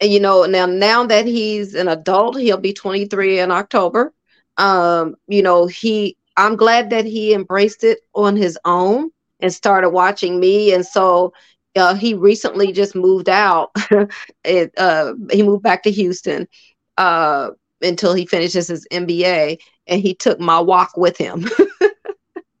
and 0.00 0.12
you 0.12 0.20
know 0.20 0.44
now 0.44 0.66
now 0.66 1.04
that 1.06 1.26
he's 1.26 1.74
an 1.74 1.88
adult, 1.88 2.38
he'll 2.38 2.56
be 2.56 2.72
23 2.72 3.40
in 3.40 3.50
October. 3.50 4.12
Um, 4.58 5.16
you 5.26 5.42
know 5.42 5.66
he 5.66 6.16
I'm 6.36 6.54
glad 6.54 6.90
that 6.90 7.04
he 7.04 7.34
embraced 7.34 7.82
it 7.82 7.98
on 8.14 8.36
his 8.36 8.56
own 8.64 9.10
and 9.40 9.52
started 9.52 9.90
watching 9.90 10.38
me, 10.38 10.72
and 10.72 10.86
so 10.86 11.32
uh, 11.76 11.94
he 11.94 12.14
recently 12.14 12.72
just 12.72 12.94
moved 12.94 13.28
out. 13.28 13.70
it, 14.44 14.72
uh, 14.76 15.14
he 15.30 15.42
moved 15.42 15.62
back 15.62 15.82
to 15.84 15.90
Houston 15.90 16.48
uh, 16.96 17.50
until 17.80 18.14
he 18.14 18.26
finishes 18.26 18.68
his 18.68 18.86
MBA, 18.90 19.58
and 19.86 20.00
he 20.00 20.14
took 20.14 20.40
my 20.40 20.58
wok 20.58 20.96
with 20.96 21.16
him. 21.16 21.48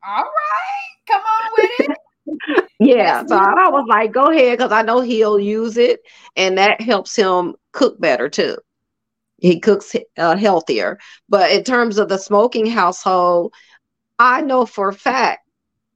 All 0.02 0.24
right, 0.24 0.96
come 1.06 1.22
on 1.22 1.50
with 1.56 1.70
it. 1.80 2.68
yeah, 2.80 3.24
so 3.26 3.36
I 3.36 3.68
was 3.68 3.86
like, 3.88 4.12
go 4.12 4.30
ahead, 4.30 4.58
because 4.58 4.72
I 4.72 4.82
know 4.82 5.00
he'll 5.00 5.38
use 5.38 5.76
it, 5.76 6.00
and 6.36 6.56
that 6.58 6.80
helps 6.80 7.14
him 7.16 7.54
cook 7.72 8.00
better 8.00 8.28
too. 8.28 8.56
He 9.38 9.58
cooks 9.58 9.96
uh, 10.18 10.36
healthier. 10.36 10.98
But 11.28 11.50
in 11.50 11.64
terms 11.64 11.98
of 11.98 12.08
the 12.08 12.18
smoking 12.18 12.66
household, 12.66 13.54
I 14.18 14.42
know 14.42 14.66
for 14.66 14.90
a 14.90 14.94
fact 14.94 15.48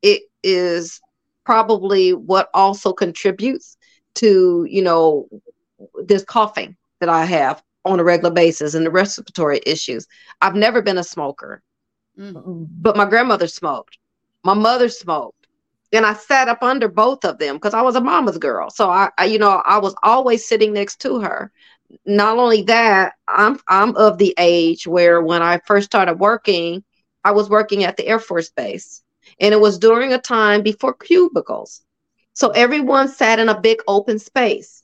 it 0.03 0.23
is 0.43 1.01
probably 1.45 2.13
what 2.13 2.49
also 2.55 2.93
contributes 2.93 3.77
to 4.15 4.67
you 4.69 4.83
know 4.83 5.29
this 6.05 6.25
coughing 6.25 6.77
that 7.01 7.09
I 7.09 7.25
have 7.25 7.63
on 7.85 8.01
a 8.01 8.05
regular 8.05 8.33
basis 8.33 8.75
and 8.75 8.87
the 8.87 8.91
respiratory 8.91 9.61
issues. 9.67 10.07
I've 10.41 10.55
never 10.55 10.81
been 10.81 10.99
a 10.99 11.05
smoker, 11.05 11.63
mm. 12.19 12.67
but 12.81 12.97
my 12.97 13.05
grandmother 13.05 13.47
smoked, 13.47 13.99
my 14.43 14.55
mother 14.55 14.89
smoked, 14.89 15.47
and 15.93 16.07
I 16.07 16.15
sat 16.15 16.49
up 16.49 16.63
under 16.63 16.89
both 16.89 17.25
of 17.25 17.39
them 17.39 17.57
because 17.57 17.75
I 17.75 17.83
was 17.83 17.95
a 17.95 18.01
mama's 18.01 18.39
girl. 18.39 18.71
So 18.71 18.91
I, 18.91 19.11
I, 19.19 19.27
you 19.27 19.39
know, 19.39 19.63
I 19.65 19.79
was 19.79 19.95
always 20.03 20.47
sitting 20.47 20.73
next 20.73 21.01
to 21.01 21.21
her. 21.21 21.53
Not 22.07 22.39
only 22.39 22.63
that, 22.63 23.15
I'm 23.29 23.61
I'm 23.69 23.95
of 23.97 24.19
the 24.19 24.35
age 24.39 24.87
where 24.87 25.23
when 25.23 25.43
I 25.43 25.59
first 25.67 25.87
started 25.87 26.19
working, 26.19 26.83
I 27.23 27.33
was 27.33 27.49
working 27.49 27.85
at 27.85 27.97
the 27.97 28.07
Air 28.07 28.19
Force 28.19 28.51
Base. 28.51 29.03
And 29.41 29.53
it 29.53 29.61
was 29.61 29.79
during 29.79 30.13
a 30.13 30.19
time 30.19 30.63
before 30.63 30.95
cubicles. 30.95 31.83
So 32.33 32.51
everyone 32.51 33.09
sat 33.09 33.39
in 33.39 33.49
a 33.49 33.61
big 33.61 33.79
open 33.87 34.19
space 34.19 34.83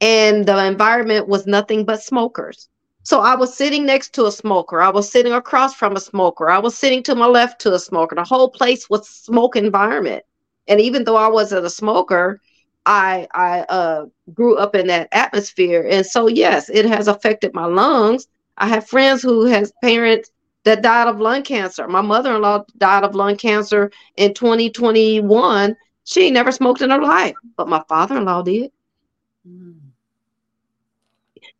and 0.00 0.46
the 0.46 0.66
environment 0.66 1.28
was 1.28 1.46
nothing 1.46 1.84
but 1.84 2.02
smokers. 2.02 2.68
So 3.02 3.20
I 3.20 3.34
was 3.36 3.54
sitting 3.54 3.84
next 3.86 4.14
to 4.14 4.26
a 4.26 4.32
smoker. 4.32 4.80
I 4.80 4.90
was 4.90 5.10
sitting 5.10 5.32
across 5.32 5.74
from 5.74 5.96
a 5.96 6.00
smoker. 6.00 6.50
I 6.50 6.58
was 6.58 6.76
sitting 6.76 7.02
to 7.04 7.14
my 7.14 7.26
left 7.26 7.60
to 7.62 7.74
a 7.74 7.78
smoker. 7.78 8.14
The 8.14 8.24
whole 8.24 8.48
place 8.50 8.88
was 8.88 9.08
smoke 9.08 9.56
environment. 9.56 10.24
And 10.68 10.80
even 10.80 11.04
though 11.04 11.16
I 11.16 11.28
wasn't 11.28 11.66
a 11.66 11.70
smoker, 11.70 12.40
I 12.86 13.28
I 13.34 13.60
uh, 13.60 14.06
grew 14.32 14.56
up 14.56 14.74
in 14.74 14.86
that 14.88 15.08
atmosphere. 15.12 15.86
And 15.88 16.04
so 16.06 16.28
yes, 16.28 16.70
it 16.70 16.86
has 16.86 17.08
affected 17.08 17.54
my 17.54 17.66
lungs. 17.66 18.26
I 18.56 18.68
have 18.68 18.86
friends 18.88 19.22
who 19.22 19.44
has 19.46 19.72
parents 19.82 20.30
that 20.64 20.82
died 20.82 21.08
of 21.08 21.20
lung 21.20 21.42
cancer. 21.42 21.86
My 21.86 22.00
mother 22.00 22.34
in 22.34 22.42
law 22.42 22.64
died 22.78 23.04
of 23.04 23.14
lung 23.14 23.36
cancer 23.36 23.90
in 24.16 24.34
2021. 24.34 25.76
She 26.04 26.30
never 26.30 26.52
smoked 26.52 26.82
in 26.82 26.90
her 26.90 27.00
life, 27.00 27.36
but 27.56 27.68
my 27.68 27.82
father 27.88 28.16
in 28.16 28.24
law 28.24 28.42
did. 28.42 28.72
Mm. 29.48 29.76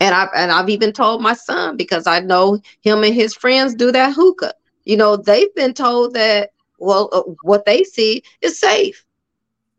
And 0.01 0.15
I 0.15 0.29
and 0.35 0.51
I've 0.51 0.71
even 0.71 0.93
told 0.93 1.23
my 1.23 1.35
son 1.35 1.77
because 1.77 2.07
I 2.07 2.21
know 2.21 2.61
him 2.83 3.05
and 3.05 3.15
his 3.15 3.35
friends 3.35 3.75
do 3.75 3.93
that 3.93 4.15
hookah. 4.15 4.55
You 4.85 4.97
know, 4.97 5.17
they've 5.17 5.55
been 5.55 5.75
told 5.75 6.15
that 6.15 6.51
well, 6.79 7.09
uh, 7.13 7.23
what 7.43 7.65
they 7.65 7.85
see 7.85 8.23
is 8.41 8.59
safe. 8.59 9.05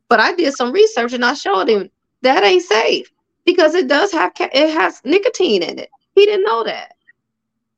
But 0.08 0.20
I 0.20 0.34
did 0.34 0.54
some 0.54 0.72
research 0.72 1.14
and 1.14 1.26
I 1.26 1.34
showed 1.34 1.68
him 1.68 1.90
that 2.22 2.44
ain't 2.44 2.64
safe 2.64 3.12
because 3.46 3.76
it 3.76 3.88
does 3.88 4.12
have 4.12 4.32
it 4.40 4.70
has 4.74 5.02
nicotine 5.04 5.64
in 5.64 5.80
it. 5.80 5.90
He 6.14 6.26
didn't 6.26 6.46
know 6.46 6.64
that. 6.64 6.95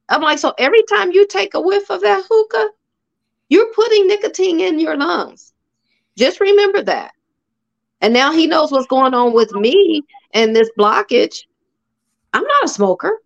I'm 0.10 0.22
like, 0.22 0.40
so 0.40 0.54
every 0.58 0.84
time 0.84 1.12
you 1.12 1.28
take 1.28 1.54
a 1.54 1.62
whiff 1.62 1.90
of 1.90 2.02
that 2.02 2.24
hookah, 2.30 2.70
you're 3.50 3.74
putting 3.74 4.08
nicotine 4.08 4.60
in 4.60 4.80
your 4.80 4.96
lungs. 4.96 5.54
Just 6.18 6.40
remember 6.40 6.82
that. 6.84 7.12
And 8.02 8.14
now 8.14 8.32
he 8.32 8.48
knows 8.48 8.72
what's 8.72 8.88
going 8.88 9.14
on 9.14 9.34
with 9.34 9.52
me 9.54 10.04
and 10.34 10.56
this 10.56 10.70
blockage. 10.78 11.46
I'm 12.34 12.44
not 12.44 12.66
a 12.66 12.68
smoker. 12.68 13.22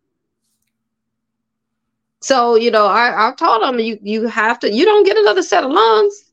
So, 2.22 2.56
you 2.56 2.72
know, 2.72 2.86
I, 2.86 3.30
I 3.30 3.34
told 3.34 3.64
him 3.64 3.80
you 3.80 3.98
you 4.02 4.28
have 4.28 4.60
to, 4.60 4.72
you 4.72 4.86
don't 4.86 5.06
get 5.06 5.18
another 5.18 5.42
set 5.42 5.64
of 5.64 5.72
lungs. 5.72 6.32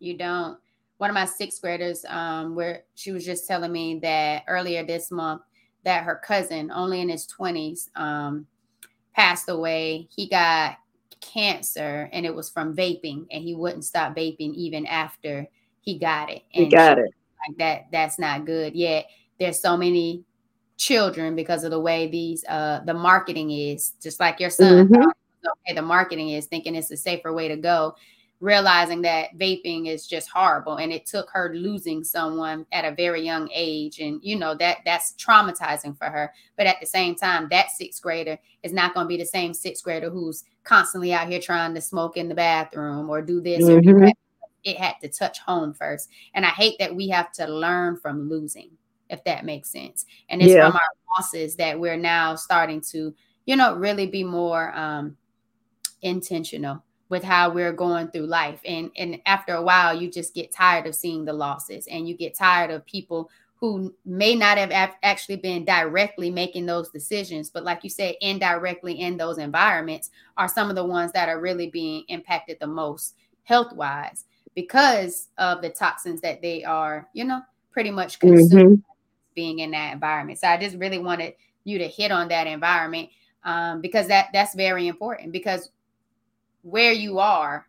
You 0.00 0.16
don't. 0.16 0.58
One 0.96 1.10
of 1.10 1.14
my 1.14 1.26
sixth 1.26 1.60
graders, 1.60 2.04
um, 2.08 2.54
where 2.54 2.84
she 2.94 3.12
was 3.12 3.24
just 3.24 3.46
telling 3.46 3.70
me 3.70 4.00
that 4.00 4.44
earlier 4.48 4.84
this 4.84 5.10
month 5.10 5.42
that 5.84 6.02
her 6.02 6.16
cousin, 6.16 6.72
only 6.72 7.00
in 7.00 7.08
his 7.08 7.28
20s, 7.38 7.88
um, 7.94 8.46
passed 9.14 9.48
away. 9.48 10.08
He 10.10 10.28
got 10.28 10.78
cancer 11.20 12.08
and 12.12 12.24
it 12.24 12.34
was 12.34 12.48
from 12.48 12.76
vaping 12.76 13.26
and 13.30 13.42
he 13.42 13.54
wouldn't 13.54 13.84
stop 13.84 14.14
vaping 14.14 14.54
even 14.54 14.86
after 14.86 15.46
he 15.80 15.98
got 15.98 16.30
it. 16.30 16.42
And 16.54 16.64
he 16.66 16.70
got 16.70 16.98
it. 16.98 17.10
Like 17.46 17.58
that 17.58 17.86
that's 17.92 18.18
not 18.18 18.44
good. 18.44 18.74
Yet 18.74 19.06
there's 19.38 19.60
so 19.60 19.76
many 19.76 20.24
children 20.76 21.34
because 21.34 21.64
of 21.64 21.70
the 21.72 21.80
way 21.80 22.08
these 22.08 22.44
uh 22.48 22.80
the 22.86 22.94
marketing 22.94 23.50
is 23.50 23.94
just 24.00 24.20
like 24.20 24.38
your 24.38 24.48
son 24.48 24.86
mm-hmm. 24.86 25.02
okay 25.02 25.74
the 25.74 25.82
marketing 25.82 26.28
is 26.30 26.46
thinking 26.46 26.76
it's 26.76 26.92
a 26.92 26.96
safer 26.96 27.32
way 27.32 27.48
to 27.48 27.56
go 27.56 27.96
realizing 28.40 29.02
that 29.02 29.36
vaping 29.36 29.88
is 29.88 30.06
just 30.06 30.28
horrible 30.28 30.76
and 30.76 30.92
it 30.92 31.04
took 31.06 31.28
her 31.30 31.52
losing 31.54 32.04
someone 32.04 32.64
at 32.70 32.84
a 32.84 32.94
very 32.94 33.20
young 33.20 33.48
age 33.52 33.98
and 33.98 34.20
you 34.22 34.36
know 34.36 34.54
that 34.54 34.78
that's 34.84 35.12
traumatizing 35.14 35.96
for 35.98 36.04
her 36.06 36.32
but 36.56 36.66
at 36.66 36.76
the 36.80 36.86
same 36.86 37.16
time 37.16 37.48
that 37.50 37.70
sixth 37.70 38.00
grader 38.00 38.38
is 38.62 38.72
not 38.72 38.94
going 38.94 39.04
to 39.04 39.08
be 39.08 39.16
the 39.16 39.26
same 39.26 39.52
sixth 39.52 39.82
grader 39.82 40.08
who's 40.08 40.44
constantly 40.62 41.12
out 41.12 41.28
here 41.28 41.40
trying 41.40 41.74
to 41.74 41.80
smoke 41.80 42.16
in 42.16 42.28
the 42.28 42.34
bathroom 42.34 43.10
or 43.10 43.20
do 43.20 43.40
this 43.40 43.64
mm-hmm. 43.64 43.88
or 43.88 44.04
do 44.04 44.12
it 44.64 44.76
had 44.76 44.94
to 45.00 45.08
touch 45.08 45.40
home 45.40 45.74
first 45.74 46.08
and 46.34 46.46
i 46.46 46.50
hate 46.50 46.76
that 46.78 46.94
we 46.94 47.08
have 47.08 47.32
to 47.32 47.46
learn 47.46 47.96
from 47.96 48.28
losing 48.28 48.70
if 49.10 49.22
that 49.24 49.44
makes 49.44 49.70
sense 49.70 50.06
and 50.28 50.40
it's 50.40 50.52
yeah. 50.52 50.66
from 50.66 50.76
our 50.76 51.16
losses 51.16 51.56
that 51.56 51.78
we're 51.78 51.96
now 51.96 52.36
starting 52.36 52.80
to 52.80 53.12
you 53.46 53.56
know 53.56 53.74
really 53.74 54.06
be 54.06 54.22
more 54.22 54.72
um 54.76 55.16
intentional 56.02 56.84
with 57.08 57.24
how 57.24 57.50
we're 57.50 57.72
going 57.72 58.08
through 58.08 58.26
life 58.26 58.60
and 58.64 58.90
and 58.96 59.20
after 59.24 59.54
a 59.54 59.62
while 59.62 59.98
you 59.98 60.10
just 60.10 60.34
get 60.34 60.52
tired 60.52 60.86
of 60.86 60.94
seeing 60.94 61.24
the 61.24 61.32
losses 61.32 61.86
and 61.86 62.08
you 62.08 62.16
get 62.16 62.34
tired 62.34 62.70
of 62.70 62.84
people 62.84 63.30
who 63.60 63.92
may 64.04 64.34
not 64.36 64.56
have 64.56 64.94
actually 65.02 65.36
been 65.36 65.64
directly 65.64 66.30
making 66.30 66.64
those 66.64 66.90
decisions, 66.90 67.50
but 67.50 67.64
like 67.64 67.82
you 67.82 67.90
said, 67.90 68.14
indirectly 68.20 69.00
in 69.00 69.16
those 69.16 69.38
environments 69.38 70.10
are 70.36 70.48
some 70.48 70.70
of 70.70 70.76
the 70.76 70.84
ones 70.84 71.10
that 71.10 71.28
are 71.28 71.40
really 71.40 71.68
being 71.68 72.04
impacted 72.06 72.56
the 72.60 72.66
most 72.66 73.16
health 73.42 73.72
wise 73.72 74.26
because 74.54 75.28
of 75.38 75.60
the 75.60 75.70
toxins 75.70 76.20
that 76.20 76.40
they 76.40 76.62
are, 76.62 77.08
you 77.14 77.24
know, 77.24 77.40
pretty 77.72 77.90
much 77.90 78.20
consuming 78.20 78.76
mm-hmm. 78.76 78.92
being 79.34 79.58
in 79.58 79.72
that 79.72 79.92
environment. 79.92 80.38
So 80.38 80.46
I 80.46 80.56
just 80.56 80.76
really 80.76 80.98
wanted 80.98 81.34
you 81.64 81.78
to 81.78 81.88
hit 81.88 82.12
on 82.12 82.28
that 82.28 82.46
environment 82.46 83.08
um, 83.42 83.80
because 83.80 84.06
that 84.06 84.28
that's 84.32 84.54
very 84.54 84.86
important 84.86 85.32
because 85.32 85.70
where 86.70 86.92
you 86.92 87.18
are 87.18 87.66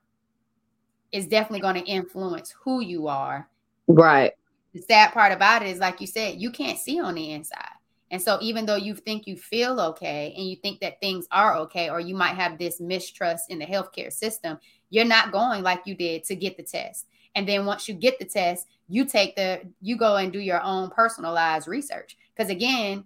is 1.12 1.28
definitely 1.28 1.62
going 1.62 1.76
to 1.76 1.90
influence 1.90 2.54
who 2.64 2.82
you 2.82 3.08
are. 3.08 3.50
Right. 3.88 4.34
The 4.74 4.82
sad 4.82 5.12
part 5.12 5.32
about 5.32 5.64
it 5.64 5.70
is 5.70 5.80
like 5.80 6.00
you 6.00 6.08
said 6.08 6.40
you 6.40 6.52
can't 6.52 6.78
see 6.78 7.00
on 7.00 7.16
the 7.16 7.32
inside. 7.32 7.66
And 8.12 8.22
so 8.22 8.40
even 8.42 8.66
though 8.66 8.76
you 8.76 8.96
think 8.96 9.28
you 9.28 9.38
feel 9.38 9.80
okay 9.80 10.34
and 10.36 10.48
you 10.48 10.56
think 10.56 10.80
that 10.82 11.00
things 11.00 11.28
are 11.32 11.56
okay 11.58 11.90
or 11.90 12.00
you 12.00 12.16
might 12.16 12.36
have 12.36 12.58
this 12.58 12.80
mistrust 12.80 13.52
in 13.52 13.60
the 13.60 13.66
healthcare 13.66 14.12
system 14.12 14.58
you're 14.92 15.06
not 15.06 15.32
going 15.32 15.62
like 15.62 15.82
you 15.86 15.94
did 15.94 16.24
to 16.24 16.36
get 16.36 16.58
the 16.58 16.64
test. 16.64 17.06
And 17.36 17.48
then 17.48 17.66
once 17.66 17.88
you 17.88 17.94
get 17.94 18.20
the 18.20 18.26
test 18.26 18.68
you 18.88 19.06
take 19.06 19.36
the 19.36 19.62
you 19.82 19.98
go 19.98 20.18
and 20.18 20.34
do 20.34 20.40
your 20.40 20.62
own 20.62 20.90
personalized 20.90 21.68
research. 21.68 22.18
Because 22.36 22.52
again 22.52 23.06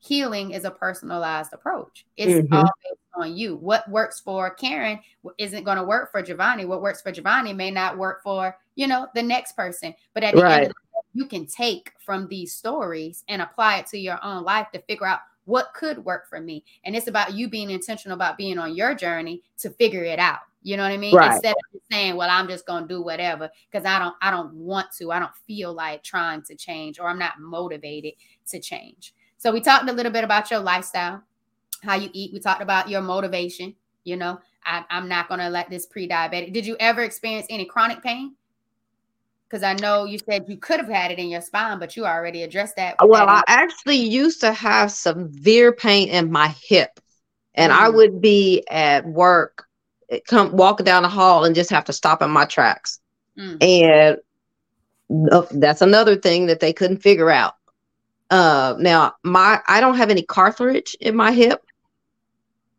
healing 0.00 0.52
is 0.52 0.64
a 0.64 0.70
personalized 0.70 1.52
approach. 1.52 2.06
It's 2.16 2.32
mm-hmm. 2.32 2.54
based 2.54 2.97
on 3.18 3.36
you 3.36 3.56
what 3.56 3.88
works 3.90 4.20
for 4.20 4.50
karen 4.54 4.98
isn't 5.38 5.64
going 5.64 5.76
to 5.76 5.84
work 5.84 6.10
for 6.10 6.22
giovanni 6.22 6.64
what 6.64 6.82
works 6.82 7.02
for 7.02 7.12
giovanni 7.12 7.52
may 7.52 7.70
not 7.70 7.98
work 7.98 8.22
for 8.22 8.56
you 8.76 8.86
know 8.86 9.06
the 9.14 9.22
next 9.22 9.52
person 9.56 9.94
but 10.14 10.24
at 10.24 10.34
the 10.34 10.42
right. 10.42 10.52
end 10.52 10.62
of 10.62 10.68
the 10.68 10.74
day, 10.74 11.08
you 11.14 11.26
can 11.26 11.46
take 11.46 11.92
from 12.04 12.28
these 12.28 12.52
stories 12.52 13.24
and 13.28 13.42
apply 13.42 13.78
it 13.78 13.86
to 13.86 13.98
your 13.98 14.18
own 14.24 14.44
life 14.44 14.68
to 14.72 14.80
figure 14.82 15.06
out 15.06 15.20
what 15.48 15.72
could 15.72 16.04
work 16.04 16.28
for 16.28 16.40
me. 16.40 16.62
And 16.84 16.94
it's 16.94 17.06
about 17.06 17.32
you 17.32 17.48
being 17.48 17.70
intentional 17.70 18.14
about 18.14 18.36
being 18.36 18.58
on 18.58 18.76
your 18.76 18.94
journey 18.94 19.42
to 19.60 19.70
figure 19.70 20.04
it 20.04 20.18
out. 20.18 20.40
You 20.62 20.76
know 20.76 20.82
what 20.82 20.92
I 20.92 20.98
mean? 20.98 21.16
Right. 21.16 21.32
Instead 21.32 21.52
of 21.52 21.80
saying, 21.90 22.16
"Well, 22.16 22.28
I'm 22.30 22.48
just 22.48 22.66
going 22.66 22.82
to 22.82 22.88
do 22.88 23.02
whatever," 23.02 23.48
because 23.70 23.86
I 23.86 23.98
don't, 23.98 24.14
I 24.20 24.30
don't 24.30 24.52
want 24.52 24.88
to. 24.98 25.10
I 25.10 25.18
don't 25.18 25.34
feel 25.46 25.72
like 25.72 26.02
trying 26.02 26.42
to 26.42 26.54
change, 26.54 26.98
or 26.98 27.08
I'm 27.08 27.18
not 27.18 27.40
motivated 27.40 28.12
to 28.48 28.60
change. 28.60 29.14
So 29.38 29.50
we 29.50 29.60
talked 29.60 29.88
a 29.88 29.92
little 29.92 30.12
bit 30.12 30.24
about 30.24 30.50
your 30.50 30.60
lifestyle, 30.60 31.22
how 31.82 31.94
you 31.94 32.10
eat. 32.12 32.32
We 32.32 32.40
talked 32.40 32.62
about 32.62 32.88
your 32.88 33.00
motivation. 33.00 33.74
You 34.04 34.16
know, 34.16 34.40
I, 34.64 34.84
I'm 34.90 35.08
not 35.08 35.28
going 35.28 35.40
to 35.40 35.48
let 35.48 35.70
this 35.70 35.86
pre-diabetic. 35.86 36.52
Did 36.52 36.66
you 36.66 36.76
ever 36.80 37.02
experience 37.02 37.46
any 37.50 37.64
chronic 37.64 38.02
pain? 38.02 38.34
Because 39.48 39.62
I 39.62 39.74
know 39.74 40.04
you 40.04 40.18
said 40.18 40.44
you 40.46 40.58
could 40.58 40.78
have 40.78 40.88
had 40.88 41.10
it 41.10 41.18
in 41.18 41.28
your 41.28 41.40
spine, 41.40 41.78
but 41.78 41.96
you 41.96 42.04
already 42.04 42.42
addressed 42.42 42.76
that. 42.76 42.96
Well, 43.02 43.26
that 43.26 43.44
I 43.48 43.52
actually 43.52 43.96
used 43.96 44.40
to 44.42 44.52
have 44.52 44.92
severe 44.92 45.72
pain 45.72 46.08
in 46.08 46.30
my 46.30 46.48
hip, 46.62 47.00
and 47.54 47.72
mm 47.72 47.76
I 47.76 47.88
would 47.88 48.20
be 48.20 48.62
at 48.70 49.06
work, 49.06 49.64
eh, 50.10 50.20
come 50.28 50.52
walking 50.52 50.84
down 50.84 51.02
the 51.02 51.08
hall, 51.08 51.46
and 51.46 51.54
just 51.54 51.70
have 51.70 51.86
to 51.86 51.94
stop 51.94 52.20
in 52.20 52.30
my 52.30 52.44
tracks. 52.44 53.00
Mm. 53.38 54.18
And 55.08 55.60
that's 55.60 55.80
another 55.80 56.16
thing 56.16 56.46
that 56.46 56.60
they 56.60 56.72
couldn't 56.74 56.98
figure 56.98 57.30
out. 57.30 57.54
Uh, 58.30 58.74
now, 58.78 59.14
my 59.24 59.60
I 59.66 59.80
don't 59.80 59.96
have 59.96 60.10
any 60.10 60.22
cartilage 60.22 60.94
in 61.00 61.16
my 61.16 61.32
hip, 61.32 61.64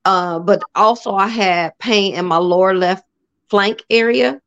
uh, 0.05 0.39
but 0.39 0.61
also 0.75 1.13
I 1.15 1.27
had 1.27 1.77
pain 1.79 2.15
in 2.15 2.25
my 2.25 2.37
lower 2.37 2.73
left 2.73 3.05
flank 3.49 3.83
area 3.89 4.41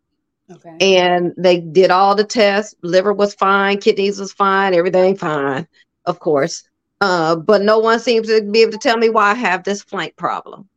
Okay. 0.50 0.76
And 0.80 1.32
they 1.36 1.60
did 1.60 1.90
all 1.90 2.14
the 2.14 2.24
tests. 2.24 2.74
Liver 2.82 3.12
was 3.12 3.34
fine, 3.34 3.78
kidneys 3.78 4.18
was 4.18 4.32
fine, 4.32 4.74
everything 4.74 5.16
fine, 5.16 5.66
of 6.04 6.18
course. 6.18 6.64
Uh, 7.00 7.36
but 7.36 7.62
no 7.62 7.78
one 7.78 7.98
seems 7.98 8.28
to 8.28 8.42
be 8.42 8.62
able 8.62 8.72
to 8.72 8.78
tell 8.78 8.96
me 8.96 9.08
why 9.08 9.30
I 9.30 9.34
have 9.34 9.64
this 9.64 9.82
flank 9.82 10.16
problem. 10.16 10.68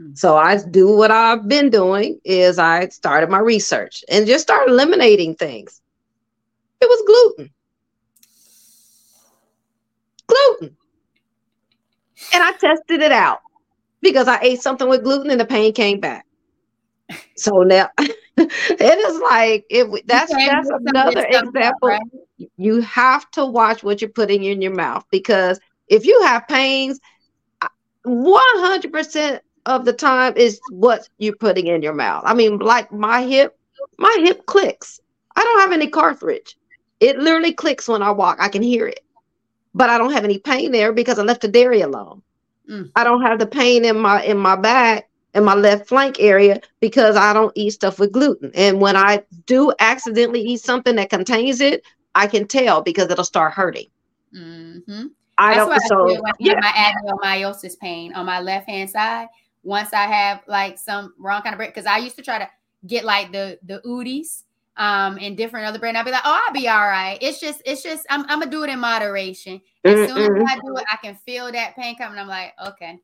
Mm. 0.00 0.16
So 0.16 0.36
I 0.36 0.58
do 0.70 0.96
what 0.96 1.10
I've 1.10 1.48
been 1.48 1.70
doing 1.70 2.20
is 2.24 2.58
I 2.58 2.88
started 2.88 3.30
my 3.30 3.38
research 3.38 4.04
and 4.08 4.26
just 4.26 4.42
started 4.42 4.70
eliminating 4.70 5.34
things. 5.34 5.80
It 6.80 6.88
was 6.88 7.02
gluten. 7.06 7.52
Gluten. 10.26 10.76
And 12.32 12.42
I 12.42 12.52
tested 12.52 13.02
it 13.02 13.12
out 13.12 13.40
because 14.02 14.28
I 14.28 14.38
ate 14.42 14.60
something 14.60 14.88
with 14.88 15.04
gluten 15.04 15.30
and 15.30 15.40
the 15.40 15.46
pain 15.46 15.72
came 15.72 16.00
back. 16.00 16.26
So 17.36 17.62
now 17.62 17.88
it 17.98 18.98
is 18.98 19.20
like 19.20 19.64
it 19.70 20.06
that's 20.06 20.32
that's 20.32 20.70
another 20.86 21.24
example. 21.28 21.88
Right? 21.88 22.00
You 22.56 22.80
have 22.82 23.30
to 23.32 23.46
watch 23.46 23.82
what 23.82 24.00
you're 24.00 24.10
putting 24.10 24.44
in 24.44 24.60
your 24.60 24.74
mouth 24.74 25.04
because 25.10 25.60
if 25.88 26.04
you 26.04 26.20
have 26.22 26.46
pains, 26.48 26.98
100% 28.06 29.40
of 29.66 29.84
the 29.84 29.92
time 29.92 30.34
is 30.36 30.60
what 30.70 31.08
you're 31.18 31.36
putting 31.36 31.66
in 31.68 31.82
your 31.82 31.94
mouth. 31.94 32.22
I 32.26 32.34
mean, 32.34 32.58
like 32.58 32.90
my 32.92 33.22
hip, 33.22 33.56
my 33.98 34.16
hip 34.20 34.46
clicks. 34.46 35.00
I 35.36 35.44
don't 35.44 35.60
have 35.60 35.72
any 35.72 35.86
cartilage. 35.88 36.56
It 37.00 37.18
literally 37.18 37.52
clicks 37.52 37.88
when 37.88 38.02
I 38.02 38.10
walk. 38.10 38.38
I 38.40 38.48
can 38.48 38.62
hear 38.62 38.86
it. 38.86 39.00
But 39.74 39.88
I 39.88 39.98
don't 39.98 40.12
have 40.12 40.24
any 40.24 40.38
pain 40.38 40.72
there 40.72 40.92
because 40.92 41.18
I 41.18 41.22
left 41.22 41.42
the 41.42 41.48
dairy 41.48 41.80
alone. 41.80 42.22
Mm. 42.70 42.90
I 42.96 43.04
don't 43.04 43.22
have 43.22 43.38
the 43.38 43.46
pain 43.46 43.84
in 43.84 43.98
my 43.98 44.22
in 44.22 44.38
my 44.38 44.56
back 44.56 45.08
in 45.34 45.44
my 45.44 45.54
left 45.54 45.88
flank 45.88 46.16
area 46.20 46.60
because 46.80 47.16
I 47.16 47.32
don't 47.32 47.52
eat 47.54 47.70
stuff 47.70 47.98
with 47.98 48.12
gluten. 48.12 48.50
And 48.54 48.80
when 48.80 48.96
I 48.96 49.22
do 49.46 49.72
accidentally 49.80 50.40
eat 50.40 50.60
something 50.60 50.96
that 50.96 51.10
contains 51.10 51.60
it, 51.60 51.82
I 52.14 52.26
can 52.26 52.46
tell 52.46 52.82
because 52.82 53.10
it'll 53.10 53.24
start 53.24 53.52
hurting. 53.52 53.86
Mm-hmm. 54.36 55.06
I 55.38 55.54
That's 55.54 55.88
don't. 55.88 56.18
so 56.18 56.24
I 56.26 56.32
yeah. 56.38 56.54
my 56.60 56.70
adenomyosis 56.70 57.78
pain 57.78 58.14
on 58.14 58.26
my 58.26 58.40
left 58.40 58.68
hand 58.68 58.90
side. 58.90 59.28
Once 59.64 59.92
I 59.92 60.06
have 60.06 60.42
like 60.46 60.78
some 60.78 61.14
wrong 61.18 61.42
kind 61.42 61.54
of 61.54 61.58
bread, 61.58 61.70
because 61.70 61.86
I 61.86 61.98
used 61.98 62.16
to 62.16 62.22
try 62.22 62.38
to 62.38 62.48
get 62.86 63.04
like 63.04 63.32
the 63.32 63.58
the 63.64 63.80
Udi's 63.84 64.44
um 64.76 65.18
and 65.20 65.36
different 65.36 65.66
other 65.66 65.78
brand. 65.78 65.96
I'd 65.96 66.04
be 66.04 66.10
like, 66.10 66.22
oh, 66.24 66.42
I'll 66.46 66.52
be 66.52 66.68
all 66.68 66.86
right. 66.86 67.18
It's 67.20 67.40
just, 67.40 67.62
it's 67.64 67.82
just, 67.82 68.06
I'm, 68.10 68.22
I'm 68.22 68.40
gonna 68.40 68.50
do 68.50 68.64
it 68.64 68.70
in 68.70 68.78
moderation. 68.78 69.60
As 69.84 69.94
mm-hmm. 69.94 70.16
soon 70.16 70.36
as 70.36 70.44
I 70.48 70.54
do 70.56 70.76
it, 70.76 70.84
I 70.92 70.96
can 70.96 71.16
feel 71.26 71.50
that 71.50 71.74
pain 71.74 71.96
coming. 71.96 72.18
I'm 72.18 72.28
like, 72.28 72.54
okay, 72.68 73.00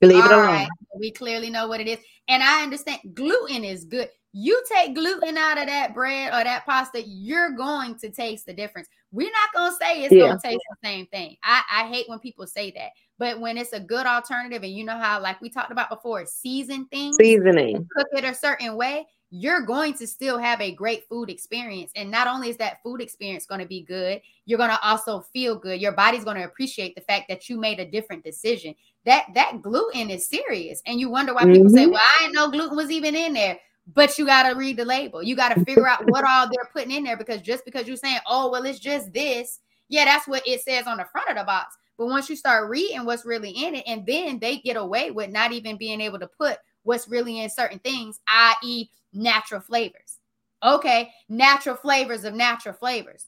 Leave 0.00 0.24
it 0.24 0.30
or 0.30 0.42
Right. 0.42 0.68
We 0.98 1.10
clearly 1.10 1.50
know 1.50 1.68
what 1.68 1.80
it 1.80 1.88
is. 1.88 1.98
And 2.28 2.42
I 2.42 2.62
understand 2.62 3.00
gluten 3.14 3.64
is 3.64 3.84
good. 3.84 4.08
You 4.32 4.62
take 4.70 4.94
gluten 4.94 5.36
out 5.36 5.58
of 5.58 5.66
that 5.66 5.94
bread 5.94 6.28
or 6.32 6.44
that 6.44 6.66
pasta, 6.66 7.02
you're 7.02 7.50
going 7.50 7.98
to 8.00 8.10
taste 8.10 8.46
the 8.46 8.52
difference. 8.52 8.88
We're 9.10 9.30
not 9.30 9.52
going 9.54 9.70
to 9.70 9.76
say 9.76 10.04
it's 10.04 10.14
yeah. 10.14 10.26
going 10.26 10.38
to 10.38 10.48
taste 10.48 10.60
the 10.70 10.86
same 10.86 11.06
thing. 11.06 11.36
I, 11.42 11.62
I 11.72 11.88
hate 11.88 12.08
when 12.08 12.18
people 12.18 12.46
say 12.46 12.70
that. 12.72 12.90
But 13.18 13.40
when 13.40 13.56
it's 13.56 13.72
a 13.72 13.80
good 13.80 14.06
alternative, 14.06 14.62
and 14.62 14.72
you 14.72 14.84
know 14.84 14.98
how, 14.98 15.20
like 15.20 15.40
we 15.40 15.48
talked 15.48 15.72
about 15.72 15.88
before, 15.88 16.24
season 16.26 16.86
things, 16.86 17.16
seasoning, 17.16 17.86
cook 17.96 18.06
it 18.12 18.24
a 18.24 18.34
certain 18.34 18.76
way, 18.76 19.06
you're 19.30 19.60
going 19.60 19.92
to 19.94 20.06
still 20.06 20.38
have 20.38 20.60
a 20.60 20.72
great 20.72 21.06
food 21.08 21.28
experience. 21.28 21.92
And 21.94 22.10
not 22.10 22.26
only 22.26 22.48
is 22.48 22.56
that 22.58 22.82
food 22.82 23.00
experience 23.00 23.44
going 23.44 23.60
to 23.60 23.66
be 23.66 23.82
good, 23.82 24.22
you're 24.46 24.58
going 24.58 24.70
to 24.70 24.82
also 24.82 25.20
feel 25.20 25.54
good. 25.54 25.80
Your 25.80 25.92
body's 25.92 26.24
going 26.24 26.38
to 26.38 26.44
appreciate 26.44 26.94
the 26.94 27.02
fact 27.02 27.26
that 27.28 27.48
you 27.48 27.58
made 27.58 27.78
a 27.78 27.90
different 27.90 28.24
decision. 28.24 28.74
That 29.04 29.26
that 29.34 29.60
gluten 29.60 30.10
is 30.10 30.26
serious. 30.26 30.82
And 30.86 30.98
you 30.98 31.10
wonder 31.10 31.34
why 31.34 31.42
mm-hmm. 31.42 31.52
people 31.52 31.70
say, 31.70 31.82
mm-hmm. 31.82 31.92
Well, 31.92 32.00
I 32.02 32.22
didn't 32.22 32.34
know 32.34 32.50
gluten 32.50 32.76
was 32.76 32.90
even 32.90 33.14
in 33.14 33.34
there. 33.34 33.58
But 33.94 34.18
you 34.18 34.26
got 34.26 34.48
to 34.48 34.54
read 34.54 34.76
the 34.76 34.84
label. 34.84 35.22
You 35.22 35.34
got 35.34 35.54
to 35.54 35.64
figure 35.64 35.88
out 35.88 36.08
what 36.10 36.24
all 36.26 36.46
they're 36.46 36.70
putting 36.72 36.90
in 36.90 37.04
there 37.04 37.16
because 37.16 37.40
just 37.40 37.64
because 37.64 37.88
you're 37.88 37.96
saying, 37.96 38.18
oh, 38.26 38.50
well, 38.50 38.66
it's 38.66 38.78
just 38.78 39.12
this. 39.14 39.60
Yeah, 39.88 40.04
that's 40.04 40.28
what 40.28 40.46
it 40.46 40.60
says 40.60 40.86
on 40.86 40.98
the 40.98 41.06
front 41.06 41.30
of 41.30 41.36
the 41.36 41.44
box. 41.44 41.76
But 41.96 42.08
once 42.08 42.28
you 42.28 42.36
start 42.36 42.68
reading 42.68 43.06
what's 43.06 43.24
really 43.24 43.50
in 43.50 43.74
it, 43.74 43.84
and 43.86 44.04
then 44.04 44.38
they 44.38 44.58
get 44.58 44.76
away 44.76 45.10
with 45.10 45.30
not 45.30 45.52
even 45.52 45.78
being 45.78 46.02
able 46.02 46.18
to 46.18 46.28
put 46.28 46.58
what's 46.82 47.08
really 47.08 47.40
in 47.40 47.50
certain 47.50 47.78
things, 47.80 48.20
i.e., 48.28 48.88
natural 49.12 49.60
flavors. 49.60 50.18
Okay, 50.62 51.10
natural 51.28 51.76
flavors 51.76 52.24
of 52.24 52.34
natural 52.34 52.74
flavors. 52.74 53.26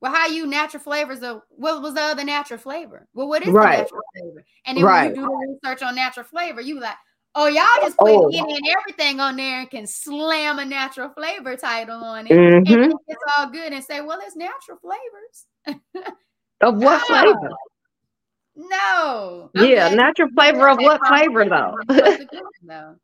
Well, 0.00 0.12
how 0.12 0.28
you 0.28 0.46
natural 0.46 0.82
flavors 0.82 1.22
of 1.22 1.42
what 1.50 1.82
was 1.82 1.94
the 1.94 2.00
other 2.00 2.24
natural 2.24 2.58
flavor? 2.58 3.06
Well, 3.12 3.28
what 3.28 3.42
is 3.42 3.48
right. 3.48 3.76
the 3.76 3.82
natural 3.82 4.00
flavor? 4.16 4.44
And 4.64 4.78
then 4.78 4.84
right. 4.84 5.06
when 5.12 5.16
you 5.16 5.22
do 5.22 5.28
the 5.28 5.58
research 5.68 5.82
on 5.82 5.94
natural 5.94 6.24
flavor, 6.24 6.60
you 6.62 6.80
like, 6.80 6.96
oh, 7.34 7.46
y'all 7.48 7.64
just 7.82 7.98
put 7.98 8.08
oh. 8.08 8.28
any 8.28 8.56
and 8.56 8.66
everything 8.78 9.20
on 9.20 9.36
there 9.36 9.60
and 9.60 9.70
can 9.70 9.86
slam 9.86 10.58
a 10.58 10.64
natural 10.64 11.10
flavor 11.10 11.54
title 11.54 12.02
on 12.02 12.26
it. 12.26 12.32
Mm-hmm. 12.32 12.72
And 12.72 12.94
it's 13.08 13.22
all 13.36 13.50
good 13.50 13.72
and 13.72 13.84
say, 13.84 14.00
well, 14.00 14.18
it's 14.22 14.36
natural 14.36 14.78
flavors. 14.78 15.76
of 16.62 16.76
what 16.82 17.06
flavor? 17.06 17.50
No. 18.56 19.50
Yeah, 19.54 19.90
natural 19.90 20.30
flavor 20.34 20.68
of 20.68 20.78
what 20.78 21.00
flavor 21.06 21.44
though? 21.44 21.76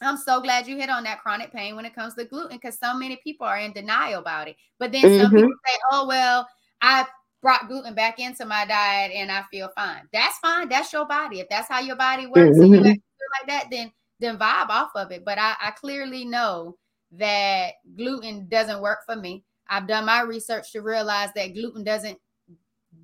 I'm 0.00 0.16
so 0.16 0.40
glad 0.40 0.66
you 0.66 0.76
hit 0.76 0.90
on 0.90 1.04
that 1.04 1.20
chronic 1.20 1.52
pain 1.52 1.76
when 1.76 1.84
it 1.84 1.94
comes 1.94 2.14
to 2.14 2.24
gluten 2.24 2.56
because 2.56 2.78
so 2.78 2.94
many 2.94 3.16
people 3.22 3.46
are 3.46 3.58
in 3.58 3.72
denial 3.72 4.20
about 4.20 4.48
it. 4.48 4.56
But 4.78 4.92
then 4.92 5.02
mm-hmm. 5.02 5.22
some 5.22 5.30
people 5.30 5.50
say, 5.66 5.78
oh, 5.92 6.06
well, 6.06 6.48
I 6.80 7.06
brought 7.42 7.68
gluten 7.68 7.94
back 7.94 8.18
into 8.18 8.44
my 8.44 8.66
diet 8.66 9.12
and 9.14 9.30
I 9.30 9.42
feel 9.50 9.70
fine. 9.76 10.02
That's 10.12 10.38
fine. 10.38 10.68
That's 10.68 10.92
your 10.92 11.06
body. 11.06 11.40
If 11.40 11.48
that's 11.48 11.68
how 11.68 11.80
your 11.80 11.96
body 11.96 12.26
works 12.26 12.56
mm-hmm. 12.56 12.62
and 12.62 12.72
you 12.74 12.80
mm-hmm. 12.80 12.86
feel 12.86 13.28
like 13.40 13.48
that, 13.48 13.68
then 13.70 13.92
then 14.20 14.38
vibe 14.38 14.68
off 14.68 14.90
of 14.94 15.10
it. 15.10 15.24
But 15.24 15.38
I, 15.38 15.54
I 15.60 15.70
clearly 15.72 16.24
know 16.24 16.76
that 17.12 17.74
gluten 17.96 18.48
doesn't 18.48 18.82
work 18.82 19.00
for 19.06 19.16
me. 19.16 19.44
I've 19.68 19.86
done 19.86 20.04
my 20.04 20.20
research 20.22 20.72
to 20.72 20.82
realize 20.82 21.30
that 21.34 21.54
gluten 21.54 21.84
doesn't 21.84 22.18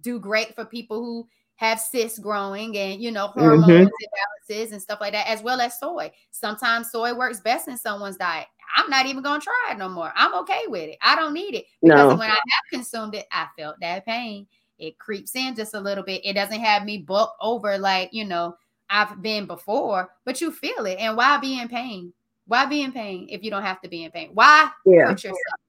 do 0.02 0.18
great 0.18 0.54
for 0.54 0.64
people 0.64 1.02
who 1.02 1.28
have 1.56 1.80
cysts 1.80 2.18
growing 2.18 2.76
and 2.76 3.02
you 3.02 3.10
know 3.10 3.28
hormones 3.28 3.66
mm-hmm. 3.66 4.52
imbalances 4.52 4.72
and 4.72 4.80
stuff 4.80 5.00
like 5.00 5.12
that, 5.12 5.28
as 5.28 5.42
well 5.42 5.60
as 5.60 5.78
soy. 5.78 6.10
Sometimes 6.30 6.90
soy 6.90 7.14
works 7.14 7.40
best 7.40 7.68
in 7.68 7.76
someone's 7.76 8.16
diet. 8.16 8.46
I'm 8.76 8.90
not 8.90 9.06
even 9.06 9.22
gonna 9.22 9.40
try 9.40 9.68
it 9.70 9.78
no 9.78 9.88
more. 9.88 10.12
I'm 10.14 10.34
okay 10.40 10.64
with 10.68 10.90
it. 10.90 10.98
I 11.00 11.16
don't 11.16 11.32
need 11.32 11.54
it 11.54 11.66
because 11.82 12.12
no. 12.12 12.16
when 12.16 12.30
I 12.30 12.34
have 12.34 12.70
consumed 12.70 13.14
it, 13.14 13.26
I 13.32 13.46
felt 13.58 13.76
that 13.80 14.04
pain. 14.06 14.46
It 14.78 14.98
creeps 14.98 15.34
in 15.34 15.56
just 15.56 15.74
a 15.74 15.80
little 15.80 16.04
bit. 16.04 16.24
It 16.24 16.34
doesn't 16.34 16.60
have 16.60 16.84
me 16.84 16.98
bulk 16.98 17.34
over 17.40 17.78
like 17.78 18.10
you 18.12 18.24
know 18.24 18.56
I've 18.90 19.22
been 19.22 19.46
before, 19.46 20.10
but 20.24 20.40
you 20.40 20.52
feel 20.52 20.86
it. 20.86 20.98
And 20.98 21.16
why 21.16 21.38
be 21.38 21.58
in 21.58 21.68
pain? 21.68 22.12
Why 22.46 22.66
be 22.66 22.82
in 22.82 22.92
pain 22.92 23.26
if 23.30 23.42
you 23.42 23.50
don't 23.50 23.64
have 23.64 23.80
to 23.80 23.88
be 23.88 24.04
in 24.04 24.10
pain? 24.10 24.30
Why 24.34 24.70
yeah. 24.84 25.06
hurt 25.06 25.24
yourself? 25.24 25.60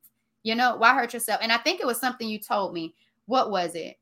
You 0.44 0.56
know, 0.56 0.76
why 0.76 0.94
hurt 0.94 1.14
yourself? 1.14 1.40
And 1.42 1.52
I 1.52 1.58
think 1.58 1.80
it 1.80 1.88
was 1.88 2.00
something 2.00 2.28
you 2.28 2.40
told 2.40 2.74
me. 2.74 2.94
What 3.26 3.52
was 3.52 3.76
it? 3.76 3.98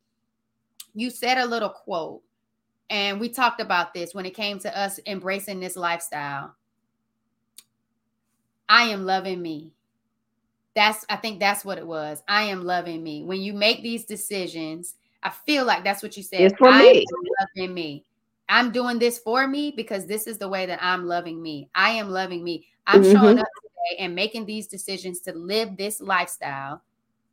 You 0.96 1.10
said 1.10 1.38
a 1.38 1.46
little 1.46 1.70
quote, 1.70 2.24
and 2.90 3.20
we 3.20 3.30
talked 3.30 3.62
about 3.62 3.94
this 3.94 4.14
when 4.14 4.26
it 4.26 4.34
came 4.34 4.60
to 4.60 4.78
us 4.78 5.00
embracing 5.06 5.60
this 5.60 5.76
lifestyle. 5.76 6.56
I 8.68 8.84
am 8.84 9.06
loving 9.06 9.42
me. 9.42 9.74
That's 10.76 11.06
I 11.10 11.18
think 11.18 11.40
that's 11.40 11.64
what 11.64 11.78
it 11.78 11.86
was. 11.86 12.24
I 12.28 12.44
am 12.44 12.64
loving 12.64 13.04
me. 13.04 13.24
When 13.24 13.42
you 13.42 13.54
make 13.54 13.84
these 13.84 14.06
decisions, 14.06 14.96
I 15.22 15.30
feel 15.30 15.66
like 15.66 15.84
that's 15.84 16.02
what 16.02 16.18
you 16.18 16.24
said. 16.24 16.42
It's 16.42 16.58
for 16.58 16.70
I 16.70 16.82
me. 16.82 17.06
loving 17.58 17.74
me. 17.74 18.06
I'm 18.48 18.72
doing 18.72 19.00
this 19.00 19.18
for 19.20 19.48
me 19.48 19.74
because 19.76 20.06
this 20.06 20.28
is 20.28 20.38
the 20.38 20.48
way 20.48 20.66
that 20.66 20.80
I'm 20.82 21.06
loving 21.06 21.42
me. 21.42 21.70
I 21.74 21.92
am 21.92 22.10
loving 22.10 22.44
me. 22.44 22.68
I'm 22.88 23.02
mm-hmm. 23.02 23.12
showing 23.12 23.40
up 23.40 23.48
today 23.62 24.04
and 24.04 24.14
making 24.14 24.46
these 24.46 24.68
decisions 24.68 25.20
to 25.22 25.34
live 25.34 25.78
this 25.78 26.00
lifestyle 26.00 26.82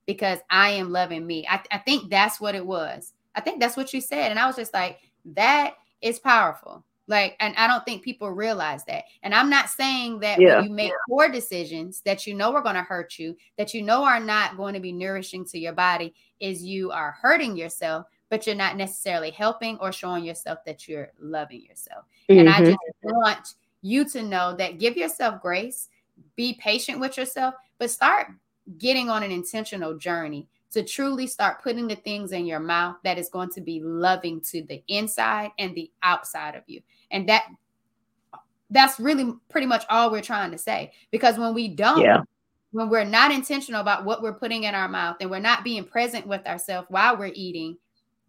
because 0.07 0.39
I 0.51 0.71
am 0.71 0.91
loving 0.91 1.27
me. 1.27 1.47
I, 1.49 1.63
I 1.71 1.79
think 1.79 2.11
that's 2.11 2.41
what 2.41 2.55
it 2.55 2.65
was. 2.65 3.13
I 3.35 3.41
think 3.41 3.61
that's 3.61 3.77
what 3.77 3.93
you 3.93 4.01
said. 4.01 4.31
And 4.31 4.39
I 4.39 4.47
was 4.47 4.57
just 4.57 4.75
like, 4.75 4.99
that 5.25 5.75
is 6.01 6.19
powerful. 6.19 6.85
Like, 7.09 7.37
and 7.41 7.55
I 7.57 7.67
don't 7.67 7.85
think 7.85 8.03
people 8.03 8.31
realize 8.31 8.85
that. 8.85 9.05
And 9.23 9.35
I'm 9.35 9.51
not 9.51 9.69
saying 9.69 10.21
that 10.21 10.41
yeah. 10.41 10.57
when 10.57 10.65
you 10.65 10.75
make 10.75 10.93
poor 11.09 11.29
decisions 11.29 12.01
that 12.05 12.27
you 12.27 12.35
know 12.35 12.55
are 12.55 12.63
going 12.63 12.77
to 12.77 12.83
hurt 12.83 13.19
you, 13.19 13.37
that 13.59 13.75
you 13.75 13.83
know 13.83 14.05
are 14.05 14.21
not 14.21 14.57
going 14.57 14.75
to 14.75 14.81
be 14.81 14.93
nourishing 14.93 15.45
to 15.47 15.59
your 15.59 15.73
body, 15.73 16.15
is 16.41 16.63
you 16.63 16.91
are 16.91 17.17
hurting 17.21 17.57
yourself, 17.57 18.07
but 18.31 18.47
you're 18.47 18.57
not 18.57 18.77
necessarily 18.77 19.31
helping 19.31 19.79
or 19.79 19.93
showing 19.93 20.25
yourself 20.25 20.61
that 20.65 20.89
you're 20.89 21.11
loving 21.21 21.63
yourself. 21.63 22.05
Mm-hmm. 22.31 22.41
And 22.41 22.49
I 22.49 22.61
mm-hmm. 22.61 22.71
just 22.71 22.79
want 23.03 23.55
you 23.83 24.09
to 24.11 24.23
know 24.23 24.55
that 24.57 24.79
give 24.79 24.97
yourself 24.97 25.43
grace, 25.43 25.89
be 26.37 26.55
patient 26.55 27.01
with 27.01 27.17
yourself, 27.17 27.55
but 27.79 27.91
start 27.91 28.29
getting 28.79 29.11
on 29.11 29.25
an 29.25 29.33
intentional 29.33 29.99
journey 29.99 30.49
to 30.73 30.82
truly 30.82 31.27
start 31.27 31.62
putting 31.62 31.86
the 31.86 31.97
things 31.97 32.32
in 32.32 32.47
your 32.47 32.61
mouth 32.61 32.97
that 33.05 33.19
is 33.19 33.28
going 33.28 33.51
to 33.51 33.61
be 33.61 33.81
loving 33.81 34.40
to 34.40 34.62
the 34.62 34.82
inside 34.89 35.51
and 35.59 35.74
the 35.74 35.90
outside 36.03 36.55
of 36.55 36.62
you. 36.66 36.81
And 37.11 37.28
that 37.28 37.44
that's 38.70 38.99
really 38.99 39.35
pretty 39.51 39.66
much 39.66 39.85
all 39.90 40.11
we're 40.11 40.23
trying 40.23 40.51
to 40.51 40.59
say 40.59 40.93
because 41.11 41.39
when 41.39 41.53
we 41.53 41.69
don't 41.69 42.01
yeah. 42.01 42.23
when 42.70 42.89
we're 42.89 43.05
not 43.05 43.31
intentional 43.31 43.82
about 43.82 44.05
what 44.05 44.23
we're 44.23 44.32
putting 44.32 44.65
in 44.65 44.74
our 44.74 44.89
mouth 44.89 45.16
and 45.20 45.31
we're 45.31 45.39
not 45.39 45.62
being 45.62 45.85
present 45.85 46.27
with 46.27 46.47
ourselves 46.47 46.86
while 46.89 47.16
we're 47.16 47.32
eating 47.35 47.77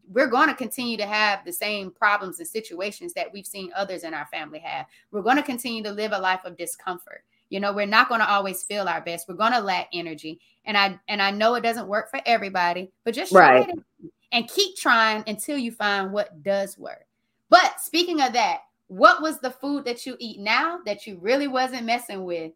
we're 0.09 0.27
going 0.27 0.49
to 0.49 0.55
continue 0.55 0.97
to 0.97 1.05
have 1.05 1.45
the 1.45 1.53
same 1.53 1.91
problems 1.91 2.39
and 2.39 2.47
situations 2.47 3.13
that 3.13 3.31
we've 3.31 3.45
seen 3.45 3.71
others 3.75 4.03
in 4.03 4.13
our 4.13 4.25
family 4.27 4.59
have. 4.59 4.85
We're 5.11 5.21
going 5.21 5.37
to 5.37 5.43
continue 5.43 5.83
to 5.83 5.91
live 5.91 6.11
a 6.11 6.19
life 6.19 6.41
of 6.45 6.57
discomfort. 6.57 7.23
You 7.53 7.59
know, 7.59 7.71
we're 7.71 7.85
not 7.85 8.09
going 8.09 8.19
to 8.19 8.27
always 8.27 8.63
feel 8.63 8.87
our 8.87 8.99
best. 8.99 9.29
We're 9.29 9.35
going 9.35 9.51
to 9.51 9.59
lack 9.59 9.89
energy. 9.93 10.39
And 10.65 10.75
I 10.75 10.99
and 11.07 11.21
I 11.21 11.29
know 11.29 11.53
it 11.53 11.61
doesn't 11.61 11.87
work 11.87 12.09
for 12.09 12.19
everybody, 12.25 12.91
but 13.03 13.13
just 13.13 13.31
try 13.31 13.59
right. 13.59 13.69
it 13.69 14.09
and 14.31 14.47
keep 14.47 14.75
trying 14.75 15.23
until 15.27 15.59
you 15.59 15.71
find 15.71 16.11
what 16.11 16.41
does 16.41 16.79
work. 16.79 17.05
But 17.49 17.79
speaking 17.79 18.21
of 18.21 18.33
that, 18.33 18.61
what 18.87 19.21
was 19.21 19.39
the 19.39 19.51
food 19.51 19.85
that 19.85 20.03
you 20.03 20.17
eat 20.17 20.39
now 20.39 20.79
that 20.87 21.05
you 21.05 21.19
really 21.21 21.47
wasn't 21.47 21.85
messing 21.85 22.25
with 22.25 22.53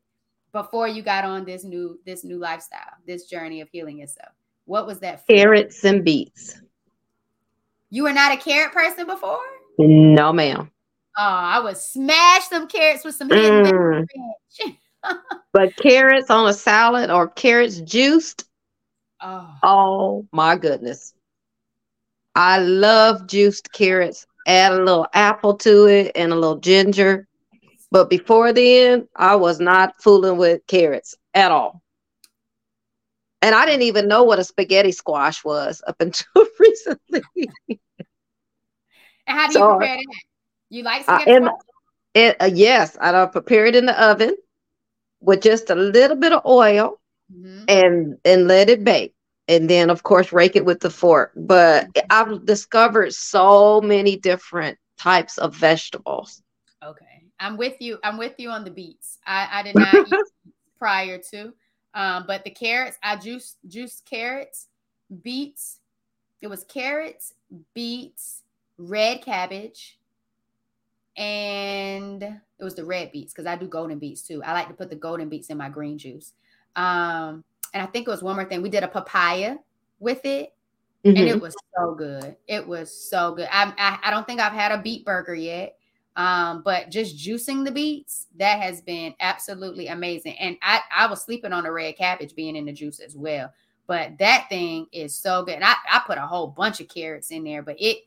before 0.51 0.87
you 0.87 1.03
got 1.03 1.25
on 1.25 1.45
this 1.45 1.63
new 1.63 1.99
this 2.03 2.23
new 2.23 2.39
lifestyle, 2.39 2.95
this 3.05 3.25
journey 3.25 3.61
of 3.61 3.69
healing 3.69 3.99
yourself? 3.99 4.31
What 4.65 4.87
was 4.87 4.97
that? 5.01 5.27
Food? 5.27 5.35
Carrots 5.35 5.83
and 5.83 6.03
beets. 6.03 6.59
You 7.91 8.01
were 8.01 8.13
not 8.13 8.33
a 8.33 8.37
carrot 8.37 8.73
person 8.73 9.05
before? 9.05 9.45
No, 9.77 10.33
ma'am. 10.33 10.71
Oh, 11.19 11.23
I 11.23 11.59
would 11.59 11.77
smash 11.77 12.47
some 12.47 12.67
carrots 12.67 13.05
with 13.05 13.13
some 13.13 13.29
mm. 13.29 14.03
but 15.53 15.75
carrots 15.77 16.29
on 16.29 16.47
a 16.47 16.53
salad 16.53 17.09
or 17.09 17.27
carrots 17.27 17.79
juiced. 17.81 18.45
Oh. 19.21 19.55
oh 19.63 20.27
my 20.31 20.55
goodness. 20.55 21.13
I 22.35 22.59
love 22.59 23.27
juiced 23.27 23.71
carrots. 23.71 24.27
Add 24.45 24.73
a 24.73 24.77
little 24.77 25.07
apple 25.13 25.55
to 25.57 25.87
it 25.87 26.11
and 26.15 26.31
a 26.31 26.35
little 26.35 26.59
ginger. 26.59 27.27
But 27.89 28.09
before 28.09 28.53
then, 28.53 29.07
I 29.15 29.35
was 29.35 29.59
not 29.59 29.95
fooling 30.01 30.37
with 30.37 30.65
carrots 30.67 31.15
at 31.33 31.51
all. 31.51 31.81
And 33.41 33.55
I 33.55 33.65
didn't 33.65 33.83
even 33.83 34.07
know 34.07 34.23
what 34.23 34.39
a 34.39 34.43
spaghetti 34.43 34.91
squash 34.91 35.43
was 35.43 35.81
up 35.87 35.95
until 35.99 36.45
recently. 36.59 37.23
and 37.67 37.79
how 39.27 39.47
do 39.47 39.53
you 39.53 39.59
so, 39.59 39.77
prepare 39.77 39.97
that? 39.97 40.21
You 40.69 40.83
like 40.83 41.03
spaghetti 41.03 41.45
uh, 41.45 41.51
it, 42.13 42.35
uh, 42.39 42.49
yes, 42.51 42.97
I 42.99 43.11
don't 43.11 43.31
prepare 43.31 43.65
it 43.65 43.75
in 43.75 43.85
the 43.85 44.03
oven 44.03 44.35
with 45.19 45.41
just 45.41 45.69
a 45.69 45.75
little 45.75 46.17
bit 46.17 46.33
of 46.33 46.45
oil 46.45 46.99
mm-hmm. 47.33 47.63
and 47.67 48.17
and 48.25 48.47
let 48.47 48.69
it 48.69 48.83
bake. 48.83 49.13
And 49.47 49.69
then 49.69 49.89
of 49.89 50.03
course 50.03 50.33
rake 50.33 50.55
it 50.55 50.65
with 50.65 50.81
the 50.81 50.89
fork. 50.89 51.31
But 51.35 51.87
I've 52.09 52.45
discovered 52.45 53.13
so 53.13 53.81
many 53.81 54.17
different 54.17 54.77
types 54.97 55.37
of 55.37 55.55
vegetables. 55.55 56.41
Okay. 56.83 57.23
I'm 57.39 57.57
with 57.57 57.75
you. 57.79 57.99
I'm 58.03 58.17
with 58.17 58.33
you 58.37 58.49
on 58.49 58.63
the 58.63 58.71
beets. 58.71 59.19
I, 59.25 59.47
I 59.51 59.63
did 59.63 59.75
not 59.75 59.93
eat 59.93 60.13
prior 60.79 61.19
to. 61.31 61.53
Um, 61.93 62.25
but 62.27 62.43
the 62.43 62.51
carrots, 62.51 62.97
I 63.01 63.15
juice 63.15 63.55
juice 63.67 64.01
carrots, 64.07 64.67
beets. 65.23 65.79
It 66.41 66.47
was 66.47 66.63
carrots, 66.63 67.33
beets, 67.73 68.43
red 68.77 69.23
cabbage, 69.23 69.97
and 71.15 72.39
it 72.59 72.63
was 72.63 72.75
the 72.75 72.85
red 72.85 73.11
beets 73.11 73.33
because 73.33 73.45
I 73.45 73.55
do 73.55 73.67
golden 73.67 73.99
beets 73.99 74.21
too. 74.21 74.43
I 74.43 74.53
like 74.53 74.67
to 74.67 74.73
put 74.73 74.89
the 74.89 74.95
golden 74.95 75.29
beets 75.29 75.49
in 75.49 75.57
my 75.57 75.69
green 75.69 75.97
juice. 75.97 76.33
Um, 76.75 77.43
and 77.73 77.83
I 77.83 77.85
think 77.87 78.07
it 78.07 78.11
was 78.11 78.23
one 78.23 78.35
more 78.35 78.45
thing. 78.45 78.61
We 78.61 78.69
did 78.69 78.83
a 78.83 78.87
papaya 78.87 79.57
with 79.99 80.25
it, 80.25 80.53
mm-hmm. 81.05 81.17
and 81.17 81.27
it 81.27 81.33
mm-hmm. 81.33 81.41
was 81.41 81.55
so 81.75 81.95
good. 81.95 82.35
It 82.47 82.67
was 82.67 82.91
so 82.91 83.35
good. 83.35 83.47
I, 83.51 83.73
I 83.77 83.99
I 84.07 84.11
don't 84.11 84.25
think 84.25 84.39
I've 84.39 84.53
had 84.53 84.71
a 84.71 84.81
beet 84.81 85.05
burger 85.05 85.35
yet. 85.35 85.77
Um, 86.17 86.63
but 86.63 86.89
just 86.89 87.15
juicing 87.15 87.63
the 87.63 87.71
beets, 87.71 88.25
that 88.37 88.59
has 88.59 88.81
been 88.81 89.13
absolutely 89.19 89.87
amazing. 89.87 90.35
And 90.39 90.57
I, 90.63 90.81
I 90.91 91.05
was 91.05 91.21
sleeping 91.21 91.53
on 91.53 91.67
a 91.67 91.71
red 91.71 91.95
cabbage 91.95 92.33
being 92.33 92.55
in 92.55 92.65
the 92.65 92.73
juice 92.73 92.99
as 92.99 93.15
well. 93.15 93.53
But 93.85 94.17
that 94.17 94.47
thing 94.49 94.87
is 94.91 95.15
so 95.15 95.45
good. 95.45 95.53
And 95.53 95.63
I, 95.63 95.75
I 95.91 96.01
put 96.07 96.17
a 96.17 96.25
whole 96.25 96.47
bunch 96.47 96.81
of 96.81 96.87
carrots 96.87 97.29
in 97.29 97.43
there, 97.43 97.61
but 97.61 97.75
it 97.79 97.99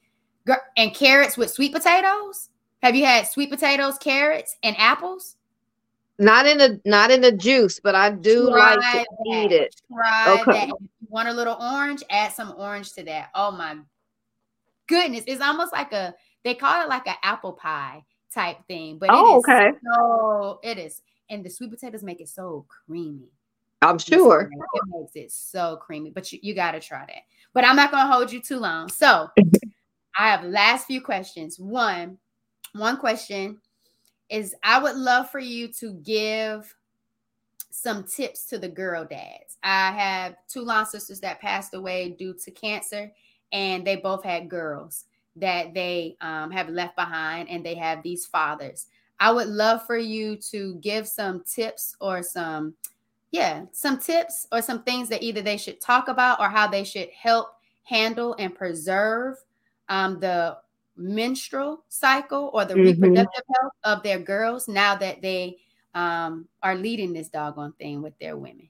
and 0.76 0.92
carrots 0.94 1.36
with 1.36 1.52
sweet 1.52 1.72
potatoes. 1.72 2.49
Have 2.82 2.96
you 2.96 3.04
had 3.04 3.26
sweet 3.26 3.50
potatoes, 3.50 3.98
carrots, 3.98 4.56
and 4.62 4.74
apples? 4.78 5.36
Not 6.18 6.46
in 6.46 6.58
the 6.58 6.80
not 6.84 7.10
in 7.10 7.20
the 7.22 7.32
juice, 7.32 7.80
but 7.80 7.94
I 7.94 8.10
do 8.10 8.50
Try 8.50 8.74
like 8.74 8.80
to 8.80 9.16
that. 9.24 9.34
eat 9.34 9.52
it. 9.52 9.80
Try 9.92 10.38
okay. 10.40 10.52
that. 10.52 10.68
If 10.68 10.90
you 11.00 11.08
want 11.08 11.28
a 11.28 11.32
little 11.32 11.56
orange, 11.60 12.02
add 12.10 12.32
some 12.32 12.54
orange 12.58 12.92
to 12.92 13.04
that. 13.04 13.30
Oh 13.34 13.50
my 13.52 13.78
goodness. 14.86 15.24
It's 15.26 15.40
almost 15.40 15.72
like 15.72 15.92
a 15.92 16.14
they 16.44 16.54
call 16.54 16.82
it 16.82 16.88
like 16.88 17.06
an 17.06 17.14
apple 17.22 17.54
pie 17.54 18.04
type 18.34 18.58
thing, 18.66 18.98
but 18.98 19.08
oh, 19.10 19.38
okay. 19.38 19.70
So 19.82 20.60
it 20.62 20.78
is, 20.78 21.02
and 21.28 21.44
the 21.44 21.50
sweet 21.50 21.70
potatoes 21.70 22.02
make 22.02 22.20
it 22.20 22.28
so 22.28 22.66
creamy. 22.68 23.28
I'm 23.82 23.98
sure 23.98 24.50
it 24.52 24.82
makes 24.88 25.16
it 25.16 25.32
so 25.32 25.76
creamy, 25.76 26.10
but 26.10 26.30
you, 26.32 26.38
you 26.42 26.54
got 26.54 26.72
to 26.72 26.80
try 26.80 27.00
that. 27.06 27.22
But 27.54 27.64
I'm 27.64 27.76
not 27.76 27.90
going 27.90 28.06
to 28.06 28.12
hold 28.12 28.30
you 28.30 28.40
too 28.40 28.58
long. 28.58 28.90
So 28.90 29.28
I 30.18 30.30
have 30.30 30.44
last 30.44 30.86
few 30.86 31.00
questions. 31.00 31.58
One, 31.58 32.18
one 32.72 32.96
question 32.96 33.58
is 34.28 34.54
I 34.62 34.80
would 34.80 34.96
love 34.96 35.30
for 35.30 35.40
you 35.40 35.68
to 35.80 35.94
give 35.94 36.74
some 37.70 38.04
tips 38.04 38.46
to 38.46 38.58
the 38.58 38.68
girl 38.68 39.04
dads. 39.04 39.56
I 39.62 39.92
have 39.92 40.36
two 40.48 40.62
long 40.62 40.84
sisters 40.84 41.20
that 41.20 41.40
passed 41.40 41.74
away 41.74 42.10
due 42.10 42.34
to 42.44 42.50
cancer, 42.50 43.12
and 43.52 43.86
they 43.86 43.96
both 43.96 44.24
had 44.24 44.48
girls 44.48 45.04
that 45.36 45.74
they 45.74 46.16
um, 46.20 46.50
have 46.50 46.68
left 46.68 46.96
behind 46.96 47.48
and 47.48 47.64
they 47.64 47.74
have 47.74 48.02
these 48.02 48.26
fathers. 48.26 48.86
I 49.18 49.30
would 49.32 49.48
love 49.48 49.86
for 49.86 49.96
you 49.96 50.36
to 50.50 50.74
give 50.76 51.06
some 51.06 51.42
tips 51.44 51.94
or 52.00 52.22
some, 52.22 52.74
yeah, 53.30 53.64
some 53.72 53.98
tips 53.98 54.46
or 54.50 54.62
some 54.62 54.82
things 54.82 55.08
that 55.08 55.22
either 55.22 55.42
they 55.42 55.56
should 55.56 55.80
talk 55.80 56.08
about 56.08 56.40
or 56.40 56.48
how 56.48 56.66
they 56.66 56.84
should 56.84 57.10
help 57.10 57.54
handle 57.84 58.34
and 58.38 58.54
preserve 58.54 59.36
um, 59.88 60.20
the 60.20 60.56
menstrual 61.00 61.84
cycle 61.88 62.50
or 62.52 62.64
the 62.64 62.74
mm-hmm. 62.74 63.02
reproductive 63.02 63.42
health 63.60 63.72
of 63.84 64.02
their 64.02 64.18
girls 64.18 64.68
now 64.68 64.94
that 64.94 65.22
they 65.22 65.56
um, 65.94 66.46
are 66.62 66.76
leading 66.76 67.12
this 67.12 67.28
doggone 67.28 67.72
thing 67.72 68.02
with 68.02 68.16
their 68.18 68.36
women. 68.36 68.68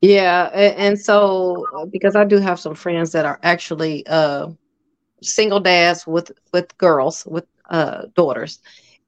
Yeah, 0.00 0.46
and, 0.46 0.98
so 0.98 1.88
because 1.92 2.16
I 2.16 2.24
do 2.24 2.38
have 2.38 2.58
some 2.58 2.74
friends 2.74 3.12
that 3.12 3.24
are 3.24 3.38
actually 3.44 4.04
uh, 4.08 4.48
single 5.22 5.60
dads 5.60 6.06
with 6.08 6.32
with 6.52 6.76
girls 6.76 7.24
with 7.26 7.46
uh, 7.70 8.06
daughters, 8.16 8.58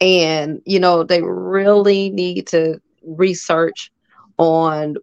and 0.00 0.62
you 0.64 0.78
know 0.78 1.02
they 1.02 1.20
really 1.20 2.10
need 2.10 2.46
to 2.48 2.80
research 3.02 3.90
on 4.38 4.96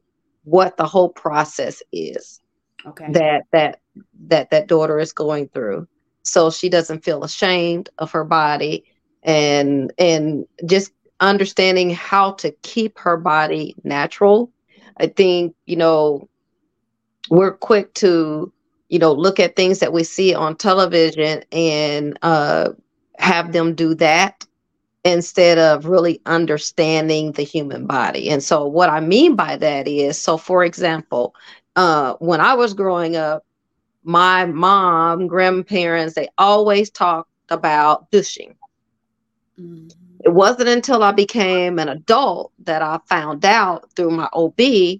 what 0.45 0.77
the 0.77 0.85
whole 0.85 1.09
process 1.09 1.83
is 1.91 2.41
okay 2.85 3.11
that 3.11 3.43
that 3.51 3.79
that 4.27 4.49
that 4.49 4.67
daughter 4.67 4.97
is 4.99 5.13
going 5.13 5.47
through 5.49 5.87
so 6.23 6.49
she 6.49 6.69
doesn't 6.69 7.03
feel 7.03 7.23
ashamed 7.23 7.89
of 7.97 8.11
her 8.11 8.23
body 8.23 8.83
and 9.23 9.91
and 9.97 10.45
just 10.65 10.91
understanding 11.19 11.89
how 11.91 12.31
to 12.31 12.51
keep 12.63 12.97
her 12.97 13.17
body 13.17 13.75
natural 13.83 14.51
i 14.97 15.07
think 15.07 15.55
you 15.65 15.75
know 15.75 16.27
we're 17.29 17.53
quick 17.53 17.93
to 17.93 18.51
you 18.89 18.99
know 18.99 19.13
look 19.13 19.39
at 19.39 19.55
things 19.55 19.79
that 19.79 19.93
we 19.93 20.03
see 20.03 20.33
on 20.33 20.55
television 20.55 21.43
and 21.51 22.17
uh 22.23 22.69
have 23.17 23.51
them 23.53 23.75
do 23.75 23.93
that 23.95 24.45
instead 25.03 25.57
of 25.57 25.85
really 25.85 26.21
understanding 26.25 27.31
the 27.33 27.43
human 27.43 27.85
body. 27.85 28.29
And 28.29 28.43
so, 28.43 28.65
what 28.65 28.89
I 28.89 28.99
mean 28.99 29.35
by 29.35 29.57
that 29.57 29.87
is 29.87 30.19
so, 30.19 30.37
for 30.37 30.63
example, 30.63 31.35
uh, 31.75 32.15
when 32.19 32.41
I 32.41 32.53
was 32.53 32.73
growing 32.73 33.15
up, 33.15 33.45
my 34.03 34.45
mom, 34.45 35.27
grandparents, 35.27 36.15
they 36.15 36.29
always 36.37 36.89
talked 36.89 37.29
about 37.49 38.09
douching. 38.11 38.55
Mm-hmm. 39.59 39.89
It 40.23 40.29
wasn't 40.29 40.69
until 40.69 41.03
I 41.03 41.11
became 41.11 41.79
an 41.79 41.89
adult 41.89 42.51
that 42.63 42.81
I 42.81 42.99
found 43.07 43.43
out 43.43 43.89
through 43.95 44.11
my 44.11 44.29
OB. 44.33 44.99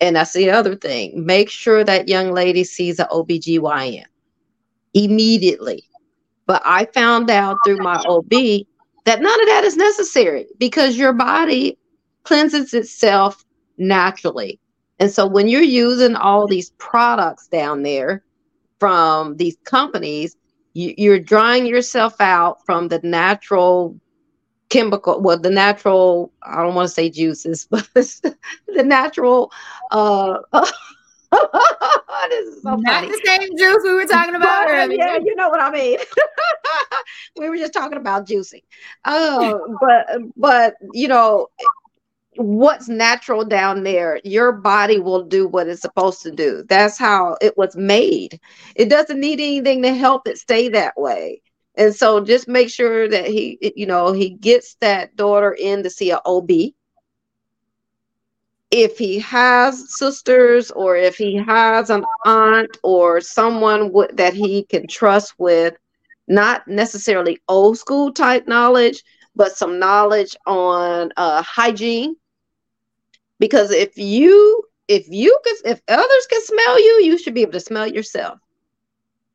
And 0.00 0.16
that's 0.16 0.32
the 0.32 0.50
other 0.50 0.74
thing. 0.74 1.24
Make 1.24 1.50
sure 1.50 1.84
that 1.84 2.08
young 2.08 2.32
lady 2.32 2.64
sees 2.64 2.98
an 2.98 3.06
OBGYN 3.12 4.04
immediately. 4.94 5.84
But 6.46 6.62
I 6.64 6.86
found 6.86 7.30
out 7.30 7.58
through 7.64 7.76
my 7.76 8.02
OB 8.08 8.30
that 9.04 9.20
none 9.20 9.40
of 9.40 9.46
that 9.46 9.62
is 9.64 9.76
necessary 9.76 10.46
because 10.58 10.96
your 10.96 11.12
body 11.12 11.78
cleanses 12.24 12.74
itself 12.74 13.44
naturally. 13.78 14.58
And 15.00 15.10
so 15.10 15.26
when 15.26 15.48
you're 15.48 15.62
using 15.62 16.14
all 16.14 16.46
these 16.46 16.70
products 16.78 17.48
down 17.48 17.82
there 17.82 18.22
from 18.78 19.36
these 19.38 19.56
companies, 19.64 20.36
you, 20.74 21.12
are 21.12 21.18
drying 21.18 21.66
yourself 21.66 22.20
out 22.20 22.64
from 22.64 22.88
the 22.88 23.00
natural 23.02 23.98
chemical, 24.68 25.20
well, 25.20 25.38
the 25.38 25.50
natural, 25.50 26.32
I 26.42 26.62
don't 26.62 26.74
want 26.74 26.88
to 26.88 26.94
say 26.94 27.10
juices, 27.10 27.66
but 27.70 27.88
the 27.94 28.82
natural 28.84 29.50
uh 29.90 30.38
this 32.28 32.46
is 32.46 32.62
so 32.62 32.76
Not 32.76 33.04
funny. 33.04 33.08
the 33.08 33.20
same 33.24 33.56
juice 33.56 33.82
we 33.84 33.94
were 33.94 34.06
talking 34.06 34.34
about 34.34 34.68
earlier. 34.68 34.98
Yeah, 34.98 35.18
you 35.24 35.34
know 35.34 35.48
what 35.48 35.60
I 35.60 35.70
mean. 35.70 35.98
we 37.36 37.48
were 37.48 37.56
just 37.56 37.72
talking 37.72 37.98
about 37.98 38.26
juicing. 38.26 38.62
Oh, 39.04 39.76
but 39.80 40.06
but 40.36 40.74
you 40.92 41.08
know 41.08 41.48
what's 42.36 42.88
natural 42.88 43.44
down 43.44 43.82
there, 43.82 44.20
your 44.24 44.52
body 44.52 44.98
will 44.98 45.24
do 45.24 45.46
what 45.46 45.68
it's 45.68 45.82
supposed 45.82 46.22
to 46.22 46.30
do. 46.30 46.64
That's 46.68 46.98
how 46.98 47.36
it 47.40 47.56
was 47.56 47.76
made. 47.76 48.40
It 48.76 48.88
doesn't 48.88 49.20
need 49.20 49.40
anything 49.40 49.82
to 49.82 49.94
help 49.94 50.26
it 50.28 50.38
stay 50.38 50.68
that 50.70 50.94
way. 50.96 51.42
And 51.76 51.94
so 51.94 52.22
just 52.24 52.48
make 52.48 52.70
sure 52.70 53.08
that 53.08 53.26
he, 53.26 53.58
you 53.76 53.86
know, 53.86 54.12
he 54.12 54.30
gets 54.30 54.76
that 54.80 55.16
daughter 55.16 55.52
in 55.52 55.82
to 55.82 55.90
see 55.90 56.10
a 56.10 56.20
OB 56.24 56.74
if 58.70 58.98
he 58.98 59.18
has 59.20 59.96
sisters 59.96 60.70
or 60.70 60.96
if 60.96 61.16
he 61.16 61.36
has 61.36 61.90
an 61.90 62.04
aunt 62.24 62.76
or 62.82 63.20
someone 63.20 63.88
w- 63.88 64.08
that 64.14 64.34
he 64.34 64.64
can 64.64 64.86
trust 64.86 65.34
with 65.38 65.74
not 66.28 66.66
necessarily 66.68 67.38
old 67.48 67.78
school 67.78 68.12
type 68.12 68.46
knowledge 68.46 69.02
but 69.34 69.56
some 69.56 69.78
knowledge 69.78 70.36
on 70.46 71.12
uh, 71.16 71.42
hygiene 71.42 72.16
because 73.38 73.70
if 73.70 73.96
you 73.96 74.62
if 74.88 75.06
you 75.08 75.38
can 75.44 75.54
if 75.72 75.80
others 75.88 76.26
can 76.30 76.42
smell 76.42 76.78
you 76.80 77.02
you 77.04 77.18
should 77.18 77.34
be 77.34 77.42
able 77.42 77.52
to 77.52 77.60
smell 77.60 77.86
yourself 77.86 78.38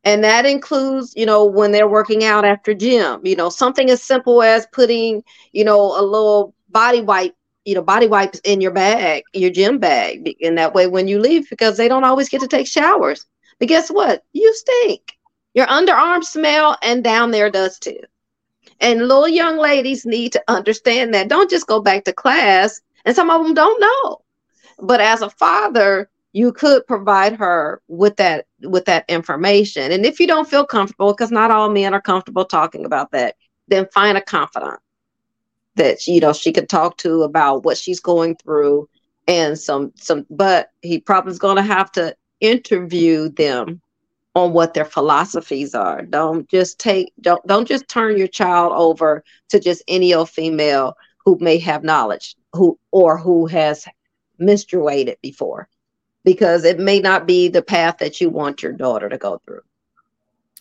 and 0.04 0.24
that 0.24 0.46
includes 0.46 1.14
you 1.16 1.26
know 1.26 1.46
when 1.46 1.72
they're 1.72 1.88
working 1.88 2.24
out 2.24 2.46
after 2.46 2.74
gym 2.74 3.20
you 3.24 3.36
know 3.36 3.50
something 3.50 3.90
as 3.90 4.02
simple 4.02 4.42
as 4.42 4.68
putting 4.72 5.24
you 5.52 5.64
know 5.64 6.00
a 6.00 6.02
little 6.02 6.54
body 6.70 7.02
wipe 7.02 7.34
you 7.66 7.74
know, 7.76 7.82
body 7.82 8.08
wipes 8.08 8.40
in 8.44 8.62
your 8.62 8.72
bag, 8.72 9.24
your 9.34 9.50
gym 9.50 9.80
bag. 9.80 10.36
And 10.42 10.58
that 10.58 10.74
way, 10.74 10.88
when 10.88 11.08
you 11.08 11.20
leave, 11.20 11.50
because 11.50 11.78
they 11.78 11.88
don't 11.88 12.04
always 12.04 12.30
get 12.30 12.42
to 12.42 12.48
take 12.48 12.68
showers. 12.68 13.26
But 13.60 13.68
guess 13.68 13.90
what? 13.90 14.24
You 14.34 14.54
stink. 14.54 15.18
Your 15.54 15.66
underarms 15.68 16.26
smell, 16.26 16.78
and 16.84 17.04
down 17.04 17.32
there 17.32 17.50
does 17.50 17.80
too. 17.80 18.00
And 18.80 19.08
little 19.08 19.28
young 19.28 19.58
ladies 19.58 20.06
need 20.06 20.32
to 20.34 20.44
understand 20.48 21.14
that. 21.14 21.30
Don't 21.30 21.50
just 21.50 21.68
go 21.68 21.82
back 21.82 22.04
to 22.06 22.14
class. 22.14 22.82
And 23.06 23.16
some 23.16 23.30
of 23.30 23.44
them 23.44 23.54
don't 23.54 23.80
know. 23.80 24.22
But 24.80 25.00
as 25.00 25.22
a 25.22 25.30
father, 25.30 26.10
you 26.34 26.52
could 26.52 26.86
provide 26.86 27.34
her 27.38 27.82
with 27.88 28.18
that 28.18 28.46
with 28.62 28.86
that 28.86 29.06
information. 29.08 29.92
And 29.92 30.06
if 30.06 30.20
you 30.20 30.28
don't 30.28 30.50
feel 30.50 30.66
comfortable, 30.66 31.14
because 31.14 31.32
not 31.32 31.52
all 31.52 31.70
men 31.70 31.94
are 31.94 32.02
comfortable 32.02 32.44
talking 32.44 32.86
about 32.86 33.12
that, 33.12 33.36
then 33.68 33.88
find 33.94 34.18
a 34.18 34.22
confidant 34.22 34.80
that 35.76 36.06
you 36.08 36.20
know 36.20 36.34
she 36.34 36.52
could 36.52 36.70
talk 36.70 36.98
to 36.98 37.24
about 37.24 37.64
what 37.64 37.78
she's 37.78 38.00
going 38.00 38.36
through 38.36 38.90
and 39.28 39.58
some 39.60 39.92
some 39.96 40.26
but 40.30 40.70
he 40.82 41.00
probably 41.00 41.32
is 41.32 41.40
going 41.40 41.56
to 41.58 41.62
have 41.62 41.92
to 41.92 42.16
interview 42.40 43.30
them 43.30 43.82
on 44.36 44.52
what 44.52 44.74
their 44.74 44.86
philosophies 44.86 45.74
are 45.74 46.02
don't 46.02 46.48
just 46.50 46.78
take 46.78 47.14
don't 47.22 47.46
don't 47.48 47.68
just 47.68 47.88
turn 47.88 48.18
your 48.18 48.28
child 48.28 48.74
over 48.76 49.24
to 49.50 49.60
just 49.60 49.82
any 49.88 50.14
old 50.14 50.30
female 50.30 50.96
who 51.24 51.38
may 51.40 51.58
have 51.58 51.84
knowledge 51.84 52.36
who 52.54 52.78
or 52.92 53.18
who 53.18 53.48
has 53.48 53.86
menstruated 54.40 55.16
before 55.22 55.70
because 56.24 56.66
it 56.66 56.80
may 56.80 57.00
not 57.00 57.26
be 57.26 57.48
the 57.48 57.62
path 57.62 57.98
that 57.98 58.20
you 58.20 58.30
want 58.30 58.62
your 58.62 58.74
daughter 58.74 59.08
to 59.08 59.18
go 59.18 59.42
through 59.46 59.62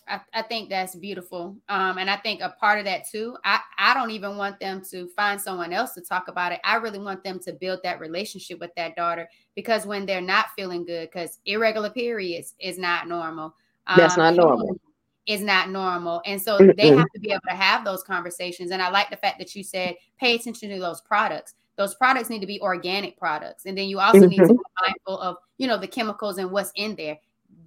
I, 0.07 0.19
I, 0.33 0.41
think 0.43 0.69
that's 0.69 0.95
beautiful. 0.95 1.57
Um, 1.67 1.97
and 1.97 2.09
I 2.09 2.17
think 2.17 2.41
a 2.41 2.49
part 2.59 2.77
of 2.77 2.85
that 2.85 3.09
too, 3.09 3.37
I, 3.43 3.59
I 3.77 3.93
don't 3.95 4.11
even 4.11 4.37
want 4.37 4.59
them 4.59 4.83
to 4.91 5.07
find 5.15 5.41
someone 5.41 5.73
else 5.73 5.93
to 5.93 6.01
talk 6.01 6.27
about 6.27 6.51
it. 6.51 6.59
I 6.63 6.75
really 6.75 6.99
want 6.99 7.23
them 7.23 7.39
to 7.39 7.53
build 7.53 7.79
that 7.83 7.99
relationship 7.99 8.59
with 8.59 8.69
that 8.75 8.95
daughter 8.95 9.27
because 9.55 9.85
when 9.87 10.05
they're 10.05 10.21
not 10.21 10.51
feeling 10.55 10.85
good, 10.85 11.09
because 11.11 11.39
irregular 11.45 11.89
periods 11.89 12.53
is 12.59 12.77
not 12.77 13.07
normal. 13.07 13.55
Um, 13.87 13.97
that's 13.97 14.17
not 14.17 14.35
normal. 14.35 14.79
Is 15.25 15.41
not 15.41 15.69
normal. 15.69 16.21
And 16.25 16.39
so 16.39 16.57
they 16.77 16.89
have 16.89 17.07
to 17.13 17.19
be 17.19 17.31
able 17.31 17.41
to 17.49 17.55
have 17.55 17.83
those 17.83 18.03
conversations. 18.03 18.71
And 18.71 18.81
I 18.81 18.89
like 18.89 19.09
the 19.09 19.17
fact 19.17 19.39
that 19.39 19.55
you 19.55 19.63
said 19.63 19.95
pay 20.19 20.35
attention 20.35 20.69
to 20.69 20.79
those 20.79 21.01
products. 21.01 21.55
Those 21.77 21.95
products 21.95 22.29
need 22.29 22.41
to 22.41 22.47
be 22.47 22.61
organic 22.61 23.17
products. 23.17 23.65
And 23.65 23.77
then 23.77 23.89
you 23.89 23.99
also 23.99 24.19
mm-hmm. 24.19 24.29
need 24.29 24.37
to 24.37 24.43
mm-hmm. 24.43 24.53
be 24.53 24.87
mindful 24.87 25.19
of, 25.19 25.37
you 25.57 25.67
know, 25.67 25.77
the 25.77 25.87
chemicals 25.87 26.37
and 26.37 26.51
what's 26.51 26.71
in 26.75 26.95
there 26.95 27.17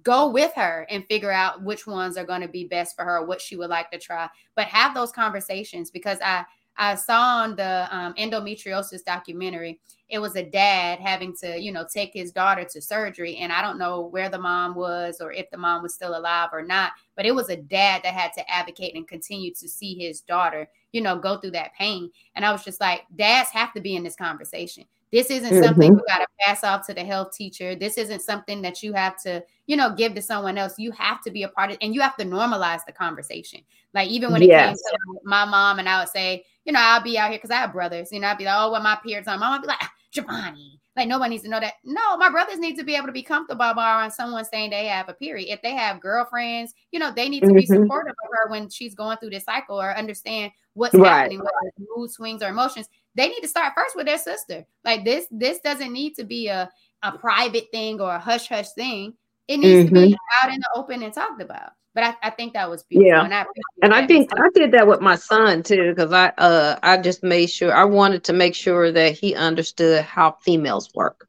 go 0.03 0.29
with 0.29 0.53
her 0.53 0.87
and 0.89 1.05
figure 1.07 1.31
out 1.31 1.63
which 1.63 1.85
ones 1.85 2.17
are 2.17 2.25
going 2.25 2.41
to 2.41 2.47
be 2.47 2.65
best 2.65 2.95
for 2.95 3.03
her, 3.03 3.25
what 3.25 3.41
she 3.41 3.55
would 3.55 3.69
like 3.69 3.91
to 3.91 3.99
try. 3.99 4.29
But 4.55 4.67
have 4.67 4.93
those 4.93 5.11
conversations 5.11 5.91
because 5.91 6.19
I 6.23 6.45
I 6.77 6.95
saw 6.95 7.43
on 7.43 7.57
the 7.57 7.87
um, 7.91 8.13
endometriosis 8.13 9.03
documentary, 9.03 9.81
it 10.09 10.19
was 10.19 10.35
a 10.35 10.43
dad 10.43 10.99
having 10.99 11.35
to, 11.37 11.59
you 11.59 11.71
know, 11.71 11.85
take 11.91 12.11
his 12.13 12.31
daughter 12.31 12.63
to 12.63 12.81
surgery. 12.81 13.37
And 13.37 13.53
I 13.53 13.61
don't 13.61 13.77
know 13.77 14.01
where 14.01 14.29
the 14.29 14.39
mom 14.39 14.73
was 14.73 15.21
or 15.21 15.31
if 15.31 15.49
the 15.51 15.57
mom 15.57 15.83
was 15.83 15.93
still 15.93 16.17
alive 16.17 16.49
or 16.51 16.63
not, 16.63 16.93
but 17.15 17.27
it 17.27 17.35
was 17.35 17.49
a 17.49 17.55
dad 17.55 18.01
that 18.03 18.13
had 18.13 18.33
to 18.33 18.51
advocate 18.51 18.95
and 18.95 19.07
continue 19.07 19.53
to 19.53 19.69
see 19.69 19.95
his 19.95 20.21
daughter, 20.21 20.67
you 20.91 21.01
know, 21.01 21.17
go 21.17 21.37
through 21.37 21.51
that 21.51 21.75
pain. 21.75 22.09
And 22.35 22.43
I 22.43 22.51
was 22.51 22.63
just 22.63 22.81
like, 22.81 23.03
dads 23.15 23.49
have 23.51 23.71
to 23.73 23.81
be 23.81 23.95
in 23.95 24.03
this 24.03 24.15
conversation. 24.15 24.85
This 25.11 25.31
isn't 25.31 25.51
mm-hmm. 25.51 25.63
something 25.63 25.93
you 25.93 26.03
got 26.07 26.19
to 26.19 26.27
pass 26.39 26.63
off 26.63 26.85
to 26.87 26.93
the 26.93 27.03
health 27.03 27.35
teacher. 27.35 27.75
This 27.75 27.97
isn't 27.97 28.21
something 28.21 28.61
that 28.61 28.83
you 28.83 28.93
have 28.93 29.19
to, 29.23 29.43
you 29.65 29.75
know, 29.75 29.93
give 29.95 30.13
to 30.15 30.21
someone 30.21 30.57
else. 30.57 30.77
You 30.77 30.91
have 30.91 31.21
to 31.23 31.31
be 31.31 31.43
a 31.43 31.49
part 31.49 31.71
of 31.71 31.77
and 31.81 31.95
you 31.95 32.01
have 32.01 32.15
to 32.17 32.25
normalize 32.25 32.85
the 32.85 32.91
conversation. 32.91 33.61
Like 33.93 34.09
even 34.09 34.31
when 34.31 34.43
it 34.43 34.49
yes. 34.49 34.67
came 34.67 34.75
to 34.75 35.19
my 35.23 35.45
mom 35.45 35.79
and 35.79 35.89
I 35.89 35.99
would 35.99 36.09
say, 36.09 36.45
you 36.65 36.73
know, 36.73 36.79
I'll 36.79 37.01
be 37.01 37.17
out 37.17 37.29
here 37.29 37.39
because 37.39 37.49
I 37.49 37.55
have 37.55 37.73
brothers, 37.73 38.11
you 38.11 38.19
know, 38.19 38.27
I'd 38.27 38.37
be 38.37 38.45
like, 38.45 38.55
oh, 38.57 38.71
when 38.71 38.83
my 38.83 38.99
periods 39.03 39.27
on, 39.27 39.39
mom 39.39 39.53
would 39.53 39.61
be 39.63 39.67
like, 39.67 39.81
Giovanni, 40.11 40.79
like 40.95 41.07
nobody 41.07 41.31
needs 41.31 41.43
to 41.43 41.49
know 41.49 41.59
that. 41.59 41.75
No, 41.83 42.17
my 42.17 42.29
brothers 42.29 42.57
need 42.57 42.77
to 42.77 42.83
be 42.83 42.95
able 42.95 43.07
to 43.07 43.13
be 43.13 43.21
comfortable 43.21 43.63
around 43.63 44.11
someone 44.11 44.43
saying 44.43 44.71
they 44.71 44.85
have 44.87 45.07
a 45.07 45.13
period. 45.13 45.51
If 45.51 45.61
they 45.61 45.75
have 45.75 46.01
girlfriends, 46.01 46.73
you 46.91 46.99
know, 46.99 47.11
they 47.11 47.29
need 47.29 47.41
to 47.41 47.47
mm-hmm. 47.47 47.57
be 47.57 47.65
supportive 47.65 48.15
of 48.23 48.29
her 48.31 48.49
when 48.49 48.69
she's 48.69 48.95
going 48.95 49.17
through 49.17 49.29
this 49.29 49.45
cycle 49.45 49.79
or 49.79 49.95
understand 49.95 50.51
what's 50.73 50.95
right. 50.95 51.09
happening, 51.09 51.39
whether 51.39 51.87
mood 51.95 52.11
swings 52.11 52.41
or 52.41 52.49
emotions. 52.49 52.87
They 53.15 53.27
need 53.27 53.41
to 53.41 53.47
start 53.47 53.73
first 53.75 53.95
with 53.95 54.07
their 54.07 54.17
sister. 54.17 54.65
Like 54.83 55.05
this, 55.05 55.27
this 55.29 55.59
doesn't 55.59 55.93
need 55.93 56.15
to 56.15 56.23
be 56.23 56.47
a, 56.47 56.69
a 57.03 57.11
private 57.11 57.67
thing 57.71 58.01
or 58.01 58.13
a 58.15 58.19
hush 58.19 58.47
hush 58.47 58.69
thing. 58.71 59.13
It 59.47 59.57
needs 59.57 59.85
mm-hmm. 59.85 59.95
to 59.95 60.01
be 60.01 60.07
mm-hmm. 60.13 60.45
out 60.45 60.53
in 60.53 60.59
the 60.59 60.69
open 60.75 61.03
and 61.03 61.13
talked 61.13 61.41
about. 61.41 61.71
But 61.95 62.03
I, 62.03 62.15
I 62.23 62.29
think 62.31 62.53
that 62.53 62.69
was 62.69 62.83
beautiful. 62.83 63.09
Yeah. 63.09 63.23
And 63.25 63.33
I, 63.33 63.45
and 63.81 63.93
I 63.93 64.07
think 64.07 64.29
I 64.33 64.49
did 64.53 64.71
that 64.73 64.87
with 64.87 65.01
my 65.01 65.15
son 65.15 65.63
too, 65.63 65.93
because 65.93 66.13
I 66.13 66.29
uh 66.37 66.79
I 66.83 66.97
just 66.97 67.23
made 67.23 67.49
sure 67.49 67.73
I 67.73 67.85
wanted 67.85 68.23
to 68.25 68.33
make 68.33 68.55
sure 68.55 68.91
that 68.91 69.17
he 69.17 69.35
understood 69.35 70.03
how 70.03 70.37
females 70.43 70.89
work. 70.93 71.27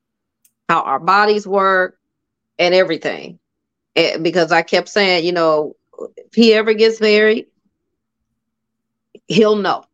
how 0.69 0.83
our 0.83 1.01
bodies 1.01 1.47
work, 1.47 1.99
and 2.59 2.75
everything. 2.75 3.39
And 3.97 4.23
because 4.23 4.53
I 4.53 4.63
kept 4.63 4.89
saying, 4.89 5.25
you 5.25 5.33
know, 5.33 5.77
if 6.17 6.35
he 6.35 6.55
ever 6.55 6.75
gets 6.75 7.01
married, 7.01 7.47
he'll 9.27 9.57
know. 9.57 9.85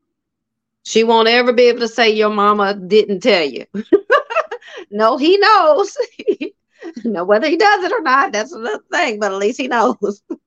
She 0.83 1.05
won't 1.05 1.29
ever 1.29 1.53
be 1.53 1.65
able 1.65 1.81
to 1.81 1.89
say 1.89 2.11
your 2.11 2.31
mama 2.31 2.75
didn't 2.75 3.21
tell 3.21 3.45
you. 3.45 3.67
no, 4.91 5.17
he 5.17 5.39
knows. 5.39 5.97
no, 7.05 7.25
whether 7.25 7.49
he 7.49 7.57
does 7.57 7.85
it 7.85 7.93
or 7.93 8.03
not, 8.03 8.33
that's 8.33 8.53
another 8.53 8.83
thing, 8.93 9.19
but 9.19 9.33
at 9.33 9.39
least 9.39 9.61
he 9.61 9.69
knows. 9.69 10.23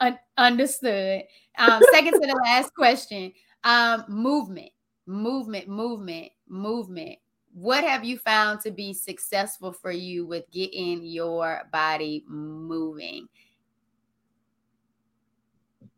Un- 0.00 0.18
understood. 0.36 1.22
Um, 1.58 1.82
second 1.92 2.12
to 2.14 2.20
the 2.20 2.40
last 2.44 2.74
question 2.74 3.32
um, 3.64 4.04
movement, 4.08 4.70
movement, 5.06 5.68
movement, 5.68 6.30
movement. 6.48 7.18
What 7.52 7.84
have 7.84 8.04
you 8.04 8.18
found 8.18 8.60
to 8.60 8.70
be 8.70 8.92
successful 8.92 9.72
for 9.72 9.90
you 9.90 10.26
with 10.26 10.44
getting 10.50 11.02
your 11.04 11.62
body 11.72 12.24
moving? 12.28 13.26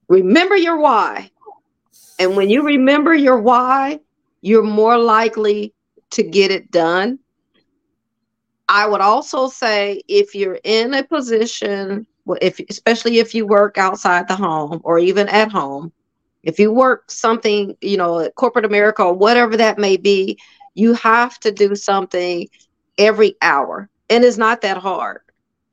Remember 0.08 0.56
your 0.56 0.78
why. 0.78 1.30
And 2.18 2.36
when 2.36 2.48
you 2.48 2.62
remember 2.62 3.14
your 3.14 3.40
why, 3.40 4.00
you're 4.40 4.62
more 4.62 4.96
likely 4.96 5.74
to 6.10 6.22
get 6.22 6.50
it 6.50 6.70
done. 6.70 7.18
I 8.68 8.86
would 8.86 9.00
also 9.00 9.48
say 9.48 10.02
if 10.08 10.34
you're 10.34 10.60
in 10.64 10.94
a 10.94 11.02
position, 11.02 12.06
if 12.40 12.60
especially 12.68 13.18
if 13.18 13.34
you 13.34 13.46
work 13.46 13.78
outside 13.78 14.28
the 14.28 14.36
home 14.36 14.80
or 14.84 14.98
even 14.98 15.28
at 15.28 15.50
home, 15.50 15.92
if 16.42 16.58
you 16.58 16.72
work 16.72 17.10
something, 17.10 17.76
you 17.80 17.96
know, 17.96 18.28
corporate 18.36 18.64
America 18.64 19.02
or 19.02 19.14
whatever 19.14 19.56
that 19.56 19.78
may 19.78 19.96
be, 19.96 20.38
you 20.74 20.94
have 20.94 21.38
to 21.40 21.52
do 21.52 21.74
something 21.74 22.48
every 22.96 23.36
hour. 23.42 23.88
And 24.10 24.24
it's 24.24 24.38
not 24.38 24.62
that 24.62 24.78
hard. 24.78 25.20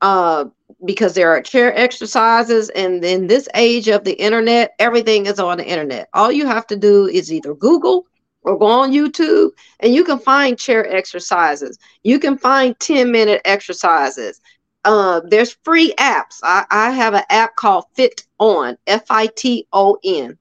Uh, 0.02 0.46
because 0.84 1.14
there 1.14 1.30
are 1.30 1.40
chair 1.40 1.74
exercises 1.76 2.68
and 2.70 3.02
in 3.04 3.26
this 3.26 3.48
age 3.54 3.88
of 3.88 4.04
the 4.04 4.12
internet 4.20 4.74
everything 4.78 5.26
is 5.26 5.38
on 5.38 5.58
the 5.58 5.66
internet 5.66 6.08
all 6.12 6.30
you 6.30 6.46
have 6.46 6.66
to 6.66 6.76
do 6.76 7.06
is 7.06 7.32
either 7.32 7.54
google 7.54 8.04
or 8.42 8.58
go 8.58 8.66
on 8.66 8.92
youtube 8.92 9.50
and 9.80 9.94
you 9.94 10.04
can 10.04 10.18
find 10.18 10.58
chair 10.58 10.86
exercises 10.94 11.78
you 12.02 12.18
can 12.18 12.36
find 12.36 12.78
10 12.78 13.10
minute 13.10 13.40
exercises 13.44 14.40
uh, 14.86 15.20
there's 15.28 15.56
free 15.62 15.92
apps 15.98 16.38
I, 16.42 16.64
I 16.70 16.90
have 16.90 17.14
an 17.14 17.24
app 17.28 17.56
called 17.56 17.84
fit 17.94 18.26
on 18.38 18.78
f-i-t-o-n 18.86 20.38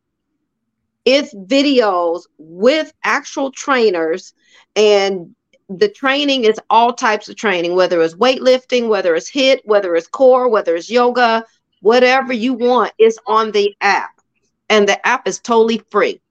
it's 1.05 1.33
videos 1.35 2.23
with 2.37 2.93
actual 3.03 3.51
trainers 3.51 4.33
and 4.75 5.35
the 5.69 5.89
training 5.89 6.43
is 6.45 6.59
all 6.69 6.93
types 6.93 7.29
of 7.29 7.35
training, 7.35 7.75
whether 7.75 8.01
it's 8.01 8.15
weightlifting, 8.15 8.87
whether 8.87 9.15
it's 9.15 9.31
HIIT, 9.31 9.61
whether 9.65 9.95
it's 9.95 10.07
core, 10.07 10.47
whether 10.49 10.75
it's 10.75 10.89
yoga, 10.89 11.43
whatever 11.81 12.33
you 12.33 12.53
want 12.53 12.91
is 12.99 13.17
on 13.25 13.51
the 13.51 13.75
app. 13.81 14.21
And 14.69 14.87
the 14.87 15.05
app 15.05 15.27
is 15.27 15.39
totally 15.39 15.81
free. 15.89 16.21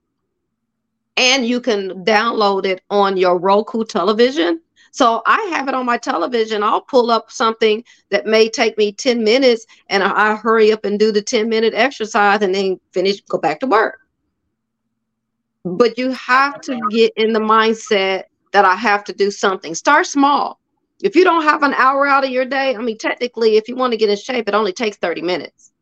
And 1.17 1.47
you 1.47 1.61
can 1.61 2.05
download 2.05 2.65
it 2.67 2.83
on 2.91 3.17
your 3.17 3.39
Roku 3.39 3.85
television. 3.85 4.61
So 4.95 5.23
I 5.27 5.49
have 5.51 5.67
it 5.67 5.75
on 5.75 5.87
my 5.87 5.99
television. 5.99 6.63
I'll 6.63 6.81
pull 6.81 7.11
up 7.11 7.29
something 7.29 7.83
that 8.11 8.27
may 8.27 8.49
take 8.49 8.79
me 8.79 8.93
10 8.93 9.25
minutes 9.25 9.67
and 9.89 10.05
I 10.05 10.37
hurry 10.37 10.71
up 10.71 10.85
and 10.85 11.01
do 11.01 11.11
the 11.11 11.21
10 11.21 11.49
minute 11.49 11.75
exercise 11.75 12.43
and 12.43 12.55
then 12.55 12.79
finish, 12.93 13.21
go 13.23 13.37
back 13.37 13.59
to 13.59 13.67
work. 13.67 13.99
But 15.65 15.99
you 15.99 16.13
have 16.13 16.61
to 16.61 16.81
get 16.91 17.13
in 17.17 17.33
the 17.33 17.41
mindset 17.41 18.27
that 18.53 18.65
I 18.65 18.77
have 18.77 19.03
to 19.05 19.13
do 19.13 19.33
something. 19.33 19.75
Start 19.75 20.07
small. 20.07 20.61
If 21.03 21.17
you 21.17 21.25
don't 21.25 21.43
have 21.43 21.65
an 21.65 21.75
hour 21.75 22.07
out 22.07 22.23
of 22.23 22.31
your 22.31 22.45
day, 22.45 22.77
I 22.77 22.79
mean, 22.79 22.97
technically, 22.97 23.57
if 23.57 23.67
you 23.67 23.75
want 23.75 23.95
to 23.95 23.97
get 23.97 24.11
in 24.11 24.17
shape, 24.17 24.49
it 24.49 24.55
only 24.55 24.73
takes 24.73 24.97
30 24.99 25.23
minutes 25.23 25.73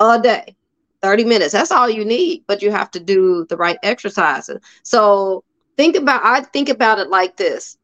a 0.00 0.18
day. 0.18 0.56
30 1.02 1.24
minutes. 1.24 1.52
That's 1.52 1.70
all 1.70 1.90
you 1.90 2.06
need, 2.06 2.44
but 2.46 2.62
you 2.62 2.70
have 2.70 2.90
to 2.92 2.98
do 2.98 3.44
the 3.50 3.58
right 3.58 3.76
exercises. 3.82 4.58
So 4.84 5.44
think 5.76 5.96
about, 5.96 6.24
I 6.24 6.40
think 6.40 6.70
about 6.70 6.98
it 6.98 7.10
like 7.10 7.36
this. 7.36 7.76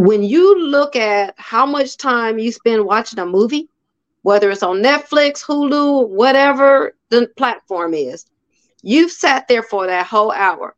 When 0.00 0.22
you 0.22 0.58
look 0.58 0.96
at 0.96 1.34
how 1.36 1.66
much 1.66 1.96
time 1.96 2.38
you 2.38 2.52
spend 2.52 2.84
watching 2.84 3.18
a 3.18 3.26
movie, 3.26 3.68
whether 4.22 4.50
it's 4.50 4.62
on 4.62 4.82
Netflix, 4.82 5.44
Hulu, 5.44 6.08
whatever 6.08 6.96
the 7.10 7.28
platform 7.36 7.94
is, 7.94 8.26
you've 8.82 9.10
sat 9.10 9.46
there 9.48 9.62
for 9.62 9.86
that 9.86 10.06
whole 10.06 10.32
hour 10.32 10.74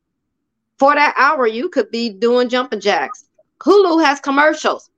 for 0.83 0.97
that 0.97 1.15
hour, 1.17 1.47
you 1.47 1.69
could 1.69 1.93
be 1.93 2.11
doing 2.11 2.49
jumping 2.49 2.81
jacks. 2.81 3.29
Hulu 3.61 4.05
has 4.05 4.19
commercials. 4.19 4.91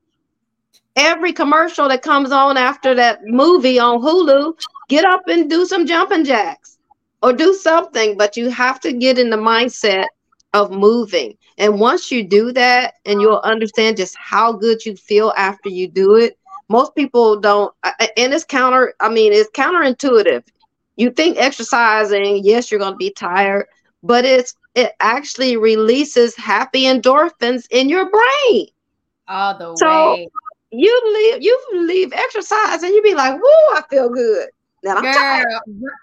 Every 0.97 1.31
commercial 1.31 1.91
that 1.91 2.01
comes 2.01 2.33
on 2.33 2.57
after 2.57 2.95
that 2.95 3.21
movie 3.27 3.79
on 3.79 4.01
Hulu, 4.01 4.59
get 4.89 5.05
up 5.05 5.29
and 5.29 5.51
do 5.51 5.67
some 5.67 5.87
jumping 5.87 6.25
jacks 6.25 6.79
or 7.23 7.35
do 7.35 7.53
something. 7.53 8.17
But 8.17 8.35
you 8.35 8.49
have 8.49 8.81
to 8.81 8.95
get 8.95 9.19
in 9.19 9.29
the 9.29 9.37
mindset 9.37 10.07
of 10.55 10.71
moving. 10.71 11.37
And 11.59 11.79
once 11.79 12.11
you 12.11 12.25
do 12.25 12.53
that, 12.53 12.95
and 13.05 13.21
you'll 13.21 13.41
understand 13.41 13.99
just 13.99 14.17
how 14.17 14.53
good 14.53 14.87
you 14.87 14.97
feel 14.97 15.35
after 15.37 15.69
you 15.69 15.89
do 15.89 16.15
it. 16.15 16.39
Most 16.71 16.95
people 16.95 17.39
don't, 17.39 17.75
and 18.17 18.33
it's 18.33 18.45
counter, 18.45 18.95
I 19.01 19.11
mean, 19.11 19.35
it's 19.35 19.51
counterintuitive. 19.51 20.45
You 20.97 21.11
think 21.11 21.37
exercising, 21.37 22.43
yes, 22.43 22.71
you're 22.71 22.81
going 22.81 22.95
to 22.95 22.97
be 22.97 23.11
tired, 23.11 23.67
but 24.03 24.25
it's 24.25 24.55
it 24.75 24.93
actually 25.01 25.57
releases 25.57 26.35
happy 26.37 26.85
endorphins 26.85 27.67
in 27.71 27.89
your 27.89 28.11
brain. 28.11 28.67
All 29.29 29.57
the 29.57 29.77
so 29.77 30.15
way. 30.15 30.29
You 30.71 31.03
leave 31.15 31.43
you 31.43 31.87
leave 31.87 32.13
exercise 32.13 32.83
and 32.83 32.93
you 32.93 33.03
be 33.03 33.15
like, 33.15 33.39
whoa, 33.41 33.79
I 33.79 33.83
feel 33.89 34.09
good. 34.09 34.49
Now 34.83 34.97
I'm 34.97 35.03
Girl, 35.03 35.15
tired, 35.15 35.47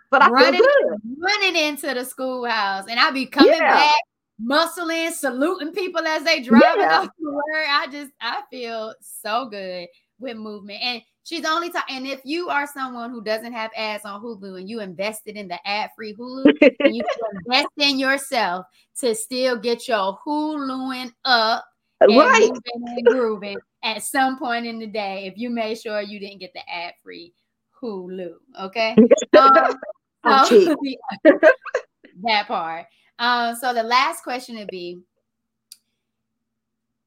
but 0.10 0.22
I 0.22 0.30
running, 0.30 0.54
feel 0.54 0.70
good. 0.90 1.00
Running 1.20 1.56
into 1.56 1.94
the 1.94 2.06
schoolhouse 2.06 2.86
and 2.90 3.00
I'll 3.00 3.12
be 3.12 3.26
coming 3.26 3.54
yeah. 3.54 3.76
back, 3.76 4.02
muscling, 4.46 5.12
saluting 5.12 5.74
people 5.74 6.06
as 6.06 6.24
they 6.24 6.42
drive 6.42 6.62
yeah. 6.78 7.00
off 7.00 7.06
to 7.06 7.32
work. 7.32 7.68
I 7.70 7.88
just 7.92 8.12
I 8.20 8.42
feel 8.50 8.94
so 9.02 9.48
good 9.50 9.88
with 10.20 10.38
movement. 10.38 10.80
And 10.82 11.02
She's 11.24 11.46
only 11.46 11.70
talking. 11.70 11.98
And 11.98 12.08
if 12.08 12.22
you 12.24 12.50
are 12.50 12.66
someone 12.66 13.12
who 13.12 13.24
doesn't 13.24 13.54
have 13.54 13.72
ads 13.76 14.06
on 14.06 14.22
Hulu 14.22 14.60
and 14.60 14.70
you 14.70 14.80
invested 14.80 15.36
in 15.36 15.48
the 15.48 15.66
ad-free 15.68 16.16
Hulu, 16.16 16.46
and 16.80 16.96
you 16.96 17.04
invest 17.46 17.68
in 17.78 18.00
yourself 18.00 18.66
to 19.00 19.14
still 19.14 19.58
get 19.58 19.88
your 19.88 20.18
Huluing 20.26 21.12
up 21.24 21.64
and 22.00 22.18
right. 22.18 22.42
moving 22.42 22.62
and 22.98 23.06
grooving 23.06 23.58
at 23.84 24.04
some 24.04 24.38
point 24.38 24.66
in 24.66 24.80
the 24.80 24.88
day, 24.88 25.26
if 25.28 25.38
you 25.38 25.50
made 25.50 25.80
sure 25.80 26.02
you 26.02 26.20
didn't 26.20 26.40
get 26.40 26.54
the 26.54 26.68
ad-free 26.70 27.34
Hulu, 27.82 28.34
okay? 28.60 28.96
Um, 30.24 30.46
so, 30.46 30.76
that 32.24 32.48
part. 32.48 32.86
Um, 33.22 33.56
so 33.56 33.72
the 33.72 33.84
last 33.84 34.24
question 34.24 34.58
would 34.58 34.68
be 34.68 35.00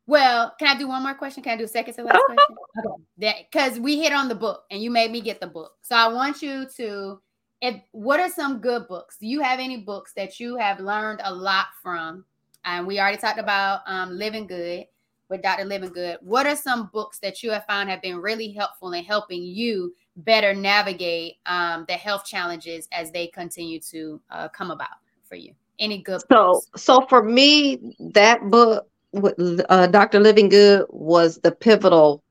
well, 0.06 0.54
can 0.58 0.68
I 0.68 0.78
do 0.78 0.86
one 0.86 1.02
more 1.02 1.14
question? 1.14 1.42
Can 1.42 1.54
I 1.54 1.56
do 1.56 1.64
a 1.64 1.68
second 1.68 1.94
to 1.94 2.04
last 2.04 2.14
uh-huh. 2.14 2.34
question? 2.34 3.06
Okay. 3.18 3.48
Because 3.50 3.80
we 3.80 3.98
hit 3.98 4.12
on 4.12 4.28
the 4.28 4.34
book 4.34 4.64
and 4.70 4.82
you 4.82 4.90
made 4.90 5.10
me 5.10 5.20
get 5.20 5.40
the 5.40 5.46
book. 5.46 5.72
So 5.82 5.96
I 5.96 6.08
want 6.08 6.40
you 6.42 6.66
to, 6.76 7.20
if 7.60 7.80
what 7.92 8.20
are 8.20 8.28
some 8.28 8.58
good 8.58 8.86
books? 8.86 9.16
Do 9.18 9.26
you 9.26 9.40
have 9.40 9.58
any 9.58 9.78
books 9.78 10.12
that 10.14 10.38
you 10.38 10.56
have 10.56 10.78
learned 10.78 11.20
a 11.24 11.34
lot 11.34 11.66
from? 11.82 12.24
And 12.64 12.86
we 12.86 13.00
already 13.00 13.16
talked 13.16 13.40
about 13.40 13.80
um, 13.86 14.10
Living 14.10 14.46
Good 14.46 14.86
with 15.30 15.42
Dr. 15.42 15.64
Livingood. 15.64 16.22
What 16.22 16.46
are 16.46 16.56
some 16.56 16.90
books 16.92 17.18
that 17.20 17.42
you 17.42 17.50
have 17.50 17.64
found 17.64 17.88
have 17.88 18.02
been 18.02 18.18
really 18.18 18.52
helpful 18.52 18.92
in 18.92 19.04
helping 19.04 19.42
you 19.42 19.94
better 20.18 20.54
navigate 20.54 21.36
um, 21.46 21.86
the 21.88 21.94
health 21.94 22.24
challenges 22.24 22.88
as 22.92 23.10
they 23.10 23.26
continue 23.28 23.80
to 23.80 24.20
uh, 24.30 24.48
come 24.48 24.70
about 24.70 24.98
for 25.26 25.34
you? 25.34 25.54
Any 25.78 25.98
good 25.98 26.20
so 26.20 26.26
books? 26.28 26.82
so 26.82 27.06
for 27.06 27.22
me, 27.22 27.96
that 27.98 28.48
book 28.50 28.88
uh, 29.16 29.86
Dr. 29.86 30.20
Livingood 30.20 30.86
was 30.90 31.38
the 31.38 31.52
pivotal 31.52 32.22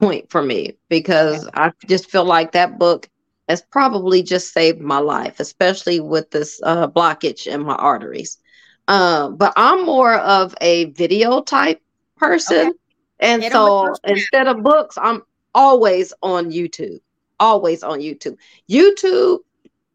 point 0.00 0.30
for 0.30 0.42
me 0.42 0.76
because 0.88 1.48
I 1.54 1.72
just 1.86 2.10
feel 2.10 2.24
like 2.24 2.52
that 2.52 2.78
book 2.78 3.08
has 3.48 3.62
probably 3.62 4.22
just 4.22 4.52
saved 4.52 4.80
my 4.80 4.98
life, 4.98 5.40
especially 5.40 6.00
with 6.00 6.30
this 6.30 6.60
uh, 6.64 6.88
blockage 6.88 7.46
in 7.46 7.62
my 7.64 7.74
arteries. 7.76 8.38
Uh, 8.88 9.30
but 9.30 9.52
I'm 9.56 9.84
more 9.84 10.14
of 10.14 10.54
a 10.60 10.86
video 10.86 11.40
type 11.42 11.80
person. 12.16 12.68
Okay. 12.68 12.72
And 13.20 13.44
so 13.44 13.94
instead 14.04 14.46
of 14.46 14.62
books, 14.62 14.96
I'm 15.00 15.22
always 15.54 16.12
on 16.22 16.50
YouTube, 16.50 17.00
always 17.40 17.82
on 17.82 18.00
YouTube. 18.00 18.36
YouTube 18.68 19.38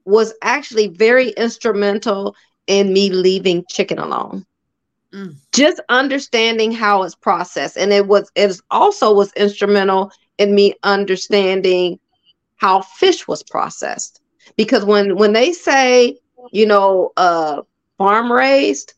was 0.05 0.33
actually 0.41 0.87
very 0.87 1.29
instrumental 1.31 2.35
in 2.67 2.93
me 2.93 3.09
leaving 3.09 3.65
chicken 3.69 3.99
alone. 3.99 4.45
Mm. 5.13 5.35
Just 5.53 5.81
understanding 5.89 6.71
how 6.71 7.03
it's 7.03 7.15
processed. 7.15 7.77
And 7.77 7.91
it 7.93 8.07
was 8.07 8.31
it 8.35 8.59
also 8.71 9.13
was 9.13 9.33
instrumental 9.33 10.11
in 10.37 10.55
me 10.55 10.75
understanding 10.83 11.99
how 12.57 12.81
fish 12.81 13.27
was 13.27 13.43
processed. 13.43 14.21
Because 14.57 14.85
when 14.85 15.17
when 15.17 15.33
they 15.33 15.53
say, 15.53 16.17
you 16.51 16.65
know, 16.65 17.11
uh 17.17 17.61
farm 17.97 18.31
raised, 18.31 18.93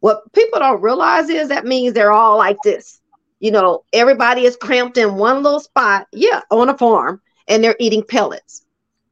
what 0.00 0.22
people 0.32 0.58
don't 0.60 0.80
realize 0.82 1.28
is 1.28 1.48
that 1.48 1.66
means 1.66 1.94
they're 1.94 2.12
all 2.12 2.38
like 2.38 2.62
this. 2.62 3.00
you 3.40 3.50
know, 3.50 3.84
everybody 3.92 4.44
is 4.44 4.56
cramped 4.56 4.98
in 4.98 5.16
one 5.16 5.42
little 5.42 5.60
spot, 5.60 6.06
yeah, 6.12 6.42
on 6.50 6.68
a 6.68 6.76
farm, 6.78 7.20
and 7.48 7.64
they're 7.64 7.76
eating 7.80 8.04
pellets. 8.04 8.64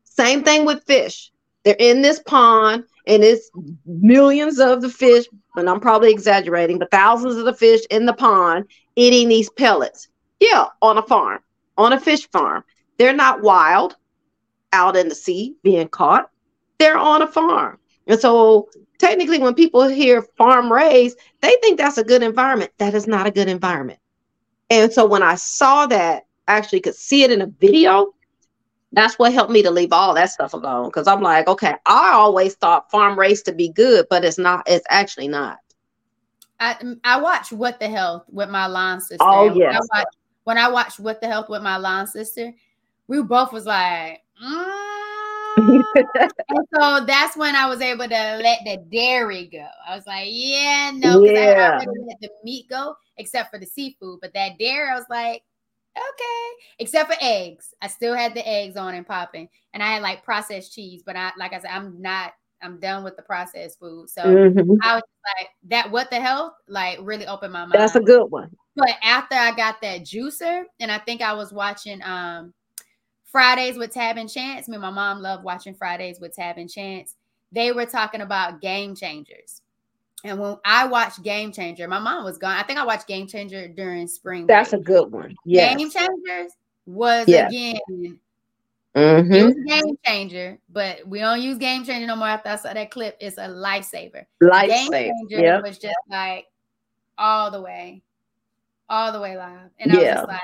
Same 0.04 0.44
thing 0.44 0.64
with 0.64 0.84
fish. 0.84 1.32
They're 1.64 1.76
in 1.78 2.02
this 2.02 2.20
pond, 2.20 2.84
and 3.08 3.24
it's 3.24 3.50
millions 3.86 4.60
of 4.60 4.82
the 4.82 4.88
fish, 4.88 5.26
and 5.56 5.68
I'm 5.68 5.80
probably 5.80 6.12
exaggerating, 6.12 6.78
but 6.78 6.90
thousands 6.90 7.36
of 7.36 7.46
the 7.46 7.54
fish 7.54 7.80
in 7.90 8.06
the 8.06 8.12
pond 8.12 8.66
eating 8.94 9.28
these 9.28 9.50
pellets. 9.50 10.08
Yeah, 10.38 10.66
on 10.82 10.98
a 10.98 11.02
farm, 11.02 11.40
on 11.76 11.92
a 11.92 12.00
fish 12.00 12.28
farm. 12.30 12.62
They're 12.98 13.14
not 13.14 13.42
wild 13.42 13.96
out 14.72 14.96
in 14.96 15.08
the 15.08 15.14
sea 15.14 15.56
being 15.62 15.88
caught. 15.88 16.30
They're 16.78 16.98
on 16.98 17.22
a 17.22 17.26
farm. 17.26 17.78
And 18.06 18.20
so 18.20 18.68
technically 18.98 19.38
when 19.38 19.54
people 19.54 19.88
hear 19.88 20.22
farm 20.36 20.72
raised, 20.72 21.18
they 21.40 21.56
think 21.60 21.78
that's 21.78 21.98
a 21.98 22.04
good 22.04 22.22
environment. 22.22 22.72
That 22.78 22.94
is 22.94 23.06
not 23.06 23.26
a 23.26 23.30
good 23.30 23.48
environment. 23.48 24.00
And 24.70 24.92
so 24.92 25.06
when 25.06 25.22
I 25.22 25.36
saw 25.36 25.86
that, 25.86 26.26
actually 26.46 26.80
could 26.80 26.94
see 26.94 27.22
it 27.22 27.30
in 27.30 27.42
a 27.42 27.46
video. 27.46 28.14
That's 28.92 29.18
what 29.18 29.32
helped 29.32 29.52
me 29.52 29.62
to 29.62 29.70
leave 29.70 29.92
all 29.92 30.14
that 30.14 30.30
stuff 30.30 30.54
alone. 30.54 30.88
Because 30.88 31.06
I'm 31.06 31.20
like, 31.20 31.46
okay, 31.46 31.74
I 31.84 32.12
always 32.12 32.54
thought 32.54 32.90
farm 32.90 33.18
raised 33.18 33.44
to 33.46 33.52
be 33.52 33.68
good, 33.68 34.06
but 34.08 34.24
it's 34.24 34.38
not, 34.38 34.62
it's 34.66 34.86
actually 34.88 35.28
not. 35.28 35.58
I 36.60 36.76
I 37.04 37.20
watch 37.20 37.52
What 37.52 37.78
the 37.78 37.88
Health 37.88 38.24
with 38.30 38.48
my 38.48 38.66
line 38.66 39.00
sister. 39.00 39.18
Oh 39.20 39.54
yes. 39.54 39.74
When 39.74 39.74
I, 39.74 39.98
watch, 39.98 40.14
when 40.44 40.58
I 40.58 40.68
watched 40.68 40.98
What 40.98 41.20
the 41.20 41.28
Health 41.28 41.48
with 41.48 41.62
my 41.62 41.76
line 41.76 42.06
sister, 42.06 42.52
we 43.06 43.22
both 43.22 43.52
was 43.52 43.64
like, 43.64 44.22
mm, 44.42 44.88
and 45.58 46.66
so 46.74 47.04
that's 47.06 47.36
when 47.36 47.54
I 47.54 47.66
was 47.66 47.80
able 47.80 48.08
to 48.08 48.38
let 48.42 48.60
the 48.64 48.84
dairy 48.90 49.46
go. 49.46 49.66
I 49.86 49.96
was 49.96 50.06
like, 50.06 50.26
yeah, 50.30 50.90
no, 50.94 51.20
because 51.20 51.36
yeah. 51.36 51.78
I 51.80 51.84
already 51.84 52.00
let 52.06 52.20
the 52.20 52.30
meat 52.44 52.66
go, 52.68 52.94
except 53.16 53.50
for 53.50 53.58
the 53.58 53.66
seafood. 53.66 54.20
But 54.20 54.34
that 54.34 54.58
dairy, 54.58 54.90
I 54.90 54.94
was 54.94 55.06
like, 55.08 55.42
okay, 55.98 56.64
except 56.78 57.12
for 57.12 57.18
eggs. 57.20 57.74
I 57.82 57.88
still 57.88 58.14
had 58.14 58.34
the 58.34 58.46
eggs 58.48 58.76
on 58.76 58.94
and 58.94 59.06
popping, 59.06 59.48
and 59.74 59.82
I 59.82 59.94
had 59.94 60.02
like 60.02 60.24
processed 60.24 60.74
cheese. 60.74 61.02
But 61.04 61.16
I, 61.16 61.32
like 61.38 61.52
I 61.52 61.60
said, 61.60 61.70
I'm 61.70 62.00
not. 62.00 62.32
I'm 62.60 62.80
done 62.80 63.04
with 63.04 63.14
the 63.14 63.22
processed 63.22 63.78
food. 63.78 64.10
So 64.10 64.22
mm-hmm. 64.22 64.72
I 64.82 64.96
was 64.96 65.02
like, 65.38 65.48
that 65.68 65.92
what 65.92 66.10
the 66.10 66.20
hell? 66.20 66.56
Like 66.66 66.98
really 67.02 67.24
opened 67.26 67.52
my 67.52 67.60
mind. 67.60 67.80
That's 67.80 67.94
a 67.94 68.00
good 68.00 68.26
one. 68.26 68.50
But 68.74 68.90
after 69.02 69.36
I 69.36 69.54
got 69.54 69.80
that 69.82 70.00
juicer, 70.00 70.64
and 70.80 70.90
I 70.90 70.98
think 70.98 71.22
I 71.22 71.34
was 71.34 71.52
watching 71.52 72.02
um 72.02 72.52
Fridays 73.30 73.76
with 73.76 73.92
Tab 73.92 74.16
and 74.16 74.28
Chance. 74.28 74.68
Me 74.68 74.74
and 74.74 74.82
my 74.82 74.90
mom 74.90 75.20
loved 75.20 75.44
watching 75.44 75.74
Fridays 75.74 76.18
with 76.18 76.34
Tab 76.34 76.56
and 76.58 76.68
Chance. 76.68 77.14
They 77.52 77.72
were 77.72 77.86
talking 77.86 78.20
about 78.20 78.60
game 78.60 78.94
changers. 78.94 79.62
And 80.24 80.40
when 80.40 80.56
I 80.64 80.86
watched 80.86 81.22
Game 81.22 81.52
Changer, 81.52 81.86
my 81.86 82.00
mom 82.00 82.24
was 82.24 82.38
gone. 82.38 82.56
I 82.56 82.62
think 82.64 82.78
I 82.78 82.84
watched 82.84 83.06
Game 83.06 83.26
Changer 83.26 83.68
during 83.68 84.08
spring. 84.08 84.46
Break. 84.46 84.48
That's 84.48 84.72
a 84.72 84.78
good 84.78 85.12
one. 85.12 85.36
Yeah. 85.44 85.74
Game 85.74 85.90
Changers 85.90 86.52
was 86.86 87.28
yes. 87.28 87.50
again. 87.50 88.18
Mm-hmm. 88.96 89.32
It 89.32 89.44
was 89.44 89.54
a 89.54 89.64
game 89.64 89.98
changer, 90.04 90.58
but 90.70 91.06
we 91.06 91.20
don't 91.20 91.40
use 91.40 91.56
game 91.58 91.84
changer 91.84 92.06
no 92.06 92.16
more 92.16 92.28
after 92.28 92.48
I 92.48 92.56
saw 92.56 92.72
that 92.72 92.90
clip. 92.90 93.16
It's 93.20 93.38
a 93.38 93.42
lifesaver. 93.42 94.24
Lifesaver. 94.42 94.90
Game 94.90 95.14
changer 95.28 95.44
yep. 95.44 95.62
was 95.62 95.78
just 95.78 95.94
like 96.10 96.46
all 97.16 97.50
the 97.50 97.60
way, 97.60 98.02
all 98.88 99.12
the 99.12 99.20
way 99.20 99.36
live. 99.36 99.70
And 99.78 99.92
I 99.92 100.00
yeah. 100.00 100.00
was 100.00 100.14
just 100.14 100.28
like, 100.28 100.40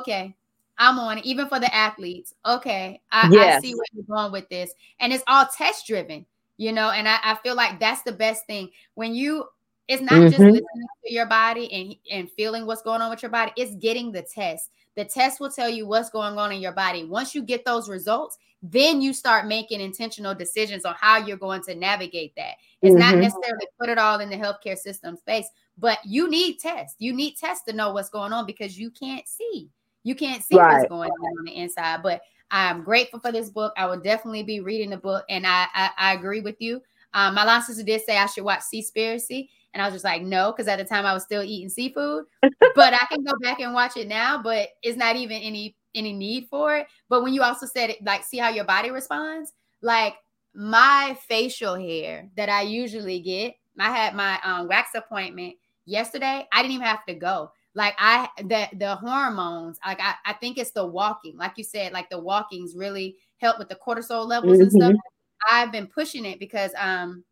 okay, 0.00 0.36
I'm 0.76 0.98
on 0.98 1.18
it, 1.18 1.24
even 1.24 1.48
for 1.48 1.60
the 1.60 1.74
athletes. 1.74 2.34
Okay, 2.44 3.00
I, 3.10 3.30
yes. 3.30 3.58
I 3.58 3.60
see 3.60 3.74
where 3.74 3.84
you're 3.94 4.04
going 4.04 4.32
with 4.32 4.48
this. 4.50 4.74
And 5.00 5.12
it's 5.12 5.24
all 5.26 5.46
test 5.46 5.86
driven, 5.86 6.26
you 6.58 6.72
know, 6.72 6.90
and 6.90 7.08
I, 7.08 7.18
I, 7.22 7.36
feel 7.36 7.54
like 7.54 7.80
that's 7.80 8.02
the 8.02 8.12
best 8.12 8.46
thing. 8.46 8.70
When 8.94 9.14
you 9.14 9.44
it's 9.86 10.02
not 10.02 10.12
mm-hmm. 10.12 10.28
just 10.28 10.38
listening 10.38 10.86
to 11.06 11.12
your 11.12 11.24
body 11.24 11.72
and, 11.72 11.96
and 12.12 12.30
feeling 12.32 12.66
what's 12.66 12.82
going 12.82 13.00
on 13.00 13.08
with 13.08 13.22
your 13.22 13.30
body, 13.30 13.52
it's 13.56 13.74
getting 13.76 14.12
the 14.12 14.20
test. 14.20 14.70
The 14.96 15.04
test 15.06 15.40
will 15.40 15.50
tell 15.50 15.70
you 15.70 15.86
what's 15.86 16.10
going 16.10 16.36
on 16.36 16.52
in 16.52 16.60
your 16.60 16.72
body. 16.72 17.04
Once 17.04 17.34
you 17.34 17.42
get 17.42 17.64
those 17.64 17.88
results, 17.88 18.36
then 18.62 19.00
you 19.00 19.14
start 19.14 19.46
making 19.46 19.80
intentional 19.80 20.34
decisions 20.34 20.84
on 20.84 20.94
how 20.98 21.16
you're 21.16 21.38
going 21.38 21.62
to 21.62 21.74
navigate 21.74 22.34
that. 22.36 22.56
It's 22.82 22.92
mm-hmm. 22.92 23.00
not 23.00 23.16
necessarily 23.16 23.66
put 23.80 23.88
it 23.88 23.96
all 23.96 24.20
in 24.20 24.28
the 24.28 24.36
healthcare 24.36 24.76
system 24.76 25.16
space, 25.16 25.46
but 25.78 25.98
you 26.04 26.28
need 26.28 26.58
tests. 26.58 26.96
You 26.98 27.14
need 27.14 27.36
tests 27.36 27.64
to 27.64 27.72
know 27.72 27.92
what's 27.92 28.10
going 28.10 28.32
on 28.32 28.44
because 28.44 28.78
you 28.78 28.90
can't 28.90 29.26
see. 29.26 29.70
You 30.02 30.14
can't 30.14 30.42
see 30.42 30.56
right. 30.56 30.78
what's 30.78 30.88
going 30.88 31.10
on 31.10 31.38
on 31.38 31.44
the 31.44 31.56
inside. 31.56 32.02
But 32.02 32.20
I'm 32.50 32.82
grateful 32.82 33.20
for 33.20 33.32
this 33.32 33.50
book. 33.50 33.72
I 33.76 33.86
will 33.86 34.00
definitely 34.00 34.42
be 34.42 34.60
reading 34.60 34.90
the 34.90 34.96
book, 34.96 35.24
and 35.28 35.46
I 35.46 35.66
I, 35.74 35.90
I 35.98 36.14
agree 36.14 36.40
with 36.40 36.56
you. 36.60 36.82
Um, 37.14 37.34
my 37.34 37.44
line 37.44 37.62
sister 37.62 37.82
did 37.82 38.02
say 38.02 38.18
I 38.18 38.26
should 38.26 38.44
watch 38.44 38.60
Seaspiracy, 38.72 39.48
and 39.74 39.82
I 39.82 39.86
was 39.86 39.94
just 39.94 40.04
like, 40.04 40.22
no, 40.22 40.52
because 40.52 40.68
at 40.68 40.78
the 40.78 40.84
time 40.84 41.06
I 41.06 41.12
was 41.12 41.22
still 41.22 41.42
eating 41.42 41.68
seafood. 41.68 42.24
but 42.42 42.94
I 42.94 43.06
can 43.10 43.22
go 43.24 43.32
back 43.40 43.60
and 43.60 43.74
watch 43.74 43.96
it 43.96 44.08
now, 44.08 44.42
but 44.42 44.68
it's 44.82 44.96
not 44.96 45.16
even 45.16 45.38
any 45.38 45.76
any 45.94 46.12
need 46.12 46.48
for 46.48 46.76
it. 46.76 46.86
But 47.08 47.22
when 47.22 47.32
you 47.32 47.42
also 47.42 47.66
said 47.66 47.90
it, 47.90 48.04
like, 48.04 48.24
see 48.24 48.38
how 48.38 48.50
your 48.50 48.64
body 48.64 48.90
responds, 48.90 49.52
like 49.82 50.14
my 50.54 51.16
facial 51.28 51.74
hair 51.74 52.28
that 52.36 52.48
I 52.48 52.62
usually 52.62 53.20
get, 53.20 53.54
I 53.78 53.90
had 53.90 54.14
my 54.14 54.38
um, 54.44 54.68
wax 54.68 54.90
appointment 54.94 55.54
yesterday. 55.86 56.46
I 56.52 56.62
didn't 56.62 56.74
even 56.74 56.86
have 56.86 57.04
to 57.06 57.14
go 57.14 57.52
like 57.78 57.94
I 57.96 58.28
the 58.38 58.68
the 58.76 58.96
hormones, 58.96 59.78
like 59.86 60.00
I, 60.00 60.14
I 60.26 60.32
think 60.32 60.58
it's 60.58 60.72
the 60.72 60.84
walking, 60.84 61.36
like 61.36 61.52
you 61.56 61.62
said, 61.62 61.92
like 61.92 62.10
the 62.10 62.18
walkings 62.18 62.74
really 62.76 63.16
help 63.36 63.56
with 63.56 63.68
the 63.68 63.76
cortisol 63.76 64.26
levels 64.26 64.54
mm-hmm. 64.54 64.62
and 64.62 64.72
stuff. 64.72 64.90
Mm-hmm. 64.90 65.54
I've 65.54 65.70
been 65.70 65.86
pushing 65.86 66.24
it 66.24 66.40
because 66.40 66.72
um 66.76 67.22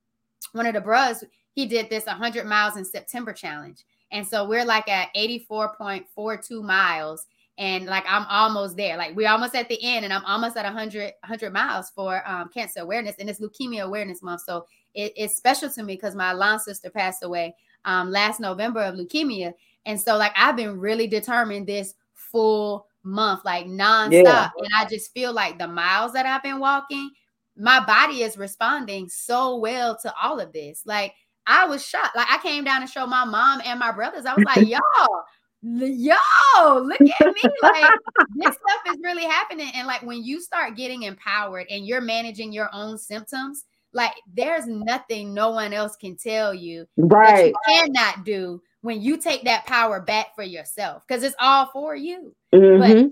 one 0.52 0.66
of 0.66 0.74
the 0.74 0.80
bros 0.80 1.24
he 1.54 1.66
did 1.66 1.90
this 1.90 2.06
100 2.06 2.46
miles 2.46 2.76
in 2.76 2.84
September 2.84 3.32
challenge. 3.32 3.82
And 4.12 4.24
so 4.24 4.46
we're 4.46 4.64
like 4.64 4.88
at 4.88 5.12
84.42 5.16 6.62
miles 6.62 7.26
and 7.58 7.86
like 7.86 8.04
I'm 8.06 8.26
almost 8.28 8.76
there. 8.76 8.96
Like 8.96 9.16
we're 9.16 9.28
almost 9.28 9.56
at 9.56 9.68
the 9.68 9.82
end 9.82 10.04
and 10.04 10.14
I'm 10.14 10.24
almost 10.26 10.56
at 10.56 10.64
100 10.64 11.12
100 11.24 11.52
miles 11.52 11.90
for 11.90 12.22
um, 12.28 12.50
cancer 12.54 12.80
awareness 12.80 13.16
and 13.18 13.28
it's 13.28 13.40
leukemia 13.40 13.82
awareness 13.82 14.22
month. 14.22 14.42
So 14.42 14.66
it, 14.94 15.12
it's 15.16 15.34
special 15.34 15.70
to 15.70 15.82
me 15.82 15.96
because 15.96 16.14
my 16.14 16.32
long 16.32 16.60
sister 16.60 16.88
passed 16.88 17.24
away 17.24 17.56
um, 17.84 18.12
last 18.12 18.38
November 18.38 18.82
of 18.82 18.94
leukemia 18.94 19.52
and 19.86 20.00
so, 20.00 20.16
like, 20.16 20.32
I've 20.36 20.56
been 20.56 20.78
really 20.78 21.06
determined 21.06 21.66
this 21.66 21.94
full 22.12 22.86
month, 23.04 23.44
like 23.44 23.66
nonstop. 23.66 24.10
Yeah. 24.10 24.50
And 24.58 24.68
I 24.76 24.84
just 24.86 25.12
feel 25.14 25.32
like 25.32 25.58
the 25.58 25.68
miles 25.68 26.12
that 26.12 26.26
I've 26.26 26.42
been 26.42 26.58
walking, 26.58 27.10
my 27.56 27.82
body 27.84 28.22
is 28.22 28.36
responding 28.36 29.08
so 29.08 29.56
well 29.56 29.96
to 30.02 30.12
all 30.20 30.40
of 30.40 30.52
this. 30.52 30.82
Like, 30.84 31.14
I 31.46 31.66
was 31.66 31.86
shocked. 31.86 32.16
Like, 32.16 32.30
I 32.30 32.38
came 32.38 32.64
down 32.64 32.82
and 32.82 32.90
showed 32.90 33.06
my 33.06 33.24
mom 33.24 33.62
and 33.64 33.78
my 33.78 33.92
brothers. 33.92 34.26
I 34.26 34.34
was 34.34 34.44
like, 34.44 34.66
y'all, 34.68 35.22
yo, 35.62 36.78
look 36.80 37.00
at 37.00 37.26
me. 37.26 37.42
Like, 37.62 37.94
this 38.34 38.54
stuff 38.56 38.94
is 38.94 38.98
really 39.02 39.24
happening. 39.24 39.70
And 39.74 39.86
like, 39.86 40.02
when 40.02 40.24
you 40.24 40.40
start 40.40 40.76
getting 40.76 41.04
empowered 41.04 41.66
and 41.70 41.86
you're 41.86 42.00
managing 42.00 42.52
your 42.52 42.68
own 42.72 42.98
symptoms, 42.98 43.64
like, 43.92 44.14
there's 44.34 44.66
nothing 44.66 45.32
no 45.32 45.50
one 45.50 45.72
else 45.72 45.96
can 45.96 46.16
tell 46.16 46.52
you 46.52 46.86
right. 46.96 47.36
that 47.36 47.46
you 47.46 47.54
cannot 47.94 48.24
do 48.24 48.60
when 48.86 49.02
you 49.02 49.16
take 49.16 49.42
that 49.42 49.66
power 49.66 50.00
back 50.00 50.36
for 50.36 50.44
yourself 50.44 51.02
because 51.06 51.24
it's 51.24 51.34
all 51.40 51.66
for 51.72 51.96
you. 51.96 52.32
Mm-hmm. 52.54 53.02
But 53.02 53.10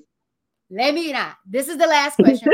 let 0.71 0.95
me 0.95 1.13
not. 1.13 1.35
This 1.45 1.67
is 1.67 1.79
the 1.79 1.87
last 1.89 2.15
question. 2.15 2.53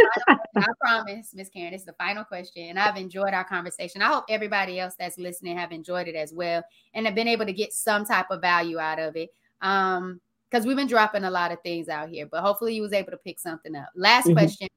I 0.56 0.64
promise, 0.80 1.34
Miss 1.34 1.50
Karen. 1.50 1.72
This 1.72 1.82
is 1.82 1.86
the 1.86 1.92
final 1.92 2.24
question, 2.24 2.70
and 2.70 2.78
I've 2.78 2.96
enjoyed 2.96 3.34
our 3.34 3.44
conversation. 3.44 4.00
I 4.00 4.06
hope 4.06 4.24
everybody 4.30 4.80
else 4.80 4.94
that's 4.98 5.18
listening 5.18 5.58
have 5.58 5.70
enjoyed 5.70 6.08
it 6.08 6.14
as 6.14 6.32
well, 6.32 6.64
and 6.94 7.04
have 7.04 7.14
been 7.14 7.28
able 7.28 7.44
to 7.44 7.52
get 7.52 7.74
some 7.74 8.06
type 8.06 8.30
of 8.30 8.40
value 8.40 8.78
out 8.78 8.98
of 8.98 9.16
it. 9.16 9.28
Um, 9.60 10.22
because 10.50 10.64
we've 10.66 10.76
been 10.76 10.88
dropping 10.88 11.24
a 11.24 11.30
lot 11.30 11.52
of 11.52 11.60
things 11.62 11.88
out 11.90 12.08
here, 12.08 12.26
but 12.26 12.40
hopefully 12.40 12.74
you 12.74 12.82
was 12.82 12.94
able 12.94 13.10
to 13.10 13.18
pick 13.18 13.38
something 13.38 13.76
up. 13.76 13.90
Last 13.94 14.28
mm-hmm. 14.28 14.38
question: 14.38 14.68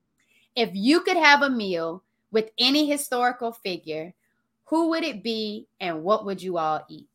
If 0.54 0.70
you 0.74 1.00
could 1.00 1.18
have 1.18 1.44
a 1.44 1.50
meal 1.50 2.04
with 2.30 2.50
any 2.60 2.88
historical 2.88 3.54
figure, 3.54 4.14
who 4.66 4.90
would 4.90 5.06
it 5.06 5.24
be, 5.24 5.68
and 5.80 6.04
what 6.04 6.26
would 6.26 6.42
you 6.42 6.58
all 6.58 6.86
eat? 6.90 7.08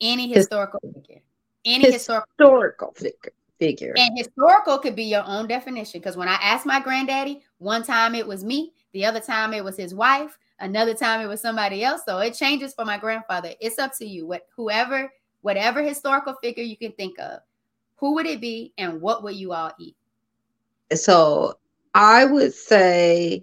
Any 0.00 0.32
historical 0.32 0.80
figure. 0.94 1.22
Any 1.64 1.92
historical, 1.92 2.26
historical 2.38 2.92
figure. 2.92 3.32
Figure. 3.58 3.94
And 3.98 4.16
historical 4.16 4.78
could 4.78 4.96
be 4.96 5.04
your 5.04 5.22
own 5.26 5.46
definition. 5.46 6.00
Because 6.00 6.16
when 6.16 6.28
I 6.28 6.38
asked 6.40 6.64
my 6.64 6.80
granddaddy, 6.80 7.42
one 7.58 7.82
time 7.82 8.14
it 8.14 8.26
was 8.26 8.42
me, 8.42 8.72
the 8.92 9.04
other 9.04 9.20
time 9.20 9.52
it 9.52 9.62
was 9.62 9.76
his 9.76 9.94
wife, 9.94 10.38
another 10.60 10.94
time 10.94 11.20
it 11.20 11.26
was 11.26 11.42
somebody 11.42 11.84
else. 11.84 12.00
So 12.06 12.18
it 12.18 12.32
changes 12.32 12.72
for 12.72 12.86
my 12.86 12.96
grandfather. 12.96 13.52
It's 13.60 13.78
up 13.78 13.92
to 13.98 14.06
you. 14.06 14.26
What 14.26 14.46
whoever, 14.56 15.12
whatever 15.42 15.82
historical 15.82 16.34
figure 16.42 16.64
you 16.64 16.78
can 16.78 16.92
think 16.92 17.18
of, 17.18 17.40
who 17.96 18.14
would 18.14 18.24
it 18.24 18.40
be 18.40 18.72
and 18.78 18.98
what 19.02 19.22
would 19.22 19.36
you 19.36 19.52
all 19.52 19.72
eat? 19.78 19.96
So 20.94 21.58
I 21.94 22.24
would 22.24 22.54
say 22.54 23.42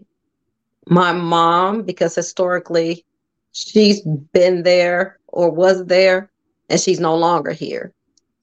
my 0.88 1.12
mom, 1.12 1.84
because 1.84 2.16
historically 2.16 3.06
she's 3.52 4.02
been 4.02 4.64
there 4.64 5.20
or 5.28 5.52
was 5.52 5.86
there 5.86 6.32
and 6.70 6.80
she's 6.80 7.00
no 7.00 7.16
longer 7.16 7.52
here. 7.52 7.94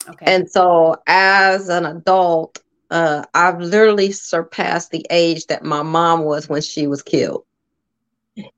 Okay. 0.09 0.27
And 0.27 0.51
so 0.51 0.97
as 1.07 1.69
an 1.69 1.87
adult, 1.87 2.59
uh, 2.91 3.25
I've 3.35 3.61
literally 3.61 4.13
surpassed 4.13 4.91
the 4.91 5.07
age 5.11 5.47
that 5.47 5.65
my 5.65 5.83
mom 5.83 6.25
was 6.25 6.49
when 6.49 6.63
she 6.63 6.87
was 6.87 7.03
killed. 7.03 7.45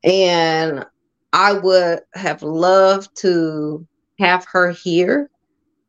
And 0.02 0.84
I 1.32 1.52
would 1.52 2.01
have 2.14 2.43
loved 2.43 3.16
to 3.18 3.86
have 4.18 4.44
her 4.47 4.70
here 4.70 5.30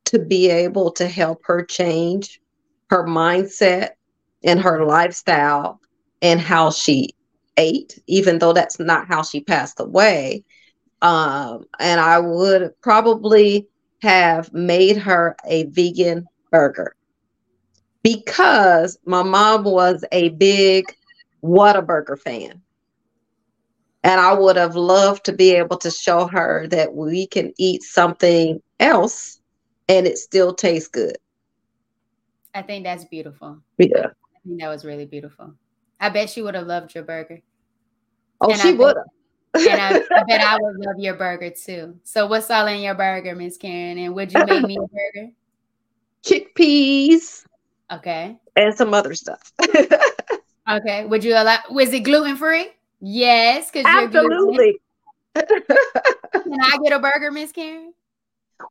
to 0.05 0.19
be 0.19 0.49
able 0.49 0.91
to 0.91 1.07
help 1.07 1.41
her 1.45 1.63
change 1.63 2.39
her 2.89 3.05
mindset 3.05 3.91
and 4.43 4.59
her 4.59 4.85
lifestyle 4.85 5.79
and 6.21 6.39
how 6.39 6.71
she 6.71 7.09
ate, 7.57 7.99
even 8.07 8.39
though 8.39 8.53
that's 8.53 8.79
not 8.79 9.07
how 9.07 9.23
she 9.23 9.41
passed 9.41 9.79
away. 9.79 10.43
Um, 11.01 11.65
and 11.79 11.99
I 11.99 12.19
would 12.19 12.71
probably 12.81 13.67
have 14.01 14.51
made 14.53 14.97
her 14.97 15.35
a 15.45 15.65
vegan 15.65 16.27
burger 16.51 16.95
because 18.03 18.97
my 19.05 19.23
mom 19.23 19.63
was 19.63 20.03
a 20.11 20.29
big 20.29 20.85
Whataburger 21.43 22.17
fan. 22.17 22.61
And 24.03 24.21
I 24.21 24.33
would 24.33 24.55
have 24.55 24.75
loved 24.75 25.25
to 25.25 25.33
be 25.33 25.51
able 25.51 25.77
to 25.77 25.91
show 25.91 26.27
her 26.27 26.67
that 26.67 26.93
we 26.93 27.27
can 27.27 27.53
eat 27.57 27.83
something 27.83 28.61
else 28.79 29.41
and 29.89 30.07
it 30.07 30.17
still 30.17 30.53
tastes 30.53 30.87
good. 30.87 31.17
I 32.55 32.61
think 32.61 32.85
that's 32.85 33.05
beautiful. 33.05 33.59
Yeah. 33.77 34.07
I 34.07 34.39
think 34.47 34.61
that 34.61 34.69
was 34.69 34.85
really 34.85 35.05
beautiful. 35.05 35.53
I 35.99 36.09
bet 36.09 36.29
she 36.29 36.41
would 36.41 36.55
have 36.55 36.67
loved 36.67 36.95
your 36.95 37.03
burger. 37.03 37.41
Oh, 38.39 38.51
and 38.51 38.59
she 38.59 38.73
would 38.73 38.95
have. 38.95 39.05
And 39.57 39.81
I, 39.81 40.01
I, 40.15 40.23
bet 40.23 40.41
I 40.41 40.57
would 40.59 40.77
love 40.77 40.99
your 40.99 41.15
burger 41.15 41.49
too. 41.49 41.99
So 42.03 42.27
what's 42.27 42.49
all 42.49 42.67
in 42.67 42.81
your 42.81 42.95
burger, 42.95 43.35
Miss 43.35 43.57
Karen? 43.57 43.97
And 43.97 44.15
would 44.15 44.33
you 44.33 44.45
make 44.45 44.63
me 44.63 44.77
a 44.77 44.87
burger? 45.15 45.31
Chickpeas. 46.23 47.45
Okay. 47.91 48.37
And 48.55 48.75
some 48.75 48.93
other 48.93 49.13
stuff. 49.13 49.51
okay. 50.69 51.05
Would 51.05 51.23
you 51.23 51.33
allow 51.33 51.59
was 51.71 51.93
it 51.93 52.01
gluten 52.01 52.35
free? 52.35 52.69
Yes, 52.99 53.71
because 53.71 53.85
absolutely. 53.87 54.79
Can 55.35 55.45
I 56.61 56.77
get 56.83 56.93
a 56.93 56.99
burger, 56.99 57.31
Miss 57.31 57.51
Karen? 57.51 57.93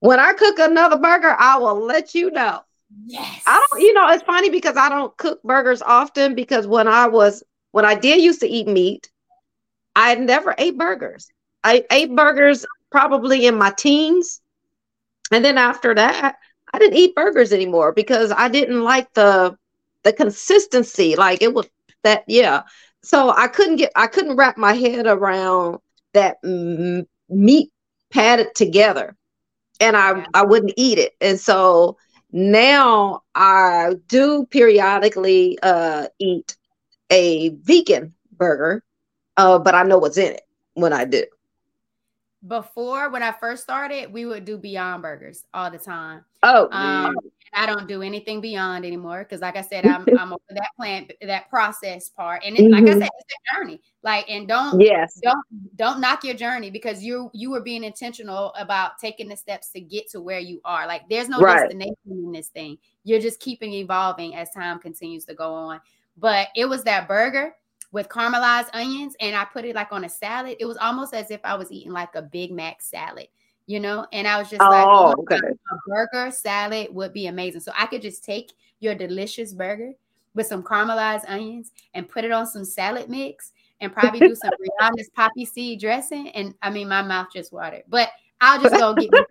When 0.00 0.18
I 0.18 0.32
cook 0.32 0.58
another 0.58 0.98
burger, 0.98 1.36
I 1.38 1.58
will 1.58 1.80
let 1.80 2.14
you 2.14 2.30
know. 2.32 2.60
Yes. 3.06 3.42
I 3.46 3.64
don't, 3.70 3.82
you 3.82 3.92
know, 3.94 4.08
it's 4.08 4.22
funny 4.22 4.50
because 4.50 4.76
I 4.76 4.88
don't 4.88 5.16
cook 5.16 5.42
burgers 5.42 5.82
often 5.82 6.34
because 6.34 6.66
when 6.66 6.88
I 6.88 7.06
was, 7.06 7.42
when 7.70 7.84
I 7.84 7.94
did 7.94 8.20
used 8.20 8.40
to 8.40 8.48
eat 8.48 8.66
meat, 8.66 9.10
I 9.96 10.16
never 10.16 10.54
ate 10.58 10.78
burgers. 10.78 11.28
I 11.64 11.84
ate 11.90 12.14
burgers 12.16 12.66
probably 12.92 13.46
in 13.46 13.56
my 13.58 13.72
teens. 13.72 14.42
And 15.32 15.44
then 15.44 15.58
after 15.58 15.94
that, 15.94 16.36
I 16.72 16.78
didn't 16.78 16.96
eat 16.98 17.14
burgers 17.14 17.52
anymore 17.52 17.92
because 17.92 18.32
I 18.32 18.48
didn't 18.48 18.82
like 18.84 19.12
the 19.14 19.56
the 20.04 20.12
consistency. 20.12 21.16
Like 21.16 21.42
it 21.42 21.54
was 21.54 21.68
that, 22.04 22.24
yeah. 22.28 22.62
So 23.02 23.30
I 23.36 23.48
couldn't 23.48 23.76
get, 23.76 23.92
I 23.96 24.06
couldn't 24.08 24.36
wrap 24.36 24.56
my 24.58 24.74
head 24.74 25.06
around 25.06 25.78
that 26.14 26.36
m- 26.44 27.06
meat 27.28 27.70
padded 28.12 28.54
together, 28.54 29.16
and 29.80 29.96
I 29.96 30.26
I 30.34 30.44
wouldn't 30.44 30.74
eat 30.76 30.98
it. 30.98 31.12
And 31.20 31.40
so 31.40 31.98
now 32.32 33.22
I 33.34 33.94
do 34.08 34.46
periodically 34.50 35.58
uh, 35.62 36.08
eat 36.20 36.56
a 37.10 37.50
vegan 37.50 38.14
burger, 38.32 38.82
uh, 39.36 39.58
but 39.58 39.74
I 39.74 39.82
know 39.82 39.98
what's 39.98 40.18
in 40.18 40.32
it 40.32 40.42
when 40.74 40.92
I 40.92 41.04
do. 41.04 41.24
Before, 42.46 43.10
when 43.10 43.22
I 43.22 43.32
first 43.32 43.62
started, 43.64 44.12
we 44.12 44.24
would 44.24 44.44
do 44.44 44.56
Beyond 44.56 45.02
Burgers 45.02 45.44
all 45.52 45.70
the 45.70 45.78
time. 45.78 46.24
Oh, 46.42 46.68
um, 46.70 47.16
I 47.52 47.64
don't 47.64 47.88
do 47.88 48.02
anything 48.02 48.40
beyond 48.40 48.84
anymore 48.84 49.20
because, 49.24 49.40
like 49.40 49.56
I 49.56 49.62
said, 49.62 49.86
I'm 49.86 50.06
I'm 50.18 50.32
over 50.32 50.42
that 50.50 50.68
plant, 50.76 51.12
that 51.22 51.48
process 51.48 52.08
part, 52.10 52.42
and 52.44 52.56
it, 52.56 52.62
mm-hmm. 52.62 52.72
like 52.72 52.82
I 52.82 52.86
mm-hmm. 52.86 53.00
said, 53.00 53.08
it's 53.18 53.34
a 53.34 53.56
journey. 53.56 53.80
Like, 54.02 54.28
and 54.28 54.46
don't 54.46 54.80
yes, 54.80 55.18
don't 55.22 55.44
don't 55.76 56.00
knock 56.00 56.22
your 56.22 56.34
journey 56.34 56.70
because 56.70 57.02
you 57.02 57.30
you 57.32 57.50
were 57.50 57.62
being 57.62 57.82
intentional 57.82 58.52
about 58.54 58.98
taking 58.98 59.28
the 59.28 59.36
steps 59.36 59.70
to 59.70 59.80
get 59.80 60.08
to 60.10 60.20
where 60.20 60.38
you 60.38 60.60
are. 60.64 60.86
Like, 60.86 61.08
there's 61.08 61.28
no 61.28 61.40
right. 61.40 61.62
destination 61.62 61.96
in 62.06 62.30
this 62.30 62.48
thing. 62.48 62.78
You're 63.04 63.20
just 63.20 63.40
keeping 63.40 63.72
evolving 63.72 64.34
as 64.34 64.50
time 64.50 64.78
continues 64.78 65.24
to 65.24 65.34
go 65.34 65.52
on. 65.52 65.80
But 66.18 66.48
it 66.54 66.66
was 66.66 66.84
that 66.84 67.08
burger 67.08 67.54
with 67.92 68.08
caramelized 68.08 68.68
onions, 68.72 69.14
and 69.20 69.36
I 69.36 69.44
put 69.44 69.64
it 69.64 69.74
like 69.74 69.92
on 69.92 70.04
a 70.04 70.08
salad. 70.08 70.56
It 70.60 70.66
was 70.66 70.76
almost 70.76 71.14
as 71.14 71.30
if 71.30 71.40
I 71.44 71.54
was 71.54 71.70
eating 71.70 71.92
like 71.92 72.14
a 72.14 72.22
Big 72.22 72.52
Mac 72.52 72.82
salad 72.82 73.28
you 73.66 73.80
know, 73.80 74.06
and 74.12 74.28
I 74.28 74.38
was 74.38 74.48
just 74.48 74.62
oh, 74.62 74.68
like, 74.68 74.86
oh, 74.86 75.14
oh 75.16 75.22
okay. 75.22 75.36
a 75.36 75.76
burger 75.88 76.30
salad 76.30 76.88
would 76.94 77.12
be 77.12 77.26
amazing. 77.26 77.60
So 77.60 77.72
I 77.76 77.86
could 77.86 78.00
just 78.00 78.24
take 78.24 78.52
your 78.78 78.94
delicious 78.94 79.52
burger 79.52 79.92
with 80.34 80.46
some 80.46 80.62
caramelized 80.62 81.28
onions 81.28 81.72
and 81.94 82.08
put 82.08 82.24
it 82.24 82.30
on 82.30 82.46
some 82.46 82.64
salad 82.64 83.08
mix 83.08 83.52
and 83.80 83.92
probably 83.92 84.20
do 84.20 84.34
some 84.34 84.52
Brianna's 84.80 85.10
poppy 85.14 85.44
seed 85.44 85.80
dressing. 85.80 86.28
And 86.30 86.54
I 86.62 86.70
mean, 86.70 86.88
my 86.88 87.02
mouth 87.02 87.28
just 87.32 87.52
watered, 87.52 87.82
but 87.88 88.10
I'll 88.40 88.62
just 88.62 88.74
go 88.74 88.94
get 88.94 89.10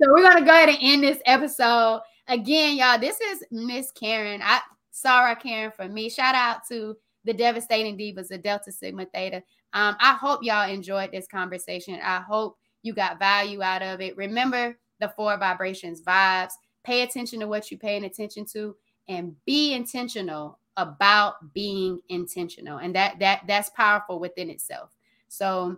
So 0.00 0.12
we're 0.12 0.22
gonna 0.22 0.44
go 0.44 0.52
ahead 0.52 0.68
and 0.68 0.78
end 0.80 1.02
this 1.02 1.20
episode. 1.26 2.02
Again, 2.28 2.76
y'all, 2.76 2.98
this 2.98 3.20
is 3.20 3.44
Miss 3.50 3.90
Karen. 3.90 4.40
I 4.42 4.60
Sarah 4.90 5.36
Karen 5.36 5.72
for 5.72 5.88
me. 5.88 6.08
Shout 6.08 6.34
out 6.34 6.66
to 6.68 6.96
the 7.28 7.34
devastating 7.34 7.98
divas, 7.98 8.28
the 8.28 8.38
Delta 8.38 8.72
Sigma 8.72 9.04
Theta. 9.04 9.42
Um, 9.74 9.96
I 10.00 10.14
hope 10.14 10.42
y'all 10.42 10.68
enjoyed 10.68 11.12
this 11.12 11.26
conversation. 11.28 12.00
I 12.02 12.20
hope 12.20 12.56
you 12.82 12.94
got 12.94 13.18
value 13.18 13.62
out 13.62 13.82
of 13.82 14.00
it. 14.00 14.16
Remember 14.16 14.78
the 14.98 15.10
four 15.10 15.36
vibrations 15.36 16.00
vibes. 16.00 16.52
Pay 16.84 17.02
attention 17.02 17.40
to 17.40 17.46
what 17.46 17.70
you're 17.70 17.78
paying 17.78 18.04
attention 18.04 18.46
to 18.54 18.74
and 19.08 19.36
be 19.44 19.74
intentional 19.74 20.58
about 20.78 21.52
being 21.52 22.00
intentional. 22.08 22.78
And 22.78 22.94
that 22.94 23.18
that 23.18 23.42
that's 23.46 23.68
powerful 23.70 24.18
within 24.18 24.48
itself. 24.48 24.96
So 25.28 25.76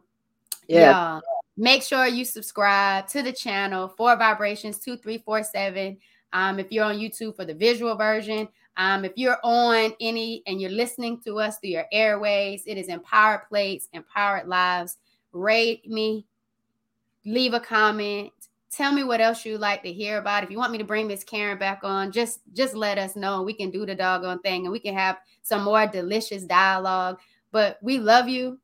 yeah. 0.69 0.81
yeah 0.81 1.21
make 1.57 1.83
sure 1.83 2.07
you 2.07 2.25
subscribe 2.25 3.09
to 3.09 3.23
the 3.23 3.33
channel 3.33 3.89
four 3.89 4.17
vibrations 4.17 4.79
2347 4.79 5.99
um, 6.33 6.61
if 6.61 6.71
you're 6.71 6.85
on 6.85 6.97
youtube 6.97 7.35
for 7.35 7.45
the 7.45 7.53
visual 7.53 7.97
version 7.97 8.49
um, 8.77 9.05
if 9.05 9.13
you're 9.17 9.39
on 9.43 9.93
any 10.01 10.43
and 10.47 10.61
you're 10.61 10.71
listening 10.71 11.21
to 11.23 11.39
us 11.39 11.59
through 11.59 11.71
your 11.71 11.87
airways 11.93 12.63
it 12.67 12.77
is 12.77 12.89
empowered 12.89 13.43
plates 13.49 13.89
empowered 13.93 14.49
lives. 14.49 14.99
Rate 15.33 15.89
me 15.89 16.27
leave 17.25 17.55
a 17.55 17.61
comment 17.61 18.33
tell 18.71 18.93
me 18.93 19.03
what 19.03 19.21
else 19.21 19.45
you'd 19.45 19.61
like 19.61 19.83
to 19.83 19.93
hear 19.93 20.19
about. 20.19 20.45
If 20.45 20.51
you 20.51 20.59
want 20.59 20.73
me 20.73 20.79
to 20.79 20.85
bring 20.85 21.09
miss 21.09 21.25
karen 21.25 21.59
back 21.59 21.81
on 21.83 22.13
just 22.13 22.41
just 22.55 22.75
let 22.75 22.99
us 22.99 23.17
know 23.17 23.43
we 23.43 23.53
can 23.53 23.71
do 23.71 23.85
the 23.85 23.95
doggone 23.95 24.41
thing 24.41 24.65
and 24.65 24.73
we 24.73 24.79
can 24.79 24.95
have 24.95 25.19
some 25.43 25.65
more 25.65 25.87
delicious 25.87 26.45
dialogue. 26.45 27.19
But 27.53 27.79
we 27.83 27.99
love 27.99 28.29
you. 28.29 28.61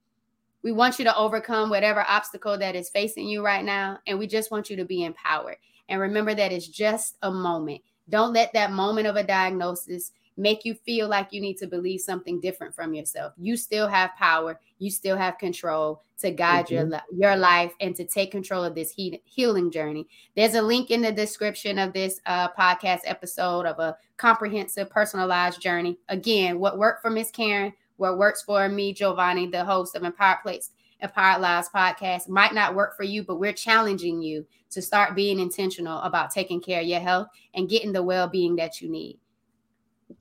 We 0.63 0.73
want 0.73 0.99
you 0.99 1.05
to 1.05 1.17
overcome 1.17 1.71
whatever 1.71 2.05
obstacle 2.09 2.57
that 2.59 2.77
is 2.77 2.89
facing 2.89 3.29
you 3.29 3.45
right 3.45 3.65
now 3.65 3.99
and 4.07 4.19
we 4.19 4.27
just 4.27 4.51
want 4.51 4.71
you 4.71 4.77
to 4.77 4.85
be 4.85 5.05
empowered. 5.05 5.57
And 5.89 6.01
remember 6.01 6.35
that 6.35 6.53
it's 6.53 6.69
just 6.69 7.17
a 7.23 7.31
moment 7.31 7.83
don't 8.09 8.33
let 8.33 8.53
that 8.53 8.73
moment 8.73 9.07
of 9.07 9.17
a 9.17 9.25
diagnosis 9.25 10.13
make 10.37 10.65
you 10.65 10.75
feel 10.75 11.09
like 11.09 11.33
you 11.33 11.41
need 11.41 11.57
to 11.57 11.67
believe 11.67 12.01
something 12.01 12.41
different 12.41 12.75
from 12.75 12.95
yourself. 12.95 13.33
You 13.39 13.57
still 13.57 13.89
have 13.89 14.15
power, 14.17 14.61
you 14.79 14.91
still 14.91 15.17
have 15.17 15.39
control 15.39 16.03
to 16.19 16.31
guide 16.31 16.67
mm-hmm. 16.67 16.91
your 16.91 17.01
your 17.13 17.37
life 17.37 17.73
and 17.81 17.95
to 17.97 18.05
take 18.05 18.31
control 18.31 18.65
of 18.65 18.75
this 18.75 18.91
he- 18.91 19.21
healing 19.25 19.71
journey. 19.71 20.07
There's 20.35 20.55
a 20.55 20.63
link 20.63 20.91
in 20.91 21.03
the 21.03 21.13
description 21.13 21.79
of 21.79 21.93
this 21.93 22.21
uh, 22.27 22.49
podcast 22.53 23.01
episode 23.05 23.67
of 23.67 23.79
a 23.79 23.97
comprehensive 24.17 24.91
personalized 24.91 25.61
journey. 25.61 25.99
Again, 26.09 26.59
what 26.59 26.79
worked 26.79 27.03
for 27.03 27.11
Miss 27.11 27.31
Karen, 27.31 27.73
what 27.97 28.19
works 28.19 28.43
for 28.43 28.69
me, 28.69 28.93
Giovanni, 28.93 29.47
the 29.47 29.65
host 29.65 29.95
of 29.95 30.05
Empowered 30.05 30.43
Plates 30.43 30.71
Empowered 31.01 31.43
Lives 31.43 31.69
podcast 31.75 32.29
might 32.29 32.55
not 32.55 32.75
work 32.75 32.97
for 32.97 33.03
you, 33.03 33.23
but 33.23 33.39
we're 33.39 33.53
challenging 33.53 34.23
you 34.23 34.47
to 34.77 34.83
start 34.83 35.17
being 35.17 35.41
intentional 35.41 35.99
about 36.03 36.31
taking 36.31 36.61
care 36.61 36.83
of 36.83 36.87
your 36.87 37.01
health 37.01 37.29
and 37.55 37.69
getting 37.69 37.93
the 37.93 38.03
well-being 38.03 38.57
that 38.57 38.81
you 38.81 38.91
need. 38.91 39.19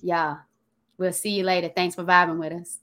Yeah. 0.02 0.38
We'll 0.98 1.12
see 1.12 1.32
you 1.32 1.44
later. 1.44 1.68
Thanks 1.68 1.96
for 1.96 2.06
vibing 2.06 2.40
with 2.40 2.54
us. 2.54 2.80